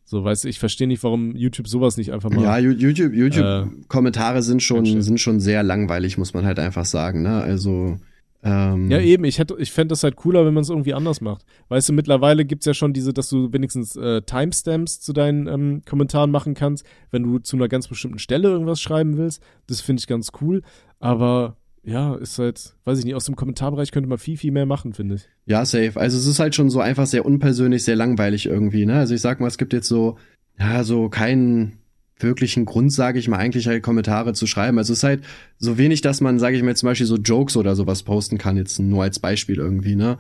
So, 0.06 0.24
weißt 0.24 0.46
du, 0.46 0.48
ich 0.48 0.58
verstehe 0.58 0.88
nicht, 0.88 1.04
warum 1.04 1.36
YouTube 1.36 1.68
sowas 1.68 1.98
nicht 1.98 2.14
einfach 2.14 2.30
mal. 2.30 2.42
Ja, 2.42 2.58
YouTube, 2.58 3.14
YouTube 3.14 3.44
äh, 3.44 3.66
Kommentare 3.90 4.42
sind 4.42 4.64
schon, 4.64 5.02
sind 5.02 5.20
schon 5.20 5.42
sehr 5.42 5.64
langweilig, 5.64 6.18
muss 6.18 6.34
man 6.34 6.46
halt 6.46 6.60
einfach 6.60 6.86
sagen, 6.86 7.24
ne? 7.24 7.42
Also, 7.42 8.00
ähm, 8.44 8.92
ja, 8.92 9.00
eben, 9.00 9.24
ich 9.24 9.40
hätte, 9.40 9.56
ich 9.58 9.72
fände 9.72 9.94
das 9.94 10.04
halt 10.04 10.16
cooler, 10.16 10.46
wenn 10.46 10.54
man 10.54 10.62
es 10.62 10.70
irgendwie 10.70 10.94
anders 10.94 11.22
macht. 11.22 11.44
Weißt 11.70 11.90
du, 11.90 11.94
mittlerweile 11.94 12.46
gibt's 12.46 12.66
ja 12.66 12.74
schon 12.74 12.94
diese, 12.94 13.14
dass 13.14 13.30
du 13.30 13.52
wenigstens 13.52 13.96
äh, 13.96 14.22
Timestamps 14.22 15.02
zu 15.02 15.12
deinen 15.12 15.48
ähm, 15.48 15.82
Kommentaren 15.88 16.32
machen 16.32 16.54
kannst, 16.54 16.86
wenn 17.10 17.24
du 17.24 17.40
zu 17.40 17.58
einer 17.58 17.68
ganz 17.68 17.88
bestimmten 17.88 18.20
Stelle 18.20 18.50
irgendwas 18.50 18.80
schreiben 18.80 19.18
willst. 19.18 19.42
Das 19.68 19.82
finde 19.82 20.02
ich 20.02 20.08
ganz 20.08 20.32
cool. 20.42 20.62
Aber 21.00 21.58
ja, 21.84 22.16
ist 22.16 22.38
halt, 22.38 22.76
weiß 22.84 23.00
ich 23.00 23.06
nicht, 23.06 23.16
aus 23.16 23.26
dem 23.26 23.36
Kommentarbereich 23.36 23.92
könnte 23.92 24.10
man 24.10 24.18
viel, 24.18 24.38
viel 24.38 24.52
mehr 24.52 24.66
machen, 24.66 24.94
finde 24.94 25.16
ich. 25.16 25.30
Ja, 25.46 25.66
safe. 25.66 25.94
Also 25.96 26.18
es 26.18 26.28
ist 26.28 26.40
halt 26.40 26.54
schon 26.54 26.70
so 26.70 26.80
einfach 26.80 27.06
sehr 27.06 27.26
unpersönlich, 27.26 27.84
sehr 27.84 27.96
langweilig 27.96 28.46
irgendwie, 28.46 28.86
ne? 28.86 28.96
Also 28.96 29.16
ich 29.16 29.22
sag 29.22 29.40
mal, 29.40 29.48
es 29.48 29.58
gibt 29.58 29.74
jetzt 29.74 29.88
so, 29.88 30.18
ja, 30.60 30.84
so 30.84 31.10
keinen 31.10 31.80
wirklichen 32.20 32.66
Grund, 32.66 32.92
sage 32.92 33.20
ich 33.20 33.28
mal, 33.28 33.38
eigentlich 33.38 33.68
halt 33.68 33.84
Kommentare 33.84 34.34
zu 34.34 34.48
schreiben. 34.48 34.78
Also 34.78 34.94
es 34.94 35.00
ist 35.00 35.04
halt 35.04 35.24
so 35.58 35.78
wenig, 35.78 36.02
dass 36.02 36.22
man, 36.22 36.40
sage 36.40 36.58
ich 36.58 36.64
mal, 36.64 36.76
zum 36.76 36.88
Beispiel 36.88 37.08
so 37.08 37.18
Jokes 37.18 37.58
oder 37.58 37.76
sowas 37.76 38.04
posten 38.04 38.38
kann, 38.38 38.58
jetzt 38.58 38.80
nur 38.80 39.04
als 39.04 39.20
Beispiel 39.20 39.58
irgendwie, 39.58 39.96
ne? 39.96 40.18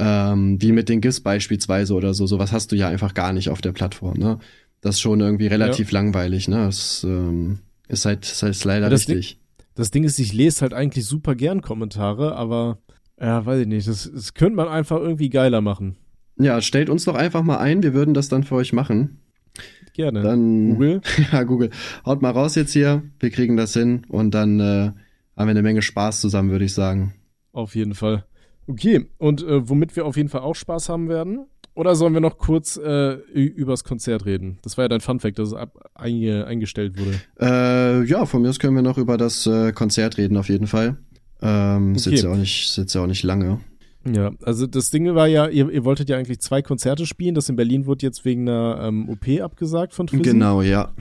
Ähm, 0.00 0.60
wie 0.62 0.72
mit 0.72 0.88
den 0.88 1.00
GIFs 1.00 1.20
beispielsweise 1.20 1.94
oder 1.94 2.14
so, 2.14 2.26
sowas 2.26 2.52
hast 2.52 2.70
du 2.70 2.76
ja 2.76 2.88
einfach 2.88 3.14
gar 3.14 3.32
nicht 3.32 3.50
auf 3.50 3.60
der 3.60 3.72
Plattform, 3.72 4.18
ne? 4.18 4.38
Das 4.80 4.96
ist 4.96 5.00
schon 5.00 5.20
irgendwie 5.20 5.48
relativ 5.48 5.90
ja. 5.90 5.98
langweilig, 5.98 6.48
ne? 6.48 6.66
Das 6.66 7.02
ähm, 7.04 7.58
ist 7.88 8.04
halt, 8.04 8.24
ist 8.24 8.42
halt 8.42 8.64
leider 8.64 8.90
das 8.90 9.08
richtig. 9.08 9.34
Ding, 9.34 9.66
das 9.74 9.90
Ding 9.90 10.04
ist, 10.04 10.18
ich 10.18 10.32
lese 10.32 10.60
halt 10.62 10.74
eigentlich 10.74 11.04
super 11.04 11.34
gern 11.34 11.62
Kommentare, 11.62 12.36
aber 12.36 12.78
ja, 13.20 13.44
weiß 13.44 13.60
ich 13.60 13.66
nicht, 13.66 13.88
das, 13.88 14.10
das 14.12 14.34
könnte 14.34 14.56
man 14.56 14.68
einfach 14.68 14.98
irgendwie 14.98 15.30
geiler 15.30 15.60
machen. 15.60 15.96
Ja, 16.38 16.60
stellt 16.60 16.88
uns 16.88 17.04
doch 17.04 17.16
einfach 17.16 17.42
mal 17.42 17.58
ein, 17.58 17.82
wir 17.82 17.94
würden 17.94 18.14
das 18.14 18.28
dann 18.28 18.44
für 18.44 18.54
euch 18.54 18.72
machen. 18.72 19.18
Gerne. 19.98 20.22
Dann, 20.22 20.74
Google? 20.74 21.00
Ja, 21.32 21.42
Google. 21.42 21.70
Haut 22.06 22.22
mal 22.22 22.30
raus 22.30 22.54
jetzt 22.54 22.72
hier. 22.72 23.02
Wir 23.18 23.30
kriegen 23.30 23.56
das 23.56 23.72
hin 23.72 24.06
und 24.08 24.32
dann 24.32 24.60
äh, 24.60 24.62
haben 24.62 24.94
wir 25.36 25.48
eine 25.48 25.62
Menge 25.62 25.82
Spaß 25.82 26.20
zusammen, 26.20 26.52
würde 26.52 26.66
ich 26.66 26.72
sagen. 26.72 27.14
Auf 27.52 27.74
jeden 27.74 27.94
Fall. 27.94 28.24
Okay, 28.68 29.06
und 29.18 29.42
äh, 29.42 29.68
womit 29.68 29.96
wir 29.96 30.06
auf 30.06 30.16
jeden 30.16 30.28
Fall 30.28 30.42
auch 30.42 30.54
Spaß 30.54 30.88
haben 30.88 31.08
werden? 31.08 31.46
Oder 31.74 31.96
sollen 31.96 32.14
wir 32.14 32.20
noch 32.20 32.38
kurz 32.38 32.76
äh, 32.76 33.14
übers 33.32 33.82
Konzert 33.82 34.24
reden? 34.24 34.60
Das 34.62 34.78
war 34.78 34.84
ja 34.84 34.88
dein 34.88 35.00
Funfact, 35.00 35.36
dass 35.40 35.48
es 35.48 35.54
ab, 35.54 35.90
einge, 35.94 36.46
eingestellt 36.46 36.94
wurde. 36.96 37.20
Äh, 37.40 38.04
ja, 38.04 38.24
von 38.24 38.42
mir 38.42 38.50
aus 38.50 38.60
können 38.60 38.76
wir 38.76 38.82
noch 38.82 38.98
über 38.98 39.16
das 39.16 39.48
äh, 39.48 39.72
Konzert 39.72 40.16
reden, 40.16 40.36
auf 40.36 40.48
jeden 40.48 40.68
Fall. 40.68 40.96
Ähm, 41.42 41.90
okay. 41.90 41.98
Sitzt 41.98 42.22
ja 42.22 42.30
auch 42.30 42.36
nicht, 42.36 42.70
sitzt 42.70 42.94
ja 42.94 43.02
auch 43.02 43.08
nicht 43.08 43.24
lange. 43.24 43.58
Ja, 44.14 44.32
also 44.42 44.66
das 44.66 44.90
Ding 44.90 45.14
war 45.14 45.26
ja, 45.26 45.48
ihr, 45.48 45.70
ihr 45.70 45.84
wolltet 45.84 46.08
ja 46.08 46.16
eigentlich 46.16 46.40
zwei 46.40 46.62
Konzerte 46.62 47.06
spielen. 47.06 47.34
Das 47.34 47.48
in 47.48 47.56
Berlin 47.56 47.86
wurde 47.86 48.06
jetzt 48.06 48.24
wegen 48.24 48.48
einer 48.48 48.80
ähm, 48.82 49.08
OP 49.08 49.28
abgesagt 49.40 49.94
von 49.94 50.08
Friesen. 50.08 50.24
Genau, 50.24 50.62
ja. 50.62 50.92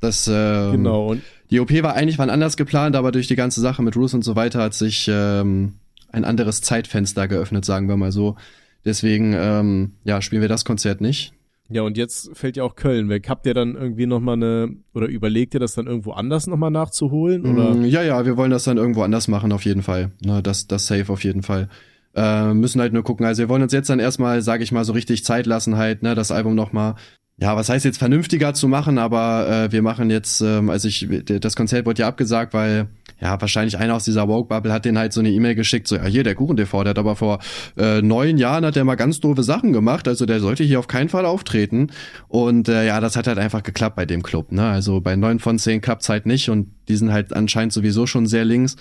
Das, 0.00 0.28
ähm, 0.32 0.72
genau. 0.72 1.10
Und 1.10 1.22
die 1.50 1.60
OP 1.60 1.70
war 1.82 1.94
eigentlich 1.94 2.18
wann 2.18 2.30
anders 2.30 2.56
geplant, 2.56 2.96
aber 2.96 3.12
durch 3.12 3.28
die 3.28 3.36
ganze 3.36 3.60
Sache 3.60 3.82
mit 3.82 3.96
Ruth 3.96 4.14
und 4.14 4.24
so 4.24 4.36
weiter 4.36 4.60
hat 4.60 4.74
sich 4.74 5.08
ähm, 5.10 5.74
ein 6.10 6.24
anderes 6.24 6.60
Zeitfenster 6.60 7.28
geöffnet, 7.28 7.64
sagen 7.64 7.88
wir 7.88 7.96
mal 7.96 8.12
so. 8.12 8.36
Deswegen, 8.84 9.32
ähm, 9.36 9.92
ja, 10.04 10.20
spielen 10.20 10.42
wir 10.42 10.48
das 10.48 10.64
Konzert 10.64 11.00
nicht. 11.00 11.32
Ja, 11.68 11.82
und 11.82 11.96
jetzt 11.96 12.30
fällt 12.34 12.56
ja 12.56 12.64
auch 12.64 12.74
Köln 12.74 13.08
weg. 13.08 13.28
Habt 13.28 13.46
ihr 13.46 13.54
dann 13.54 13.76
irgendwie 13.76 14.06
nochmal 14.06 14.34
eine, 14.34 14.76
oder 14.92 15.06
überlegt 15.06 15.54
ihr 15.54 15.60
das 15.60 15.74
dann 15.74 15.86
irgendwo 15.86 16.12
anders 16.12 16.46
nochmal 16.46 16.70
nachzuholen? 16.70 17.46
Oder? 17.46 17.74
Mm, 17.74 17.84
ja, 17.84 18.02
ja, 18.02 18.26
wir 18.26 18.36
wollen 18.36 18.50
das 18.50 18.64
dann 18.64 18.76
irgendwo 18.76 19.02
anders 19.02 19.28
machen, 19.28 19.52
auf 19.52 19.64
jeden 19.64 19.82
Fall. 19.82 20.10
Na, 20.22 20.42
das, 20.42 20.66
das 20.66 20.86
safe 20.86 21.10
auf 21.10 21.24
jeden 21.24 21.42
Fall. 21.42 21.68
Äh, 22.14 22.52
müssen 22.54 22.80
halt 22.80 22.92
nur 22.92 23.04
gucken. 23.04 23.24
Also 23.24 23.42
wir 23.42 23.48
wollen 23.48 23.62
uns 23.62 23.72
jetzt 23.72 23.90
dann 23.90 23.98
erstmal, 23.98 24.42
sage 24.42 24.64
ich 24.64 24.72
mal, 24.72 24.84
so 24.84 24.92
richtig 24.92 25.24
Zeit 25.24 25.46
lassen, 25.46 25.76
halt, 25.76 26.02
ne, 26.02 26.14
das 26.14 26.30
Album 26.30 26.54
nochmal 26.54 26.96
ja, 27.42 27.56
was 27.56 27.68
heißt 27.68 27.84
jetzt 27.84 27.98
vernünftiger 27.98 28.54
zu 28.54 28.68
machen, 28.68 28.98
aber 28.98 29.48
äh, 29.48 29.72
wir 29.72 29.82
machen 29.82 30.10
jetzt, 30.10 30.40
ähm, 30.42 30.70
also 30.70 30.86
ich, 30.86 31.08
das 31.24 31.56
Konzert 31.56 31.86
wurde 31.86 32.02
ja 32.02 32.08
abgesagt, 32.08 32.54
weil 32.54 32.88
ja 33.20 33.40
wahrscheinlich 33.40 33.78
einer 33.78 33.94
aus 33.94 34.04
dieser 34.04 34.28
Woke-Bubble 34.28 34.72
hat 34.72 34.84
den 34.84 34.98
halt 34.98 35.12
so 35.12 35.20
eine 35.20 35.30
E-Mail 35.30 35.54
geschickt, 35.54 35.88
so 35.88 35.96
ja 35.96 36.04
hier 36.04 36.24
der 36.24 36.34
Kuchen 36.34 36.56
der 36.56 36.70
hat 36.70 36.98
aber 36.98 37.16
vor 37.16 37.40
äh, 37.76 38.02
neun 38.02 38.36
Jahren 38.36 38.64
hat 38.64 38.76
der 38.76 38.84
mal 38.84 38.96
ganz 38.96 39.18
doofe 39.20 39.42
Sachen 39.42 39.72
gemacht, 39.72 40.06
also 40.06 40.26
der 40.26 40.40
sollte 40.40 40.62
hier 40.62 40.78
auf 40.78 40.88
keinen 40.88 41.08
Fall 41.08 41.24
auftreten. 41.24 41.88
Und 42.28 42.68
äh, 42.68 42.86
ja, 42.86 43.00
das 43.00 43.16
hat 43.16 43.26
halt 43.26 43.38
einfach 43.38 43.62
geklappt 43.62 43.96
bei 43.96 44.06
dem 44.06 44.22
Club, 44.22 44.52
ne, 44.52 44.68
also 44.68 45.00
bei 45.00 45.16
neun 45.16 45.40
von 45.40 45.58
zehn 45.58 45.80
klappt's 45.80 46.08
halt 46.08 46.26
nicht 46.26 46.50
und 46.50 46.68
die 46.88 46.96
sind 46.96 47.12
halt 47.12 47.34
anscheinend 47.34 47.72
sowieso 47.72 48.06
schon 48.06 48.26
sehr 48.26 48.44
links 48.44 48.76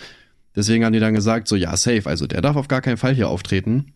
Deswegen 0.55 0.83
haben 0.83 0.93
die 0.93 0.99
dann 0.99 1.13
gesagt, 1.13 1.47
so 1.47 1.55
ja, 1.55 1.75
safe, 1.77 2.03
also 2.05 2.27
der 2.27 2.41
darf 2.41 2.55
auf 2.55 2.67
gar 2.67 2.81
keinen 2.81 2.97
Fall 2.97 3.13
hier 3.13 3.29
auftreten. 3.29 3.93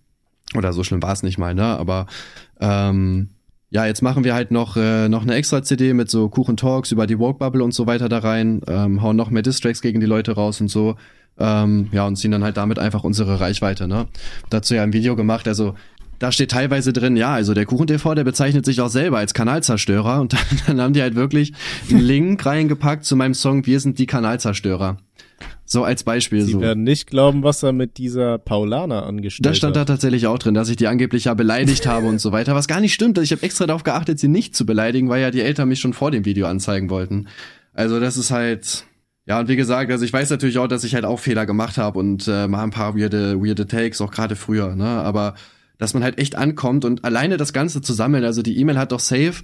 Oder 0.55 0.73
so 0.73 0.83
schlimm 0.83 1.01
war 1.01 1.13
es 1.13 1.23
nicht 1.23 1.37
mal, 1.37 1.53
ne? 1.53 1.63
Aber 1.63 2.07
ähm, 2.59 3.29
ja, 3.69 3.85
jetzt 3.85 4.01
machen 4.01 4.23
wir 4.23 4.33
halt 4.33 4.51
noch, 4.51 4.77
äh, 4.77 5.09
noch 5.09 5.23
eine 5.23 5.35
extra 5.35 5.63
CD 5.63 5.93
mit 5.93 6.09
so 6.09 6.29
Kuchen 6.29 6.55
Talks 6.55 6.91
über 6.91 7.07
die 7.07 7.19
Woke 7.19 7.39
Bubble 7.39 7.63
und 7.63 7.73
so 7.73 7.87
weiter 7.87 8.07
da 8.07 8.19
rein, 8.19 8.61
ähm, 8.67 9.01
hauen 9.01 9.15
noch 9.15 9.31
mehr 9.31 9.41
Distracks 9.41 9.81
gegen 9.81 9.99
die 9.99 10.05
Leute 10.05 10.33
raus 10.33 10.61
und 10.61 10.69
so. 10.69 10.95
Ähm, 11.37 11.89
ja, 11.91 12.07
und 12.07 12.15
ziehen 12.15 12.31
dann 12.31 12.43
halt 12.43 12.55
damit 12.55 12.79
einfach 12.79 13.03
unsere 13.03 13.41
Reichweite, 13.41 13.87
ne? 13.87 14.07
Dazu 14.49 14.75
ja 14.75 14.83
ein 14.83 14.93
Video 14.93 15.17
gemacht, 15.17 15.47
also 15.47 15.75
da 16.19 16.31
steht 16.31 16.51
teilweise 16.51 16.93
drin, 16.93 17.17
ja, 17.17 17.33
also 17.33 17.53
der 17.53 17.65
Kuchen 17.65 17.87
TV, 17.87 18.15
der 18.15 18.23
bezeichnet 18.23 18.65
sich 18.65 18.81
auch 18.81 18.89
selber 18.89 19.17
als 19.17 19.33
Kanalzerstörer 19.33 20.21
und 20.21 20.33
dann, 20.33 20.39
dann 20.67 20.81
haben 20.81 20.93
die 20.93 21.01
halt 21.01 21.15
wirklich 21.15 21.53
einen 21.89 21.99
Link 21.99 22.45
reingepackt 22.45 23.05
zu 23.05 23.15
meinem 23.15 23.33
Song 23.33 23.65
Wir 23.65 23.79
sind 23.79 23.99
die 23.99 24.05
Kanalzerstörer. 24.05 24.97
So 25.67 25.83
als 25.83 26.03
Beispiel. 26.03 26.43
Sie 26.43 26.53
so. 26.53 26.61
werden 26.61 26.83
nicht 26.83 27.07
glauben, 27.07 27.41
was 27.41 27.63
er 27.63 27.73
mit 27.73 27.97
dieser 27.97 28.37
Paulana 28.37 29.03
angestellt 29.03 29.47
hat. 29.47 29.51
Das 29.51 29.57
stand 29.57 29.75
da 29.75 29.83
tatsächlich 29.83 30.27
auch 30.27 30.37
drin, 30.37 30.53
dass 30.53 30.69
ich 30.69 30.75
die 30.75 30.87
angeblich 30.87 31.25
ja 31.25 31.33
beleidigt 31.33 31.87
habe 31.87 32.05
und 32.05 32.19
so 32.19 32.31
weiter, 32.31 32.53
was 32.53 32.67
gar 32.67 32.79
nicht 32.79 32.93
stimmt. 32.93 33.17
Ich 33.17 33.31
habe 33.31 33.41
extra 33.41 33.65
darauf 33.65 33.83
geachtet, 33.83 34.19
sie 34.19 34.27
nicht 34.27 34.55
zu 34.55 34.65
beleidigen, 34.65 35.09
weil 35.09 35.21
ja 35.21 35.31
die 35.31 35.41
Eltern 35.41 35.67
mich 35.67 35.79
schon 35.79 35.93
vor 35.93 36.11
dem 36.11 36.23
Video 36.23 36.45
anzeigen 36.45 36.91
wollten. 36.91 37.27
Also 37.73 37.99
das 37.99 38.15
ist 38.15 38.29
halt, 38.29 38.85
ja, 39.25 39.39
und 39.39 39.47
wie 39.47 39.55
gesagt, 39.55 39.91
also 39.91 40.05
ich 40.05 40.13
weiß 40.13 40.29
natürlich 40.29 40.59
auch, 40.59 40.67
dass 40.67 40.83
ich 40.83 40.93
halt 40.93 41.03
auch 41.03 41.19
Fehler 41.19 41.47
gemacht 41.47 41.79
habe 41.79 41.97
und 41.97 42.27
äh, 42.27 42.47
mal 42.47 42.63
ein 42.63 42.69
paar 42.69 42.95
weirde, 42.95 43.41
weirde 43.41 43.65
Takes, 43.65 44.01
auch 44.01 44.11
gerade 44.11 44.35
früher, 44.35 44.75
ne? 44.75 44.85
Aber 44.85 45.33
dass 45.77 45.93
man 45.93 46.03
halt 46.03 46.19
echt 46.19 46.35
ankommt 46.35 46.85
und 46.85 47.03
alleine 47.03 47.37
das 47.37 47.53
Ganze 47.53 47.81
zu 47.81 47.93
sammeln, 47.93 48.23
also 48.23 48.41
die 48.41 48.57
E-Mail 48.57 48.77
hat 48.77 48.91
doch 48.91 48.99
safe, 48.99 49.43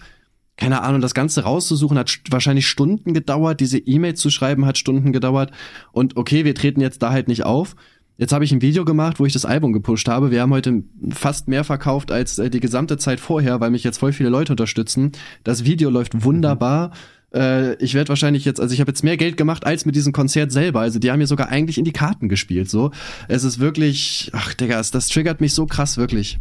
keine 0.58 0.82
Ahnung, 0.82 1.02
das 1.02 1.14
Ganze 1.14 1.44
rauszusuchen 1.44 1.98
hat 1.98 2.20
wahrscheinlich 2.30 2.68
Stunden 2.68 3.14
gedauert, 3.14 3.60
diese 3.60 3.78
E-Mail 3.78 4.16
zu 4.16 4.30
schreiben 4.30 4.66
hat 4.66 4.78
Stunden 4.78 5.12
gedauert 5.12 5.52
und 5.92 6.18
okay, 6.18 6.46
wir 6.46 6.56
treten 6.56 6.82
jetzt 6.82 7.02
da 7.02 7.12
halt 7.12 7.28
nicht 7.28 7.46
auf. 7.46 7.76
Jetzt 8.18 8.34
habe 8.34 8.44
ich 8.44 8.52
ein 8.52 8.62
Video 8.62 8.86
gemacht, 8.86 9.20
wo 9.20 9.26
ich 9.26 9.34
das 9.34 9.46
Album 9.46 9.74
gepusht 9.74 10.08
habe. 10.08 10.30
Wir 10.30 10.42
haben 10.42 10.54
heute 10.54 10.84
fast 11.10 11.48
mehr 11.48 11.64
verkauft 11.64 12.12
als 12.12 12.38
äh, 12.38 12.52
die 12.52 12.60
gesamte 12.60 12.98
Zeit 12.98 13.20
vorher, 13.20 13.60
weil 13.62 13.72
mich 13.72 13.84
jetzt 13.84 13.98
voll 13.98 14.14
viele 14.14 14.30
Leute 14.30 14.54
unterstützen. 14.54 15.14
Das 15.44 15.66
Video 15.66 15.90
läuft 15.90 16.24
wunderbar. 16.24 16.90
Mhm 16.90 17.21
äh, 17.34 17.76
ich 17.76 17.94
werde 17.94 18.10
wahrscheinlich 18.10 18.46
jetzt, 18.46 18.60
also 18.60 18.74
ich 18.74 18.82
habe 18.82 18.92
jetzt 18.92 19.04
mehr 19.04 19.18
Geld 19.18 19.38
gemacht 19.38 19.66
als 19.66 19.86
mit 19.86 19.96
diesem 19.96 20.14
Konzert 20.14 20.52
selber. 20.52 20.82
Also 20.82 21.00
die 21.00 21.12
haben 21.12 21.20
mir 21.20 21.28
sogar 21.28 21.50
eigentlich 21.50 21.78
in 21.78 21.86
die 21.86 21.94
Karten 21.94 22.30
gespielt. 22.30 22.70
So, 22.70 22.92
es 23.28 23.44
ist 23.44 23.60
wirklich, 23.60 24.30
ach 24.34 24.54
Digga, 24.54 24.78
das, 24.78 24.92
das 24.92 25.08
triggert 25.08 25.42
mich 25.42 25.54
so 25.54 25.66
krass 25.66 25.98
wirklich. 25.98 26.40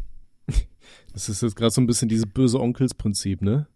Das 1.12 1.28
ist 1.28 1.42
jetzt 1.42 1.56
gerade 1.56 1.72
so 1.72 1.80
ein 1.80 1.88
bisschen 1.88 2.08
dieses 2.08 2.24
böse 2.24 2.60
Onkelsprinzip, 2.60 3.42
ne? 3.42 3.66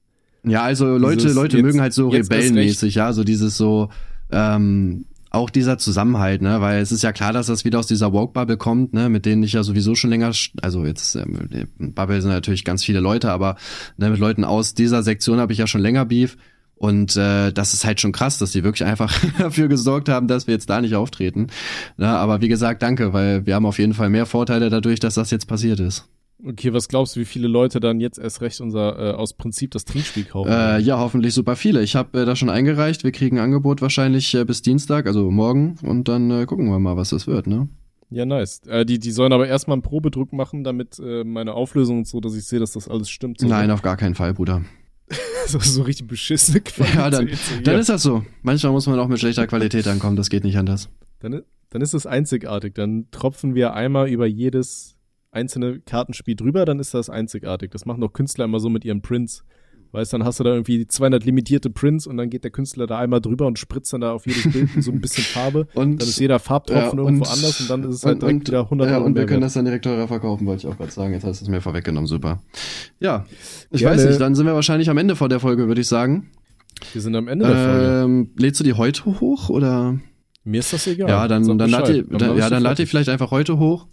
Ja, 0.44 0.62
also 0.62 0.96
Leute, 0.96 1.22
dieses, 1.22 1.34
Leute 1.34 1.56
jetzt, 1.56 1.64
mögen 1.64 1.80
halt 1.80 1.92
so 1.92 2.08
rebellenmäßig, 2.08 2.94
ja, 2.94 3.12
so 3.12 3.24
dieses 3.24 3.56
so, 3.56 3.88
ähm, 4.30 5.06
auch 5.30 5.50
dieser 5.50 5.76
Zusammenhalt, 5.76 6.42
ne, 6.42 6.60
weil 6.60 6.80
es 6.80 6.92
ist 6.92 7.02
ja 7.02 7.12
klar, 7.12 7.32
dass 7.32 7.48
das 7.48 7.64
wieder 7.64 7.80
aus 7.80 7.88
dieser 7.88 8.12
Woke-Bubble 8.12 8.56
kommt, 8.56 8.94
ne, 8.94 9.08
mit 9.08 9.26
denen 9.26 9.42
ich 9.42 9.54
ja 9.54 9.64
sowieso 9.64 9.96
schon 9.96 10.10
länger, 10.10 10.30
also 10.62 10.86
jetzt, 10.86 11.16
ähm, 11.16 11.48
Bubble 11.76 12.22
sind 12.22 12.30
natürlich 12.30 12.64
ganz 12.64 12.84
viele 12.84 13.00
Leute, 13.00 13.32
aber 13.32 13.56
ne, 13.96 14.10
mit 14.10 14.20
Leuten 14.20 14.44
aus 14.44 14.74
dieser 14.74 15.02
Sektion 15.02 15.40
habe 15.40 15.52
ich 15.52 15.58
ja 15.58 15.66
schon 15.66 15.80
länger 15.80 16.04
Beef 16.04 16.36
und 16.76 17.16
äh, 17.16 17.52
das 17.52 17.72
ist 17.72 17.84
halt 17.84 18.00
schon 18.00 18.12
krass, 18.12 18.38
dass 18.38 18.52
die 18.52 18.64
wirklich 18.64 18.84
einfach 18.84 19.12
dafür 19.38 19.68
gesorgt 19.68 20.08
haben, 20.08 20.28
dass 20.28 20.46
wir 20.46 20.54
jetzt 20.54 20.68
da 20.70 20.80
nicht 20.80 20.94
auftreten. 20.94 21.48
Na, 21.96 22.16
aber 22.16 22.40
wie 22.40 22.48
gesagt, 22.48 22.82
danke, 22.82 23.12
weil 23.12 23.46
wir 23.46 23.54
haben 23.54 23.66
auf 23.66 23.78
jeden 23.78 23.94
Fall 23.94 24.10
mehr 24.10 24.26
Vorteile 24.26 24.70
dadurch, 24.70 25.00
dass 25.00 25.14
das 25.14 25.30
jetzt 25.30 25.46
passiert 25.46 25.80
ist. 25.80 26.08
Okay, 26.46 26.74
was 26.74 26.88
glaubst 26.88 27.16
du, 27.16 27.20
wie 27.20 27.24
viele 27.24 27.48
Leute 27.48 27.80
dann 27.80 28.00
jetzt 28.00 28.18
erst 28.18 28.42
recht 28.42 28.60
unser 28.60 28.98
äh, 28.98 29.12
aus 29.12 29.32
Prinzip 29.32 29.70
das 29.70 29.86
Trinkspiel 29.86 30.24
kaufen? 30.24 30.50
Äh, 30.50 30.78
ja, 30.80 30.98
hoffentlich 30.98 31.32
super 31.32 31.56
viele. 31.56 31.82
Ich 31.82 31.96
habe 31.96 32.22
äh, 32.22 32.24
das 32.26 32.38
schon 32.38 32.50
eingereicht. 32.50 33.02
Wir 33.02 33.12
kriegen 33.12 33.38
ein 33.38 33.44
Angebot 33.44 33.80
wahrscheinlich 33.80 34.34
äh, 34.34 34.44
bis 34.44 34.60
Dienstag, 34.60 35.06
also 35.06 35.30
morgen, 35.30 35.76
und 35.82 36.08
dann 36.08 36.30
äh, 36.30 36.44
gucken 36.44 36.66
wir 36.66 36.78
mal, 36.78 36.96
was 36.96 37.10
das 37.10 37.26
wird, 37.26 37.46
ne? 37.46 37.68
Ja, 38.10 38.26
nice. 38.26 38.60
Äh, 38.66 38.84
die, 38.84 38.98
die 38.98 39.10
sollen 39.10 39.32
aber 39.32 39.48
erstmal 39.48 39.76
einen 39.76 39.82
Probedruck 39.82 40.32
machen, 40.32 40.64
damit 40.64 40.98
äh, 40.98 41.24
meine 41.24 41.54
Auflösung 41.54 41.98
und 41.98 42.06
so, 42.06 42.20
dass 42.20 42.34
ich 42.34 42.44
sehe, 42.44 42.60
dass 42.60 42.72
das 42.72 42.88
alles 42.88 43.08
stimmt. 43.08 43.40
So 43.40 43.48
Nein, 43.48 43.70
auf 43.70 43.82
gar 43.82 43.96
keinen 43.96 44.14
Fall, 44.14 44.34
Bruder. 44.34 44.62
so, 45.48 45.58
so 45.58 45.82
richtig 45.82 46.06
beschissene 46.06 46.60
Qualität. 46.60 46.94
Ja, 46.94 47.10
dann, 47.10 47.30
dann 47.64 47.78
ist 47.78 47.88
das 47.88 48.02
so. 48.02 48.24
Manchmal 48.42 48.72
muss 48.72 48.86
man 48.86 48.98
auch 48.98 49.08
mit 49.08 49.18
schlechter 49.18 49.46
Qualität 49.46 49.86
ankommen, 49.86 50.16
das 50.16 50.30
geht 50.30 50.44
nicht 50.44 50.56
anders. 50.58 50.88
Dann, 51.20 51.42
dann 51.70 51.82
ist 51.82 51.94
es 51.94 52.06
einzigartig. 52.06 52.74
Dann 52.74 53.10
tropfen 53.10 53.54
wir 53.54 53.74
einmal 53.74 54.08
über 54.08 54.26
jedes 54.26 54.96
einzelne 55.30 55.80
Kartenspiel 55.80 56.36
drüber, 56.36 56.64
dann 56.64 56.78
ist 56.78 56.94
das 56.94 57.10
einzigartig. 57.10 57.70
Das 57.72 57.86
machen 57.86 58.00
doch 58.00 58.12
Künstler 58.12 58.44
immer 58.44 58.60
so 58.60 58.68
mit 58.68 58.84
ihren 58.84 59.02
Prints. 59.02 59.44
Weißt, 59.94 60.12
dann 60.12 60.24
hast 60.24 60.40
du 60.40 60.44
da 60.44 60.50
irgendwie 60.50 60.88
200 60.88 61.24
limitierte 61.24 61.70
Prints 61.70 62.08
und 62.08 62.16
dann 62.16 62.28
geht 62.28 62.42
der 62.42 62.50
Künstler 62.50 62.88
da 62.88 62.98
einmal 62.98 63.20
drüber 63.20 63.46
und 63.46 63.60
spritzt 63.60 63.92
dann 63.92 64.00
da 64.00 64.10
auf 64.10 64.26
jedes 64.26 64.52
Bild 64.52 64.68
so 64.80 64.90
ein 64.90 65.00
bisschen 65.00 65.22
Farbe. 65.22 65.68
und 65.74 66.02
dann 66.02 66.08
ist 66.08 66.18
jeder 66.18 66.40
Farbtropfen 66.40 66.98
ja, 66.98 67.04
irgendwo 67.04 67.30
anders 67.30 67.60
und 67.60 67.70
dann 67.70 67.84
ist 67.84 67.96
es 67.98 68.04
halt 68.04 68.20
direkt 68.20 68.40
und, 68.40 68.48
wieder 68.48 68.62
100 68.62 68.90
Ja, 68.90 68.98
und 68.98 69.14
wir 69.14 69.24
können 69.26 69.42
das 69.42 69.52
dann 69.52 69.64
direkt 69.64 69.84
teurer 69.84 70.08
verkaufen, 70.08 70.48
wollte 70.48 70.66
ich 70.66 70.72
auch 70.72 70.76
gerade 70.76 70.90
sagen. 70.90 71.12
Jetzt 71.12 71.22
hast 71.22 71.42
du 71.42 71.44
es 71.44 71.48
mir 71.48 71.60
vorweggenommen, 71.60 72.08
super. 72.08 72.42
Ja, 72.98 73.24
ich 73.70 73.82
Gerne. 73.82 73.96
weiß 73.96 74.06
nicht, 74.08 74.20
dann 74.20 74.34
sind 74.34 74.46
wir 74.46 74.54
wahrscheinlich 74.54 74.90
am 74.90 74.98
Ende 74.98 75.14
vor 75.14 75.28
der 75.28 75.38
Folge, 75.38 75.68
würde 75.68 75.80
ich 75.80 75.86
sagen. 75.86 76.28
Wir 76.92 77.00
sind 77.00 77.14
am 77.14 77.28
Ende 77.28 77.46
der 77.46 77.54
Folge. 77.54 78.02
Ähm, 78.02 78.30
lädst 78.36 78.58
du 78.58 78.64
die 78.64 78.72
heute 78.72 79.04
hoch 79.04 79.48
oder? 79.48 80.00
Mir 80.42 80.58
ist 80.58 80.72
das 80.72 80.88
egal. 80.88 81.08
Ja, 81.08 81.28
dann, 81.28 81.56
dann 81.56 81.70
lad 81.70 81.86
die, 81.86 82.04
dann, 82.04 82.36
ja, 82.36 82.50
dann 82.50 82.64
lad 82.64 82.78
die 82.78 82.86
vielleicht 82.86 83.10
einfach 83.10 83.30
heute 83.30 83.60
hoch. 83.60 83.86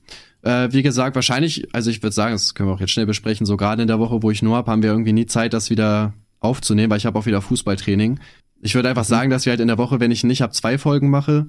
Äh, 0.44 0.70
wie 0.72 0.82
gesagt, 0.82 1.16
wahrscheinlich, 1.16 1.68
also 1.74 1.90
ich 1.90 2.02
würde 2.02 2.14
sagen, 2.14 2.34
das 2.34 2.56
können 2.56 2.70
wir 2.70 2.74
auch 2.74 2.80
jetzt 2.80 2.92
schnell 2.92 3.06
besprechen, 3.06 3.46
so 3.46 3.58
gerade 3.58 3.82
in 3.82 3.88
der 3.88 4.00
Woche, 4.00 4.24
wo 4.24 4.32
ich 4.32 4.42
nur 4.42 4.56
habe, 4.56 4.72
haben 4.72 4.84
wir 4.84 4.90
irgendwie 4.90 5.14
nie 5.14 5.28
Zeit, 5.28 5.54
das 5.54 5.70
wieder 5.70 6.14
aufzunehmen, 6.40 6.90
weil 6.90 6.98
ich 6.98 7.06
habe 7.06 7.18
auch 7.18 7.26
wieder 7.26 7.42
Fußballtraining. 7.42 8.20
Ich 8.62 8.76
würde 8.76 8.90
einfach 8.90 9.04
mhm. 9.04 9.10
sagen, 9.10 9.30
dass 9.30 9.46
wir 9.46 9.52
halt 9.52 9.60
in 9.60 9.68
der 9.68 9.78
Woche, 9.78 10.00
wenn 10.00 10.12
ich 10.12 10.24
nicht 10.24 10.42
habe, 10.42 10.54
zwei 10.54 10.78
Folgen 10.78 11.10
mache. 11.10 11.48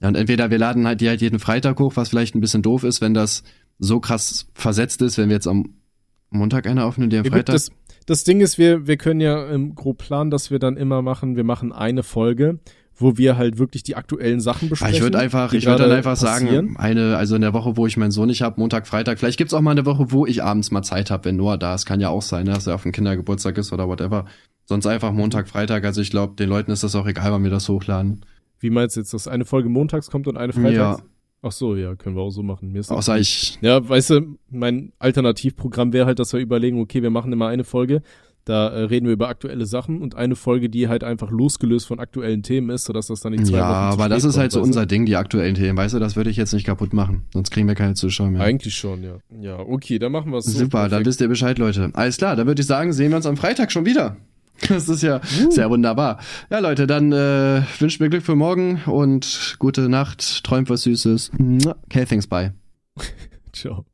Ja, 0.00 0.08
und 0.08 0.16
entweder 0.16 0.50
wir 0.50 0.58
laden 0.58 0.86
halt 0.86 1.00
die 1.00 1.08
halt 1.08 1.20
jeden 1.20 1.40
Freitag 1.40 1.80
hoch, 1.80 1.96
was 1.96 2.10
vielleicht 2.10 2.36
ein 2.36 2.40
bisschen 2.40 2.62
doof 2.62 2.84
ist, 2.84 3.00
wenn 3.00 3.14
das 3.14 3.42
so 3.80 3.98
krass 3.98 4.46
versetzt 4.54 5.02
ist, 5.02 5.18
wenn 5.18 5.28
wir 5.28 5.34
jetzt 5.34 5.48
am 5.48 5.74
Montag 6.30 6.66
eine 6.66 6.84
aufnehmen, 6.84 7.10
die 7.10 7.18
am 7.18 7.24
Freitag. 7.24 7.54
Das, 7.54 7.70
das 8.06 8.22
Ding 8.22 8.40
ist, 8.40 8.58
wir, 8.58 8.86
wir 8.86 8.96
können 8.96 9.20
ja 9.20 9.48
im 9.48 9.74
grob 9.74 9.98
planen, 9.98 10.30
dass 10.30 10.50
wir 10.50 10.58
dann 10.58 10.76
immer 10.76 11.02
machen, 11.02 11.36
wir 11.36 11.44
machen 11.44 11.72
eine 11.72 12.02
Folge 12.02 12.60
wo 12.98 13.16
wir 13.16 13.36
halt 13.36 13.58
wirklich 13.58 13.82
die 13.82 13.96
aktuellen 13.96 14.40
Sachen 14.40 14.68
besprechen. 14.68 14.94
Ich 14.94 15.02
würde 15.02 15.18
einfach, 15.18 15.52
ich 15.52 15.66
würde 15.66 15.84
dann 15.84 15.92
einfach 15.92 16.18
passieren. 16.18 16.66
sagen, 16.66 16.76
eine, 16.76 17.16
also 17.16 17.36
in 17.36 17.42
der 17.42 17.54
Woche, 17.54 17.76
wo 17.76 17.86
ich 17.86 17.96
meinen 17.96 18.10
Sohn 18.10 18.26
nicht 18.26 18.42
habe, 18.42 18.60
Montag, 18.60 18.86
Freitag, 18.86 19.18
vielleicht 19.18 19.38
gibt's 19.38 19.54
auch 19.54 19.60
mal 19.60 19.70
eine 19.70 19.86
Woche, 19.86 20.10
wo 20.10 20.26
ich 20.26 20.42
abends 20.42 20.70
mal 20.70 20.82
Zeit 20.82 21.10
habe, 21.10 21.26
wenn 21.26 21.36
Noah 21.36 21.58
da 21.58 21.74
ist. 21.74 21.86
Kann 21.86 22.00
ja 22.00 22.08
auch 22.08 22.22
sein, 22.22 22.46
ne, 22.46 22.52
dass 22.52 22.66
er 22.66 22.74
auf 22.74 22.82
dem 22.82 22.92
Kindergeburtstag 22.92 23.56
ist 23.56 23.72
oder 23.72 23.88
whatever. 23.88 24.26
Sonst 24.64 24.86
einfach 24.86 25.12
Montag, 25.12 25.48
Freitag. 25.48 25.84
Also 25.84 26.00
ich 26.00 26.10
glaube, 26.10 26.34
den 26.34 26.48
Leuten 26.48 26.72
ist 26.72 26.82
das 26.82 26.94
auch 26.94 27.06
egal, 27.06 27.32
wann 27.32 27.42
wir 27.42 27.50
das 27.50 27.68
hochladen. 27.68 28.24
Wie 28.60 28.70
meinst 28.70 28.96
du 28.96 29.00
jetzt, 29.00 29.14
dass 29.14 29.28
eine 29.28 29.44
Folge 29.44 29.68
montags 29.68 30.10
kommt 30.10 30.26
und 30.26 30.36
eine 30.36 30.52
Freitags? 30.52 30.98
Ja. 31.00 31.04
Ach 31.40 31.52
so, 31.52 31.76
ja, 31.76 31.94
können 31.94 32.16
wir 32.16 32.22
auch 32.22 32.30
so 32.30 32.42
machen. 32.42 32.72
Mir 32.72 32.80
ist 32.80 32.90
Außer 32.90 33.16
ich. 33.16 33.58
Ja, 33.60 33.88
weißt 33.88 34.10
du, 34.10 34.38
mein 34.50 34.92
Alternativprogramm 34.98 35.92
wäre 35.92 36.06
halt, 36.06 36.18
dass 36.18 36.32
wir 36.32 36.40
überlegen, 36.40 36.80
okay, 36.80 37.00
wir 37.00 37.10
machen 37.10 37.32
immer 37.32 37.46
eine 37.46 37.62
Folge, 37.62 38.02
da 38.48 38.68
äh, 38.68 38.84
reden 38.84 39.06
wir 39.06 39.12
über 39.12 39.28
aktuelle 39.28 39.66
Sachen 39.66 40.00
und 40.00 40.14
eine 40.14 40.34
Folge, 40.34 40.70
die 40.70 40.88
halt 40.88 41.04
einfach 41.04 41.30
losgelöst 41.30 41.86
von 41.86 42.00
aktuellen 42.00 42.42
Themen 42.42 42.70
ist, 42.70 42.84
sodass 42.84 43.08
das 43.08 43.20
dann 43.20 43.32
nicht 43.32 43.46
zwei 43.46 43.58
Ja, 43.58 43.64
aber 43.64 44.08
das 44.08 44.24
ist 44.24 44.38
halt 44.38 44.52
so 44.52 44.62
unser 44.62 44.86
Ding, 44.86 45.04
die 45.04 45.16
aktuellen 45.16 45.54
Themen. 45.54 45.76
Weißt 45.76 45.94
du, 45.94 45.98
das 45.98 46.16
würde 46.16 46.30
ich 46.30 46.38
jetzt 46.38 46.54
nicht 46.54 46.64
kaputt 46.64 46.94
machen. 46.94 47.24
Sonst 47.32 47.50
kriegen 47.50 47.68
wir 47.68 47.74
keine 47.74 47.94
Zuschauer 47.94 48.30
mehr. 48.30 48.40
Eigentlich 48.40 48.74
schon, 48.74 49.02
ja. 49.02 49.18
Ja, 49.40 49.58
okay, 49.58 49.98
dann 49.98 50.12
machen 50.12 50.32
wir 50.32 50.38
es 50.38 50.46
so. 50.46 50.52
Super, 50.52 50.78
perfekt. 50.78 50.92
dann 50.92 51.04
wisst 51.04 51.20
ihr 51.20 51.28
Bescheid, 51.28 51.58
Leute. 51.58 51.90
Alles 51.92 52.16
klar, 52.16 52.36
dann 52.36 52.46
würde 52.46 52.62
ich 52.62 52.66
sagen, 52.66 52.92
sehen 52.94 53.10
wir 53.10 53.16
uns 53.16 53.26
am 53.26 53.36
Freitag 53.36 53.70
schon 53.70 53.84
wieder. 53.84 54.16
Das 54.68 54.88
ist 54.88 55.02
ja 55.02 55.18
uh. 55.18 55.50
sehr 55.50 55.70
wunderbar. 55.70 56.18
Ja, 56.50 56.58
Leute, 56.58 56.88
dann 56.88 57.12
äh, 57.12 57.62
wünscht 57.78 58.00
mir 58.00 58.10
Glück 58.10 58.24
für 58.24 58.34
morgen 58.34 58.80
und 58.86 59.56
gute 59.60 59.88
Nacht. 59.88 60.42
Träumt 60.42 60.68
was 60.68 60.82
Süßes. 60.82 61.30
Okay, 61.84 62.04
thanks, 62.06 62.26
bye. 62.26 62.54
Ciao. 63.52 63.87